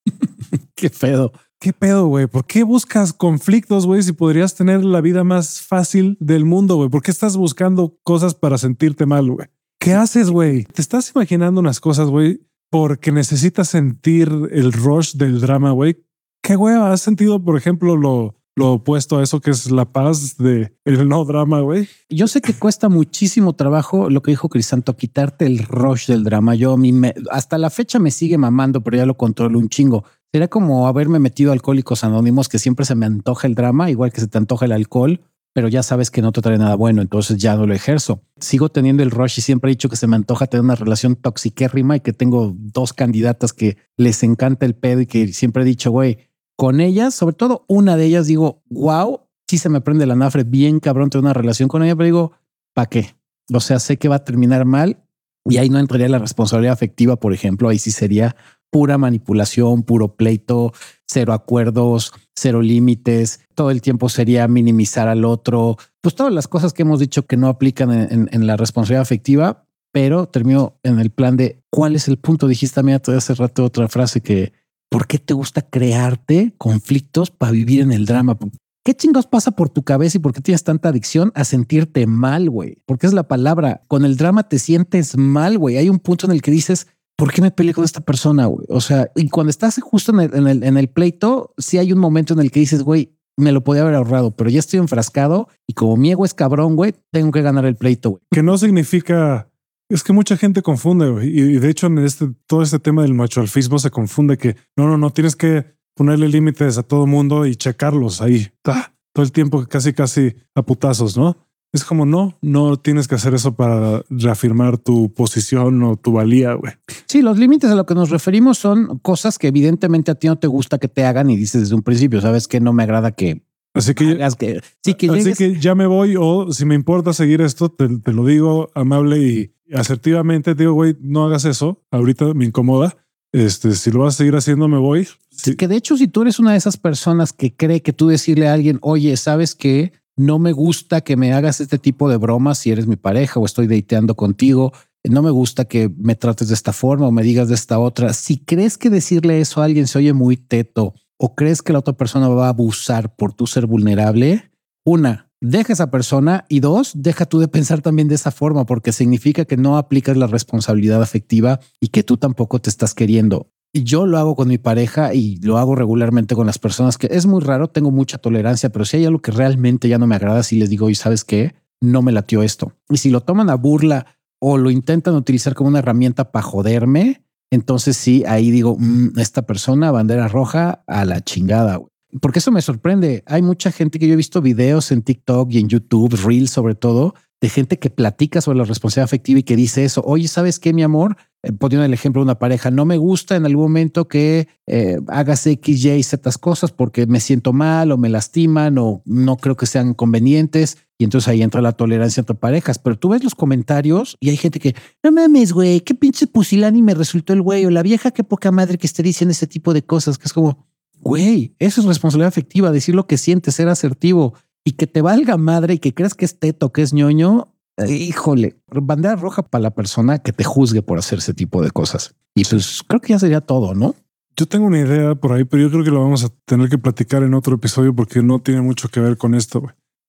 qué 0.74 0.90
pedo. 0.90 1.32
¿Qué 1.58 1.74
pedo, 1.74 2.06
güey? 2.06 2.26
¿Por 2.26 2.46
qué 2.46 2.62
buscas 2.62 3.12
conflictos, 3.12 3.84
güey, 3.84 4.02
si 4.02 4.12
podrías 4.12 4.54
tener 4.54 4.82
la 4.82 5.02
vida 5.02 5.24
más 5.24 5.60
fácil 5.60 6.16
del 6.18 6.46
mundo, 6.46 6.76
güey? 6.76 6.88
¿Por 6.88 7.02
qué 7.02 7.10
estás 7.10 7.36
buscando 7.36 7.98
cosas 8.02 8.34
para 8.34 8.56
sentirte 8.56 9.04
mal, 9.04 9.30
güey? 9.30 9.48
¿Qué 9.78 9.92
haces, 9.92 10.30
güey? 10.30 10.64
¿Te 10.64 10.80
estás 10.80 11.12
imaginando 11.14 11.60
unas 11.60 11.78
cosas, 11.80 12.08
güey, 12.08 12.40
porque 12.70 13.12
necesitas 13.12 13.68
sentir 13.68 14.30
el 14.52 14.72
rush 14.72 15.14
del 15.14 15.40
drama, 15.40 15.72
güey. 15.72 16.04
Qué 16.42 16.56
hueva, 16.56 16.92
has 16.92 17.02
sentido, 17.02 17.42
por 17.42 17.56
ejemplo, 17.56 17.96
lo, 17.96 18.36
lo 18.56 18.72
opuesto 18.74 19.18
a 19.18 19.22
eso 19.22 19.40
que 19.40 19.50
es 19.50 19.70
la 19.70 19.92
paz 19.92 20.36
de 20.38 20.72
el 20.84 21.08
no 21.08 21.24
drama, 21.24 21.60
güey. 21.60 21.88
Yo 22.08 22.28
sé 22.28 22.40
que 22.40 22.54
cuesta 22.54 22.88
muchísimo 22.88 23.54
trabajo 23.54 24.08
lo 24.08 24.22
que 24.22 24.30
dijo 24.30 24.48
Crisanto, 24.48 24.96
quitarte 24.96 25.46
el 25.46 25.58
rush 25.58 26.06
del 26.06 26.24
drama. 26.24 26.54
Yo 26.54 26.76
mí 26.76 26.92
me, 26.92 27.14
hasta 27.30 27.58
la 27.58 27.70
fecha 27.70 27.98
me 27.98 28.10
sigue 28.10 28.38
mamando, 28.38 28.82
pero 28.82 28.96
ya 28.96 29.06
lo 29.06 29.16
controlo 29.16 29.58
un 29.58 29.68
chingo. 29.68 30.04
Sería 30.32 30.48
como 30.48 30.86
haberme 30.86 31.18
metido 31.18 31.52
Alcohólicos 31.52 32.04
Anónimos, 32.04 32.48
que 32.48 32.60
siempre 32.60 32.86
se 32.86 32.94
me 32.94 33.06
antoja 33.06 33.48
el 33.48 33.56
drama, 33.56 33.90
igual 33.90 34.12
que 34.12 34.20
se 34.20 34.28
te 34.28 34.38
antoja 34.38 34.66
el 34.66 34.72
alcohol, 34.72 35.20
pero 35.52 35.68
ya 35.68 35.82
sabes 35.82 36.10
que 36.10 36.22
no 36.22 36.32
te 36.32 36.40
trae 36.42 36.58
nada 36.58 36.74
bueno, 36.76 37.02
entonces 37.02 37.36
ya 37.38 37.56
no 37.56 37.66
lo 37.66 37.74
ejerzo. 37.74 38.22
Sigo 38.38 38.68
teniendo 38.68 39.02
el 39.02 39.10
rush 39.10 39.38
y 39.38 39.42
siempre 39.42 39.70
he 39.70 39.74
dicho 39.74 39.88
que 39.88 39.96
se 39.96 40.06
me 40.06 40.16
antoja 40.16 40.46
tener 40.46 40.64
una 40.64 40.76
relación 40.76 41.16
toxiquérrima 41.16 41.96
y 41.96 42.00
que 42.00 42.12
tengo 42.12 42.54
dos 42.56 42.92
candidatas 42.92 43.52
que 43.52 43.76
les 43.96 44.22
encanta 44.22 44.66
el 44.66 44.74
pedo 44.74 45.00
y 45.00 45.06
que 45.06 45.32
siempre 45.32 45.62
he 45.62 45.66
dicho, 45.66 45.90
güey, 45.90 46.18
con 46.56 46.80
ellas, 46.80 47.14
sobre 47.14 47.34
todo 47.34 47.64
una 47.68 47.96
de 47.96 48.04
ellas, 48.04 48.26
digo, 48.26 48.62
wow, 48.68 49.20
sí 49.48 49.58
se 49.58 49.68
me 49.68 49.80
prende 49.80 50.06
la 50.06 50.14
nafre 50.14 50.44
bien 50.44 50.78
cabrón 50.78 51.10
tener 51.10 51.24
una 51.24 51.32
relación 51.32 51.68
con 51.68 51.82
ella, 51.82 51.96
pero 51.96 52.04
digo, 52.04 52.32
¿para 52.74 52.88
qué? 52.88 53.16
O 53.52 53.60
sea, 53.60 53.80
sé 53.80 53.96
que 53.96 54.08
va 54.08 54.16
a 54.16 54.24
terminar 54.24 54.64
mal 54.64 55.02
y 55.44 55.56
ahí 55.56 55.68
no 55.70 55.78
entraría 55.78 56.08
la 56.08 56.18
responsabilidad 56.18 56.74
afectiva, 56.74 57.16
por 57.16 57.32
ejemplo, 57.32 57.68
ahí 57.68 57.78
sí 57.78 57.90
sería 57.90 58.36
pura 58.70 58.98
manipulación, 58.98 59.82
puro 59.82 60.16
pleito, 60.16 60.72
cero 61.06 61.32
acuerdos, 61.32 62.12
cero 62.34 62.62
límites, 62.62 63.40
todo 63.54 63.70
el 63.70 63.82
tiempo 63.82 64.08
sería 64.08 64.48
minimizar 64.48 65.08
al 65.08 65.24
otro, 65.24 65.76
pues 66.00 66.14
todas 66.14 66.32
las 66.32 66.48
cosas 66.48 66.72
que 66.72 66.82
hemos 66.82 67.00
dicho 67.00 67.26
que 67.26 67.36
no 67.36 67.48
aplican 67.48 67.90
en, 67.92 68.46
la 68.46 68.56
responsabilidad 68.56 69.02
afectiva, 69.02 69.66
pero 69.92 70.26
termino 70.26 70.78
en 70.82 71.00
el 71.00 71.10
plan 71.10 71.36
de 71.36 71.62
cuál 71.68 71.96
es 71.96 72.08
el 72.08 72.16
punto. 72.16 72.46
Dijiste 72.46 72.76
también 72.76 73.00
hace 73.04 73.34
rato 73.34 73.64
otra 73.64 73.88
frase 73.88 74.20
que 74.20 74.52
¿por 74.88 75.06
qué 75.06 75.18
te 75.18 75.34
gusta 75.34 75.62
crearte 75.62 76.54
conflictos 76.58 77.30
para 77.30 77.52
vivir 77.52 77.82
en 77.82 77.92
el 77.92 78.06
drama? 78.06 78.38
¿Qué 78.84 78.94
chingos 78.94 79.26
pasa 79.26 79.50
por 79.50 79.68
tu 79.68 79.82
cabeza 79.82 80.16
y 80.16 80.20
por 80.20 80.32
qué 80.32 80.40
tienes 80.40 80.64
tanta 80.64 80.88
adicción 80.88 81.32
a 81.34 81.44
sentirte 81.44 82.06
mal, 82.06 82.48
güey? 82.48 82.78
Porque 82.86 83.06
es 83.06 83.12
la 83.12 83.28
palabra. 83.28 83.82
Con 83.88 84.04
el 84.04 84.16
drama 84.16 84.48
te 84.48 84.58
sientes 84.58 85.18
mal, 85.18 85.58
güey. 85.58 85.76
Hay 85.76 85.88
un 85.88 85.98
punto 85.98 86.26
en 86.26 86.32
el 86.32 86.40
que 86.40 86.50
dices, 86.50 86.86
¿por 87.20 87.32
qué 87.32 87.42
me 87.42 87.50
peleé 87.50 87.74
con 87.74 87.84
esta 87.84 88.00
persona? 88.00 88.46
Güey? 88.46 88.66
O 88.70 88.80
sea, 88.80 89.10
y 89.14 89.28
cuando 89.28 89.50
estás 89.50 89.78
justo 89.82 90.10
en 90.18 90.48
el, 90.48 90.64
en 90.64 90.76
el, 90.78 90.88
pleito, 90.88 91.52
sí 91.58 91.76
hay 91.76 91.92
un 91.92 91.98
momento 91.98 92.32
en 92.32 92.40
el 92.40 92.50
que 92.50 92.60
dices, 92.60 92.82
güey, 92.82 93.14
me 93.36 93.52
lo 93.52 93.62
podía 93.62 93.82
haber 93.82 93.94
ahorrado, 93.94 94.30
pero 94.34 94.48
ya 94.48 94.58
estoy 94.58 94.80
enfrascado 94.80 95.48
y 95.66 95.74
como 95.74 95.98
mi 95.98 96.10
ego 96.10 96.24
es 96.24 96.32
cabrón, 96.32 96.76
güey, 96.76 96.94
tengo 97.12 97.30
que 97.30 97.42
ganar 97.42 97.66
el 97.66 97.76
pleito. 97.76 98.10
Güey. 98.10 98.22
Que 98.30 98.42
no 98.42 98.56
significa 98.56 99.50
es 99.90 100.02
que 100.02 100.12
mucha 100.12 100.36
gente 100.36 100.62
confunde 100.62 101.10
güey. 101.10 101.28
y 101.28 101.58
de 101.58 101.68
hecho 101.68 101.88
en 101.88 101.98
este 101.98 102.28
todo 102.46 102.62
este 102.62 102.78
tema 102.78 103.02
del 103.02 103.12
macho 103.12 103.40
alfismo 103.40 103.78
se 103.78 103.90
confunde 103.90 104.38
que 104.38 104.56
no, 104.76 104.86
no, 104.88 104.96
no 104.96 105.10
tienes 105.10 105.34
que 105.36 105.66
ponerle 105.96 106.28
límites 106.28 106.78
a 106.78 106.84
todo 106.84 107.06
mundo 107.06 107.44
y 107.44 107.56
checarlos 107.56 108.22
ahí 108.22 108.48
todo 108.62 109.24
el 109.24 109.32
tiempo, 109.32 109.66
casi, 109.66 109.92
casi 109.92 110.34
a 110.54 110.62
putazos, 110.62 111.16
no? 111.16 111.36
Es 111.72 111.84
como 111.84 112.04
no, 112.04 112.36
no 112.42 112.76
tienes 112.78 113.06
que 113.06 113.14
hacer 113.14 113.34
eso 113.34 113.54
para 113.54 114.02
reafirmar 114.10 114.76
tu 114.78 115.14
posición 115.14 115.82
o 115.84 115.96
tu 115.96 116.12
valía, 116.12 116.54
güey. 116.54 116.72
Sí, 117.06 117.22
los 117.22 117.38
límites 117.38 117.70
a 117.70 117.76
lo 117.76 117.86
que 117.86 117.94
nos 117.94 118.10
referimos 118.10 118.58
son 118.58 118.98
cosas 118.98 119.38
que 119.38 119.48
evidentemente 119.48 120.10
a 120.10 120.16
ti 120.16 120.26
no 120.26 120.36
te 120.36 120.48
gusta 120.48 120.78
que 120.78 120.88
te 120.88 121.04
hagan 121.04 121.30
y 121.30 121.36
dices 121.36 121.62
desde 121.62 121.74
un 121.76 121.82
principio, 121.82 122.20
sabes 122.20 122.48
que 122.48 122.60
no 122.60 122.72
me 122.72 122.82
agrada 122.82 123.12
que 123.12 123.42
Así 123.72 123.94
que, 123.94 124.18
que, 124.36 124.60
sí, 124.82 124.94
que, 124.94 125.10
así 125.10 125.32
que 125.34 125.60
ya 125.60 125.76
me 125.76 125.86
voy 125.86 126.16
o 126.18 126.52
si 126.52 126.64
me 126.64 126.74
importa 126.74 127.12
seguir 127.12 127.40
esto, 127.40 127.70
te, 127.70 127.88
lo 128.12 128.26
digo 128.26 128.70
amable 128.74 129.18
y 129.18 129.52
asertivamente. 129.72 130.56
Digo, 130.56 130.72
güey, 130.72 130.96
no 131.00 131.24
hagas 131.24 131.44
eso. 131.44 131.80
Ahorita 131.92 132.34
me 132.34 132.46
incomoda. 132.46 132.96
Este, 133.32 133.76
si 133.76 133.92
lo 133.92 134.00
vas 134.00 134.14
a 134.14 134.18
seguir 134.18 134.34
haciendo, 134.34 134.66
me 134.66 134.78
voy. 134.78 135.06
Sí. 135.30 135.54
Que 135.54 135.68
de 135.68 135.76
hecho, 135.76 135.96
si 135.96 136.08
tú 136.08 136.22
eres 136.22 136.40
una 136.40 136.50
de 136.50 136.58
esas 136.58 136.76
personas 136.76 137.32
que 137.32 137.54
cree 137.54 137.80
que 137.80 137.92
tú 137.92 138.08
decirle 138.08 138.48
a 138.48 138.54
alguien, 138.54 138.78
oye, 138.82 139.16
sabes 139.16 139.54
que 139.54 139.92
no 140.20 140.38
me 140.38 140.52
gusta 140.52 141.00
que 141.00 141.16
me 141.16 141.32
hagas 141.32 141.62
este 141.62 141.78
tipo 141.78 142.10
de 142.10 142.18
bromas 142.18 142.58
si 142.58 142.70
eres 142.70 142.86
mi 142.86 142.96
pareja 142.96 143.40
o 143.40 143.46
estoy 143.46 143.66
dateando 143.66 144.14
contigo. 144.16 144.74
No 145.02 145.22
me 145.22 145.30
gusta 145.30 145.64
que 145.64 145.90
me 145.96 146.14
trates 146.14 146.48
de 146.48 146.54
esta 146.54 146.74
forma 146.74 147.06
o 147.06 147.10
me 147.10 147.22
digas 147.22 147.48
de 147.48 147.54
esta 147.54 147.78
otra. 147.78 148.12
Si 148.12 148.36
crees 148.36 148.76
que 148.76 148.90
decirle 148.90 149.40
eso 149.40 149.62
a 149.62 149.64
alguien 149.64 149.86
se 149.86 149.96
oye 149.96 150.12
muy 150.12 150.36
teto 150.36 150.92
o 151.16 151.34
crees 151.34 151.62
que 151.62 151.72
la 151.72 151.78
otra 151.78 151.94
persona 151.94 152.28
va 152.28 152.46
a 152.46 152.50
abusar 152.50 153.16
por 153.16 153.32
tu 153.32 153.46
ser 153.46 153.64
vulnerable, 153.64 154.50
una, 154.84 155.30
deja 155.40 155.72
esa 155.72 155.90
persona 155.90 156.44
y 156.50 156.60
dos, 156.60 156.92
deja 156.94 157.24
tú 157.24 157.38
de 157.38 157.48
pensar 157.48 157.80
también 157.80 158.08
de 158.08 158.16
esa 158.16 158.30
forma 158.30 158.66
porque 158.66 158.92
significa 158.92 159.46
que 159.46 159.56
no 159.56 159.78
aplicas 159.78 160.18
la 160.18 160.26
responsabilidad 160.26 161.02
afectiva 161.02 161.60
y 161.80 161.88
que 161.88 162.02
tú 162.02 162.18
tampoco 162.18 162.58
te 162.58 162.68
estás 162.68 162.92
queriendo. 162.92 163.50
Yo 163.72 164.06
lo 164.06 164.18
hago 164.18 164.34
con 164.34 164.48
mi 164.48 164.58
pareja 164.58 165.14
y 165.14 165.36
lo 165.36 165.58
hago 165.58 165.76
regularmente 165.76 166.34
con 166.34 166.46
las 166.46 166.58
personas 166.58 166.98
que 166.98 167.08
es 167.10 167.26
muy 167.26 167.40
raro, 167.40 167.68
tengo 167.68 167.92
mucha 167.92 168.18
tolerancia, 168.18 168.70
pero 168.70 168.84
si 168.84 168.96
hay 168.96 169.04
algo 169.04 169.20
que 169.20 169.30
realmente 169.30 169.88
ya 169.88 169.98
no 169.98 170.08
me 170.08 170.16
agrada, 170.16 170.42
si 170.42 170.58
les 170.58 170.70
digo, 170.70 170.90
y 170.90 170.96
sabes 170.96 171.24
qué, 171.24 171.54
no 171.80 172.02
me 172.02 172.10
latió 172.10 172.42
esto. 172.42 172.72
Y 172.88 172.96
si 172.96 173.10
lo 173.10 173.20
toman 173.20 173.48
a 173.48 173.54
burla 173.54 174.06
o 174.40 174.58
lo 174.58 174.70
intentan 174.70 175.14
utilizar 175.14 175.54
como 175.54 175.68
una 175.68 175.78
herramienta 175.78 176.32
para 176.32 176.42
joderme, 176.42 177.24
entonces 177.50 177.96
sí, 177.96 178.24
ahí 178.26 178.50
digo, 178.50 178.76
mm, 178.78 179.18
esta 179.18 179.42
persona, 179.42 179.90
bandera 179.90 180.28
roja, 180.28 180.82
a 180.86 181.04
la 181.04 181.20
chingada. 181.20 181.80
Porque 182.20 182.40
eso 182.40 182.50
me 182.50 182.62
sorprende. 182.62 183.22
Hay 183.26 183.42
mucha 183.42 183.70
gente 183.70 183.98
que 183.98 184.08
yo 184.08 184.14
he 184.14 184.16
visto 184.16 184.42
videos 184.42 184.90
en 184.90 185.02
TikTok 185.02 185.52
y 185.52 185.58
en 185.58 185.68
YouTube, 185.68 186.18
Reels 186.24 186.50
sobre 186.50 186.74
todo, 186.74 187.14
de 187.40 187.48
gente 187.48 187.78
que 187.78 187.88
platica 187.88 188.40
sobre 188.40 188.58
la 188.58 188.64
responsabilidad 188.64 189.04
afectiva 189.04 189.40
y 189.40 189.42
que 189.42 189.56
dice 189.56 189.84
eso. 189.84 190.02
Oye, 190.04 190.28
¿sabes 190.28 190.58
qué, 190.58 190.74
mi 190.74 190.82
amor? 190.82 191.16
Eh, 191.42 191.52
poniendo 191.52 191.86
el 191.86 191.94
ejemplo 191.94 192.20
de 192.20 192.24
una 192.24 192.38
pareja, 192.38 192.70
no 192.70 192.84
me 192.84 192.98
gusta 192.98 193.34
en 193.34 193.46
algún 193.46 193.64
momento 193.64 194.08
que 194.08 194.46
eh, 194.66 194.98
hagas 195.08 195.46
X, 195.46 195.84
Y, 195.84 196.02
Z 196.02 196.30
cosas 196.38 196.70
porque 196.70 197.06
me 197.06 197.18
siento 197.18 197.54
mal 197.54 197.92
o 197.92 197.98
me 197.98 198.10
lastiman 198.10 198.76
o 198.76 199.02
no 199.06 199.38
creo 199.38 199.56
que 199.56 199.64
sean 199.64 199.94
convenientes. 199.94 200.76
Y 200.98 201.04
entonces 201.04 201.28
ahí 201.28 201.40
entra 201.40 201.62
la 201.62 201.72
tolerancia 201.72 202.20
entre 202.20 202.36
parejas. 202.36 202.78
Pero 202.78 202.98
tú 202.98 203.08
ves 203.08 203.24
los 203.24 203.34
comentarios 203.34 204.18
y 204.20 204.28
hay 204.28 204.36
gente 204.36 204.60
que, 204.60 204.76
no 205.02 205.10
mames, 205.10 205.52
güey, 205.52 205.80
qué 205.80 205.94
pinche 205.94 206.26
pusilani 206.26 206.82
me 206.82 206.92
resultó 206.92 207.32
el 207.32 207.40
güey 207.40 207.64
o 207.64 207.70
la 207.70 207.82
vieja, 207.82 208.10
qué 208.10 208.22
poca 208.22 208.50
madre 208.50 208.76
que 208.76 208.86
esté 208.86 209.02
diciendo 209.02 209.32
ese 209.32 209.46
tipo 209.46 209.72
de 209.72 209.82
cosas, 209.82 210.18
que 210.18 210.26
es 210.26 210.34
como, 210.34 210.66
güey, 210.98 211.54
eso 211.58 211.80
es 211.80 211.86
responsabilidad 211.86 212.28
afectiva, 212.28 212.70
decir 212.70 212.94
lo 212.94 213.06
que 213.06 213.16
sientes, 213.16 213.54
ser 213.54 213.70
asertivo 213.70 214.34
y 214.64 214.72
que 214.72 214.86
te 214.86 215.02
valga 215.02 215.36
madre 215.36 215.74
y 215.74 215.78
que 215.78 215.94
creas 215.94 216.14
que 216.14 216.24
es 216.24 216.38
teto, 216.38 216.72
que 216.72 216.82
es 216.82 216.92
ñoño, 216.92 217.54
eh, 217.76 217.92
híjole, 217.92 218.56
bandera 218.68 219.16
roja 219.16 219.42
para 219.42 219.62
la 219.62 219.70
persona 219.70 220.18
que 220.18 220.32
te 220.32 220.44
juzgue 220.44 220.82
por 220.82 220.98
hacer 220.98 221.18
ese 221.18 221.34
tipo 221.34 221.62
de 221.62 221.70
cosas. 221.70 222.14
Y 222.34 222.44
pues 222.44 222.82
creo 222.86 223.00
que 223.00 223.12
ya 223.12 223.18
sería 223.18 223.40
todo, 223.40 223.74
¿no? 223.74 223.94
Yo 224.36 224.46
tengo 224.46 224.66
una 224.66 224.80
idea 224.80 225.14
por 225.14 225.32
ahí, 225.32 225.44
pero 225.44 225.62
yo 225.62 225.70
creo 225.70 225.84
que 225.84 225.90
lo 225.90 226.02
vamos 226.02 226.24
a 226.24 226.28
tener 226.44 226.68
que 226.68 226.78
platicar 226.78 227.22
en 227.22 227.34
otro 227.34 227.56
episodio 227.56 227.94
porque 227.94 228.22
no 228.22 228.38
tiene 228.40 228.60
mucho 228.60 228.88
que 228.88 229.00
ver 229.00 229.16
con 229.16 229.34
esto. 229.34 229.62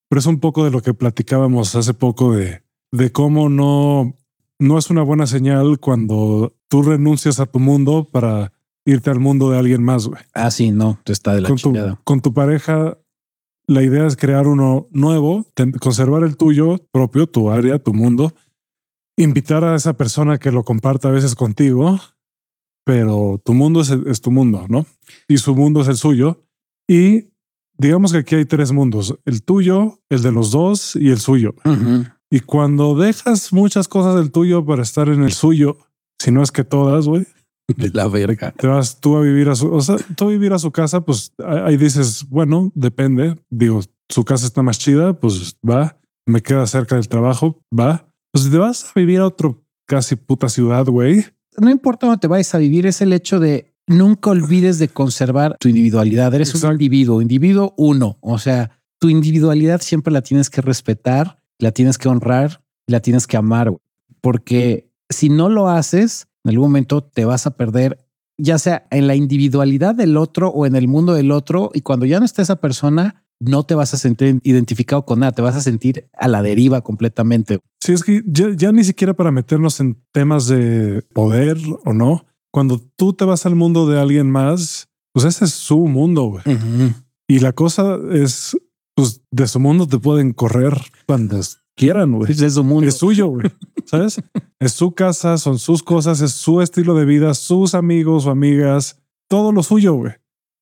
Pero 0.09 0.19
es 0.19 0.25
un 0.25 0.39
poco 0.39 0.63
de 0.63 0.71
lo 0.71 0.81
que 0.81 0.93
platicábamos 0.93 1.75
hace 1.75 1.93
poco 1.93 2.33
de, 2.33 2.61
de 2.91 3.11
cómo 3.11 3.49
no, 3.49 4.15
no 4.59 4.77
es 4.77 4.89
una 4.89 5.01
buena 5.01 5.27
señal 5.27 5.79
cuando 5.79 6.53
tú 6.67 6.83
renuncias 6.83 7.39
a 7.39 7.45
tu 7.45 7.59
mundo 7.59 8.07
para 8.11 8.53
irte 8.85 9.09
al 9.09 9.19
mundo 9.19 9.49
de 9.49 9.59
alguien 9.59 9.83
más. 9.83 10.07
Güey. 10.07 10.21
Ah, 10.33 10.51
sí, 10.51 10.71
no, 10.71 10.99
está 11.05 11.33
de 11.33 11.41
la 11.41 11.49
con 11.49 11.57
chingada. 11.57 11.99
con 12.03 12.21
tu 12.21 12.33
pareja 12.33 12.97
la 13.71 13.83
idea 13.83 14.05
es 14.05 14.17
crear 14.17 14.47
uno 14.47 14.87
nuevo, 14.91 15.45
conservar 15.79 16.23
el 16.23 16.35
tuyo 16.35 16.77
propio, 16.91 17.27
tu 17.27 17.49
área, 17.49 17.79
tu 17.79 17.93
mundo, 17.93 18.33
invitar 19.17 19.63
a 19.63 19.75
esa 19.75 19.93
persona 19.93 20.37
que 20.37 20.51
lo 20.51 20.63
comparta 20.63 21.07
a 21.07 21.11
veces 21.11 21.35
contigo, 21.35 21.97
pero 22.85 23.41
tu 23.45 23.53
mundo 23.53 23.81
es, 23.81 24.21
tu 24.21 24.31
mundo, 24.31 24.65
¿no? 24.67 24.85
Y 25.27 25.37
su 25.37 25.55
mundo 25.55 25.81
es 25.81 25.87
el 25.87 25.95
suyo. 25.95 26.43
Y 26.85 27.29
digamos 27.77 28.11
que 28.11 28.19
aquí 28.19 28.35
hay 28.35 28.45
tres 28.45 28.73
mundos, 28.73 29.17
el 29.25 29.41
tuyo, 29.43 29.99
el 30.09 30.21
de 30.21 30.31
los 30.33 30.51
dos 30.51 30.97
y 30.97 31.09
el 31.09 31.19
suyo. 31.19 31.55
Y 32.29 32.41
cuando 32.41 32.95
dejas 32.95 33.53
muchas 33.53 33.87
cosas 33.87 34.15
del 34.15 34.31
tuyo 34.31 34.65
para 34.65 34.83
estar 34.83 35.07
en 35.07 35.23
el 35.23 35.31
suyo, 35.31 35.77
si 36.19 36.31
no 36.31 36.43
es 36.43 36.51
que 36.51 36.65
todas, 36.65 37.07
güey, 37.07 37.25
de 37.73 37.91
la 37.93 38.07
verga. 38.07 38.51
Te 38.51 38.67
vas 38.67 38.99
tú 38.99 39.17
a 39.17 39.21
vivir 39.21 39.49
a 39.49 39.55
su, 39.55 39.73
o 39.73 39.81
sea, 39.81 39.97
tú 40.15 40.25
a 40.25 40.27
vivir 40.29 40.53
a 40.53 40.59
su 40.59 40.71
casa, 40.71 41.01
pues 41.01 41.33
ahí 41.45 41.77
dices, 41.77 42.25
bueno, 42.29 42.71
depende. 42.75 43.37
Digo, 43.49 43.81
su 44.09 44.23
casa 44.23 44.45
está 44.45 44.61
más 44.61 44.79
chida, 44.79 45.19
pues 45.19 45.57
va, 45.67 45.99
me 46.25 46.41
queda 46.41 46.65
cerca 46.67 46.95
del 46.95 47.07
trabajo, 47.07 47.61
va. 47.77 48.07
Pues 48.31 48.49
te 48.49 48.57
vas 48.57 48.85
a 48.85 48.99
vivir 48.99 49.19
a 49.19 49.27
otro 49.27 49.63
casi 49.85 50.15
puta 50.15 50.49
ciudad, 50.49 50.85
güey. 50.85 51.25
No 51.57 51.69
importa 51.69 52.07
dónde 52.07 52.21
te 52.21 52.27
vayas 52.27 52.55
a 52.55 52.59
vivir, 52.59 52.85
es 52.85 53.01
el 53.01 53.11
hecho 53.11 53.39
de 53.39 53.73
nunca 53.87 54.29
olvides 54.29 54.79
de 54.79 54.87
conservar 54.87 55.57
tu 55.59 55.67
individualidad. 55.67 56.33
Eres 56.33 56.55
un 56.55 56.71
individuo, 56.71 57.21
individuo 57.21 57.73
uno. 57.77 58.17
O 58.21 58.39
sea, 58.39 58.81
tu 58.99 59.09
individualidad 59.09 59.81
siempre 59.81 60.13
la 60.13 60.21
tienes 60.21 60.49
que 60.49 60.61
respetar, 60.61 61.41
la 61.59 61.71
tienes 61.71 61.97
que 61.97 62.07
honrar, 62.07 62.63
la 62.87 63.01
tienes 63.01 63.27
que 63.27 63.37
amar, 63.37 63.73
porque 64.21 64.91
si 65.09 65.29
no 65.29 65.49
lo 65.49 65.69
haces, 65.69 66.27
en 66.43 66.49
algún 66.49 66.69
momento 66.69 67.01
te 67.01 67.25
vas 67.25 67.45
a 67.47 67.51
perder, 67.51 68.05
ya 68.37 68.57
sea 68.57 68.87
en 68.91 69.07
la 69.07 69.15
individualidad 69.15 69.95
del 69.95 70.17
otro 70.17 70.49
o 70.49 70.65
en 70.65 70.75
el 70.75 70.87
mundo 70.87 71.13
del 71.13 71.31
otro. 71.31 71.71
Y 71.73 71.81
cuando 71.81 72.05
ya 72.05 72.19
no 72.19 72.25
esté 72.25 72.41
esa 72.41 72.57
persona, 72.57 73.25
no 73.39 73.63
te 73.63 73.75
vas 73.75 73.93
a 73.93 73.97
sentir 73.97 74.39
identificado 74.43 75.05
con 75.05 75.19
nada, 75.19 75.31
te 75.31 75.41
vas 75.41 75.55
a 75.55 75.61
sentir 75.61 76.07
a 76.13 76.27
la 76.27 76.41
deriva 76.41 76.81
completamente. 76.81 77.59
Sí, 77.79 77.93
es 77.93 78.03
que 78.03 78.21
ya, 78.25 78.71
ni 78.71 78.83
siquiera 78.83 79.13
para 79.13 79.31
meternos 79.31 79.79
en 79.79 79.97
temas 80.11 80.47
de 80.47 81.03
poder 81.13 81.57
o 81.85 81.93
no, 81.93 82.25
cuando 82.51 82.79
tú 82.95 83.13
te 83.13 83.25
vas 83.25 83.45
al 83.45 83.55
mundo 83.55 83.87
de 83.87 83.99
alguien 83.99 84.29
más, 84.29 84.89
pues 85.13 85.25
ese 85.25 85.45
es 85.45 85.51
su 85.51 85.87
mundo. 85.87 86.23
güey. 86.25 86.43
Y 87.27 87.39
la 87.39 87.53
cosa 87.53 87.97
es, 88.11 88.57
pues 88.95 89.21
de 89.31 89.47
su 89.47 89.59
mundo 89.59 89.87
te 89.87 89.97
pueden 89.97 90.33
correr 90.33 90.79
cuando 91.07 91.39
quieran, 91.75 92.11
güey. 92.11 92.31
Es 92.31 92.53
su 92.53 92.63
mundo. 92.63 92.87
Es 92.87 92.97
suyo, 92.97 93.27
güey. 93.27 93.49
¿Sabes? 93.91 94.23
es 94.59 94.71
su 94.71 94.93
casa, 94.93 95.37
son 95.37 95.59
sus 95.59 95.83
cosas, 95.83 96.21
es 96.21 96.31
su 96.31 96.61
estilo 96.61 96.95
de 96.95 97.03
vida, 97.03 97.33
sus 97.33 97.75
amigos 97.75 98.25
o 98.25 98.31
amigas, 98.31 99.01
todo 99.27 99.51
lo 99.51 99.63
suyo, 99.63 99.95
güey. 99.95 100.13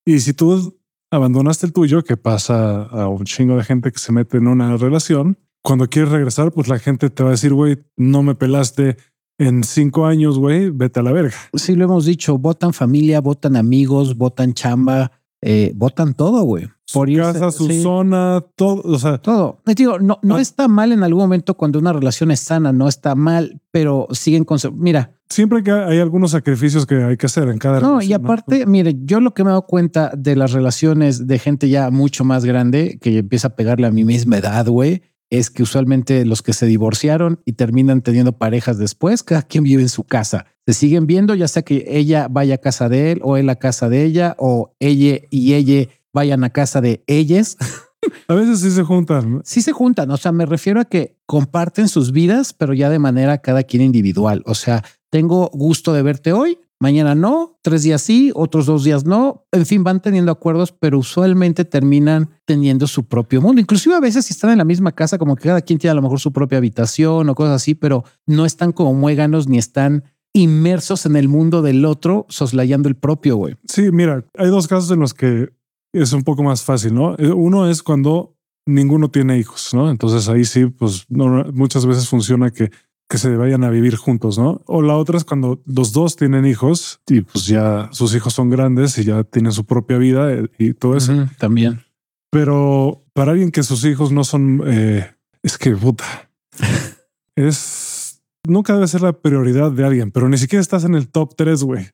Y 0.03 0.19
si 0.21 0.34
tú 0.34 0.80
abandonaste 1.11 1.67
el 1.67 1.73
tuyo, 1.73 2.03
que 2.03 2.17
pasa 2.17 2.82
a 2.86 3.07
un 3.07 3.25
chingo 3.25 3.55
de 3.55 3.63
gente 3.63 3.91
que 3.91 3.99
se 3.99 4.11
mete 4.11 4.38
en 4.38 4.47
una 4.47 4.77
relación, 4.77 5.38
cuando 5.61 5.88
quieres 5.88 6.11
regresar, 6.11 6.51
pues 6.51 6.67
la 6.69 6.80
gente 6.80 7.11
te 7.11 7.21
va 7.21 7.30
a 7.30 7.34
decir, 7.34 7.53
güey, 7.53 7.77
no 7.97 8.23
me 8.23 8.34
pelaste 8.34 8.97
en 9.38 9.63
cinco 9.63 10.07
años, 10.07 10.39
güey, 10.39 10.71
vete 10.71 10.99
a 10.99 11.03
la 11.03 11.11
verga. 11.11 11.36
Sí, 11.53 11.75
lo 11.75 11.86
hemos 11.86 12.05
dicho, 12.05 12.39
votan 12.39 12.73
familia, 12.73 13.21
votan 13.21 13.55
amigos, 13.55 14.17
votan 14.17 14.55
chamba, 14.55 15.11
eh, 15.42 15.72
votan 15.76 16.14
todo, 16.14 16.44
güey. 16.44 16.68
Su 16.86 17.04
casa, 17.18 17.52
su 17.52 17.68
sí. 17.68 17.84
zona, 17.84 18.44
todo, 18.56 18.82
o 18.84 18.98
sea, 18.98 19.20
Todo. 19.20 19.62
Les 19.66 19.76
digo, 19.76 20.00
no, 20.00 20.20
no 20.24 20.38
Ah. 20.38 20.42
está 20.42 20.68
mal 20.68 20.92
en 20.92 21.04
algún 21.04 21.22
momento 21.22 21.54
cuando 21.56 21.78
una 21.78 21.94
relación 21.94 22.32
es 22.32 22.40
sana, 22.40 22.74
no 22.74 22.88
está 22.88 23.14
mal, 23.14 23.62
pero 23.70 24.08
siguen 24.12 24.44
con... 24.44 24.58
Mira, 24.74 25.12
siempre 25.30 25.62
que 25.62 25.72
hay 25.72 26.00
algunos 26.00 26.32
sacrificios 26.32 26.88
que 26.88 26.96
hay 27.04 27.16
que 27.16 27.28
hacer 27.28 27.48
en 27.50 27.60
cada 27.60 27.80
No, 27.80 28.02
y 28.02 28.12
aparte, 28.14 28.66
mire, 28.66 28.96
yo 29.04 29.20
lo 29.20 29.36
que 29.36 29.44
me 29.44 29.50
he 29.50 29.52
dado 29.52 29.68
cuenta 29.68 30.12
de 30.18 30.36
las 30.36 30.52
relaciones 30.52 31.28
de 31.28 31.38
gente 31.38 31.70
ya 31.70 31.92
mucho 31.92 32.24
más 32.24 32.44
grande 32.44 32.98
que 33.00 33.20
empieza 33.20 33.50
a 33.50 33.56
pegarle 33.56 33.86
a 33.86 33.92
mi 33.92 34.04
misma 34.04 34.38
edad, 34.40 34.66
güey, 34.68 35.04
es 35.30 35.49
que 35.49 35.63
usualmente 35.63 36.25
los 36.25 36.41
que 36.41 36.53
se 36.53 36.65
divorciaron 36.65 37.41
y 37.45 37.53
terminan 37.53 38.01
teniendo 38.01 38.38
parejas 38.38 38.77
después, 38.77 39.23
cada 39.23 39.43
quien 39.43 39.63
vive 39.63 39.82
en 39.82 39.89
su 39.89 40.03
casa. 40.03 40.47
Se 40.65 40.73
siguen 40.73 41.07
viendo, 41.07 41.36
ya 41.36 41.47
sea 41.47 41.63
que 41.63 41.86
ella 41.88 42.27
vaya 42.30 42.55
a 42.55 42.59
casa 42.59 42.89
de 42.89 43.11
él 43.11 43.21
o 43.23 43.38
él 43.38 43.49
a 43.49 43.55
casa 43.55 43.89
de 43.89 44.03
ella 44.03 44.36
o 44.39 44.75
ella 44.80 45.19
y 45.30 45.53
ella 45.53 45.89
vayan 46.13 46.43
a 46.43 46.49
casa 46.49 46.82
de 46.82 47.03
ellas. 47.07 47.57
A 48.27 48.34
veces 48.34 48.61
sí 48.61 48.71
se 48.71 48.84
juntan. 48.84 49.32
¿no? 49.32 49.41
Sí 49.43 49.61
se 49.61 49.71
juntan, 49.71 50.09
o 50.11 50.17
sea, 50.17 50.32
me 50.32 50.45
refiero 50.45 50.80
a 50.80 50.86
que 50.86 51.17
comparten 51.25 51.89
sus 51.89 52.11
vidas, 52.11 52.53
pero 52.53 52.73
ya 52.73 52.89
de 52.89 52.97
manera 52.97 53.39
cada 53.39 53.63
quien 53.63 53.84
individual. 53.84 54.41
O 54.45 54.55
sea, 54.55 54.84
tengo 55.09 55.49
gusto 55.53 55.93
de 55.93 56.01
verte 56.01 56.32
hoy, 56.32 56.59
mañana 56.80 57.15
no, 57.15 57.59
tres 57.61 57.84
días 57.84 58.01
sí, 58.01 58.32
otros 58.34 58.65
dos 58.65 58.84
días 58.84 59.05
no. 59.05 59.45
En 59.51 59.65
fin, 59.65 59.84
van 59.84 60.01
teniendo 60.01 60.32
acuerdos, 60.32 60.71
pero 60.71 60.99
usualmente 60.99 61.65
terminan 61.65 62.30
teniendo 62.45 62.88
su 62.88 63.07
propio 63.07 63.41
mundo. 63.41 63.61
Inclusive 63.61 63.95
a 63.95 63.99
veces 63.99 64.25
si 64.25 64.34
están 64.34 64.51
en 64.51 64.57
la 64.57 64.65
misma 64.65 64.91
casa, 64.93 65.17
como 65.17 65.36
que 65.36 65.43
cada 65.43 65.61
quien 65.61 65.80
tiene 65.80 65.91
a 65.91 65.95
lo 65.95 66.01
mejor 66.01 66.19
su 66.19 66.32
propia 66.32 66.57
habitación 66.57 67.30
o 67.30 67.36
cosas 67.36 67.55
así, 67.55 67.75
pero 67.75 68.03
no 68.25 68.45
están 68.45 68.71
como 68.71 68.93
muéganos 68.93 69.47
ni 69.47 69.57
están 69.57 70.03
inmersos 70.34 71.05
en 71.05 71.15
el 71.15 71.27
mundo 71.27 71.61
del 71.61 71.86
otro, 71.86 72.25
soslayando 72.30 72.88
el 72.88 72.95
propio, 72.95 73.36
güey. 73.36 73.55
Sí, 73.67 73.91
mira, 73.91 74.23
hay 74.38 74.49
dos 74.49 74.67
casos 74.67 74.91
en 74.91 74.99
los 74.99 75.13
que 75.13 75.49
es 75.93 76.13
un 76.13 76.23
poco 76.23 76.43
más 76.43 76.63
fácil, 76.63 76.93
¿no? 76.93 77.15
Eh, 77.17 77.32
Uno 77.32 77.69
es 77.69 77.82
cuando 77.82 78.36
ninguno 78.65 79.09
tiene 79.09 79.39
hijos, 79.39 79.73
¿no? 79.73 79.89
Entonces 79.89 80.30
ahí 80.30 80.45
sí, 80.45 80.67
pues 80.67 81.05
no, 81.09 81.45
muchas 81.53 81.86
veces 81.86 82.07
funciona 82.07 82.51
que, 82.51 82.69
que 83.10 83.18
se 83.18 83.36
vayan 83.36 83.64
a 83.64 83.72
vivir 83.72 83.95
juntos, 83.95 84.38
¿no? 84.38 84.62
O 84.68 84.84
la 84.84 84.95
otra 84.95 85.18
es 85.18 85.24
cuando 85.24 85.62
los 85.66 85.91
dos 85.91 86.16
tienen 86.16 86.45
hijos 86.45 87.01
y 87.07 87.22
pues 87.22 87.47
ya 87.47 87.89
sus 87.91 88.14
hijos 88.14 88.34
son 88.34 88.51
grandes 88.51 88.97
y 88.99 89.03
ya 89.03 89.24
tienen 89.24 89.51
su 89.51 89.66
propia 89.66 89.97
vida 89.97 90.32
eh, 90.32 90.47
y 90.60 90.74
todo 90.74 90.95
eso. 90.95 91.28
También. 91.39 91.82
Pero 92.30 93.03
para 93.14 93.32
alguien 93.32 93.51
que 93.51 93.64
sus 93.64 93.84
hijos 93.84 94.12
no 94.12 94.24
son, 94.24 94.62
eh, 94.68 95.12
es 95.41 95.57
que 95.57 95.76
puta, 95.76 96.30
es 97.36 98.22
nunca 98.47 98.74
debe 98.74 98.88
ser 98.88 99.01
la 99.01 99.14
prioridad 99.14 99.72
de 99.72 99.86
alguien, 99.86 100.12
pero 100.12 100.30
ni 100.30 100.38
siquiera 100.38 100.62
estás 100.62 100.84
en 100.84 100.93
el 100.93 101.10
top 101.10 101.34
3, 101.36 101.64
güey. 101.64 101.89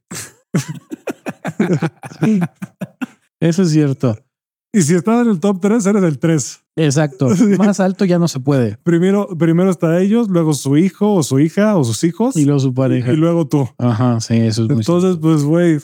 Eso 3.39 3.63
es 3.63 3.71
cierto. 3.71 4.17
Y 4.73 4.81
si 4.81 4.95
estás 4.95 5.25
en 5.25 5.31
el 5.31 5.39
top 5.39 5.61
3, 5.61 5.85
eres 5.85 6.03
el 6.03 6.19
3. 6.19 6.64
Exacto. 6.75 7.29
Más 7.57 7.79
alto 7.79 8.05
ya 8.05 8.19
no 8.19 8.27
se 8.27 8.39
puede. 8.39 8.77
Primero, 8.83 9.29
primero 9.37 9.69
está 9.71 9.99
ellos, 10.01 10.29
luego 10.29 10.53
su 10.53 10.77
hijo 10.77 11.13
o 11.13 11.23
su 11.23 11.39
hija 11.39 11.77
o 11.77 11.83
sus 11.83 12.03
hijos 12.03 12.35
Y 12.35 12.45
luego 12.45 12.59
su 12.59 12.73
pareja. 12.73 13.13
y 13.13 13.15
luego 13.15 13.47
tú. 13.47 13.67
Ajá, 13.77 14.19
sí, 14.19 14.35
eso 14.35 14.63
es 14.63 14.69
muy 14.69 14.77
Entonces, 14.79 15.17
pues, 15.21 15.43
güey, 15.43 15.77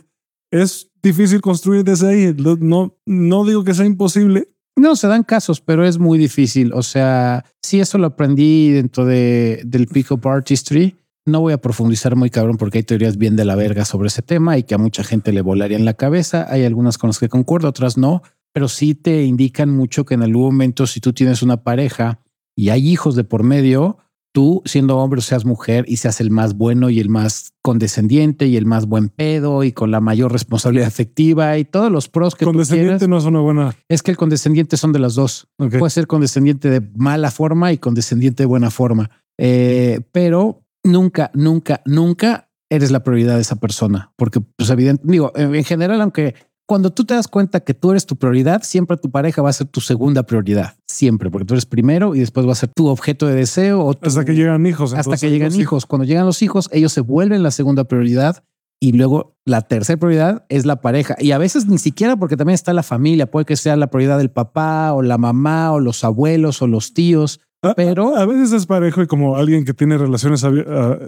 es 0.52 0.90
difícil 1.02 1.42
construir 1.42 1.84
desde 1.84 2.10
ahí. 2.10 2.36
No- 2.60 2.98
No, 3.06 3.46
digo 3.46 3.64
que 3.64 3.74
sea 3.74 3.86
imposible. 3.86 4.50
No, 4.78 4.96
se 4.96 5.08
dan 5.08 5.24
casos, 5.24 5.62
pero 5.62 5.86
es 5.86 5.98
muy 5.98 6.18
difícil. 6.18 6.74
O 6.74 6.82
sea, 6.84 7.46
sí, 7.62 7.80
eso 7.80 7.98
lo 7.98 8.08
aprendí 8.08 8.72
dentro 8.72 9.06
de, 9.06 9.62
del 9.66 9.88
Pick-up 9.88 10.26
Artistry. 10.28 10.96
No 11.26 11.42
voy 11.42 11.54
a 11.54 11.58
profundizar 11.62 12.16
muy 12.16 12.30
cabrón 12.30 12.58
porque 12.58 12.80
hay 12.80 12.84
teorías 12.84 13.18
bien 13.18 13.36
de 13.36 13.46
la 13.46 13.56
verga 13.56 13.86
sobre 13.86 14.08
ese 14.08 14.22
tema 14.24 14.58
y 14.58 14.64
que 14.64 14.74
a 14.74 14.78
mucha 14.80 15.04
gente 15.04 15.32
le 15.34 15.42
volaría 15.42 15.78
en 15.78 15.86
la 15.86 15.94
cabeza. 15.94 16.48
Hay 16.50 16.66
algunas 16.66 16.98
con 16.98 17.10
las 17.10 17.20
que 17.20 17.30
concuerdo, 17.30 17.68
otras 17.68 17.96
no, 17.98 18.24
pero 18.54 18.68
sí 18.68 18.96
te 18.96 19.24
indican 19.24 19.70
mucho 19.70 20.06
que 20.06 20.14
en 20.14 20.24
algún 20.24 20.44
momento, 20.44 20.88
si 20.88 21.00
tú 21.00 21.14
tienes 21.14 21.42
una 21.42 21.64
pareja 21.64 22.20
y 22.56 22.70
hay 22.70 22.88
hijos 22.90 23.16
de 23.16 23.24
por 23.24 23.44
medio, 23.44 23.98
tú 24.34 24.62
siendo 24.66 24.98
hombre 24.98 25.20
o 25.20 25.22
seas 25.22 25.46
mujer 25.46 25.86
y 25.88 25.98
seas 25.98 26.22
el 26.22 26.32
más 26.32 26.56
bueno 26.56 26.90
y 26.90 27.00
el 27.00 27.10
más 27.10 27.54
condescendiente 27.62 28.48
y 28.48 28.58
el 28.58 28.66
más 28.66 28.86
buen 28.86 29.10
pedo 29.10 29.64
y 29.64 29.72
con 29.72 29.92
la 29.92 30.00
mayor 30.00 30.32
responsabilidad 30.32 30.88
afectiva 30.88 31.58
y 31.58 31.66
todos 31.66 31.92
los 31.92 32.08
pros 32.08 32.36
que 32.36 32.46
tú 32.46 32.52
Condescendiente 32.52 33.00
quieras. 33.00 33.10
no 33.10 33.18
es 33.18 33.26
una 33.26 33.40
buena. 33.42 33.76
Es 33.90 34.04
que 34.04 34.12
el 34.12 34.18
condescendiente 34.18 34.78
son 34.78 34.92
de 34.92 35.00
las 35.00 35.16
dos. 35.16 35.48
Ok. 35.58 35.78
Puede 35.80 35.90
ser 35.90 36.08
condescendiente 36.08 36.70
de 36.70 36.82
mala 36.96 37.32
forma 37.32 37.72
y 37.72 37.78
condescendiente 37.78 38.44
de 38.44 38.48
buena 38.48 38.70
forma. 38.70 39.10
Eh, 39.38 40.02
pero 40.12 40.64
nunca, 40.84 41.32
nunca, 41.34 41.82
nunca 41.86 42.50
eres 42.70 42.92
la 42.92 43.04
prioridad 43.04 43.36
de 43.36 43.42
esa 43.42 43.58
persona. 43.58 44.14
Porque, 44.16 44.40
pues, 44.40 44.70
evidente, 44.70 45.04
digo, 45.06 45.34
en 45.36 45.64
general, 45.66 46.00
aunque 46.00 46.36
cuando 46.68 46.92
tú 46.92 47.04
te 47.04 47.14
das 47.14 47.28
cuenta 47.28 47.60
que 47.60 47.74
tú 47.74 47.92
eres 47.92 48.06
tu 48.06 48.16
prioridad, 48.16 48.62
siempre 48.64 48.96
tu 48.98 49.12
pareja 49.12 49.42
va 49.42 49.50
a 49.50 49.54
ser 49.54 49.68
tu 49.68 49.82
segunda 49.82 50.24
prioridad. 50.24 50.76
Siempre, 50.88 51.30
porque 51.30 51.46
tú 51.46 51.54
eres 51.54 51.66
primero 51.66 52.16
y 52.16 52.20
después 52.20 52.48
va 52.48 52.54
a 52.54 52.56
ser 52.56 52.70
tu 52.74 52.88
objeto 52.88 53.28
de 53.28 53.36
deseo 53.36 53.84
o 53.86 53.94
tu- 53.94 54.08
hasta 54.08 54.24
que 54.24 54.36
llegan 54.36 54.66
hijos. 54.66 54.94
hasta 54.94 55.18
que 55.18 55.30
llegan 55.30 55.52
sí. 55.52 55.62
hijos. 55.62 55.86
Cuando 55.86 56.06
llegan 56.06 56.26
los 56.26 56.42
hijos, 56.42 56.70
ellos 56.72 56.94
se 56.94 57.02
vuelven 57.02 57.44
la 57.44 57.52
segunda 57.52 57.84
prioridad 57.84 58.44
y 58.80 58.94
luego 58.94 59.36
la 59.46 59.62
tercera 59.64 60.00
prioridad 60.00 60.46
es 60.50 60.66
la 60.66 60.82
pareja. 60.82 61.16
Y 61.20 61.32
a 61.32 61.38
veces 61.38 61.68
ni 61.68 61.78
siquiera 61.78 62.16
porque 62.16 62.38
también 62.38 62.54
está 62.56 62.74
la 62.74 62.84
familia. 62.84 63.30
Puede 63.30 63.46
que 63.46 63.58
sea 63.58 63.76
la 63.76 63.88
prioridad 63.88 64.18
del 64.18 64.32
papá 64.32 64.94
o 64.94 65.02
la 65.02 65.18
mamá 65.18 65.72
o 65.74 65.80
los 65.80 66.04
abuelos 66.04 66.62
o 66.62 66.68
los 66.68 66.94
tíos. 66.94 67.42
Ah, 67.64 67.74
Pero 67.76 68.16
A 68.16 68.26
veces 68.26 68.54
es 68.54 68.66
parejo 68.66 69.04
y 69.04 69.08
como 69.08 69.36
alguien 69.36 69.66
que 69.66 69.74
tiene 69.74 69.98
relaciones 69.98 70.44
ah, 70.44 70.52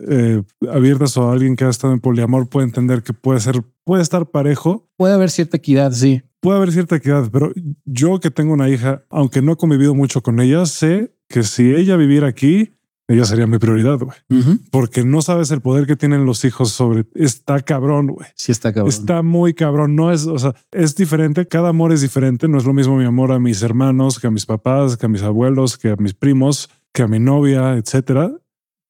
eh, 0.07 0.43
abiertas 0.71 1.17
o 1.17 1.31
alguien 1.31 1.55
que 1.55 1.65
ha 1.65 1.69
estado 1.69 1.93
en 1.93 1.99
poliamor 1.99 2.47
puede 2.47 2.67
entender 2.67 3.01
que 3.01 3.13
puede 3.13 3.39
ser, 3.39 3.63
puede 3.83 4.03
estar 4.03 4.27
parejo. 4.27 4.87
puede 4.95 5.13
haber 5.15 5.31
cierta 5.31 5.57
equidad. 5.57 5.91
Sí. 5.91 6.21
Puede 6.41 6.57
haber 6.57 6.71
cierta 6.71 6.97
equidad, 6.97 7.29
pero 7.31 7.51
yo 7.85 8.19
que 8.19 8.29
tengo 8.29 8.53
una 8.53 8.69
hija, 8.69 9.03
aunque 9.09 9.41
no 9.41 9.53
he 9.53 9.55
convivido 9.55 9.95
mucho 9.95 10.21
con 10.21 10.39
ella, 10.41 10.65
sé 10.65 11.15
que 11.29 11.43
si 11.43 11.73
ella 11.73 11.95
viviera 11.95 12.27
aquí, 12.27 12.75
ella 13.13 13.25
sería 13.25 13.47
mi 13.47 13.57
prioridad, 13.57 13.99
güey. 13.99 14.17
Ujú. 14.29 14.59
Porque 14.71 15.03
no 15.03 15.21
sabes 15.21 15.51
el 15.51 15.61
poder 15.61 15.85
que 15.87 15.95
tienen 15.95 16.25
los 16.25 16.43
hijos 16.45 16.71
sobre... 16.71 17.05
Está 17.15 17.59
cabrón, 17.61 18.07
güey. 18.07 18.27
Sí, 18.35 18.51
está 18.51 18.71
cabrón. 18.73 18.89
Está 18.89 19.21
muy 19.21 19.53
cabrón. 19.53 19.95
No 19.95 20.11
es, 20.11 20.25
o 20.27 20.37
sea, 20.39 20.53
es 20.71 20.95
diferente. 20.95 21.47
Cada 21.47 21.69
amor 21.69 21.91
es 21.91 22.01
diferente. 22.01 22.47
No 22.47 22.57
es 22.57 22.65
lo 22.65 22.73
mismo 22.73 22.97
mi 22.97 23.05
amor 23.05 23.31
a 23.31 23.39
mis 23.39 23.61
hermanos, 23.61 24.19
que 24.19 24.27
a 24.27 24.31
mis 24.31 24.45
papás, 24.45 24.97
que 24.97 25.05
a 25.05 25.09
mis 25.09 25.23
abuelos, 25.23 25.77
que 25.77 25.89
a 25.89 25.95
mis 25.95 26.13
primos, 26.13 26.69
que 26.93 27.03
a 27.03 27.07
mi 27.07 27.19
novia, 27.19 27.73
etcétera. 27.75 28.31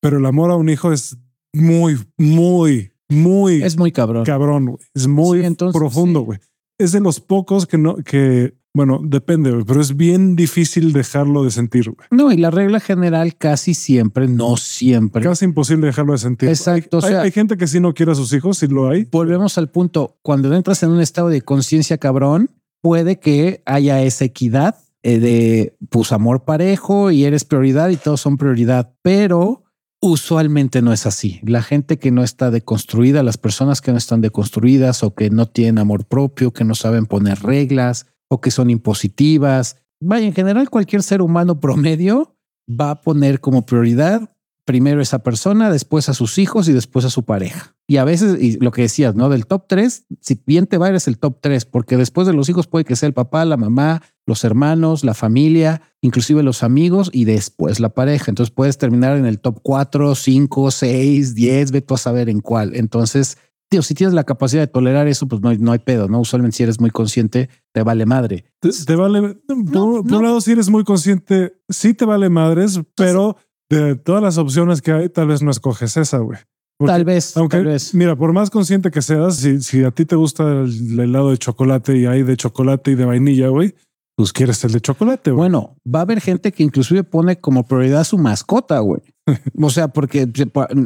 Pero 0.01 0.17
el 0.17 0.26
amor 0.26 0.51
a 0.51 0.55
un 0.55 0.69
hijo 0.69 0.91
es 0.91 1.17
muy, 1.53 1.97
muy, 2.17 2.91
muy 3.09 3.61
Es 3.63 3.78
muy 3.78 3.91
cabrón. 3.91 4.26
cabrón. 4.26 4.65
güey. 4.65 4.78
Es 4.93 5.07
muy 5.07 5.39
Sí, 5.39 5.45
entonces, 5.45 5.80
profundo, 5.80 6.19
sí. 6.21 6.26
güey. 6.26 6.39
Es 6.80 6.91
de 6.91 6.99
los 6.99 7.19
pocos 7.19 7.65
que 7.67 7.78
no, 7.78 7.95
que, 7.97 8.55
bueno, 8.76 8.99
depende, 9.03 9.63
pero 9.67 9.82
es 9.82 9.95
bien 9.95 10.36
difícil 10.36 10.93
dejarlo 10.93 11.43
de 11.43 11.51
sentir. 11.51 11.93
No, 12.09 12.32
y 12.32 12.38
la 12.38 12.49
regla 12.49 12.80
general 12.80 13.36
casi 13.36 13.76
siempre, 13.76 14.28
no 14.28 14.57
siempre. 14.57 15.21
Casi 15.24 15.45
imposible 15.45 15.88
dejarlo 15.88 16.14
de 16.14 16.18
sentir. 16.18 16.49
Exacto, 16.49 16.97
Hay, 16.97 17.03
o 17.03 17.07
sea- 17.07 17.22
hay 17.22 17.31
gente 17.31 17.56
que 17.56 17.68
sí 17.68 17.80
no 17.80 17.93
quiere 17.93 18.14
a 18.14 18.15
sus 18.15 18.34
hijos, 18.34 18.57
sí 18.57 18.68
lo 18.68 18.89
hay. 18.89 19.07
Volvemos 19.11 19.57
al 19.60 19.69
punto. 19.69 20.18
Cuando 20.23 20.53
entras 20.56 20.81
en 20.81 20.89
un 20.89 21.02
estado 21.02 21.30
de 21.30 21.41
conciencia 21.43 21.99
cabrón, 21.99 22.49
puede 22.81 23.19
que 23.19 23.61
haya 23.65 24.02
esa 24.02 24.26
equidad 24.26 24.76
eh, 25.03 25.19
de 25.19 25.76
pues 25.89 26.11
amor 26.11 26.43
parejo 26.45 27.11
y 27.11 27.26
eres 27.26 27.43
prioridad 27.45 27.89
y 27.89 27.97
todos 27.97 28.22
son 28.22 28.38
prioridad, 28.38 28.93
pero 29.03 29.65
usualmente 30.02 30.81
no 30.81 30.91
es 30.93 31.06
así. 31.06 31.39
La 31.43 31.61
gente 31.61 31.97
que 31.99 32.11
no 32.11 32.23
está 32.23 32.52
deconstruida, 32.52 33.22
las 33.23 33.38
personas 33.38 33.81
que 33.81 33.91
no 33.91 33.97
están 33.97 34.22
deconstruidas 34.22 35.03
o 35.03 35.14
que 35.14 35.30
no 35.30 35.45
tienen 35.45 35.77
amor 35.77 36.06
propio, 36.06 36.52
que 36.52 36.64
no 36.65 36.73
saben 36.76 37.06
poner 37.06 37.41
reglas 37.41 38.07
que 38.41 38.51
son 38.51 38.69
impositivas. 38.69 39.77
Vaya, 39.99 40.26
en 40.26 40.34
general 40.34 40.69
cualquier 40.69 41.03
ser 41.03 41.22
humano 41.22 41.60
promedio 41.60 42.35
va 42.69 42.91
a 42.91 43.01
poner 43.01 43.39
como 43.39 43.65
prioridad 43.65 44.30
primero 44.65 45.01
esa 45.01 45.19
persona, 45.19 45.69
después 45.69 46.07
a 46.10 46.14
sus 46.14 46.38
hijos 46.38 46.69
y 46.69 46.73
después 46.73 47.05
a 47.05 47.10
su 47.10 47.23
pareja. 47.23 47.76
Y 47.85 47.97
a 47.97 48.05
veces, 48.05 48.41
y 48.41 48.57
lo 48.60 48.72
que 48.72 48.84
decías, 48.84 49.14
¿no? 49.14 49.27
Del 49.27 49.45
top 49.45 49.65
3, 49.68 50.05
si 50.22 50.41
bien 50.45 50.68
te 50.68 50.77
va, 50.77 50.88
eres 50.88 51.07
el 51.07 51.18
top 51.18 51.39
3, 51.41 51.65
porque 51.65 51.97
después 51.97 52.27
de 52.27 52.34
los 52.34 52.47
hijos 52.47 52.68
puede 52.68 52.85
que 52.85 52.95
sea 52.95 53.07
el 53.07 53.14
papá, 53.14 53.43
la 53.43 53.57
mamá, 53.57 54.01
los 54.26 54.45
hermanos, 54.45 55.03
la 55.03 55.14
familia, 55.14 55.81
inclusive 56.01 56.43
los 56.43 56.64
amigos 56.64 57.10
y 57.11 57.26
después 57.26 57.81
la 57.81 57.89
pareja. 57.89 58.31
Entonces 58.31 58.53
puedes 58.53 58.77
terminar 58.77 59.18
en 59.18 59.26
el 59.26 59.39
top 59.39 59.60
4, 59.61 60.15
5, 60.15 60.72
6, 60.72 61.35
10, 61.35 61.72
ve 61.72 61.81
tú 61.81 61.95
a 61.95 61.97
saber 61.97 62.30
en 62.30 62.39
cuál. 62.39 62.76
Entonces 62.76 63.38
si 63.81 63.93
tienes 63.93 64.13
la 64.13 64.23
capacidad 64.23 64.61
de 64.61 64.67
tolerar 64.67 65.07
eso, 65.07 65.27
pues 65.27 65.41
no 65.41 65.49
hay, 65.49 65.57
no 65.57 65.71
hay 65.71 65.79
pedo, 65.79 66.07
¿no? 66.07 66.19
Usualmente 66.19 66.57
si 66.57 66.63
eres 66.63 66.79
muy 66.79 66.91
consciente, 66.91 67.49
te 67.73 67.83
vale 67.83 68.05
madre. 68.05 68.45
Te, 68.59 68.69
te 68.69 68.95
vale, 68.95 69.35
por, 69.47 69.65
por 69.65 70.05
no. 70.05 70.17
un 70.17 70.23
lado, 70.23 70.41
si 70.41 70.51
eres 70.51 70.69
muy 70.69 70.83
consciente, 70.83 71.53
sí 71.69 71.93
te 71.93 72.05
vale 72.05 72.29
madres, 72.29 72.79
pero 72.95 73.37
de 73.69 73.95
todas 73.95 74.21
las 74.21 74.37
opciones 74.37 74.81
que 74.81 74.91
hay, 74.91 75.09
tal 75.09 75.27
vez 75.27 75.41
no 75.41 75.51
escoges 75.51 75.97
esa, 75.97 76.19
güey. 76.19 76.39
Porque 76.77 76.91
Tal 76.91 77.05
vez, 77.05 77.37
Aunque, 77.37 77.57
tal 77.57 77.65
vez. 77.65 77.93
mira, 77.93 78.15
por 78.15 78.33
más 78.33 78.49
consciente 78.49 78.91
que 78.91 79.01
seas, 79.01 79.35
si, 79.37 79.61
si 79.61 79.83
a 79.83 79.91
ti 79.91 80.05
te 80.05 80.15
gusta 80.15 80.43
el, 80.61 80.99
helado 80.99 81.31
de 81.31 81.37
chocolate 81.37 81.97
y 81.97 82.05
hay 82.05 82.23
de 82.23 82.35
chocolate 82.35 82.91
y 82.91 82.95
de 82.95 83.05
vainilla, 83.05 83.47
güey, 83.49 83.75
pues 84.15 84.33
quieres 84.33 84.63
el 84.63 84.71
de 84.73 84.81
chocolate, 84.81 85.31
güey. 85.31 85.49
Bueno, 85.49 85.75
va 85.87 85.99
a 85.99 86.01
haber 86.03 86.19
gente 86.19 86.51
que 86.51 86.63
inclusive 86.63 87.03
pone 87.03 87.39
como 87.39 87.63
prioridad 87.65 88.03
su 88.03 88.17
mascota, 88.17 88.79
güey. 88.79 89.01
O 89.61 89.69
sea, 89.69 89.87
porque 89.87 90.27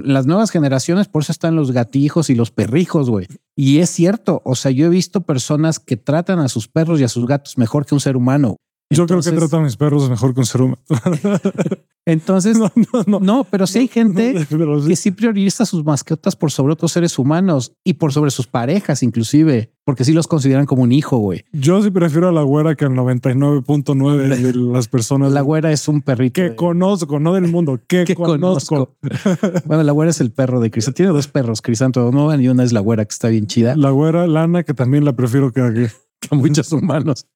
las 0.04 0.26
nuevas 0.26 0.52
generaciones, 0.52 1.08
por 1.08 1.24
eso 1.24 1.32
están 1.32 1.56
los 1.56 1.72
gatijos 1.72 2.30
y 2.30 2.36
los 2.36 2.52
perrijos, 2.52 3.10
güey. 3.10 3.28
Y 3.56 3.80
es 3.80 3.90
cierto, 3.90 4.42
o 4.46 4.56
sea, 4.56 4.72
yo 4.72 4.86
he 4.86 4.90
visto 4.90 5.22
personas 5.22 5.80
que 5.80 5.98
tratan 5.98 6.40
a 6.40 6.48
sus 6.48 6.68
perros 6.68 7.00
y 7.00 7.04
a 7.04 7.10
sus 7.10 7.26
gatos 7.26 7.58
mejor 7.58 7.86
que 7.86 7.96
un 7.96 8.02
ser 8.02 8.16
humano. 8.16 8.58
Yo 8.90 9.06
creo 9.06 9.22
que 9.22 9.32
trato 9.32 9.58
a 9.58 9.62
mis 9.62 9.76
perros 9.76 10.10
mejor 10.10 10.34
que 10.34 10.42
un 10.42 10.46
ser 10.46 10.62
humano. 10.62 10.82
Entonces, 12.08 12.58
no, 12.60 12.72
no, 12.94 13.04
no. 13.06 13.20
no, 13.20 13.44
pero 13.44 13.68
sí 13.68 13.80
hay 13.80 13.88
gente 13.90 14.34
No, 14.34 14.46
pero 14.50 14.82
sí. 14.82 14.88
que 14.88 14.96
sí 14.96 15.12
prioriza 15.12 15.66
sus 15.66 15.84
mascotas 15.84 16.38
por 16.38 16.52
sobre 16.52 16.72
otros 16.72 16.94
seres 16.94 17.20
humanos 17.20 17.74
y 17.84 17.96
por 17.96 18.14
sobre 18.14 18.32
sus 18.32 18.48
parejas, 18.48 19.04
inclusive, 19.04 19.74
porque 19.84 20.06
sí 20.06 20.14
los 20.14 20.26
consideran 20.26 20.66
como 20.66 20.84
un 20.84 20.94
hijo, 20.94 21.18
güey. 21.18 21.44
Yo 21.52 21.84
sí 21.84 21.92
prefiero 21.92 22.30
a 22.30 22.32
la 22.32 22.44
güera 22.44 22.76
que 22.76 22.86
al 22.86 22.92
99.9 22.94 24.38
de 24.42 24.54
las 24.54 24.88
personas 24.88 25.34
La 25.34 25.42
güera 25.42 25.70
es 25.74 25.86
un 25.90 26.02
perrito. 26.02 26.42
que 26.42 26.56
conozco, 26.56 27.20
no 27.20 27.34
del 27.34 27.50
mundo, 27.50 27.78
que, 27.88 28.06
que 28.06 28.16
conozco. 28.16 28.96
conozco. 29.02 29.62
bueno, 29.66 29.84
la 29.84 29.92
güera 29.92 30.10
es 30.12 30.22
el 30.22 30.32
perro 30.32 30.62
de 30.62 30.72
Crisanto. 30.72 30.96
Tiene 30.96 31.12
dos 31.12 31.28
perros, 31.28 31.62
Crisanto 31.62 32.02
Donovan, 32.02 32.42
y 32.42 32.48
una 32.48 32.64
es 32.64 32.72
la 32.72 32.80
güera 32.80 33.04
que 33.04 33.12
está 33.12 33.28
bien 33.28 33.48
chida. 33.48 33.76
La 33.76 33.92
güera 33.92 34.28
Lana, 34.28 34.64
que 34.64 34.74
también 34.74 35.04
la 35.04 35.14
prefiero 35.14 35.52
que, 35.52 35.62
que, 35.74 35.90
que 36.30 36.36
muchos 36.38 36.72
humanos. 36.72 37.28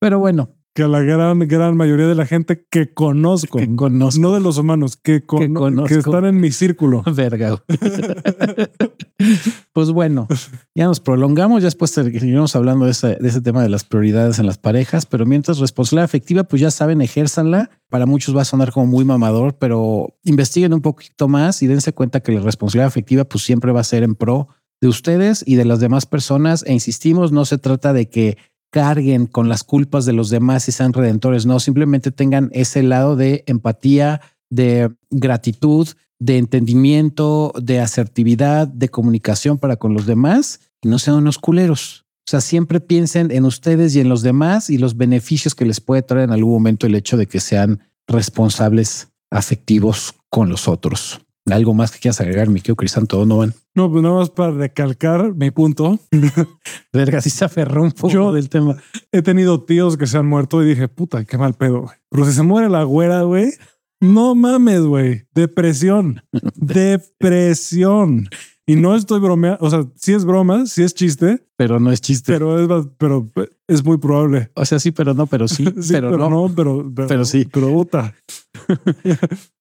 Pero 0.00 0.18
bueno, 0.18 0.50
que 0.78 0.84
a 0.84 0.88
la 0.88 1.00
gran, 1.00 1.40
gran 1.40 1.76
mayoría 1.76 2.06
de 2.06 2.14
la 2.14 2.24
gente 2.24 2.64
que 2.70 2.94
conozco. 2.94 3.58
que 3.58 3.74
conozco. 3.74 4.20
No 4.20 4.32
de 4.32 4.38
los 4.38 4.58
humanos, 4.58 4.96
que, 4.96 5.26
con- 5.26 5.40
Que 5.40 5.52
conozco. 5.52 5.88
que 5.88 5.94
están 5.98 6.24
en 6.24 6.38
mi 6.38 6.52
círculo. 6.52 7.02
Verga. 7.16 7.60
pues 9.72 9.90
bueno, 9.90 10.28
ya 10.76 10.84
nos 10.84 11.00
prolongamos. 11.00 11.62
Ya 11.62 11.66
después 11.66 11.90
seguiremos 11.90 12.54
hablando 12.54 12.84
de 12.84 12.92
ese, 12.92 13.16
de 13.16 13.28
ese 13.28 13.40
tema 13.40 13.60
de 13.60 13.70
las 13.70 13.82
prioridades 13.82 14.38
en 14.38 14.46
las 14.46 14.58
parejas. 14.58 15.04
Pero 15.04 15.26
mientras 15.26 15.58
responsabilidad 15.58 16.04
afectiva, 16.04 16.44
pues 16.44 16.62
ya 16.62 16.70
saben, 16.70 17.00
ejérzanla. 17.00 17.70
Para 17.90 18.06
muchos 18.06 18.36
va 18.36 18.42
a 18.42 18.44
sonar 18.44 18.70
como 18.70 18.86
muy 18.86 19.04
mamador, 19.04 19.58
pero 19.58 20.14
investiguen 20.22 20.74
un 20.74 20.80
poquito 20.82 21.26
más 21.26 21.60
y 21.60 21.66
dense 21.66 21.92
cuenta 21.92 22.20
que 22.20 22.30
la 22.30 22.40
responsabilidad 22.40 22.86
afectiva, 22.86 23.24
pues 23.24 23.42
siempre 23.42 23.72
va 23.72 23.80
a 23.80 23.84
ser 23.84 24.04
en 24.04 24.14
pro 24.14 24.46
de 24.80 24.86
ustedes 24.86 25.42
y 25.44 25.56
de 25.56 25.64
las 25.64 25.80
demás 25.80 26.06
personas. 26.06 26.62
E 26.68 26.72
insistimos, 26.72 27.32
no 27.32 27.44
se 27.46 27.58
trata 27.58 27.92
de 27.92 28.08
que 28.08 28.38
carguen 28.70 29.26
con 29.26 29.48
las 29.48 29.64
culpas 29.64 30.04
de 30.04 30.12
los 30.12 30.30
demás 30.30 30.68
y 30.68 30.72
sean 30.72 30.92
redentores. 30.92 31.46
No, 31.46 31.60
simplemente 31.60 32.10
tengan 32.10 32.50
ese 32.52 32.82
lado 32.82 33.16
de 33.16 33.44
empatía, 33.46 34.20
de 34.50 34.90
gratitud, 35.10 35.88
de 36.18 36.38
entendimiento, 36.38 37.52
de 37.60 37.80
asertividad, 37.80 38.68
de 38.68 38.88
comunicación 38.88 39.58
para 39.58 39.76
con 39.76 39.94
los 39.94 40.06
demás 40.06 40.60
y 40.82 40.88
no 40.88 40.98
sean 40.98 41.16
unos 41.16 41.38
culeros. 41.38 42.04
O 42.26 42.30
sea, 42.30 42.40
siempre 42.40 42.80
piensen 42.80 43.30
en 43.30 43.44
ustedes 43.44 43.94
y 43.94 44.00
en 44.00 44.08
los 44.08 44.22
demás 44.22 44.68
y 44.68 44.76
los 44.76 44.96
beneficios 44.96 45.54
que 45.54 45.64
les 45.64 45.80
puede 45.80 46.02
traer 46.02 46.24
en 46.24 46.32
algún 46.32 46.52
momento 46.52 46.86
el 46.86 46.94
hecho 46.94 47.16
de 47.16 47.26
que 47.26 47.40
sean 47.40 47.80
responsables 48.06 49.08
afectivos 49.30 50.14
con 50.28 50.48
los 50.48 50.68
otros. 50.68 51.20
Algo 51.52 51.74
más 51.74 51.90
que 51.90 51.98
quieras 51.98 52.20
agregar, 52.20 52.48
mi 52.48 52.60
querido 52.60 52.76
Crisanto 52.76 53.16
Donovan. 53.18 53.54
No, 53.74 53.90
pues 53.90 54.02
nada 54.02 54.16
más 54.16 54.30
para 54.30 54.52
recalcar 54.52 55.34
mi 55.34 55.50
punto. 55.50 55.98
Verga, 56.92 57.20
sí 57.20 57.30
se 57.30 57.44
aferró 57.44 57.82
un 57.82 57.92
poco 57.92 58.12
Yo- 58.12 58.32
del 58.32 58.48
tema. 58.48 58.76
He 59.12 59.22
tenido 59.22 59.62
tíos 59.64 59.96
que 59.96 60.06
se 60.06 60.18
han 60.18 60.26
muerto 60.26 60.62
y 60.62 60.66
dije, 60.68 60.88
puta, 60.88 61.24
qué 61.24 61.38
mal 61.38 61.54
pedo. 61.54 61.82
güey. 61.82 61.96
Pero 62.10 62.24
si 62.26 62.32
se 62.32 62.42
muere 62.42 62.68
la 62.68 62.82
güera, 62.84 63.22
güey, 63.22 63.52
no 64.00 64.34
mames, 64.34 64.82
güey. 64.82 65.24
Depresión. 65.34 66.22
Depresión. 66.54 68.28
Y 68.66 68.76
no 68.76 68.94
estoy 68.94 69.18
bromeando. 69.18 69.58
O 69.64 69.70
sea, 69.70 69.84
sí 69.94 70.12
es 70.12 70.26
broma, 70.26 70.66
sí 70.66 70.82
es 70.82 70.92
chiste, 70.94 71.46
Pero 71.56 71.80
no 71.80 71.90
es 71.90 72.02
chiste. 72.02 72.30
pero 72.32 72.60
es, 72.80 72.86
pero 72.98 73.26
es 73.66 73.82
muy 73.82 73.96
probable. 73.96 74.50
o 74.54 74.64
sea, 74.66 74.78
sí, 74.78 74.90
pero 74.90 75.14
no, 75.14 75.26
pero 75.26 75.48
sí, 75.48 75.64
Sí, 75.80 75.92
pero, 75.94 76.10
no. 76.18 76.52
pero, 76.54 76.92
pero, 76.94 77.08
Pero 77.08 77.24
sí. 77.24 77.48
Pero 77.50 77.68
puta. 77.72 78.14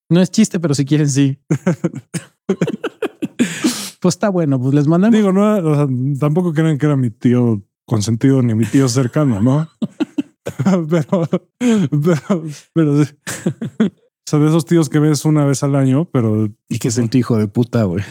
No 0.09 0.21
es 0.21 0.31
chiste, 0.31 0.59
pero 0.59 0.73
si 0.73 0.85
quieren, 0.85 1.09
sí. 1.09 1.39
pues 3.99 4.15
está 4.15 4.29
bueno, 4.29 4.59
pues 4.59 4.73
les 4.73 4.87
mandamos. 4.87 5.17
Digo, 5.17 5.33
no, 5.33 5.57
o 5.57 5.75
sea, 5.75 5.87
tampoco 6.19 6.53
crean 6.53 6.77
que 6.77 6.85
era 6.85 6.95
mi 6.95 7.09
tío 7.09 7.61
consentido 7.85 8.41
ni 8.41 8.55
mi 8.55 8.65
tío 8.65 8.87
cercano, 8.87 9.41
¿no? 9.41 9.67
pero, 10.89 11.27
pero, 11.89 12.43
pero, 12.73 13.03
sí. 13.03 13.13
o 13.79 13.89
sea, 14.25 14.39
de 14.39 14.47
esos 14.47 14.65
tíos 14.65 14.89
que 14.89 14.99
ves 14.99 15.25
una 15.25 15.45
vez 15.45 15.63
al 15.63 15.75
año, 15.75 16.05
pero 16.05 16.49
y 16.69 16.79
que 16.79 16.87
es 16.87 16.97
el 16.97 17.09
tu 17.09 17.17
hijo 17.17 17.37
de 17.37 17.47
puta, 17.47 17.83
güey. 17.83 18.03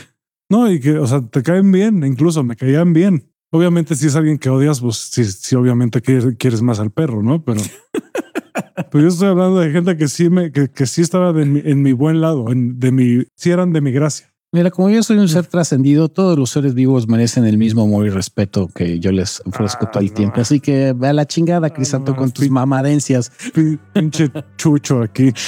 no, 0.50 0.70
y 0.70 0.80
que, 0.80 0.98
o 0.98 1.06
sea, 1.06 1.22
te 1.22 1.42
caen 1.42 1.72
bien, 1.72 2.04
incluso 2.04 2.42
me 2.42 2.56
caían 2.56 2.92
bien. 2.92 3.32
Obviamente, 3.52 3.94
si 3.94 4.08
es 4.08 4.16
alguien 4.16 4.38
que 4.38 4.50
odias, 4.50 4.80
pues 4.80 4.96
sí, 4.96 5.24
sí 5.24 5.54
obviamente 5.54 6.02
quieres, 6.02 6.34
quieres 6.36 6.62
más 6.62 6.80
al 6.80 6.90
perro, 6.90 7.22
¿no? 7.22 7.44
Pero, 7.44 7.60
pero 8.90 9.02
yo 9.02 9.08
estoy 9.08 9.28
hablando 9.28 9.58
de 9.60 9.70
gente 9.70 9.96
que 9.96 10.08
sí 10.08 10.30
me, 10.30 10.50
que, 10.52 10.68
que 10.68 10.86
sí 10.86 11.02
estaba 11.02 11.32
de 11.32 11.44
mi- 11.46 11.62
en 11.64 11.82
mi 11.82 11.92
buen 11.92 12.20
lado, 12.20 12.50
en- 12.52 12.78
de 12.78 12.90
mi, 12.92 13.24
sí 13.34 13.50
eran 13.50 13.72
de 13.72 13.80
mi 13.80 13.92
gracia. 13.92 14.32
Mira, 14.52 14.70
como 14.70 14.88
yo 14.88 15.02
soy 15.02 15.18
un 15.18 15.28
ser 15.28 15.44
trascendido, 15.46 16.08
todos 16.08 16.38
los 16.38 16.50
seres 16.50 16.72
vivos 16.74 17.08
merecen 17.08 17.44
el 17.44 17.58
mismo 17.58 17.82
amor 17.82 18.06
y 18.06 18.10
respeto 18.10 18.68
que 18.74 18.98
yo 19.00 19.12
les 19.12 19.42
ofrezco 19.44 19.86
Ah, 19.86 19.90
todo 19.90 20.02
el 20.02 20.08
no. 20.08 20.14
tiempo. 20.14 20.40
Así 20.40 20.60
que 20.60 20.94
ve 20.96 21.08
a 21.08 21.12
la 21.12 21.26
chingada, 21.26 21.68
Crisanto, 21.70 22.12
no, 22.12 22.16
con 22.18 22.30
tus 22.30 22.48
mamadencias. 22.48 23.30
Pin- 23.52 23.78
Pinche 23.92 24.30
chucho 24.56 25.02
aquí. 25.02 25.32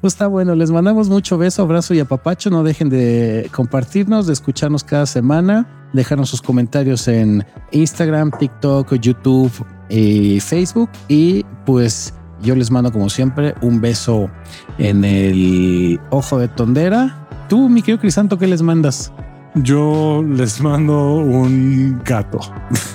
Pues 0.00 0.14
está 0.14 0.26
bueno, 0.26 0.54
les 0.54 0.70
mandamos 0.70 1.08
mucho 1.10 1.36
beso, 1.38 1.62
abrazo 1.62 1.92
y 1.94 2.00
apapacho. 2.00 2.48
No 2.50 2.62
dejen 2.62 2.88
de 2.88 3.48
compartirnos, 3.54 4.26
de 4.26 4.32
escucharnos 4.32 4.82
cada 4.84 5.04
semana, 5.06 5.79
dejarnos 5.92 6.30
sus 6.30 6.42
comentarios 6.42 7.08
en 7.08 7.44
Instagram, 7.72 8.30
TikTok, 8.38 8.94
YouTube 8.94 9.52
y 9.88 10.40
Facebook. 10.40 10.90
Y 11.08 11.44
pues 11.66 12.14
yo 12.42 12.54
les 12.54 12.70
mando 12.70 12.92
como 12.92 13.10
siempre 13.10 13.54
un 13.60 13.80
beso 13.80 14.30
en 14.78 15.04
el 15.04 16.00
ojo 16.10 16.38
de 16.38 16.48
tondera. 16.48 17.28
Tú, 17.48 17.68
mi 17.68 17.82
querido 17.82 18.00
Crisanto, 18.00 18.38
¿qué 18.38 18.46
les 18.46 18.62
mandas? 18.62 19.12
Yo 19.54 20.24
les 20.26 20.60
mando 20.60 21.16
un 21.16 22.00
gato. 22.04 22.40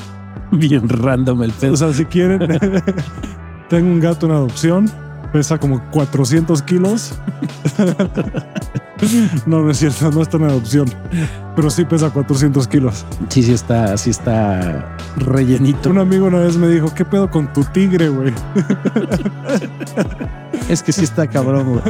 Bien 0.51 0.87
random 0.87 1.43
el 1.43 1.51
pedo. 1.51 1.73
O 1.73 1.77
sea, 1.77 1.93
si 1.93 2.05
quieren, 2.05 2.39
tengo 3.69 3.87
un 3.87 3.99
gato 3.99 4.25
en 4.25 4.31
adopción, 4.31 4.89
pesa 5.35 5.57
como 5.57 5.81
400 5.91 6.61
kilos. 6.61 7.11
no, 9.45 9.63
no 9.63 9.69
es 9.69 9.79
cierto, 9.79 10.09
no 10.09 10.21
está 10.21 10.37
en 10.37 10.45
adopción, 10.45 10.89
pero 11.57 11.69
sí 11.69 11.83
pesa 11.83 12.09
400 12.09 12.65
kilos. 12.69 13.05
Sí, 13.27 13.43
sí 13.43 13.51
está, 13.51 13.97
sí 13.97 14.11
está 14.11 14.95
rellenito. 15.17 15.89
Un 15.89 15.97
amigo 15.97 16.27
una 16.27 16.39
vez 16.39 16.55
me 16.55 16.69
dijo, 16.69 16.93
¿qué 16.95 17.03
pedo 17.03 17.29
con 17.29 17.51
tu 17.51 17.65
tigre, 17.65 18.07
güey? 18.07 18.33
Es 20.69 20.81
que 20.81 20.91
sí 20.91 21.03
está 21.03 21.27
cabrón, 21.27 21.73
güey. 21.73 21.83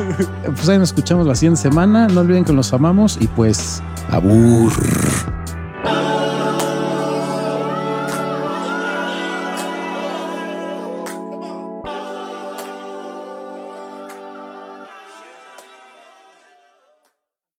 Pues 0.53 0.67
ahí 0.67 0.77
nos 0.77 0.89
escuchamos 0.89 1.25
la 1.25 1.35
siguiente 1.35 1.61
semana. 1.61 2.07
No 2.07 2.21
olviden 2.21 2.43
que 2.43 2.51
los 2.51 2.73
amamos 2.73 3.17
y 3.21 3.27
pues 3.27 3.81
abur. 4.09 4.73